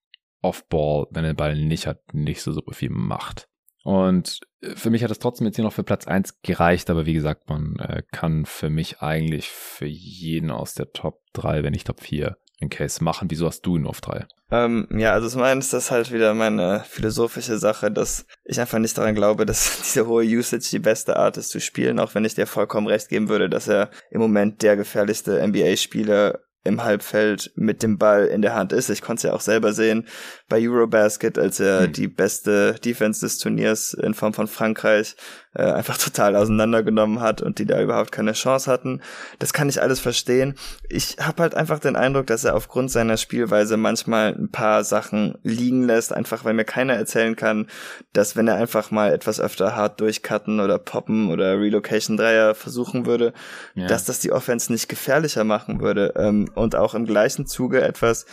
Off-Ball, 0.43 1.07
wenn 1.11 1.25
er 1.25 1.33
den 1.33 1.37
Ball 1.37 1.57
nicht 1.57 1.87
hat, 1.87 2.12
nicht 2.12 2.43
so 2.43 2.53
super 2.53 2.72
viel 2.72 2.91
macht. 2.91 3.49
Und 3.85 4.41
äh, 4.62 4.74
für 4.74 4.91
mich 4.91 5.05
hat 5.05 5.11
es 5.11 5.20
trotzdem 5.20 5.47
jetzt 5.47 5.57
hier 5.57 5.64
noch 5.64 5.72
für 5.72 5.85
Platz 5.85 6.09
1 6.09 6.43
gereicht, 6.43 6.91
aber 6.91 7.07
wie 7.07 7.14
gesagt, 7.14 7.49
man 7.49 7.76
äh, 7.76 8.03
kann 8.11 8.47
für 8.47 8.70
mich 8.70 9.01
eigentlich 9.01 9.49
für 9.51 9.87
jeden 9.87 10.51
aus 10.51 10.74
der 10.74 10.93
Top 10.93 11.20
3, 11.35 11.62
wenn 11.62 11.72
nicht 11.72 11.87
Top 11.87 12.01
4, 12.01 12.37
einen 12.61 12.70
Case 12.70 13.05
machen. 13.05 13.30
Wieso 13.30 13.47
hast 13.47 13.62
du 13.62 13.76
ihn 13.76 13.87
auf 13.87 14.01
3? 14.01 14.26
Ähm, 14.51 14.89
ja, 14.91 15.12
also 15.12 15.28
zum 15.28 15.43
einen 15.43 15.61
ist 15.61 15.72
das 15.72 15.91
halt 15.91 16.12
wieder 16.12 16.32
meine 16.32 16.85
philosophische 16.89 17.59
Sache, 17.59 17.91
dass 17.91 18.26
ich 18.45 18.59
einfach 18.59 18.78
nicht 18.78 18.97
daran 18.97 19.14
glaube, 19.14 19.45
dass 19.45 19.82
diese 19.85 20.07
hohe 20.07 20.24
Usage 20.24 20.68
die 20.70 20.78
beste 20.78 21.16
Art 21.16 21.37
ist 21.37 21.51
zu 21.51 21.61
spielen, 21.61 21.99
auch 21.99 22.14
wenn 22.14 22.24
ich 22.24 22.35
dir 22.35 22.47
vollkommen 22.47 22.87
recht 22.87 23.09
geben 23.09 23.28
würde, 23.28 23.51
dass 23.51 23.68
er 23.68 23.91
im 24.11 24.20
Moment 24.20 24.62
der 24.62 24.76
gefährlichste 24.76 25.47
NBA-Spieler 25.47 26.41
im 26.65 26.83
Halbfeld 26.83 27.53
mit 27.57 27.83
dem 27.83 27.99
Ball 27.99 28.27
in 28.27 28.43
der 28.43 28.55
Hand 28.55 28.73
ist. 28.73 28.89
Ich 28.89 29.03
konnte 29.03 29.19
es 29.19 29.23
ja 29.25 29.33
auch 29.35 29.41
selber 29.43 29.73
sehen 29.73 30.09
bei 30.49 30.59
Eurobasket, 30.61 31.39
als 31.39 31.61
er 31.61 31.85
hm. 31.85 31.93
die 31.93 32.09
beste 32.09 32.75
Defense 32.85 33.21
des 33.21 33.39
Turniers 33.39 33.93
in 33.93 34.15
Form 34.15 34.33
von 34.33 34.49
Frankreich 34.49 35.15
äh, 35.55 35.63
einfach 35.63 35.97
total 35.99 36.37
auseinandergenommen 36.37 37.21
hat 37.21 37.43
und 37.43 37.59
die 37.59 37.67
da 37.67 37.81
überhaupt 37.81 38.13
keine 38.13 38.33
Chance 38.33 38.71
hatten. 38.71 39.01
Das 39.39 39.53
kann 39.53 39.69
ich 39.69 39.81
alles 39.81 40.01
verstehen. 40.01 40.55
Ich 40.89 41.17
habe 41.21 41.43
halt 41.43 41.55
einfach 41.55 41.79
den 41.79 41.97
Eindruck, 41.97 42.27
dass 42.27 42.45
er 42.45 42.55
aufgrund 42.57 42.91
seiner 42.91 43.17
Spielweise 43.17 43.77
manchmal 43.77 44.35
ein 44.35 44.51
paar 44.51 44.85
Sachen 44.85 45.39
liegen 45.43 45.85
lässt, 45.85 46.13
einfach 46.13 46.45
weil 46.45 46.55
mir 46.55 46.65
keiner 46.65 46.95
erzählen 46.95 47.37
kann, 47.37 47.69
dass 48.13 48.37
wenn 48.37 48.49
er 48.49 48.57
einfach 48.57 48.91
mal 48.91 49.13
etwas 49.13 49.41
öfter 49.41 49.77
hart 49.77 50.01
durchcutten 50.01 50.61
oder 50.61 50.79
poppen 50.79 51.31
oder 51.31 51.59
Relocation 51.59 52.17
Dreier 52.17 52.55
versuchen 52.55 53.07
würde, 53.07 53.33
ja. 53.75 53.87
dass 53.87 54.05
das 54.05 54.21
die 54.21 54.33
Offense 54.33 54.73
nicht 54.73 54.89
gefährlicher 54.89 55.45
machen 55.45 55.81
würde. 55.81 56.15
Ähm, 56.17 56.51
und 56.55 56.77
auch 56.77 56.95
im 56.95 57.07
gleichen 57.07 57.47
Zuge 57.47 57.83
etwas, 57.83 58.27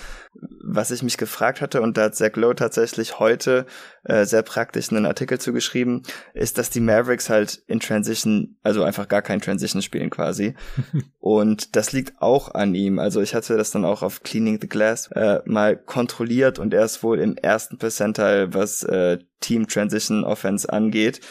was 0.63 0.91
ich 0.91 1.03
mich 1.03 1.17
gefragt 1.17 1.61
hatte, 1.61 1.81
und 1.81 1.97
da 1.97 2.03
hat 2.03 2.15
Zach 2.15 2.35
Lowe 2.35 2.55
tatsächlich 2.55 3.19
heute 3.19 3.65
äh, 4.03 4.25
sehr 4.25 4.41
praktisch 4.41 4.91
einen 4.91 5.05
Artikel 5.05 5.39
zugeschrieben, 5.39 6.03
ist, 6.33 6.57
dass 6.57 6.69
die 6.69 6.79
Mavericks 6.79 7.29
halt 7.29 7.61
in 7.67 7.79
Transition, 7.79 8.57
also 8.63 8.83
einfach 8.83 9.07
gar 9.07 9.21
kein 9.21 9.41
Transition 9.41 9.81
spielen 9.81 10.09
quasi. 10.09 10.55
und 11.19 11.75
das 11.75 11.91
liegt 11.91 12.21
auch 12.21 12.53
an 12.53 12.73
ihm. 12.75 12.99
Also 12.99 13.21
ich 13.21 13.35
hatte 13.35 13.57
das 13.57 13.71
dann 13.71 13.85
auch 13.85 14.01
auf 14.01 14.23
Cleaning 14.23 14.59
the 14.59 14.67
Glass 14.67 15.07
äh, 15.11 15.39
mal 15.45 15.77
kontrolliert 15.77 16.59
und 16.59 16.73
er 16.73 16.85
ist 16.85 17.03
wohl 17.03 17.19
im 17.19 17.37
ersten 17.37 17.77
Percentile, 17.77 18.53
was 18.53 18.83
äh, 18.83 19.19
Team 19.39 19.67
Transition 19.67 20.23
Offense 20.23 20.71
angeht. 20.71 21.21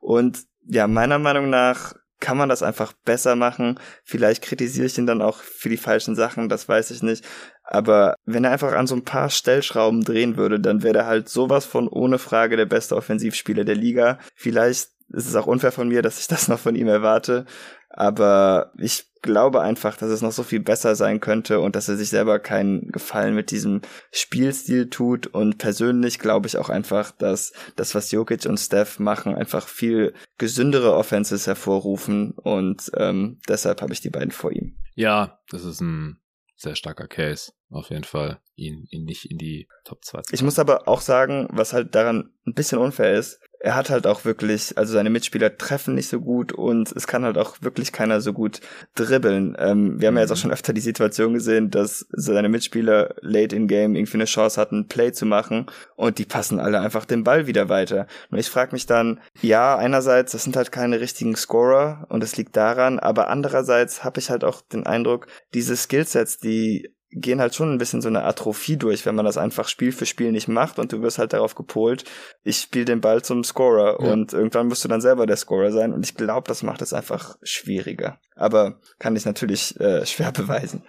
Und 0.00 0.40
ja, 0.66 0.86
meiner 0.86 1.18
Meinung 1.18 1.50
nach 1.50 1.94
kann 2.20 2.36
man 2.36 2.48
das 2.48 2.62
einfach 2.62 2.92
besser 2.92 3.34
machen. 3.34 3.80
Vielleicht 4.04 4.42
kritisiere 4.42 4.86
ich 4.86 4.98
ihn 4.98 5.06
dann 5.06 5.22
auch 5.22 5.38
für 5.38 5.68
die 5.68 5.76
falschen 5.76 6.14
Sachen, 6.14 6.48
das 6.48 6.68
weiß 6.68 6.90
ich 6.90 7.02
nicht. 7.02 7.24
Aber 7.64 8.14
wenn 8.24 8.44
er 8.44 8.50
einfach 8.50 8.72
an 8.72 8.86
so 8.86 8.94
ein 8.94 9.04
paar 9.04 9.30
Stellschrauben 9.30 10.02
drehen 10.02 10.36
würde, 10.36 10.60
dann 10.60 10.82
wäre 10.82 10.98
er 10.98 11.06
halt 11.06 11.28
sowas 11.28 11.64
von 11.64 11.88
ohne 11.88 12.18
Frage 12.18 12.56
der 12.56 12.66
beste 12.66 12.96
Offensivspieler 12.96 13.64
der 13.64 13.76
Liga. 13.76 14.18
Vielleicht 14.34 14.90
ist 15.08 15.26
es 15.26 15.36
auch 15.36 15.46
unfair 15.46 15.72
von 15.72 15.88
mir, 15.88 16.02
dass 16.02 16.20
ich 16.20 16.28
das 16.28 16.48
noch 16.48 16.58
von 16.58 16.76
ihm 16.76 16.88
erwarte. 16.88 17.46
Aber 17.88 18.72
ich 18.78 19.09
glaube 19.22 19.60
einfach, 19.60 19.96
dass 19.96 20.10
es 20.10 20.22
noch 20.22 20.32
so 20.32 20.42
viel 20.42 20.60
besser 20.60 20.94
sein 20.94 21.20
könnte 21.20 21.60
und 21.60 21.76
dass 21.76 21.88
er 21.88 21.96
sich 21.96 22.08
selber 22.08 22.38
keinen 22.38 22.90
Gefallen 22.90 23.34
mit 23.34 23.50
diesem 23.50 23.82
Spielstil 24.12 24.90
tut. 24.90 25.26
Und 25.26 25.58
persönlich 25.58 26.18
glaube 26.18 26.46
ich 26.46 26.56
auch 26.56 26.68
einfach, 26.68 27.10
dass 27.12 27.52
das, 27.76 27.94
was 27.94 28.10
Jokic 28.10 28.46
und 28.46 28.58
Steph 28.58 28.98
machen, 28.98 29.34
einfach 29.34 29.68
viel 29.68 30.14
gesündere 30.38 30.94
Offenses 30.94 31.46
hervorrufen. 31.46 32.32
Und 32.32 32.90
ähm, 32.96 33.40
deshalb 33.48 33.82
habe 33.82 33.92
ich 33.92 34.00
die 34.00 34.10
beiden 34.10 34.32
vor 34.32 34.52
ihm. 34.52 34.78
Ja, 34.94 35.40
das 35.50 35.64
ist 35.64 35.80
ein 35.80 36.20
sehr 36.56 36.76
starker 36.76 37.08
Case. 37.08 37.52
Auf 37.70 37.90
jeden 37.90 38.04
Fall, 38.04 38.40
ihn, 38.56 38.86
ihn 38.90 39.04
nicht 39.04 39.30
in 39.30 39.38
die 39.38 39.68
Top 39.84 40.04
2 40.04 40.22
zu 40.22 40.34
Ich 40.34 40.42
muss 40.42 40.58
aber 40.58 40.88
auch 40.88 41.00
sagen, 41.00 41.48
was 41.50 41.72
halt 41.72 41.94
daran 41.94 42.32
ein 42.46 42.54
bisschen 42.54 42.78
unfair 42.78 43.14
ist, 43.14 43.40
er 43.62 43.76
hat 43.76 43.90
halt 43.90 44.06
auch 44.06 44.24
wirklich, 44.24 44.76
also 44.78 44.94
seine 44.94 45.10
Mitspieler 45.10 45.56
treffen 45.56 45.94
nicht 45.94 46.08
so 46.08 46.20
gut 46.20 46.52
und 46.52 46.92
es 46.92 47.06
kann 47.06 47.24
halt 47.24 47.36
auch 47.36 47.56
wirklich 47.60 47.92
keiner 47.92 48.22
so 48.22 48.32
gut 48.32 48.60
dribbeln. 48.94 49.54
Ähm, 49.58 50.00
wir 50.00 50.08
haben 50.08 50.14
mhm. 50.14 50.18
ja 50.18 50.22
jetzt 50.22 50.32
auch 50.32 50.36
mhm. 50.36 50.40
schon 50.40 50.52
öfter 50.52 50.72
die 50.72 50.80
Situation 50.80 51.34
gesehen, 51.34 51.70
dass 51.70 52.06
seine 52.10 52.48
Mitspieler 52.48 53.14
late 53.20 53.54
in 53.54 53.68
Game 53.68 53.94
irgendwie 53.94 54.14
eine 54.14 54.24
Chance 54.24 54.58
hatten, 54.58 54.88
Play 54.88 55.12
zu 55.12 55.26
machen 55.26 55.66
und 55.94 56.18
die 56.18 56.24
passen 56.24 56.58
alle 56.58 56.80
einfach 56.80 57.04
den 57.04 57.22
Ball 57.22 57.46
wieder 57.46 57.68
weiter. 57.68 58.06
Und 58.30 58.38
ich 58.38 58.48
frage 58.48 58.72
mich 58.72 58.86
dann, 58.86 59.20
ja, 59.42 59.76
einerseits, 59.76 60.32
das 60.32 60.44
sind 60.44 60.56
halt 60.56 60.72
keine 60.72 61.00
richtigen 61.00 61.36
Scorer 61.36 62.06
und 62.08 62.24
es 62.24 62.36
liegt 62.38 62.56
daran, 62.56 62.98
aber 62.98 63.28
andererseits 63.28 64.04
habe 64.04 64.20
ich 64.20 64.30
halt 64.30 64.42
auch 64.42 64.62
den 64.62 64.86
Eindruck, 64.86 65.26
diese 65.52 65.76
Skillsets, 65.76 66.38
die 66.38 66.94
gehen 67.12 67.40
halt 67.40 67.54
schon 67.54 67.72
ein 67.72 67.78
bisschen 67.78 68.02
so 68.02 68.08
eine 68.08 68.22
Atrophie 68.22 68.76
durch, 68.76 69.04
wenn 69.04 69.14
man 69.14 69.24
das 69.24 69.36
einfach 69.36 69.68
Spiel 69.68 69.92
für 69.92 70.06
Spiel 70.06 70.32
nicht 70.32 70.48
macht 70.48 70.78
und 70.78 70.92
du 70.92 71.02
wirst 71.02 71.18
halt 71.18 71.32
darauf 71.32 71.54
gepolt, 71.54 72.04
ich 72.44 72.58
spiele 72.58 72.84
den 72.84 73.00
Ball 73.00 73.22
zum 73.22 73.42
Scorer 73.42 74.02
ja. 74.02 74.12
und 74.12 74.32
irgendwann 74.32 74.68
musst 74.68 74.84
du 74.84 74.88
dann 74.88 75.00
selber 75.00 75.26
der 75.26 75.36
Scorer 75.36 75.72
sein 75.72 75.92
und 75.92 76.04
ich 76.04 76.14
glaube, 76.14 76.46
das 76.48 76.62
macht 76.62 76.82
es 76.82 76.92
einfach 76.92 77.36
schwieriger. 77.42 78.20
Aber 78.36 78.80
kann 78.98 79.16
ich 79.16 79.24
natürlich 79.24 79.78
äh, 79.80 80.06
schwer 80.06 80.32
beweisen. 80.32 80.84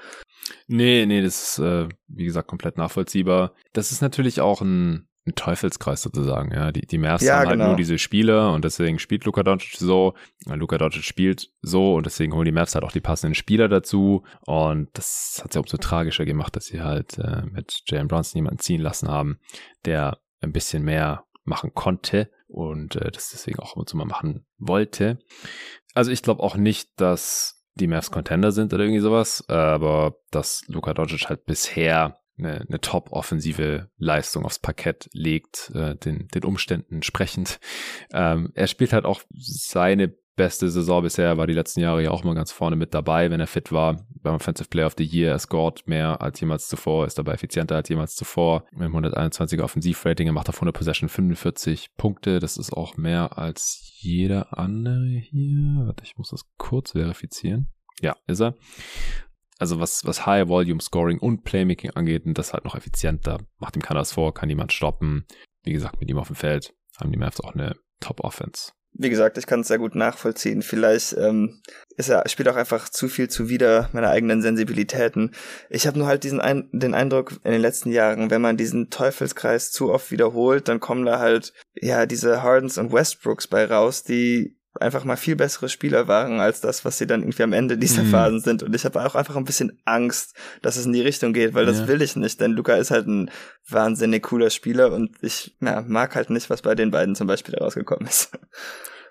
Nee, 0.68 1.06
nee, 1.06 1.22
das 1.22 1.58
ist, 1.58 1.60
äh, 1.60 1.88
wie 2.08 2.26
gesagt, 2.26 2.48
komplett 2.48 2.78
nachvollziehbar. 2.78 3.54
Das 3.74 3.92
ist 3.92 4.02
natürlich 4.02 4.42
auch 4.42 4.62
ein 4.62 5.08
ein 5.26 5.36
Teufelskreis 5.36 6.02
sozusagen, 6.02 6.52
ja. 6.52 6.72
Die, 6.72 6.86
die 6.86 6.98
Mavs 6.98 7.24
ja, 7.24 7.34
haben 7.34 7.48
halt 7.48 7.52
genau. 7.52 7.68
nur 7.68 7.76
diese 7.76 8.00
Spieler 8.00 8.54
und 8.54 8.66
deswegen 8.66 8.98
spielt 8.98 9.26
Luka 9.26 9.44
Doncic 9.44 9.78
so. 9.78 10.16
Luka 10.46 10.78
Doncic 10.78 11.04
spielt 11.04 11.52
so 11.62 11.94
und 11.96 12.06
deswegen 12.06 12.34
holen 12.34 12.46
die 12.46 12.52
Mavs 12.52 12.74
halt 12.74 12.84
auch 12.84 12.92
die 12.92 13.02
passenden 13.02 13.36
Spieler 13.36 13.68
dazu. 13.68 14.24
Und 14.46 14.90
das 14.94 15.40
hat 15.44 15.52
es 15.52 15.56
ja 15.56 15.62
umso 15.62 15.78
tragischer 15.78 16.26
gemacht, 16.26 16.56
dass 16.56 16.66
sie 16.66 16.82
halt 16.82 17.20
äh, 17.20 17.44
mit 17.46 17.84
Jalen 17.86 18.08
Bronson 18.08 18.40
jemanden 18.40 18.60
ziehen 18.60 18.82
lassen 18.82 19.10
haben, 19.10 19.40
der 19.86 20.18
ein 20.42 20.54
bisschen 20.54 20.84
mehr 20.84 21.26
machen 21.44 21.74
konnte 21.74 22.32
und 22.48 22.96
äh, 22.96 23.12
das 23.12 23.30
deswegen 23.30 23.60
auch 23.60 23.76
immer 23.76 23.86
zu 23.86 23.98
mal 23.98 24.06
machen 24.06 24.46
wollte. 24.58 25.20
Also 25.94 26.12
ich 26.12 26.24
glaube 26.24 26.42
auch 26.42 26.56
nicht, 26.56 27.00
dass 27.00 27.64
die 27.76 27.88
Mavs 27.88 28.12
Contender 28.12 28.52
sind 28.52 28.74
oder 28.74 28.84
irgendwie 28.84 29.02
sowas, 29.02 29.48
aber 29.50 30.16
dass 30.32 30.64
Luka 30.68 30.94
Doncic 30.94 31.30
halt 31.30 31.46
bisher 31.46 32.21
eine, 32.42 32.66
eine 32.68 32.82
top-offensive 32.82 33.90
Leistung 33.98 34.46
aufs 34.46 34.60
Parkett 34.60 35.10
legt, 35.14 35.72
äh, 35.74 35.96
den, 35.96 36.28
den 36.28 36.44
Umständen 36.44 36.96
entsprechend. 36.96 37.60
Ähm, 38.14 38.52
er 38.56 38.68
spielt 38.68 38.92
halt 38.92 39.06
auch 39.06 39.22
seine 39.32 40.14
beste 40.36 40.70
Saison 40.70 41.04
bisher, 41.04 41.38
war 41.38 41.48
die 41.48 41.54
letzten 41.54 41.82
Jahre 41.82 42.04
ja 42.04 42.12
auch 42.12 42.24
mal 42.24 42.34
ganz 42.34 42.52
vorne 42.52 42.76
mit 42.76 42.94
dabei, 42.94 43.30
wenn 43.30 43.40
er 43.40 43.48
fit 43.48 43.72
war. 43.72 44.06
Beim 44.22 44.36
Offensive 44.36 44.70
Player 44.70 44.88
of 44.88 44.96
the 44.98 45.04
Year, 45.04 45.32
er 45.32 45.40
scored 45.40 45.88
mehr 45.88 46.22
als 46.22 46.40
jemals 46.40 46.68
zuvor, 46.68 47.06
ist 47.06 47.18
dabei 47.18 47.34
effizienter 47.34 47.76
als 47.76 47.90
jemals 47.90 48.16
zuvor. 48.16 48.66
Mit 48.72 48.82
dem 48.82 48.96
121er 48.96 49.62
Offensivrating, 49.62 50.28
er 50.28 50.34
macht 50.34 50.50
auf 50.50 50.56
100 50.56 50.76
Possession 50.76 51.10
45 51.10 51.96
Punkte, 51.96 52.40
das 52.40 52.58
ist 52.58 52.74
auch 52.74 52.98
mehr 52.98 53.38
als 53.38 53.94
jeder 54.00 54.58
andere 54.58 55.06
hier. 55.06 55.86
Warte, 55.86 56.04
ich 56.04 56.18
muss 56.18 56.30
das 56.30 56.44
kurz 56.58 56.92
verifizieren. 56.92 57.68
Ja, 58.02 58.16
ist 58.26 58.42
er. 58.42 58.56
Also 59.62 59.80
was, 59.80 60.04
was 60.06 60.26
High 60.26 60.48
Volume 60.48 60.82
Scoring 60.82 61.20
und 61.20 61.44
Playmaking 61.44 61.92
angeht, 61.92 62.26
und 62.26 62.38
das 62.38 62.52
halt 62.52 62.66
noch 62.66 62.76
effizienter. 62.76 63.38
Macht 63.60 63.76
ihm 63.76 63.84
keiner 63.84 64.00
das 64.00 64.14
vor, 64.14 64.34
kann 64.34 64.48
niemand 64.48 64.74
stoppen. 64.74 65.26
Wie 65.64 65.72
gesagt, 65.72 66.00
mit 66.00 66.10
ihm 66.10 66.18
auf 66.18 66.28
dem 66.28 66.36
Feld 66.36 66.74
haben 67.00 67.12
die 67.12 67.20
Mavs 67.20 67.40
auch 67.40 67.54
eine 67.54 67.76
Top 68.00 68.22
Offense 68.22 68.72
wie 68.94 69.10
gesagt, 69.10 69.38
ich 69.38 69.48
kann 69.48 69.62
es 69.62 69.70
sehr 69.70 69.78
gut 69.78 69.96
nachvollziehen. 69.96 70.62
Vielleicht 70.62 71.14
ähm, 71.14 71.62
ist 71.96 72.10
er 72.10 72.28
spielt 72.28 72.50
auch 72.50 72.56
einfach 72.56 72.90
zu 72.90 73.08
viel 73.08 73.30
zuwider 73.30 73.90
meiner 73.94 74.10
eigenen 74.10 74.42
Sensibilitäten. 74.42 75.34
Ich 75.70 75.88
habe 75.88 75.98
nur 75.98 76.08
halt 76.08 76.24
diesen 76.24 76.42
ein, 76.42 76.70
den 76.74 76.94
Eindruck 76.94 77.40
in 77.44 77.52
den 77.52 77.62
letzten 77.62 77.92
Jahren, 77.92 78.30
wenn 78.30 78.42
man 78.42 78.58
diesen 78.58 78.90
Teufelskreis 78.90 79.72
zu 79.72 79.92
oft 79.92 80.12
wiederholt, 80.12 80.68
dann 80.68 80.82
kommen 80.82 81.06
da 81.06 81.20
halt 81.20 81.54
ja 81.74 82.06
diese 82.06 82.44
Hardens 82.44 82.78
und 82.78 82.92
Westbrooks 82.92 83.48
bei 83.48 83.66
raus, 83.66 84.04
die 84.04 84.58
einfach 84.80 85.04
mal 85.04 85.18
viel 85.18 85.36
bessere 85.36 85.70
Spieler 85.70 86.08
waren 86.08 86.40
als 86.40 86.62
das, 86.62 86.86
was 86.86 86.98
sie 86.98 87.08
dann 87.08 87.22
irgendwie 87.22 87.44
am 87.44 87.54
Ende 87.54 87.78
dieser 87.78 88.04
mhm. 88.04 88.10
Phasen 88.10 88.40
sind. 88.40 88.64
Und 88.64 88.74
ich 88.74 88.86
habe 88.86 89.04
auch 89.04 89.16
einfach 89.16 89.36
ein 89.36 89.44
bisschen 89.44 89.82
Angst, 89.86 90.36
dass 90.62 90.78
es 90.78 90.86
in 90.86 90.94
die 90.94 91.02
Richtung 91.02 91.34
geht, 91.34 91.54
weil 91.54 91.66
das 91.66 91.80
ja. 91.80 91.88
will 91.88 92.02
ich 92.02 92.16
nicht, 92.16 92.40
denn 92.40 92.52
Luca 92.52 92.76
ist 92.76 92.92
halt 92.92 93.08
ein 93.08 93.30
wahnsinnig 93.68 94.24
cooler 94.24 94.50
Spieler 94.50 94.94
und 94.94 95.12
ich 95.22 95.58
ja, 95.60 95.84
mag 95.86 96.16
halt 96.16 96.30
nicht, 96.30 96.50
was 96.50 96.62
bei 96.62 96.76
den 96.76 96.92
beiden 96.92 97.16
zum 97.16 97.28
Beispiel 97.28 97.56
rausgekommen 97.56 98.08
ist. 98.08 98.32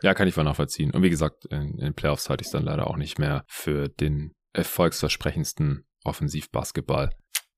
Ja, 0.02 0.14
kann 0.14 0.26
ich 0.26 0.32
voll 0.32 0.44
nachvollziehen. 0.44 0.92
Und 0.92 1.02
wie 1.02 1.10
gesagt, 1.10 1.44
in, 1.50 1.78
in 1.78 1.92
Playoffs 1.92 2.30
halte 2.30 2.40
ich 2.40 2.46
es 2.46 2.52
dann 2.52 2.64
leider 2.64 2.86
auch 2.86 2.96
nicht 2.96 3.18
mehr 3.18 3.44
für 3.46 3.90
den 3.90 4.32
erfolgsversprechendsten 4.54 5.84
Offensivbasketball. 6.04 7.10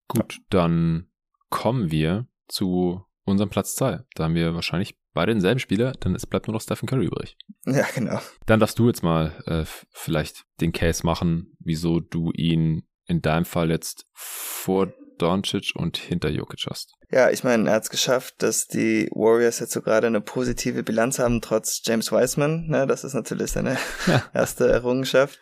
Gut, 0.09 0.39
dann 0.51 1.07
kommen 1.51 1.93
wir 1.93 2.27
zu 2.49 3.05
unserem 3.25 3.51
Platz 3.51 3.75
2. 3.77 4.01
Da 4.15 4.25
haben 4.25 4.35
wir 4.35 4.55
wahrscheinlich 4.55 4.97
beide 5.15 5.33
denselben 5.33 5.61
Spieler, 5.61 5.93
dann 6.01 6.15
es 6.15 6.27
bleibt 6.27 6.47
nur 6.47 6.55
noch 6.55 6.61
Stephen 6.61 6.87
Curry 6.87 7.07
übrig. 7.07 7.37
Ja, 7.67 7.87
genau. 7.95 8.21
Dann 8.47 8.61
darfst 8.61 8.79
du 8.79 8.87
jetzt 8.89 9.03
mal 9.03 9.33
äh, 9.47 9.65
vielleicht 9.91 10.45
den 10.61 10.73
Case 10.73 11.05
machen, 11.05 11.55
wieso 11.59 12.01
du 12.01 12.33
ihn 12.33 12.87
in 13.07 13.21
deinem 13.21 13.45
Fall 13.45 13.71
jetzt 13.71 14.07
vor 14.13 14.93
Doncic 15.19 15.73
und 15.75 15.97
hinter 15.97 16.31
Jokic 16.31 16.67
hast. 16.69 16.95
Ja, 17.11 17.31
ich 17.31 17.45
meine, 17.45 17.69
er 17.69 17.75
hat 17.75 17.83
es 17.85 17.91
geschafft, 17.91 18.37
dass 18.39 18.67
die 18.67 19.09
Warriors 19.13 19.59
jetzt 19.59 19.73
so 19.73 19.83
gerade 19.83 20.07
eine 20.07 20.21
positive 20.21 20.83
Bilanz 20.83 21.19
haben, 21.19 21.41
trotz 21.41 21.83
James 21.85 22.11
Wiseman. 22.11 22.69
Ne, 22.69 22.87
das 22.87 23.05
ist 23.05 23.15
natürlich 23.15 23.53
seine 23.53 23.77
erste 24.35 24.69
Errungenschaft. 24.69 25.39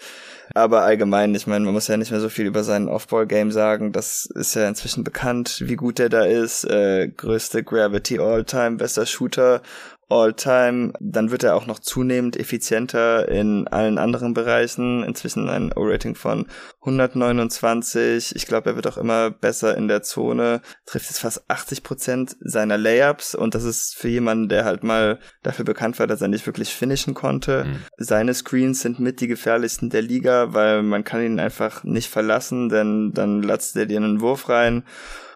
Aber 0.52 0.82
allgemein, 0.82 1.34
ich 1.34 1.46
meine, 1.46 1.64
man 1.64 1.74
muss 1.74 1.86
ja 1.86 1.96
nicht 1.96 2.10
mehr 2.10 2.20
so 2.20 2.28
viel 2.28 2.46
über 2.46 2.64
seinen 2.64 2.88
Off-Ball-Game 2.88 3.52
sagen. 3.52 3.92
Das 3.92 4.26
ist 4.34 4.54
ja 4.54 4.66
inzwischen 4.68 5.04
bekannt, 5.04 5.62
wie 5.64 5.76
gut 5.76 6.00
er 6.00 6.08
da 6.08 6.24
ist. 6.24 6.64
Äh, 6.64 7.08
größte 7.08 7.62
Gravity 7.62 8.18
All-Time, 8.18 8.76
bester 8.76 9.06
Shooter 9.06 9.62
All-Time. 10.10 10.92
Dann 11.00 11.30
wird 11.30 11.44
er 11.44 11.54
auch 11.54 11.66
noch 11.66 11.78
zunehmend 11.78 12.36
effizienter 12.36 13.28
in 13.28 13.68
allen 13.68 13.98
anderen 13.98 14.34
Bereichen. 14.34 15.02
Inzwischen 15.04 15.48
ein 15.48 15.72
O-Rating 15.72 16.14
von 16.14 16.46
129. 16.80 18.34
Ich 18.34 18.46
glaube, 18.46 18.70
er 18.70 18.76
wird 18.76 18.86
auch 18.86 18.98
immer 18.98 19.30
besser 19.30 19.76
in 19.76 19.88
der 19.88 20.02
Zone. 20.02 20.60
Trifft 20.86 21.06
jetzt 21.06 21.20
fast 21.20 21.48
80 21.48 21.82
Prozent 21.82 22.36
seiner 22.40 22.76
Layups. 22.76 23.34
Und 23.34 23.54
das 23.54 23.64
ist 23.64 23.96
für 23.96 24.08
jemanden, 24.08 24.48
der 24.48 24.64
halt 24.64 24.82
mal 24.82 25.18
dafür 25.42 25.64
bekannt 25.64 25.98
war, 25.98 26.06
dass 26.06 26.20
er 26.20 26.28
nicht 26.28 26.46
wirklich 26.46 26.74
finishen 26.74 27.14
konnte. 27.14 27.64
Mhm. 27.64 27.76
Seine 27.96 28.34
Screens 28.34 28.80
sind 28.80 29.00
mit 29.00 29.20
die 29.20 29.28
gefährlichsten 29.28 29.90
der 29.90 30.02
Liga, 30.02 30.52
weil 30.52 30.82
man 30.82 31.04
kann 31.04 31.22
ihn 31.22 31.40
einfach 31.40 31.84
nicht 31.84 32.10
verlassen, 32.10 32.68
denn 32.68 33.12
dann 33.14 33.42
latzt 33.42 33.76
er 33.76 33.86
dir 33.86 33.98
einen 33.98 34.20
Wurf 34.20 34.48
rein. 34.48 34.84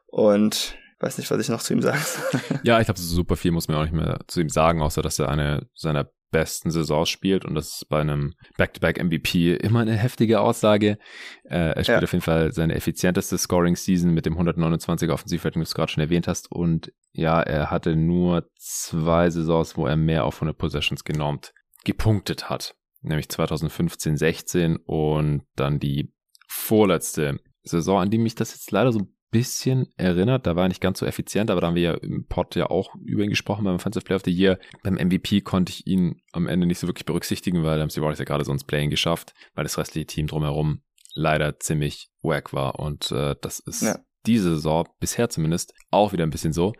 Und 0.06 0.76
weiß 1.04 1.18
nicht, 1.18 1.30
was 1.30 1.40
ich 1.40 1.48
noch 1.48 1.62
zu 1.62 1.74
ihm 1.74 1.82
sagen 1.82 2.00
soll. 2.02 2.40
ja, 2.64 2.80
ich 2.80 2.86
glaube, 2.86 3.00
super 3.00 3.36
viel 3.36 3.52
muss 3.52 3.68
man 3.68 3.76
auch 3.76 3.82
nicht 3.82 3.94
mehr 3.94 4.20
zu 4.26 4.40
ihm 4.40 4.48
sagen, 4.48 4.82
außer 4.82 5.02
dass 5.02 5.18
er 5.18 5.28
eine 5.28 5.68
seiner 5.74 6.10
besten 6.30 6.72
Saisons 6.72 7.10
spielt 7.10 7.44
und 7.44 7.54
das 7.54 7.76
ist 7.76 7.88
bei 7.88 8.00
einem 8.00 8.34
Back-to-Back-MVP 8.56 9.54
immer 9.54 9.80
eine 9.80 9.96
heftige 9.96 10.40
Aussage. 10.40 10.98
Äh, 11.44 11.74
er 11.76 11.84
spielt 11.84 12.00
ja. 12.00 12.02
auf 12.02 12.12
jeden 12.12 12.24
Fall 12.24 12.52
seine 12.52 12.74
effizienteste 12.74 13.38
Scoring-Season 13.38 14.12
mit 14.12 14.26
dem 14.26 14.36
129er 14.36 15.12
Offensivrating, 15.12 15.60
wie 15.60 15.64
du 15.64 15.68
es 15.68 15.74
gerade 15.74 15.92
schon 15.92 16.02
erwähnt 16.02 16.26
hast 16.26 16.50
und 16.50 16.92
ja, 17.12 17.40
er 17.40 17.70
hatte 17.70 17.94
nur 17.94 18.48
zwei 18.58 19.30
Saisons, 19.30 19.76
wo 19.76 19.86
er 19.86 19.96
mehr 19.96 20.24
auf 20.24 20.36
100 20.36 20.58
Possessions 20.58 21.04
genormt 21.04 21.52
gepunktet 21.84 22.50
hat, 22.50 22.74
nämlich 23.02 23.28
2015, 23.28 24.16
16 24.16 24.76
und 24.84 25.44
dann 25.54 25.78
die 25.78 26.12
vorletzte 26.48 27.38
Saison, 27.62 28.00
an 28.00 28.10
die 28.10 28.18
mich 28.18 28.34
das 28.34 28.52
jetzt 28.52 28.72
leider 28.72 28.90
so 28.90 29.00
ein 29.00 29.14
bisschen 29.34 29.88
erinnert. 29.96 30.46
Da 30.46 30.54
war 30.54 30.66
er 30.66 30.68
nicht 30.68 30.80
ganz 30.80 31.00
so 31.00 31.06
effizient, 31.06 31.50
aber 31.50 31.60
da 31.60 31.66
haben 31.66 31.74
wir 31.74 31.82
ja 31.82 31.94
im 31.94 32.24
Pod 32.26 32.54
ja 32.54 32.70
auch 32.70 32.94
über 32.94 33.24
ihn 33.24 33.30
gesprochen 33.30 33.64
beim 33.64 33.74
Offensive 33.74 34.04
Player 34.04 34.16
of 34.16 34.22
the 34.24 34.30
Year. 34.30 34.60
Beim 34.84 34.94
MVP 34.94 35.40
konnte 35.40 35.72
ich 35.72 35.88
ihn 35.88 36.22
am 36.32 36.46
Ende 36.46 36.66
nicht 36.66 36.78
so 36.78 36.86
wirklich 36.86 37.04
berücksichtigen, 37.04 37.64
weil 37.64 37.76
da 37.76 37.82
haben 37.82 37.90
sie 37.90 38.00
Warriors 38.00 38.20
ja 38.20 38.24
gerade 38.24 38.44
so 38.44 38.52
ins 38.52 38.62
Playing 38.62 38.90
geschafft, 38.90 39.34
weil 39.54 39.64
das 39.64 39.76
restliche 39.76 40.06
Team 40.06 40.28
drumherum 40.28 40.82
leider 41.14 41.58
ziemlich 41.58 42.10
wack 42.22 42.52
war 42.52 42.78
und 42.78 43.10
äh, 43.10 43.34
das 43.40 43.58
ist 43.58 43.82
ja 43.82 43.98
diese 44.26 44.54
Saison, 44.54 44.88
bisher 45.00 45.28
zumindest, 45.28 45.74
auch 45.90 46.12
wieder 46.12 46.24
ein 46.24 46.30
bisschen 46.30 46.52
so. 46.52 46.72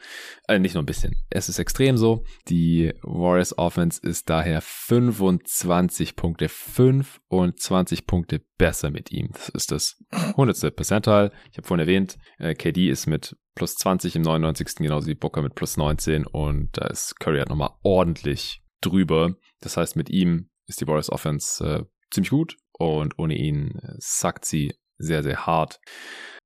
Äh, 0.49 0.59
nicht 0.59 0.75
nur 0.75 0.83
ein 0.83 0.87
bisschen. 0.87 1.17
Es 1.31 1.49
ist 1.49 1.59
extrem 1.59 1.97
so. 1.97 2.25
Die 2.49 2.93
Warriors 3.03 3.57
Offense 3.59 4.01
ist 4.03 4.31
daher 4.31 4.61
25 4.61 6.17
Punkte, 6.17 6.49
25 6.49 8.07
Punkte 8.07 8.41
besser 8.59 8.91
mit 8.91 9.13
ihm. 9.13 9.31
Das 9.33 9.49
ist 9.51 9.73
das 9.73 9.97
100. 10.11 10.75
Percentile. 10.75 11.33
Ich 11.51 11.59
habe 11.59 11.67
vorhin 11.67 11.87
erwähnt, 11.87 12.17
äh, 12.39 12.55
KD 12.55 12.89
ist 12.89 13.07
mit 13.07 13.37
plus 13.55 13.75
20 13.77 14.17
im 14.17 14.23
99. 14.23 14.77
genauso 14.77 15.07
wie 15.07 15.15
Booker 15.15 15.43
mit 15.43 15.55
plus 15.55 15.77
19 15.77 16.27
und 16.27 16.71
da 16.73 16.87
ist 16.87 17.19
Curry 17.21 17.39
halt 17.39 17.49
nochmal 17.49 17.71
ordentlich 17.83 18.63
drüber. 18.81 19.37
Das 19.61 19.77
heißt, 19.77 19.97
mit 19.97 20.11
ihm 20.11 20.51
ist 20.67 20.81
die 20.81 20.87
Warriors 20.87 21.11
Offense 21.11 21.65
äh, 21.65 21.85
ziemlich 22.13 22.31
gut 22.31 22.57
und 22.73 23.19
ohne 23.19 23.37
ihn 23.37 23.79
äh, 23.83 23.95
sackt 23.99 24.45
sie 24.45 24.75
sehr, 24.99 25.23
sehr 25.23 25.47
hart. 25.47 25.81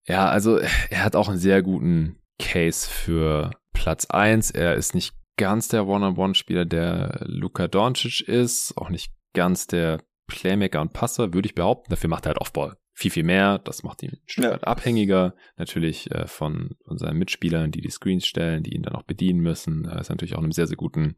Ja, 0.08 0.28
also 0.28 0.58
er 0.90 1.04
hat 1.04 1.14
auch 1.14 1.28
einen 1.28 1.38
sehr 1.38 1.62
guten 1.62 2.18
Case 2.38 2.88
für 2.88 3.50
Platz 3.72 4.06
1. 4.06 4.50
Er 4.50 4.74
ist 4.74 4.94
nicht 4.94 5.14
ganz 5.36 5.68
der 5.68 5.86
One-on-One-Spieler, 5.86 6.64
der 6.64 7.20
Luka 7.26 7.68
Doncic 7.68 8.26
ist, 8.26 8.76
auch 8.76 8.88
nicht 8.88 9.12
ganz 9.34 9.66
der 9.66 10.02
Playmaker 10.26 10.80
und 10.80 10.92
Passer, 10.92 11.32
würde 11.32 11.46
ich 11.46 11.54
behaupten. 11.54 11.90
Dafür 11.90 12.10
macht 12.10 12.26
er 12.26 12.30
halt 12.30 12.40
Offball 12.40 12.76
viel, 12.98 13.12
viel 13.12 13.22
mehr. 13.22 13.58
Das 13.58 13.84
macht 13.84 14.02
ihn 14.02 14.10
ein 14.10 14.22
Stück 14.26 14.44
ja. 14.44 14.50
weit 14.50 14.66
abhängiger, 14.66 15.34
natürlich 15.56 16.10
äh, 16.10 16.26
von, 16.26 16.76
von 16.84 16.98
seinen 16.98 17.18
Mitspielern, 17.18 17.70
die 17.70 17.80
die 17.80 17.90
Screens 17.90 18.26
stellen, 18.26 18.64
die 18.64 18.74
ihn 18.74 18.82
dann 18.82 18.96
auch 18.96 19.04
bedienen 19.04 19.40
müssen. 19.40 19.84
Er 19.84 20.00
ist 20.00 20.08
natürlich 20.08 20.34
auch 20.34 20.38
in 20.38 20.46
einem 20.46 20.52
sehr, 20.52 20.66
sehr 20.66 20.76
guten 20.76 21.16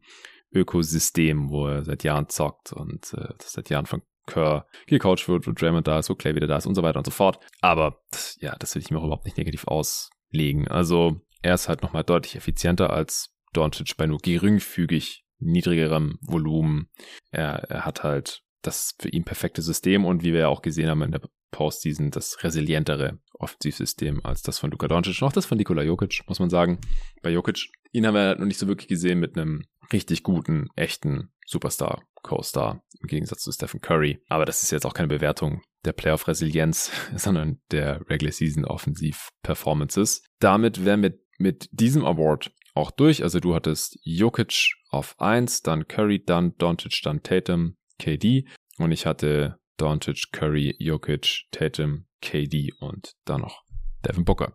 Ökosystem, 0.53 1.49
wo 1.49 1.67
er 1.67 1.83
seit 1.83 2.03
Jahren 2.03 2.29
zockt 2.29 2.71
und 2.71 3.13
äh, 3.13 3.33
das 3.37 3.53
seit 3.53 3.69
Jahren 3.69 3.87
von 3.87 4.03
Kerr 4.27 4.65
gecoacht 4.87 5.27
wird, 5.27 5.47
wo 5.47 5.51
Draymond 5.51 5.87
da 5.87 5.99
ist, 5.99 6.09
wo 6.09 6.15
Clay 6.15 6.35
wieder 6.35 6.47
da 6.47 6.57
ist 6.57 6.65
und 6.65 6.75
so 6.75 6.83
weiter 6.83 6.99
und 6.99 7.05
so 7.05 7.11
fort. 7.11 7.39
Aber 7.61 8.01
ja, 8.39 8.55
das 8.59 8.75
will 8.75 8.81
ich 8.81 8.91
mir 8.91 8.99
auch 8.99 9.05
überhaupt 9.05 9.25
nicht 9.25 9.37
negativ 9.37 9.67
auslegen. 9.67 10.67
Also 10.67 11.21
er 11.41 11.55
ist 11.55 11.69
halt 11.69 11.81
nochmal 11.81 12.03
deutlich 12.03 12.35
effizienter 12.35 12.91
als 12.91 13.33
Doncic 13.53 13.97
bei 13.97 14.07
nur 14.07 14.19
geringfügig 14.19 15.25
niedrigerem 15.39 16.19
Volumen. 16.21 16.89
Er, 17.31 17.69
er 17.69 17.85
hat 17.85 18.03
halt 18.03 18.43
das 18.61 18.95
für 18.99 19.09
ihn 19.09 19.23
perfekte 19.23 19.61
System 19.61 20.05
und 20.05 20.23
wie 20.23 20.33
wir 20.33 20.41
ja 20.41 20.47
auch 20.47 20.61
gesehen 20.61 20.89
haben 20.89 21.01
in 21.01 21.11
der 21.11 21.21
Postseason, 21.49 22.11
das 22.11 22.43
resilientere 22.43 23.19
Offensivsystem 23.33 24.21
als 24.23 24.41
das 24.41 24.59
von 24.59 24.71
Luka 24.71 24.87
Doncic 24.87 25.21
auch 25.21 25.33
das 25.33 25.45
von 25.45 25.57
Nikola 25.57 25.83
Jokic, 25.83 26.23
muss 26.27 26.39
man 26.39 26.49
sagen. 26.49 26.79
Bei 27.21 27.29
Jokic, 27.29 27.69
ihn 27.91 28.07
haben 28.07 28.13
wir 28.13 28.35
noch 28.37 28.45
nicht 28.45 28.59
so 28.59 28.67
wirklich 28.67 28.87
gesehen 28.87 29.19
mit 29.19 29.37
einem 29.37 29.63
richtig 29.91 30.23
guten, 30.23 30.69
echten 30.75 31.33
Superstar 31.51 32.03
Co-Star 32.23 32.83
im 32.99 33.07
Gegensatz 33.07 33.41
zu 33.41 33.51
Stephen 33.51 33.81
Curry. 33.81 34.23
Aber 34.29 34.45
das 34.45 34.63
ist 34.63 34.71
jetzt 34.71 34.85
auch 34.85 34.93
keine 34.93 35.09
Bewertung 35.09 35.61
der 35.83 35.93
Playoff-Resilienz, 35.93 36.91
sondern 37.15 37.61
der 37.71 38.01
Regular 38.09 38.31
Season 38.31 38.65
Offensiv-Performances. 38.65 40.23
Damit 40.39 40.85
wären 40.85 41.03
wir 41.03 41.13
mit 41.37 41.67
diesem 41.71 42.05
Award 42.05 42.51
auch 42.73 42.91
durch. 42.91 43.23
Also 43.23 43.39
du 43.39 43.53
hattest 43.53 43.99
Jokic 44.03 44.73
auf 44.89 45.19
1, 45.19 45.61
dann 45.63 45.87
Curry, 45.87 46.23
dann 46.23 46.55
Doncic, 46.57 47.01
dann 47.03 47.23
Tatum, 47.23 47.75
KD. 47.99 48.47
Und 48.77 48.91
ich 48.91 49.05
hatte 49.05 49.59
Doncic, 49.77 50.31
Curry, 50.31 50.75
Jokic, 50.79 51.47
Tatum, 51.51 52.05
KD 52.21 52.73
und 52.79 53.13
dann 53.25 53.41
noch 53.41 53.63
Devin 54.05 54.25
Booker. 54.25 54.53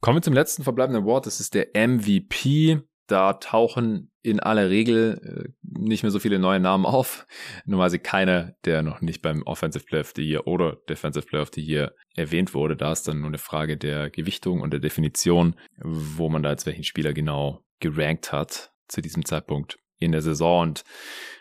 Kommen 0.00 0.18
wir 0.18 0.22
zum 0.22 0.34
letzten 0.34 0.62
verbleibenden 0.62 1.02
Award. 1.02 1.26
Das 1.26 1.40
ist 1.40 1.54
der 1.54 1.68
MVP. 1.74 2.80
Da 3.08 3.32
tauchen 3.32 4.12
in 4.22 4.38
aller 4.38 4.68
Regel 4.68 5.20
äh, 5.24 5.52
nicht 5.62 6.02
mehr 6.02 6.12
so 6.12 6.18
viele 6.18 6.38
neue 6.38 6.60
Namen 6.60 6.86
auf. 6.86 7.26
Normalerweise 7.64 7.98
keiner, 7.98 8.54
der 8.64 8.82
noch 8.82 9.00
nicht 9.00 9.22
beim 9.22 9.42
Offensive 9.42 9.84
Player 9.84 10.02
of 10.02 10.12
the 10.14 10.22
Year 10.22 10.46
oder 10.46 10.76
Defensive 10.88 11.26
Player 11.26 11.42
of 11.42 11.50
the 11.54 11.62
Year 11.62 11.94
erwähnt 12.14 12.54
wurde. 12.54 12.76
Da 12.76 12.92
ist 12.92 13.08
dann 13.08 13.20
nur 13.20 13.28
eine 13.28 13.38
Frage 13.38 13.76
der 13.76 14.10
Gewichtung 14.10 14.60
und 14.60 14.72
der 14.72 14.80
Definition, 14.80 15.56
wo 15.78 16.28
man 16.28 16.42
da 16.42 16.50
jetzt 16.50 16.66
welchen 16.66 16.84
Spieler 16.84 17.12
genau 17.12 17.64
gerankt 17.80 18.30
hat 18.30 18.72
zu 18.88 19.00
diesem 19.00 19.24
Zeitpunkt 19.24 19.78
in 19.98 20.12
der 20.12 20.22
Saison. 20.22 20.62
Und 20.62 20.84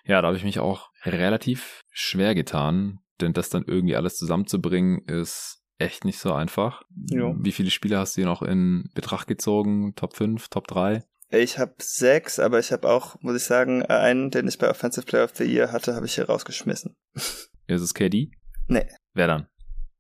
ja, 0.05 0.21
da 0.21 0.27
habe 0.27 0.37
ich 0.37 0.43
mich 0.43 0.59
auch 0.59 0.89
relativ 1.03 1.83
schwer 1.91 2.33
getan, 2.33 2.99
denn 3.19 3.33
das 3.33 3.49
dann 3.49 3.65
irgendwie 3.67 3.95
alles 3.95 4.17
zusammenzubringen 4.17 4.99
ist 5.05 5.61
echt 5.79 6.05
nicht 6.05 6.19
so 6.19 6.33
einfach. 6.33 6.83
Jo. 7.11 7.35
Wie 7.37 7.51
viele 7.51 7.69
Spiele 7.71 7.99
hast 7.99 8.15
du 8.15 8.21
hier 8.21 8.29
noch 8.29 8.41
in 8.41 8.89
Betracht 8.93 9.27
gezogen? 9.27 9.93
Top 9.95 10.15
5, 10.15 10.47
Top 10.49 10.67
3? 10.67 11.03
Ich 11.29 11.59
habe 11.59 11.75
sechs, 11.79 12.39
aber 12.39 12.59
ich 12.59 12.71
habe 12.71 12.89
auch, 12.89 13.21
muss 13.21 13.35
ich 13.35 13.43
sagen, 13.43 13.83
einen, 13.83 14.31
den 14.31 14.47
ich 14.47 14.57
bei 14.57 14.69
Offensive 14.69 15.05
Player 15.05 15.25
of 15.25 15.35
the 15.35 15.43
Year 15.43 15.71
hatte, 15.73 15.93
habe 15.93 16.05
ich 16.05 16.15
hier 16.15 16.27
rausgeschmissen. 16.27 16.95
Ist 17.67 17.81
es 17.81 17.93
KD? 17.93 18.31
Nee. 18.67 18.87
Wer 19.13 19.27
dann? 19.27 19.47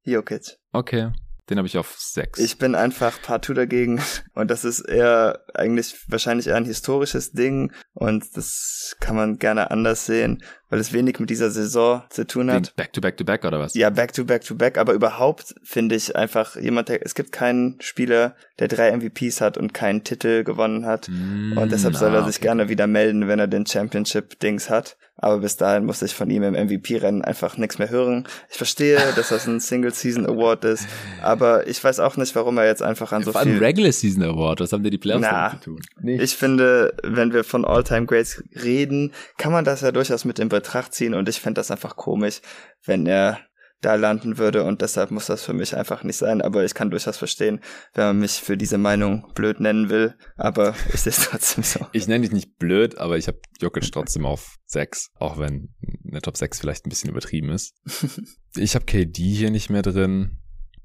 Jokic. 0.03 0.57
Okay. 0.71 1.11
Den 1.49 1.57
habe 1.57 1.67
ich 1.67 1.77
auf 1.77 1.95
sechs. 1.97 2.39
Ich 2.39 2.57
bin 2.57 2.75
einfach 2.75 3.21
partout 3.21 3.53
dagegen. 3.53 4.01
Und 4.33 4.51
das 4.51 4.65
ist 4.65 4.81
eher 4.81 5.39
eigentlich 5.53 5.95
wahrscheinlich 6.07 6.47
eher 6.47 6.57
ein 6.57 6.65
historisches 6.65 7.31
Ding. 7.31 7.71
Und 7.93 8.35
das 8.35 8.97
kann 8.99 9.15
man 9.15 9.39
gerne 9.39 9.71
anders 9.71 10.05
sehen, 10.05 10.43
weil 10.69 10.79
es 10.79 10.91
wenig 10.91 11.19
mit 11.19 11.29
dieser 11.29 11.49
Saison 11.49 12.03
zu 12.09 12.27
tun 12.27 12.51
hat. 12.51 12.75
Back 12.75 12.91
to 12.91 12.99
back 12.99 13.15
to 13.15 13.23
back 13.23 13.45
oder 13.45 13.59
was? 13.59 13.75
Ja, 13.75 13.89
back 13.89 14.11
to 14.11 14.25
back 14.25 14.43
to 14.43 14.55
back. 14.55 14.77
Aber 14.77 14.91
überhaupt 14.93 15.55
finde 15.63 15.95
ich 15.95 16.15
einfach 16.17 16.57
jemand, 16.57 16.89
der, 16.89 17.05
es 17.05 17.15
gibt 17.15 17.31
keinen 17.31 17.79
Spieler, 17.79 18.35
der 18.59 18.67
drei 18.67 18.91
MVPs 18.95 19.39
hat 19.39 19.57
und 19.57 19.73
keinen 19.73 20.03
Titel 20.03 20.43
gewonnen 20.43 20.85
hat. 20.85 21.07
Mm, 21.07 21.57
und 21.57 21.71
deshalb 21.71 21.95
soll 21.95 22.13
er 22.13 22.25
sich 22.25 22.37
okay. 22.37 22.47
gerne 22.47 22.67
wieder 22.67 22.87
melden, 22.87 23.29
wenn 23.29 23.39
er 23.39 23.47
den 23.47 23.65
Championship-Dings 23.65 24.69
hat. 24.69 24.97
Aber 25.17 25.39
bis 25.39 25.57
dahin 25.57 25.85
musste 25.85 26.05
ich 26.05 26.13
von 26.13 26.29
ihm 26.29 26.43
im 26.43 26.53
MVP-Rennen 26.53 27.23
einfach 27.23 27.57
nichts 27.57 27.79
mehr 27.79 27.89
hören. 27.89 28.27
Ich 28.49 28.57
verstehe, 28.57 28.99
dass 29.15 29.29
das 29.29 29.47
ein 29.47 29.59
Single-Season-Award 29.59 30.65
ist, 30.65 30.87
aber 31.21 31.67
ich 31.67 31.83
weiß 31.83 31.99
auch 31.99 32.17
nicht, 32.17 32.35
warum 32.35 32.57
er 32.57 32.65
jetzt 32.65 32.83
einfach 32.83 33.11
an 33.11 33.23
so 33.23 33.31
Vor 33.31 33.41
viel... 33.41 33.57
Regular-Season-Award, 33.57 34.59
was 34.59 34.71
haben 34.71 34.83
dir 34.83 34.91
die 34.91 34.99
Playoffs 34.99 35.27
Na, 35.29 35.51
zu 35.51 35.71
tun? 35.71 35.79
Nicht. 35.99 36.21
Ich 36.21 36.35
finde, 36.35 36.95
wenn 37.03 37.33
wir 37.33 37.43
von 37.43 37.65
All-Time-Greats 37.65 38.43
reden, 38.63 39.11
kann 39.37 39.51
man 39.51 39.65
das 39.65 39.81
ja 39.81 39.91
durchaus 39.91 40.23
mit 40.23 40.37
in 40.39 40.49
Betracht 40.49 40.93
ziehen 40.93 41.15
und 41.15 41.27
ich 41.27 41.41
fände 41.41 41.59
das 41.59 41.71
einfach 41.71 41.95
komisch, 41.95 42.41
wenn 42.85 43.07
er 43.07 43.39
da 43.81 43.95
landen 43.95 44.37
würde 44.37 44.63
und 44.63 44.81
deshalb 44.81 45.11
muss 45.11 45.27
das 45.27 45.43
für 45.43 45.53
mich 45.53 45.75
einfach 45.75 46.03
nicht 46.03 46.17
sein. 46.17 46.41
Aber 46.41 46.65
ich 46.65 46.73
kann 46.73 46.89
durchaus 46.89 47.17
verstehen, 47.17 47.61
wenn 47.93 48.05
man 48.05 48.19
mich 48.19 48.33
für 48.33 48.57
diese 48.57 48.77
Meinung 48.77 49.31
blöd 49.35 49.59
nennen 49.59 49.89
will, 49.89 50.15
aber 50.35 50.75
ist 50.93 51.07
es 51.07 51.17
trotzdem 51.17 51.63
so. 51.63 51.85
Ich 51.91 52.07
nenne 52.07 52.21
dich 52.21 52.31
nicht 52.31 52.57
blöd, 52.57 52.97
aber 52.97 53.17
ich 53.17 53.27
habe 53.27 53.39
Jokic 53.59 53.91
trotzdem 53.91 54.25
auf 54.25 54.57
6, 54.65 55.11
auch 55.15 55.37
wenn 55.37 55.73
eine 56.09 56.21
Top 56.21 56.37
6 56.37 56.59
vielleicht 56.59 56.85
ein 56.85 56.89
bisschen 56.89 57.09
übertrieben 57.09 57.49
ist. 57.49 57.75
ich 58.55 58.75
habe 58.75 58.85
KD 58.85 59.21
hier 59.21 59.51
nicht 59.51 59.69
mehr 59.69 59.83
drin, 59.83 60.39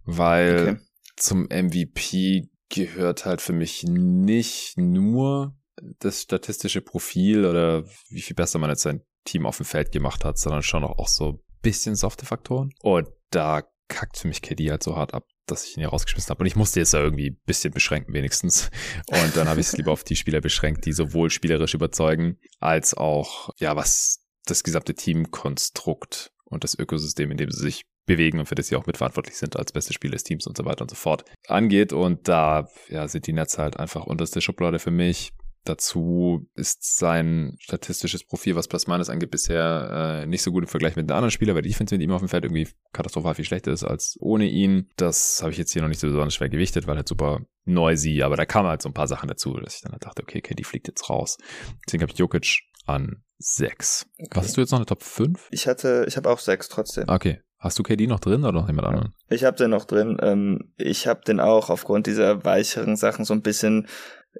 weil 0.05 0.62
okay. 0.62 0.81
zum 1.16 1.44
MVP 1.44 2.48
gehört 2.69 3.24
halt 3.24 3.40
für 3.40 3.52
mich 3.52 3.85
nicht 3.85 4.77
nur 4.77 5.56
das 5.98 6.23
statistische 6.23 6.81
Profil 6.81 7.47
oder 7.47 7.85
wie 8.09 8.20
viel 8.20 8.36
besser 8.36 8.59
man 8.59 8.70
jetzt 8.70 8.82
sein 8.82 9.02
Team 9.24 9.47
auf 9.47 9.56
dem 9.56 9.66
Feld 9.66 9.93
gemacht 9.93 10.24
hat, 10.24 10.39
sondern 10.39 10.62
schon 10.62 10.85
auch, 10.85 10.98
auch 10.98 11.09
so 11.09 11.43
bisschen 11.62 11.97
softe 11.97 12.26
Faktoren. 12.26 12.72
Und 12.80 13.09
da 13.30 13.62
kackt 13.89 14.18
für 14.18 14.28
mich 14.28 14.43
KD 14.43 14.70
halt 14.70 14.82
so 14.82 14.97
hart 14.97 15.14
ab, 15.14 15.24
dass 15.47 15.64
ich 15.64 15.76
ihn 15.76 15.80
hier 15.80 15.89
rausgeschmissen 15.89 16.30
habe. 16.30 16.40
Und 16.40 16.47
ich 16.47 16.56
musste 16.56 16.80
jetzt 16.80 16.93
ja 16.94 17.01
irgendwie 17.01 17.30
ein 17.30 17.40
bisschen 17.47 17.72
beschränken 17.72 18.14
wenigstens. 18.14 18.70
Und 19.06 19.36
dann 19.36 19.48
habe 19.48 19.60
ich 19.60 19.66
es 19.66 19.72
lieber 19.76 19.93
auf 19.93 20.05
die 20.05 20.16
Spieler 20.16 20.40
beschränkt, 20.40 20.86
die 20.86 20.93
sowohl 20.93 21.30
spielerisch 21.30 21.74
überzeugen, 21.74 22.39
als 22.60 22.94
auch, 22.94 23.51
ja, 23.59 23.76
was 23.76 24.24
das 24.47 24.64
gesamte 24.64 24.94
Teamkonstrukt 24.94 26.32
und 26.44 26.64
das 26.64 26.78
Ökosystem, 26.78 27.30
in 27.30 27.36
dem 27.36 27.51
sie 27.51 27.60
sich 27.60 27.84
bewegen 28.06 28.40
und 28.40 28.47
für 28.47 28.55
das 28.55 28.66
sie 28.66 28.76
auch 28.76 28.86
mitverantwortlich 28.86 29.36
sind 29.36 29.56
als 29.56 29.72
beste 29.72 29.93
Spieler 29.93 30.12
des 30.12 30.24
Teams 30.24 30.47
und 30.47 30.56
so 30.56 30.64
weiter 30.64 30.82
und 30.82 30.90
so 30.90 30.97
fort 30.97 31.24
angeht. 31.47 31.93
Und 31.93 32.28
da 32.28 32.68
ja, 32.89 33.06
sind 33.09 33.26
die 33.26 33.32
Netze 33.32 33.62
halt 33.62 33.76
einfach 33.76 34.06
unterste 34.06 34.40
Schublade 34.40 34.78
für 34.78 34.90
mich. 34.90 35.32
Dazu 35.64 36.48
ist 36.55 36.98
sein 36.98 37.56
statistisches 37.60 38.24
Profil, 38.24 38.56
was 38.56 38.66
Plus 38.66 38.89
Minus 38.89 39.10
angeht, 39.10 39.30
bisher 39.30 40.22
äh, 40.22 40.26
nicht 40.26 40.43
so 40.43 40.51
gut 40.51 40.64
im 40.64 40.68
Vergleich 40.68 40.97
mit 40.97 41.09
den 41.09 41.14
anderen 41.14 41.30
Spielern, 41.30 41.55
weil 41.55 41.62
die 41.62 41.68
Defense 41.68 41.94
mit 41.94 42.02
ihm 42.02 42.10
auf 42.10 42.20
dem 42.20 42.28
Feld 42.28 42.44
irgendwie 42.44 42.68
katastrophal 42.93 43.34
viel 43.34 43.44
schlechter 43.44 43.70
ist 43.70 43.84
als 43.84 44.16
ohne 44.20 44.47
ihn. 44.47 44.90
Das 44.97 45.40
habe 45.40 45.52
ich 45.52 45.59
jetzt 45.59 45.72
hier 45.72 45.82
noch 45.82 45.89
nicht 45.89 46.01
so 46.01 46.09
besonders 46.09 46.34
schwer 46.34 46.48
gewichtet, 46.48 46.86
weil 46.86 46.97
halt 46.97 47.09
super 47.09 47.40
noisy, 47.64 48.22
aber 48.22 48.36
da 48.36 48.44
kamen 48.44 48.68
halt 48.68 48.82
so 48.82 48.89
ein 48.89 48.94
paar 48.94 49.06
Sachen 49.06 49.28
dazu, 49.28 49.55
dass 49.55 49.76
ich 49.76 49.82
dann 49.82 49.93
halt 49.93 50.05
dachte, 50.05 50.22
okay, 50.22 50.39
okay, 50.39 50.55
die 50.55 50.64
fliegt 50.64 50.89
jetzt 50.89 51.09
raus. 51.09 51.39
Deswegen 51.86 52.02
habe 52.02 52.12
ich 52.12 52.18
Jokic 52.18 52.62
an 52.86 53.22
6. 53.39 54.06
Okay. 54.18 54.28
Was 54.32 54.47
hast 54.47 54.56
du 54.56 54.60
jetzt 54.60 54.70
noch 54.72 54.78
eine 54.78 54.86
Top 54.86 55.02
5? 55.02 55.48
Ich 55.51 55.68
hatte, 55.68 56.05
ich 56.09 56.16
habe 56.16 56.28
auch 56.28 56.39
6 56.39 56.68
trotzdem. 56.68 57.05
Okay. 57.09 57.40
Hast 57.62 57.78
du 57.78 57.84
KD 57.84 58.09
noch 58.09 58.18
drin 58.18 58.43
oder 58.43 58.51
noch 58.51 58.66
jemand 58.66 58.89
anderen? 58.89 59.14
Ich 59.28 59.44
habe 59.44 59.56
den 59.56 59.70
noch 59.70 59.84
drin. 59.84 60.16
Ähm, 60.20 60.72
ich 60.78 61.06
habe 61.06 61.20
den 61.24 61.39
auch 61.39 61.70
aufgrund 61.70 62.09
dieser 62.09 62.44
weicheren 62.44 62.97
Sachen 62.97 63.24
so 63.24 63.34
ein 63.34 63.43
bisschen 63.43 63.86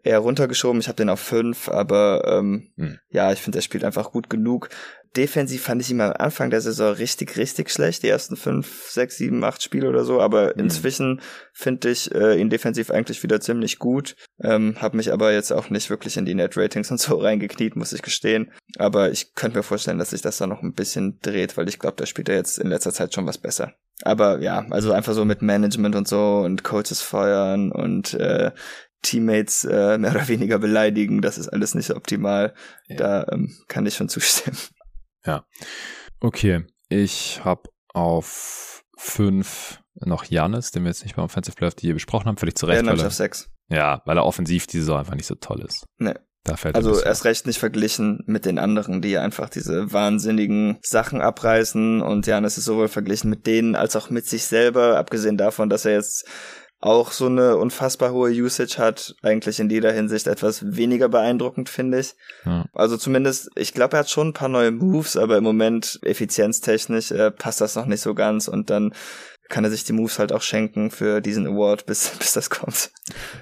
eher 0.03 0.19
runtergeschoben. 0.19 0.81
Ich 0.81 0.89
habe 0.89 0.97
den 0.97 1.09
auf 1.09 1.21
fünf, 1.21 1.69
aber 1.69 2.25
ähm, 2.27 2.69
hm. 2.77 2.99
ja, 3.11 3.33
ich 3.33 3.41
finde, 3.41 3.59
er 3.59 3.63
spielt 3.63 3.85
einfach 3.85 4.11
gut 4.11 4.31
genug. 4.31 4.69
Defensiv 5.17 5.63
fand 5.63 5.83
ich 5.83 5.91
ihn 5.91 6.01
am 6.01 6.15
Anfang 6.19 6.49
der 6.49 6.63
Saison 6.63 6.95
richtig, 6.95 7.37
richtig 7.37 7.71
schlecht, 7.71 8.03
die 8.03 8.09
ersten 8.09 8.35
fünf, 8.35 8.89
sechs, 8.89 9.19
sieben, 9.19 9.45
acht 9.45 9.63
Spiele 9.63 9.89
oder 9.89 10.05
so, 10.05 10.21
aber 10.21 10.51
hm. 10.51 10.61
inzwischen 10.61 11.21
finde 11.53 11.91
ich 11.91 12.15
äh, 12.15 12.41
ihn 12.41 12.49
defensiv 12.49 12.91
eigentlich 12.91 13.23
wieder 13.23 13.41
ziemlich 13.41 13.79
gut. 13.79 14.17
Ähm, 14.43 14.77
habe 14.81 14.97
mich 14.97 15.13
aber 15.13 15.33
jetzt 15.33 15.53
auch 15.53 15.69
nicht 15.69 15.91
wirklich 15.91 16.17
in 16.17 16.25
die 16.25 16.35
Net-Ratings 16.35 16.91
und 16.91 16.99
so 16.99 17.17
reingekniet, 17.21 17.77
muss 17.77 17.93
ich 17.93 18.03
gestehen. 18.03 18.51
Aber 18.79 19.11
ich 19.11 19.35
könnte 19.35 19.59
mir 19.59 19.63
vorstellen, 19.63 19.99
dass 19.99 20.11
sich 20.11 20.23
das 20.23 20.39
da 20.39 20.47
noch 20.47 20.63
ein 20.63 20.73
bisschen 20.73 21.19
dreht, 21.21 21.57
weil 21.57 21.69
ich 21.69 21.79
glaube, 21.79 21.97
da 21.97 22.07
spielt 22.07 22.31
er 22.31 22.37
jetzt 22.37 22.59
in 22.59 22.69
letzter 22.69 22.93
Zeit 22.93 23.15
schon 23.15 23.27
was 23.27 23.39
besser. 23.39 23.75
Aber 24.05 24.41
ja, 24.41 24.67
also 24.71 24.93
einfach 24.93 25.13
so 25.13 25.25
mit 25.25 25.43
Management 25.43 25.95
und 25.95 26.09
so 26.09 26.39
und 26.39 26.65
Coaches 26.65 27.03
feuern 27.03 27.71
und 27.71 28.15
äh, 28.15 28.51
Teammates 29.03 29.65
äh, 29.65 29.99
mehr 29.99 30.13
oder 30.13 30.29
weniger 30.29 30.59
beleidigen, 30.59 31.23
das 31.23 31.39
ist 31.39 31.49
alles 31.49 31.75
nicht 31.75 31.91
optimal. 31.91 32.55
Ja. 32.89 32.97
Da 32.97 33.27
ähm, 33.33 33.55
kann 33.69 33.87
ich 33.87 33.95
schon 33.95 34.09
zustimmen. 34.09 34.59
Ja. 35.25 35.45
Okay, 36.21 36.65
ich 36.89 37.45
habe 37.45 37.71
auf 37.93 38.85
fünf 38.97 39.81
noch 39.95 40.25
Janis, 40.25 40.71
den 40.71 40.85
wir 40.85 40.91
jetzt 40.91 41.05
nicht 41.05 41.17
beim 41.17 41.27
Offensive 41.27 41.55
Player 41.55 41.69
of 41.69 41.75
the 41.79 41.87
Year 41.87 41.95
besprochen 41.95 42.27
haben, 42.27 42.37
völlig 42.37 42.57
zu 42.57 42.67
Recht. 42.67 42.85
Ja, 42.85 42.93
auf 42.93 43.13
sechs. 43.13 43.51
Ja, 43.69 44.03
weil 44.05 44.17
er 44.17 44.25
offensiv 44.25 44.67
diese 44.67 44.85
Saison 44.85 44.99
einfach 44.99 45.15
nicht 45.15 45.27
so 45.27 45.35
toll 45.35 45.65
ist. 45.67 45.85
Nee. 45.99 46.15
Da 46.45 46.57
fällt 46.57 46.75
also 46.75 47.01
erst 47.01 47.25
recht 47.25 47.47
nicht 47.47 47.61
verglichen 47.61 48.25
mit 48.27 48.47
den 48.47 48.59
anderen, 48.59 49.01
die 49.01 49.17
einfach 49.17 49.49
diese 49.49 49.93
wahnsinnigen 49.93 50.79
Sachen 50.83 51.21
abreißen 51.21 52.03
und 52.03 52.27
Janis 52.27 52.59
ist 52.59 52.65
sowohl 52.65 52.89
verglichen 52.89 53.31
mit 53.31 53.47
denen 53.47 53.77
als 53.77 53.95
auch 53.95 54.11
mit 54.11 54.27
sich 54.27 54.45
selber, 54.45 54.99
abgesehen 54.99 55.37
davon, 55.37 55.71
dass 55.71 55.85
er 55.85 55.93
jetzt 55.93 56.27
auch 56.83 57.13
so 57.13 57.27
eine 57.27 57.57
unfassbar 57.57 58.13
hohe 58.13 58.31
Usage 58.31 58.77
hat, 58.77 59.15
eigentlich 59.23 59.61
in 59.61 59.71
jeder 59.71 59.93
Hinsicht 59.93 60.27
etwas 60.27 60.77
weniger 60.77 61.09
beeindruckend, 61.09 61.69
finde 61.69 62.01
ich. 62.01 62.15
Ja. 62.45 62.67
Also 62.75 62.97
zumindest, 62.97 63.51
ich 63.55 63.73
glaube, 63.73 63.97
er 63.97 64.01
hat 64.01 64.11
schon 64.11 64.29
ein 64.29 64.33
paar 64.33 64.49
neue 64.49 64.73
Moves, 64.73 65.17
aber 65.17 65.39
im 65.39 65.45
Moment 65.45 66.01
effizienztechnisch 66.03 67.13
äh, 67.13 67.31
passt 67.31 67.61
das 67.61 67.77
noch 67.77 67.87
nicht 67.87 68.01
so 68.01 68.15
ganz 68.15 68.49
und 68.49 68.69
dann 68.69 68.93
kann 69.49 69.63
er 69.63 69.71
sich 69.71 69.85
die 69.85 69.93
Moves 69.93 70.19
halt 70.19 70.33
auch 70.33 70.43
schenken 70.43 70.91
für 70.91 71.21
diesen 71.21 71.47
Award, 71.47 71.87
bis, 71.87 72.11
bis 72.19 72.33
das 72.33 72.51
kommt. 72.51 72.91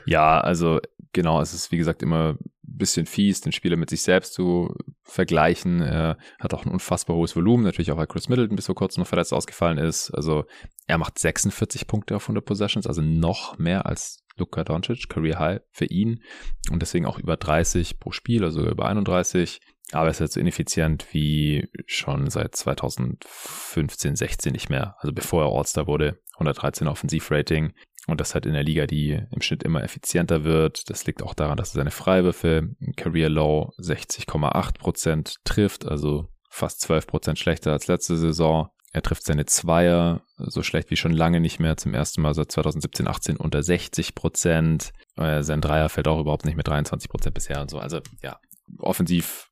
Ja, 0.05 0.39
also 0.39 0.81
genau, 1.15 1.41
es 1.41 1.55
ist 1.55 1.73
wie 1.73 1.79
gesagt 1.79 2.03
immer 2.03 2.37
bisschen 2.81 3.07
fies, 3.07 3.41
den 3.41 3.53
Spieler 3.53 3.77
mit 3.77 3.91
sich 3.91 4.03
selbst 4.03 4.35
zu 4.35 4.75
vergleichen. 5.03 5.81
Er 5.81 6.19
hat 6.41 6.53
auch 6.53 6.67
ein 6.67 6.73
unfassbar 6.73 7.17
hohes 7.17 7.37
Volumen, 7.37 7.63
natürlich 7.63 7.93
auch 7.93 7.97
weil 7.97 8.09
Chris 8.09 8.29
Middleton 8.29 8.57
bis 8.57 8.67
vor 8.67 8.75
kurzem 8.75 9.03
noch 9.03 9.09
verletzt 9.09 9.33
ausgefallen 9.33 9.79
ist. 9.79 10.11
Also 10.11 10.45
er 10.87 10.99
macht 10.99 11.19
46 11.19 11.87
Punkte 11.87 12.17
auf 12.17 12.25
100 12.25 12.45
Possessions, 12.45 12.87
also 12.87 13.03
noch 13.03 13.59
mehr 13.59 13.87
als 13.87 14.25
Luka 14.37 14.65
Doncic, 14.65 15.09
Career 15.09 15.39
High 15.39 15.61
für 15.71 15.85
ihn 15.85 16.23
und 16.71 16.83
deswegen 16.83 17.07
auch 17.07 17.19
über 17.19 17.37
30 17.37 18.01
pro 18.01 18.11
Spiel, 18.11 18.43
also 18.43 18.67
über 18.67 18.87
31. 18.87 19.61
Aber 19.93 20.07
er 20.07 20.11
ist 20.11 20.21
jetzt 20.21 20.35
so 20.35 20.41
ineffizient 20.41 21.07
wie 21.13 21.69
schon 21.87 22.31
seit 22.31 22.55
2015, 22.55 24.17
16 24.17 24.53
nicht 24.53 24.71
mehr. 24.71 24.97
Also 24.99 25.13
bevor 25.13 25.45
er 25.45 25.57
All-Star 25.57 25.87
wurde, 25.87 26.21
113 26.35 26.87
Offensivrating. 26.87 27.73
Und 28.07 28.21
das 28.21 28.35
halt 28.35 28.47
in 28.47 28.55
der 28.55 28.65
Liga, 28.65 28.87
die 28.87 29.21
im 29.31 29.43
Schnitt 29.43 29.63
immer 29.63 29.85
effizienter 29.85 30.45
wird. 30.45 30.89
Das 30.91 31.07
liegt 31.07 31.23
auch 31.23 31.35
daran, 31.35 31.57
dass 31.57 31.71
er 31.71 31.81
seine 31.81 31.91
Freiwürfe 31.91 32.71
Career 32.97 33.29
Low 33.29 33.73
60,8 33.79 34.79
Prozent 34.79 35.37
trifft, 35.45 35.87
also 35.87 36.29
fast 36.49 36.81
12 36.81 37.07
Prozent 37.07 37.39
schlechter 37.39 37.73
als 37.73 37.87
letzte 37.87 38.17
Saison. 38.17 38.69
Er 38.93 39.03
trifft 39.03 39.23
seine 39.23 39.47
Zweier 39.47 40.23
so 40.37 40.63
schlecht 40.63 40.91
wie 40.91 40.97
schon 40.97 41.13
lange 41.13 41.41
nicht 41.41 41.61
mehr. 41.61 41.77
Zum 41.77 41.95
ersten 41.95 42.23
Mal 42.23 42.35
seit 42.35 42.51
2017, 42.51 43.07
18 43.07 43.37
unter 43.37 43.63
60 43.63 44.17
Prozent. 44.17 44.93
Äh, 45.17 45.43
sein 45.43 45.61
Dreier 45.61 45.89
fällt 45.89 46.09
auch 46.09 46.21
überhaupt 46.21 46.45
nicht 46.45 46.57
mit 46.57 46.67
23 46.67 47.09
Prozent 47.09 47.35
bisher 47.35 47.61
und 47.61 47.71
so. 47.71 47.79
Also 47.79 48.01
ja, 48.23 48.41
offensiv 48.79 49.51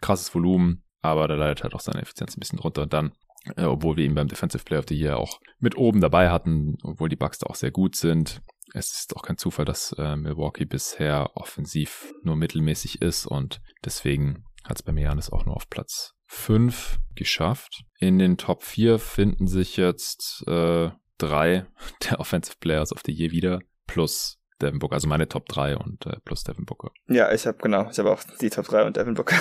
krasses 0.00 0.34
Volumen, 0.34 0.82
aber 1.02 1.28
da 1.28 1.34
leidet 1.34 1.62
halt 1.62 1.74
auch 1.74 1.80
seine 1.80 2.02
Effizienz 2.02 2.36
ein 2.36 2.40
bisschen 2.40 2.58
drunter. 2.58 2.82
Und 2.82 2.92
dann 2.92 3.12
äh, 3.56 3.64
obwohl 3.64 3.96
wir 3.96 4.04
ihn 4.04 4.14
beim 4.14 4.28
Defensive 4.28 4.64
Player 4.64 4.80
of 4.80 4.86
the 4.88 4.98
Year 4.98 5.18
auch 5.18 5.40
mit 5.58 5.76
oben 5.76 6.00
dabei 6.00 6.30
hatten, 6.30 6.76
obwohl 6.82 7.08
die 7.08 7.16
Bucks 7.16 7.38
da 7.38 7.46
auch 7.46 7.54
sehr 7.54 7.70
gut 7.70 7.96
sind. 7.96 8.40
Es 8.72 8.92
ist 8.92 9.16
auch 9.16 9.22
kein 9.22 9.36
Zufall, 9.36 9.64
dass 9.64 9.92
äh, 9.98 10.16
Milwaukee 10.16 10.64
bisher 10.64 11.30
offensiv 11.34 12.12
nur 12.22 12.36
mittelmäßig 12.36 13.02
ist 13.02 13.26
und 13.26 13.60
deswegen 13.84 14.44
hat 14.64 14.76
es 14.76 14.82
bei 14.82 14.92
mir 14.92 15.04
Janis 15.04 15.30
auch 15.30 15.44
nur 15.44 15.56
auf 15.56 15.68
Platz 15.68 16.14
5 16.26 16.98
geschafft. 17.16 17.82
In 17.98 18.18
den 18.18 18.36
Top 18.36 18.62
4 18.62 18.98
finden 18.98 19.48
sich 19.48 19.76
jetzt 19.76 20.44
äh, 20.46 20.90
drei 21.18 21.66
der 22.08 22.20
Offensive 22.20 22.56
Players 22.60 22.92
of 22.92 23.00
the 23.04 23.12
Year 23.12 23.32
wieder, 23.32 23.60
plus 23.86 24.38
Devin 24.60 24.78
Booker, 24.78 24.94
also 24.94 25.08
meine 25.08 25.28
Top 25.28 25.48
3 25.48 25.76
und 25.78 26.06
äh, 26.06 26.18
plus 26.24 26.44
Devin 26.44 26.66
Booker. 26.66 26.90
Ja, 27.08 27.32
ich 27.32 27.46
habe 27.46 27.58
genau, 27.58 27.88
ich 27.90 27.98
habe 27.98 28.12
auch 28.12 28.22
die 28.40 28.50
Top 28.50 28.66
3 28.66 28.84
und 28.84 28.96
Devin 28.96 29.14
Booker. 29.14 29.36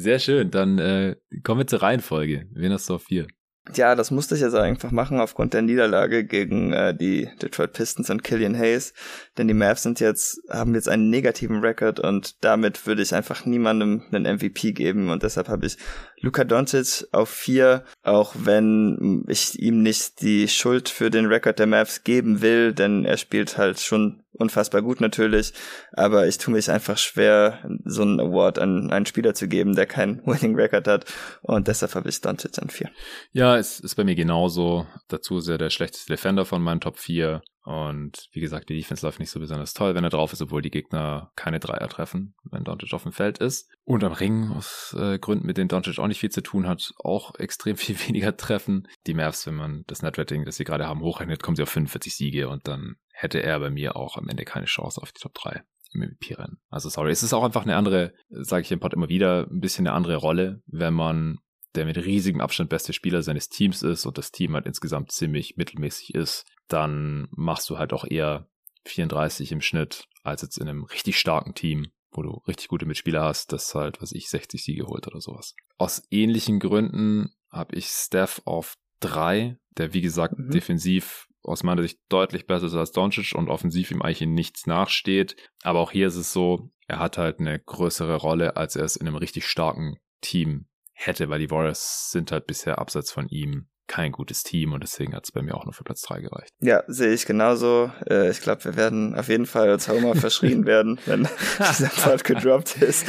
Sehr 0.00 0.20
schön, 0.20 0.52
dann 0.52 0.78
äh, 0.78 1.16
kommen 1.42 1.62
wir 1.62 1.66
zur 1.66 1.82
Reihenfolge. 1.82 2.46
Wen 2.52 2.72
hast 2.72 2.88
du 2.88 2.94
auf 2.94 3.02
4? 3.02 3.26
Ja, 3.74 3.96
das 3.96 4.12
musste 4.12 4.36
ich 4.36 4.40
jetzt 4.40 4.54
einfach 4.54 4.92
machen 4.92 5.18
aufgrund 5.18 5.54
der 5.54 5.62
Niederlage 5.62 6.24
gegen 6.24 6.72
äh, 6.72 6.96
die 6.96 7.28
Detroit 7.42 7.72
Pistons 7.72 8.08
und 8.08 8.22
Killian 8.22 8.56
Hayes, 8.56 8.94
denn 9.36 9.48
die 9.48 9.54
Mavs 9.54 9.82
sind 9.82 9.98
jetzt 9.98 10.40
haben 10.48 10.74
jetzt 10.76 10.88
einen 10.88 11.10
negativen 11.10 11.58
Rekord 11.60 11.98
und 11.98 12.42
damit 12.44 12.86
würde 12.86 13.02
ich 13.02 13.12
einfach 13.12 13.44
niemandem 13.44 14.04
einen 14.12 14.36
MVP 14.36 14.70
geben 14.72 15.10
und 15.10 15.24
deshalb 15.24 15.48
habe 15.48 15.66
ich 15.66 15.76
Luka 16.20 16.44
Doncic 16.44 17.08
auf 17.10 17.28
vier, 17.28 17.84
auch 18.04 18.34
wenn 18.38 19.24
ich 19.28 19.58
ihm 19.58 19.82
nicht 19.82 20.22
die 20.22 20.46
Schuld 20.46 20.88
für 20.88 21.10
den 21.10 21.26
Rekord 21.26 21.58
der 21.58 21.66
Mavs 21.66 22.04
geben 22.04 22.40
will, 22.40 22.72
denn 22.72 23.04
er 23.04 23.16
spielt 23.16 23.58
halt 23.58 23.80
schon 23.80 24.22
unfassbar 24.32 24.82
gut 24.82 25.00
natürlich, 25.00 25.52
aber 25.92 26.26
ich 26.26 26.38
tue 26.38 26.55
mich 26.55 26.70
einfach 26.70 26.98
schwer, 26.98 27.62
so 27.84 28.02
einen 28.02 28.20
Award 28.20 28.59
an 28.59 28.90
einen 28.90 29.06
Spieler 29.06 29.34
zu 29.34 29.48
geben, 29.48 29.74
der 29.74 29.86
keinen 29.86 30.20
Winning 30.26 30.55
Record 30.55 30.86
hat 30.86 31.05
und 31.42 31.68
deshalb 31.68 31.94
habe 31.94 32.09
ich 32.09 32.20
Doncic 32.20 32.59
an 32.59 32.70
vier. 32.70 32.90
Ja, 33.32 33.56
es 33.56 33.80
ist 33.80 33.94
bei 33.94 34.05
mir 34.05 34.14
genauso. 34.14 34.86
Dazu 35.09 35.38
ist 35.38 35.48
er 35.48 35.59
der 35.59 35.70
schlechteste 35.70 36.12
Defender 36.12 36.44
von 36.44 36.62
meinen 36.62 36.80
Top 36.80 36.98
4 36.98 37.42
und 37.69 38.31
wie 38.32 38.40
gesagt, 38.40 38.70
die 38.70 38.77
Defense 38.78 39.05
läuft 39.05 39.19
nicht 39.19 39.28
so 39.28 39.40
besonders 39.40 39.74
toll, 39.74 39.95
wenn 39.95 40.03
er 40.03 40.09
drauf 40.09 40.32
ist, 40.32 40.40
obwohl 40.40 40.62
die 40.62 40.70
Gegner 40.70 41.32
keine 41.36 41.61
Dreier 41.61 41.86
treffen, 41.89 42.35
wenn 42.45 42.65
Doncic 42.65 42.95
auf 42.95 43.03
dem 43.03 43.12
Feld 43.12 43.36
ist. 43.36 43.70
Und 43.85 44.03
am 44.05 44.12
Ring, 44.12 44.51
aus 44.53 44.97
äh, 44.99 45.19
Gründen, 45.19 45.47
mit 45.47 45.59
denen 45.59 45.69
Doncic 45.69 45.99
auch 45.99 46.07
nicht 46.07 46.19
viel 46.19 46.31
zu 46.31 46.43
tun 46.43 46.66
hat, 46.66 46.95
auch 46.97 47.35
extrem 47.39 47.77
viel 47.77 47.95
weniger 48.09 48.35
treffen. 48.39 48.89
Die 49.07 49.12
Mavs, 49.12 49.47
wenn 49.47 49.57
man 49.57 49.85
das 49.86 50.01
Netrating, 50.01 50.47
das 50.47 50.57
sie 50.57 50.65
gerade 50.65 50.86
haben, 50.86 51.03
hochrechnet, 51.03 51.43
kommen 51.43 51.57
sie 51.57 51.62
auf 51.62 51.69
45 51.69 52.16
Siege 52.16 52.49
und 52.49 52.66
dann 52.66 52.97
hätte 53.12 53.43
er 53.43 53.61
bei 53.61 53.69
mir 53.69 53.97
auch 53.97 54.16
am 54.16 54.31
Ende 54.31 54.47
keine 54.47 54.65
Chance 54.65 55.03
auf 55.03 55.12
die 55.12 55.20
Top 55.20 55.35
3 55.35 55.62
im 55.93 56.01
MVP-Rennen. 56.01 56.62
Also 56.70 56.89
sorry, 56.89 57.11
es 57.11 57.23
ist 57.23 57.35
auch 57.35 57.45
einfach 57.45 57.65
eine 57.65 57.77
andere, 57.77 58.15
sage 58.31 58.62
ich 58.62 58.73
im 58.73 58.81
Pod 58.81 58.95
immer 58.95 59.11
wieder, 59.11 59.47
ein 59.51 59.61
bisschen 59.61 59.86
eine 59.86 59.95
andere 59.95 60.16
Rolle, 60.16 60.62
wenn 60.66 60.95
man 60.95 61.36
der 61.78 61.86
mit 61.86 61.96
riesigem 61.96 62.40
Abstand 62.40 62.70
beste 62.70 62.92
Spieler 62.92 63.22
seines 63.22 63.48
Teams 63.48 63.82
ist 63.82 64.05
und 64.05 64.18
das 64.18 64.32
Team 64.32 64.55
halt 64.55 64.66
insgesamt 64.66 65.12
ziemlich 65.12 65.56
mittelmäßig 65.56 66.12
ist, 66.12 66.44
dann 66.66 67.28
machst 67.30 67.70
du 67.70 67.78
halt 67.78 67.92
auch 67.92 68.05
eher 68.05 68.48
34 68.84 69.52
im 69.52 69.60
Schnitt, 69.60 70.09
als 70.24 70.42
jetzt 70.42 70.59
in 70.59 70.68
einem 70.68 70.82
richtig 70.82 71.20
starken 71.20 71.55
Team, 71.55 71.92
wo 72.10 72.22
du 72.22 72.30
richtig 72.48 72.66
gute 72.66 72.84
Mitspieler 72.84 73.22
hast, 73.22 73.52
das 73.52 73.72
halt, 73.76 74.02
was 74.02 74.10
ich, 74.10 74.28
60 74.28 74.64
Siege 74.64 74.86
holt 74.88 75.06
oder 75.06 75.20
sowas. 75.20 75.55
Aus 75.76 76.02
ähnlichen 76.10 76.59
Gründen 76.59 77.30
habe 77.48 77.76
ich 77.76 77.86
Steph 77.86 78.42
auf 78.44 78.74
drei, 78.98 79.56
der 79.76 79.94
wie 79.94 80.00
gesagt 80.00 80.36
mhm. 80.36 80.50
defensiv 80.50 81.28
aus 81.44 81.62
meiner 81.62 81.82
Sicht 81.82 82.00
deutlich 82.09 82.48
besser 82.48 82.66
ist 82.66 82.74
als 82.74 82.90
Doncic 82.90 83.36
und 83.36 83.48
offensiv 83.48 83.92
ihm 83.92 84.02
eigentlich 84.02 84.22
in 84.22 84.34
nichts 84.34 84.66
nachsteht. 84.66 85.36
Aber 85.62 85.78
auch 85.78 85.92
hier 85.92 86.09
ist 86.09 86.16
es 86.16 86.32
so, 86.32 86.72
er 86.88 86.98
hat 86.98 87.18
halt 87.18 87.38
eine 87.38 87.60
größere 87.60 88.16
Rolle, 88.16 88.56
als 88.56 88.74
er 88.74 88.84
es 88.84 88.96
in 88.96 89.06
einem 89.06 89.16
richtig 89.16 89.46
starken 89.46 89.98
Team 90.20 90.66
hätte, 90.98 91.28
weil 91.28 91.38
die 91.38 91.50
Warriors 91.50 92.10
sind 92.10 92.32
halt 92.32 92.46
bisher 92.46 92.78
abseits 92.78 93.12
von 93.12 93.28
ihm 93.28 93.68
kein 93.86 94.12
gutes 94.12 94.42
Team 94.42 94.74
und 94.74 94.82
deswegen 94.82 95.14
hat 95.14 95.24
es 95.24 95.32
bei 95.32 95.40
mir 95.40 95.54
auch 95.54 95.64
nur 95.64 95.72
für 95.72 95.82
Platz 95.82 96.02
3 96.02 96.20
gereicht. 96.20 96.52
Ja, 96.60 96.84
sehe 96.88 97.12
ich 97.14 97.24
genauso. 97.24 97.90
Äh, 98.06 98.30
ich 98.30 98.42
glaube, 98.42 98.62
wir 98.64 98.76
werden 98.76 99.14
auf 99.14 99.28
jeden 99.28 99.46
Fall 99.46 99.70
als 99.70 99.88
Homer 99.88 100.14
verschrien 100.16 100.66
werden, 100.66 101.00
wenn 101.06 101.26
dieser 101.58 101.88
Part 101.88 102.24
gedroppt 102.24 102.82
ist. 102.82 103.06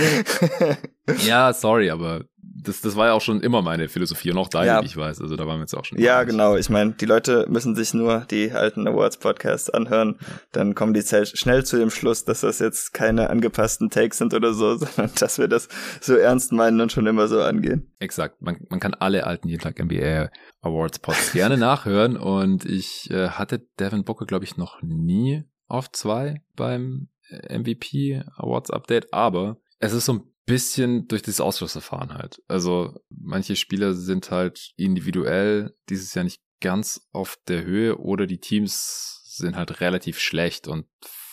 Ja, 1.25 1.53
sorry, 1.53 1.89
aber 1.89 2.25
das, 2.63 2.81
das 2.81 2.95
war 2.95 3.07
ja 3.07 3.13
auch 3.13 3.21
schon 3.21 3.41
immer 3.41 3.61
meine 3.61 3.87
Philosophie 3.87 4.31
und 4.31 4.37
auch 4.37 4.49
deine, 4.49 4.67
ja. 4.67 4.81
wie 4.81 4.85
ich 4.85 4.97
weiß. 4.97 5.21
Also 5.21 5.35
da 5.35 5.47
waren 5.47 5.57
wir 5.57 5.61
jetzt 5.61 5.75
auch 5.75 5.85
schon. 5.85 5.99
Ja, 5.99 6.23
genau. 6.23 6.55
Ich 6.55 6.69
meine, 6.69 6.91
die 6.91 7.05
Leute 7.05 7.45
müssen 7.49 7.75
sich 7.75 7.93
nur 7.93 8.25
die 8.29 8.51
alten 8.51 8.87
Awards-Podcasts 8.87 9.69
anhören. 9.69 10.17
Dann 10.51 10.75
kommen 10.75 10.93
die 10.93 11.01
schnell 11.01 11.65
zu 11.65 11.77
dem 11.77 11.89
Schluss, 11.89 12.25
dass 12.25 12.41
das 12.41 12.59
jetzt 12.59 12.93
keine 12.93 13.29
angepassten 13.29 13.89
Takes 13.89 14.17
sind 14.17 14.33
oder 14.33 14.53
so, 14.53 14.75
sondern 14.77 15.11
dass 15.19 15.37
wir 15.37 15.47
das 15.47 15.69
so 16.01 16.15
ernst 16.15 16.51
meinen 16.51 16.81
und 16.81 16.91
schon 16.91 17.07
immer 17.07 17.27
so 17.27 17.41
angehen. 17.41 17.91
Exakt. 17.99 18.41
Man, 18.41 18.57
man 18.69 18.79
kann 18.79 18.93
alle 18.93 19.25
alten 19.25 19.47
jeden 19.47 19.61
Tag 19.61 19.79
NBA 19.83 20.29
Awards 20.61 20.99
Pods 20.99 21.31
gerne 21.31 21.57
nachhören 21.57 22.17
und 22.17 22.65
ich 22.65 23.09
äh, 23.11 23.29
hatte 23.29 23.65
Devin 23.79 24.03
Booker, 24.03 24.25
glaube 24.25 24.45
ich, 24.45 24.57
noch 24.57 24.81
nie 24.81 25.43
auf 25.67 25.91
zwei 25.91 26.41
beim 26.55 27.07
äh, 27.29 27.57
MVP 27.57 28.23
Awards 28.35 28.71
Update, 28.71 29.13
aber 29.13 29.57
es 29.79 29.93
ist 29.93 30.05
so 30.05 30.13
ein 30.13 30.23
bisschen 30.49 31.07
durch 31.07 31.21
das 31.21 31.39
Ausschlussverfahren 31.39 32.15
halt. 32.15 32.41
Also 32.47 32.99
manche 33.09 33.55
Spieler 33.55 33.93
sind 33.93 34.31
halt 34.31 34.73
individuell 34.77 35.75
dieses 35.89 36.15
Jahr 36.15 36.23
nicht 36.23 36.41
ganz 36.59 37.07
auf 37.13 37.37
der 37.47 37.63
Höhe 37.63 37.99
oder 37.99 38.25
die 38.25 38.39
Teams 38.39 39.21
sind 39.25 39.55
halt 39.55 39.79
relativ 39.79 40.19
schlecht 40.19 40.67
und 40.67 40.87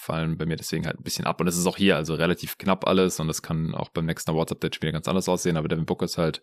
fallen 0.07 0.39
bei 0.39 0.47
mir 0.47 0.57
deswegen 0.57 0.87
halt 0.87 0.99
ein 0.99 1.03
bisschen 1.03 1.27
ab. 1.27 1.41
Und 1.41 1.49
es 1.49 1.59
ist 1.59 1.67
auch 1.67 1.77
hier 1.77 1.97
also 1.97 2.15
relativ 2.15 2.59
knapp 2.59 2.87
alles 2.87 3.21
und 3.21 3.29
das 3.29 3.43
kann 3.43 3.75
auch 3.75 3.89
beim 3.89 4.07
nächsten 4.07 4.31
Awards 4.31 4.53
Update 4.53 4.81
wieder 4.81 4.93
ganz 4.93 5.09
anders 5.09 5.29
aussehen. 5.29 5.57
Aber 5.57 5.69
Devin 5.69 5.85
Booker 5.85 6.05
ist 6.05 6.19
halt 6.19 6.41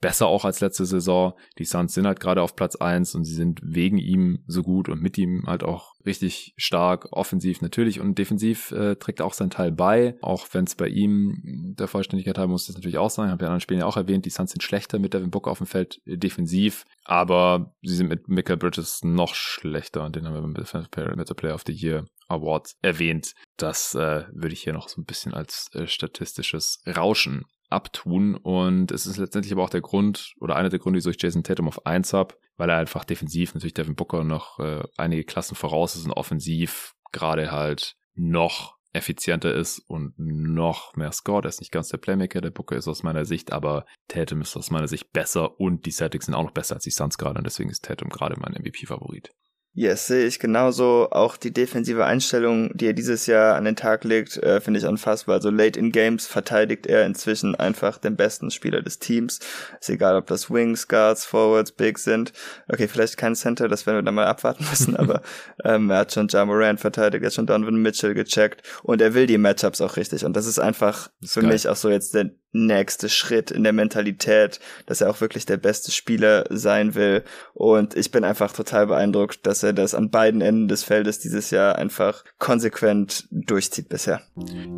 besser 0.00 0.26
auch 0.26 0.44
als 0.44 0.60
letzte 0.60 0.86
Saison. 0.86 1.34
Die 1.58 1.64
Suns 1.64 1.94
sind 1.94 2.06
halt 2.06 2.20
gerade 2.20 2.42
auf 2.42 2.56
Platz 2.56 2.76
eins 2.76 3.14
und 3.14 3.24
sie 3.24 3.34
sind 3.34 3.60
wegen 3.62 3.98
ihm 3.98 4.44
so 4.46 4.62
gut 4.62 4.88
und 4.88 5.02
mit 5.02 5.18
ihm 5.18 5.44
halt 5.46 5.62
auch 5.62 5.94
richtig 6.04 6.54
stark, 6.56 7.08
offensiv 7.12 7.60
natürlich 7.60 8.00
und 8.00 8.18
defensiv 8.18 8.72
äh, 8.72 8.96
trägt 8.96 9.20
er 9.20 9.26
auch 9.26 9.34
seinen 9.34 9.50
Teil 9.50 9.72
bei. 9.72 10.16
Auch 10.20 10.46
wenn 10.52 10.64
es 10.64 10.74
bei 10.74 10.88
ihm 10.88 11.74
der 11.78 11.88
Vollständigkeit 11.88 12.38
haben 12.38 12.50
muss 12.50 12.66
das 12.66 12.76
natürlich 12.76 12.98
auch 12.98 13.10
sein. 13.10 13.26
Ich 13.26 13.32
habe 13.32 13.44
ja 13.44 13.46
in 13.46 13.52
anderen 13.52 13.60
Spielen 13.60 13.80
ja 13.80 13.86
auch 13.86 13.96
erwähnt, 13.96 14.24
die 14.24 14.30
Suns 14.30 14.52
sind 14.52 14.62
schlechter 14.62 14.98
mit 14.98 15.14
Devin 15.14 15.30
Booker 15.30 15.50
auf 15.50 15.58
dem 15.58 15.66
Feld 15.66 16.00
äh, 16.04 16.16
defensiv, 16.16 16.84
aber 17.04 17.74
sie 17.82 17.96
sind 17.96 18.08
mit 18.08 18.28
Michael 18.28 18.56
Bridges 18.56 19.02
noch 19.02 19.34
schlechter 19.34 20.04
und 20.04 20.16
den 20.16 20.26
haben 20.26 20.34
wir 20.34 20.42
mit 20.42 21.28
der 21.28 21.34
Player 21.34 21.54
of 21.54 21.62
the 21.66 21.72
Year 21.72 22.06
Award 22.32 22.74
erwähnt. 22.82 23.34
Das 23.56 23.94
äh, 23.94 24.24
würde 24.32 24.52
ich 24.52 24.62
hier 24.62 24.72
noch 24.72 24.88
so 24.88 25.00
ein 25.00 25.04
bisschen 25.04 25.34
als 25.34 25.70
äh, 25.74 25.86
statistisches 25.86 26.82
Rauschen 26.86 27.44
abtun. 27.68 28.36
Und 28.36 28.92
es 28.92 29.06
ist 29.06 29.16
letztendlich 29.16 29.52
aber 29.52 29.64
auch 29.64 29.70
der 29.70 29.80
Grund 29.80 30.34
oder 30.40 30.56
einer 30.56 30.68
der 30.68 30.78
Gründe, 30.78 30.98
wieso 30.98 31.10
ich 31.10 31.20
Jason 31.20 31.42
Tatum 31.42 31.68
auf 31.68 31.86
1 31.86 32.12
habe, 32.12 32.36
weil 32.56 32.70
er 32.70 32.76
einfach 32.76 33.04
defensiv 33.04 33.54
natürlich 33.54 33.74
Devin 33.74 33.96
Booker 33.96 34.24
noch 34.24 34.58
äh, 34.58 34.82
einige 34.96 35.24
Klassen 35.24 35.54
voraus 35.54 35.96
ist 35.96 36.04
und 36.04 36.12
offensiv 36.12 36.94
gerade 37.12 37.50
halt 37.50 37.96
noch 38.14 38.76
effizienter 38.92 39.54
ist 39.54 39.78
und 39.78 40.12
noch 40.18 40.94
mehr 40.96 41.12
scored. 41.12 41.46
Er 41.46 41.48
ist 41.48 41.60
nicht 41.60 41.72
ganz 41.72 41.88
der 41.88 41.98
Playmaker, 41.98 42.40
der 42.40 42.50
Booker 42.50 42.76
ist 42.76 42.88
aus 42.88 43.02
meiner 43.02 43.24
Sicht, 43.24 43.52
aber 43.52 43.86
Tatum 44.08 44.42
ist 44.42 44.56
aus 44.56 44.70
meiner 44.70 44.88
Sicht 44.88 45.12
besser 45.12 45.58
und 45.58 45.86
die 45.86 45.90
Celtics 45.90 46.26
sind 46.26 46.34
auch 46.34 46.44
noch 46.44 46.52
besser 46.52 46.74
als 46.74 46.84
die 46.84 46.90
Suns 46.90 47.16
gerade 47.16 47.38
und 47.38 47.44
deswegen 47.44 47.70
ist 47.70 47.84
Tatum 47.84 48.10
gerade 48.10 48.38
mein 48.38 48.52
MVP-Favorit. 48.52 49.30
Yes, 49.74 50.06
sehe 50.06 50.26
ich 50.26 50.38
genauso. 50.38 51.08
Auch 51.12 51.38
die 51.38 51.50
defensive 51.50 52.04
Einstellung, 52.04 52.76
die 52.76 52.88
er 52.88 52.92
dieses 52.92 53.26
Jahr 53.26 53.54
an 53.56 53.64
den 53.64 53.74
Tag 53.74 54.04
legt, 54.04 54.36
äh, 54.36 54.60
finde 54.60 54.78
ich 54.78 54.84
unfassbar. 54.84 55.36
Also 55.36 55.48
late 55.48 55.80
in 55.80 55.92
Games 55.92 56.26
verteidigt 56.26 56.86
er 56.86 57.06
inzwischen 57.06 57.54
einfach 57.54 57.96
den 57.96 58.14
besten 58.14 58.50
Spieler 58.50 58.82
des 58.82 58.98
Teams. 58.98 59.40
Ist 59.80 59.88
egal, 59.88 60.16
ob 60.16 60.26
das 60.26 60.50
Wings, 60.50 60.88
Guards, 60.88 61.24
Forwards, 61.24 61.72
Big 61.72 61.98
sind. 61.98 62.34
Okay, 62.68 62.86
vielleicht 62.86 63.16
kein 63.16 63.34
Center, 63.34 63.66
das 63.66 63.86
werden 63.86 63.96
wir 63.96 64.02
dann 64.02 64.14
mal 64.14 64.26
abwarten 64.26 64.66
müssen, 64.68 64.94
aber 64.98 65.22
ähm, 65.64 65.88
er 65.88 65.98
hat 66.00 66.12
schon 66.12 66.28
Ja 66.28 66.44
Moran 66.44 66.76
verteidigt, 66.76 67.22
er 67.22 67.28
hat 67.28 67.34
schon 67.34 67.46
Donovan 67.46 67.76
Mitchell 67.76 68.12
gecheckt 68.12 68.62
und 68.82 69.00
er 69.00 69.14
will 69.14 69.26
die 69.26 69.38
Matchups 69.38 69.80
auch 69.80 69.96
richtig. 69.96 70.26
Und 70.26 70.36
das 70.36 70.44
ist 70.44 70.58
einfach 70.58 71.08
das 71.22 71.32
für 71.32 71.40
geil. 71.40 71.50
mich 71.50 71.66
auch 71.66 71.76
so 71.76 71.88
jetzt 71.88 72.12
der 72.12 72.30
nächste 72.52 73.08
Schritt 73.08 73.50
in 73.50 73.64
der 73.64 73.72
Mentalität, 73.72 74.60
dass 74.86 75.00
er 75.00 75.10
auch 75.10 75.20
wirklich 75.20 75.46
der 75.46 75.56
beste 75.56 75.90
Spieler 75.90 76.44
sein 76.50 76.94
will. 76.94 77.24
Und 77.54 77.96
ich 77.96 78.10
bin 78.10 78.24
einfach 78.24 78.52
total 78.52 78.86
beeindruckt, 78.86 79.46
dass 79.46 79.62
er 79.62 79.72
das 79.72 79.94
an 79.94 80.10
beiden 80.10 80.40
Enden 80.40 80.68
des 80.68 80.84
Feldes 80.84 81.18
dieses 81.18 81.50
Jahr 81.50 81.76
einfach 81.76 82.24
konsequent 82.38 83.26
durchzieht 83.30 83.88
bisher. 83.88 84.20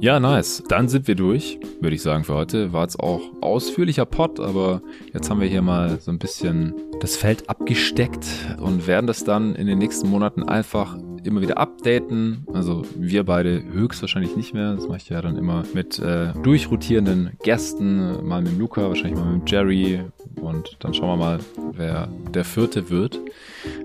Ja, 0.00 0.20
nice. 0.20 0.62
Dann 0.68 0.88
sind 0.88 1.08
wir 1.08 1.14
durch, 1.14 1.58
würde 1.80 1.96
ich 1.96 2.02
sagen, 2.02 2.24
für 2.24 2.34
heute. 2.34 2.72
War 2.72 2.82
jetzt 2.82 3.00
auch 3.00 3.20
ausführlicher 3.40 4.06
Pod, 4.06 4.40
aber 4.40 4.82
jetzt 5.12 5.28
haben 5.30 5.40
wir 5.40 5.48
hier 5.48 5.62
mal 5.62 6.00
so 6.00 6.10
ein 6.10 6.18
bisschen 6.18 6.74
das 7.00 7.16
Feld 7.16 7.48
abgesteckt 7.48 8.24
und 8.58 8.86
werden 8.86 9.06
das 9.06 9.24
dann 9.24 9.54
in 9.54 9.66
den 9.66 9.78
nächsten 9.78 10.08
Monaten 10.08 10.42
einfach 10.42 10.96
immer 11.26 11.40
wieder 11.40 11.58
updaten. 11.58 12.46
Also 12.52 12.82
wir 12.96 13.24
beide 13.24 13.62
höchstwahrscheinlich 13.62 14.36
nicht 14.36 14.54
mehr. 14.54 14.74
Das 14.74 14.86
mache 14.86 14.98
ich 14.98 15.08
ja 15.08 15.20
dann 15.22 15.36
immer 15.36 15.64
mit 15.74 15.98
äh, 15.98 16.32
durchrotierenden 16.42 17.32
Gästen. 17.42 18.26
Mal 18.26 18.42
mit 18.42 18.58
Luca, 18.58 18.88
wahrscheinlich 18.88 19.18
mal 19.18 19.34
mit 19.34 19.50
Jerry. 19.50 20.00
Und 20.40 20.76
dann 20.80 20.94
schauen 20.94 21.08
wir 21.08 21.16
mal, 21.16 21.38
wer 21.72 22.08
der 22.32 22.44
vierte 22.44 22.90
wird. 22.90 23.20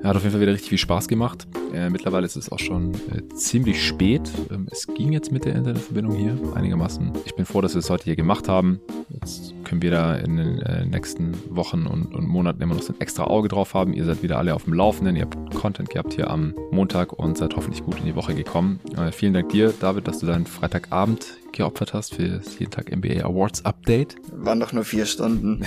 Er 0.01 0.09
hat 0.09 0.15
auf 0.15 0.23
jeden 0.23 0.31
Fall 0.31 0.41
wieder 0.41 0.53
richtig 0.53 0.69
viel 0.69 0.77
Spaß 0.77 1.07
gemacht. 1.07 1.47
Äh, 1.73 1.89
mittlerweile 1.89 2.25
ist 2.25 2.35
es 2.35 2.51
auch 2.51 2.59
schon 2.59 2.93
äh, 2.93 3.27
ziemlich 3.35 3.85
spät. 3.85 4.29
Ähm, 4.51 4.67
es 4.71 4.87
ging 4.87 5.11
jetzt 5.11 5.31
mit 5.31 5.45
der 5.45 5.55
Internetverbindung 5.55 6.15
hier 6.15 6.37
einigermaßen. 6.55 7.11
Ich 7.25 7.35
bin 7.35 7.45
froh, 7.45 7.61
dass 7.61 7.75
wir 7.75 7.79
es 7.79 7.89
heute 7.89 8.05
hier 8.05 8.15
gemacht 8.15 8.47
haben. 8.47 8.79
Jetzt 9.09 9.53
können 9.63 9.81
wir 9.81 9.91
da 9.91 10.15
in 10.15 10.37
den 10.37 10.59
äh, 10.59 10.85
nächsten 10.85 11.33
Wochen 11.49 11.85
und, 11.85 12.13
und 12.15 12.27
Monaten 12.27 12.61
immer 12.61 12.75
noch 12.75 12.81
so 12.81 12.93
ein 12.93 13.01
extra 13.01 13.25
Auge 13.25 13.47
drauf 13.47 13.73
haben. 13.73 13.93
Ihr 13.93 14.05
seid 14.05 14.23
wieder 14.23 14.37
alle 14.37 14.55
auf 14.55 14.63
dem 14.63 14.73
Laufenden. 14.73 15.15
Ihr 15.15 15.23
habt 15.23 15.55
Content 15.55 15.89
gehabt 15.89 16.13
hier 16.13 16.29
am 16.29 16.53
Montag 16.71 17.13
und 17.13 17.28
seid 17.35 17.55
hoffentlich 17.55 17.83
gut 17.83 17.99
in 17.99 18.05
die 18.05 18.15
Woche 18.15 18.33
gekommen. 18.33 18.79
Äh, 18.97 19.11
vielen 19.11 19.33
Dank 19.33 19.49
dir, 19.49 19.73
David, 19.79 20.07
dass 20.07 20.19
du 20.19 20.25
deinen 20.25 20.45
Freitagabend 20.45 21.37
geopfert 21.51 21.93
hast 21.93 22.15
für 22.15 22.27
das 22.27 22.59
jeden 22.59 22.71
Tag 22.71 22.95
NBA 22.95 23.23
Awards 23.23 23.65
Update. 23.65 24.15
Waren 24.31 24.59
doch 24.59 24.71
nur 24.71 24.83
vier 24.83 25.05
Stunden. 25.05 25.65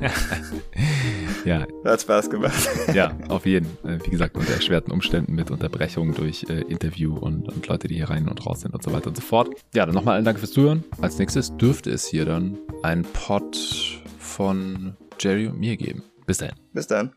ja. 1.44 1.66
Hat 1.84 2.02
Spaß 2.02 2.30
gemacht. 2.30 2.68
ja, 2.94 3.16
auf 3.28 3.46
jeden. 3.46 3.66
Äh, 3.84 3.98
wie 4.04 4.10
gesagt, 4.10 4.36
unter 4.36 4.52
erschwerten 4.52 4.92
Umständen 4.92 5.34
mit 5.34 5.50
Unterbrechungen 5.50 6.14
durch 6.14 6.44
äh, 6.48 6.60
Interview 6.62 7.16
und, 7.16 7.48
und 7.48 7.66
Leute, 7.68 7.88
die 7.88 7.96
hier 7.96 8.10
rein 8.10 8.28
und 8.28 8.44
raus 8.46 8.60
sind 8.60 8.74
und 8.74 8.82
so 8.82 8.92
weiter 8.92 9.08
und 9.08 9.16
so 9.16 9.22
fort. 9.22 9.50
Ja, 9.74 9.86
dann 9.86 9.94
nochmal 9.94 10.16
allen 10.16 10.24
Dank 10.24 10.38
fürs 10.38 10.52
Zuhören. 10.52 10.84
Als 11.00 11.18
nächstes 11.18 11.56
dürfte 11.56 11.90
es 11.90 12.06
hier 12.06 12.24
dann 12.24 12.58
ein 12.82 13.02
Pod 13.02 14.00
von 14.18 14.96
Jerry 15.18 15.46
und 15.46 15.58
mir 15.58 15.76
geben. 15.76 16.02
Bis 16.26 16.38
dahin. 16.38 16.54
Bis 16.72 16.86
dann. 16.86 17.12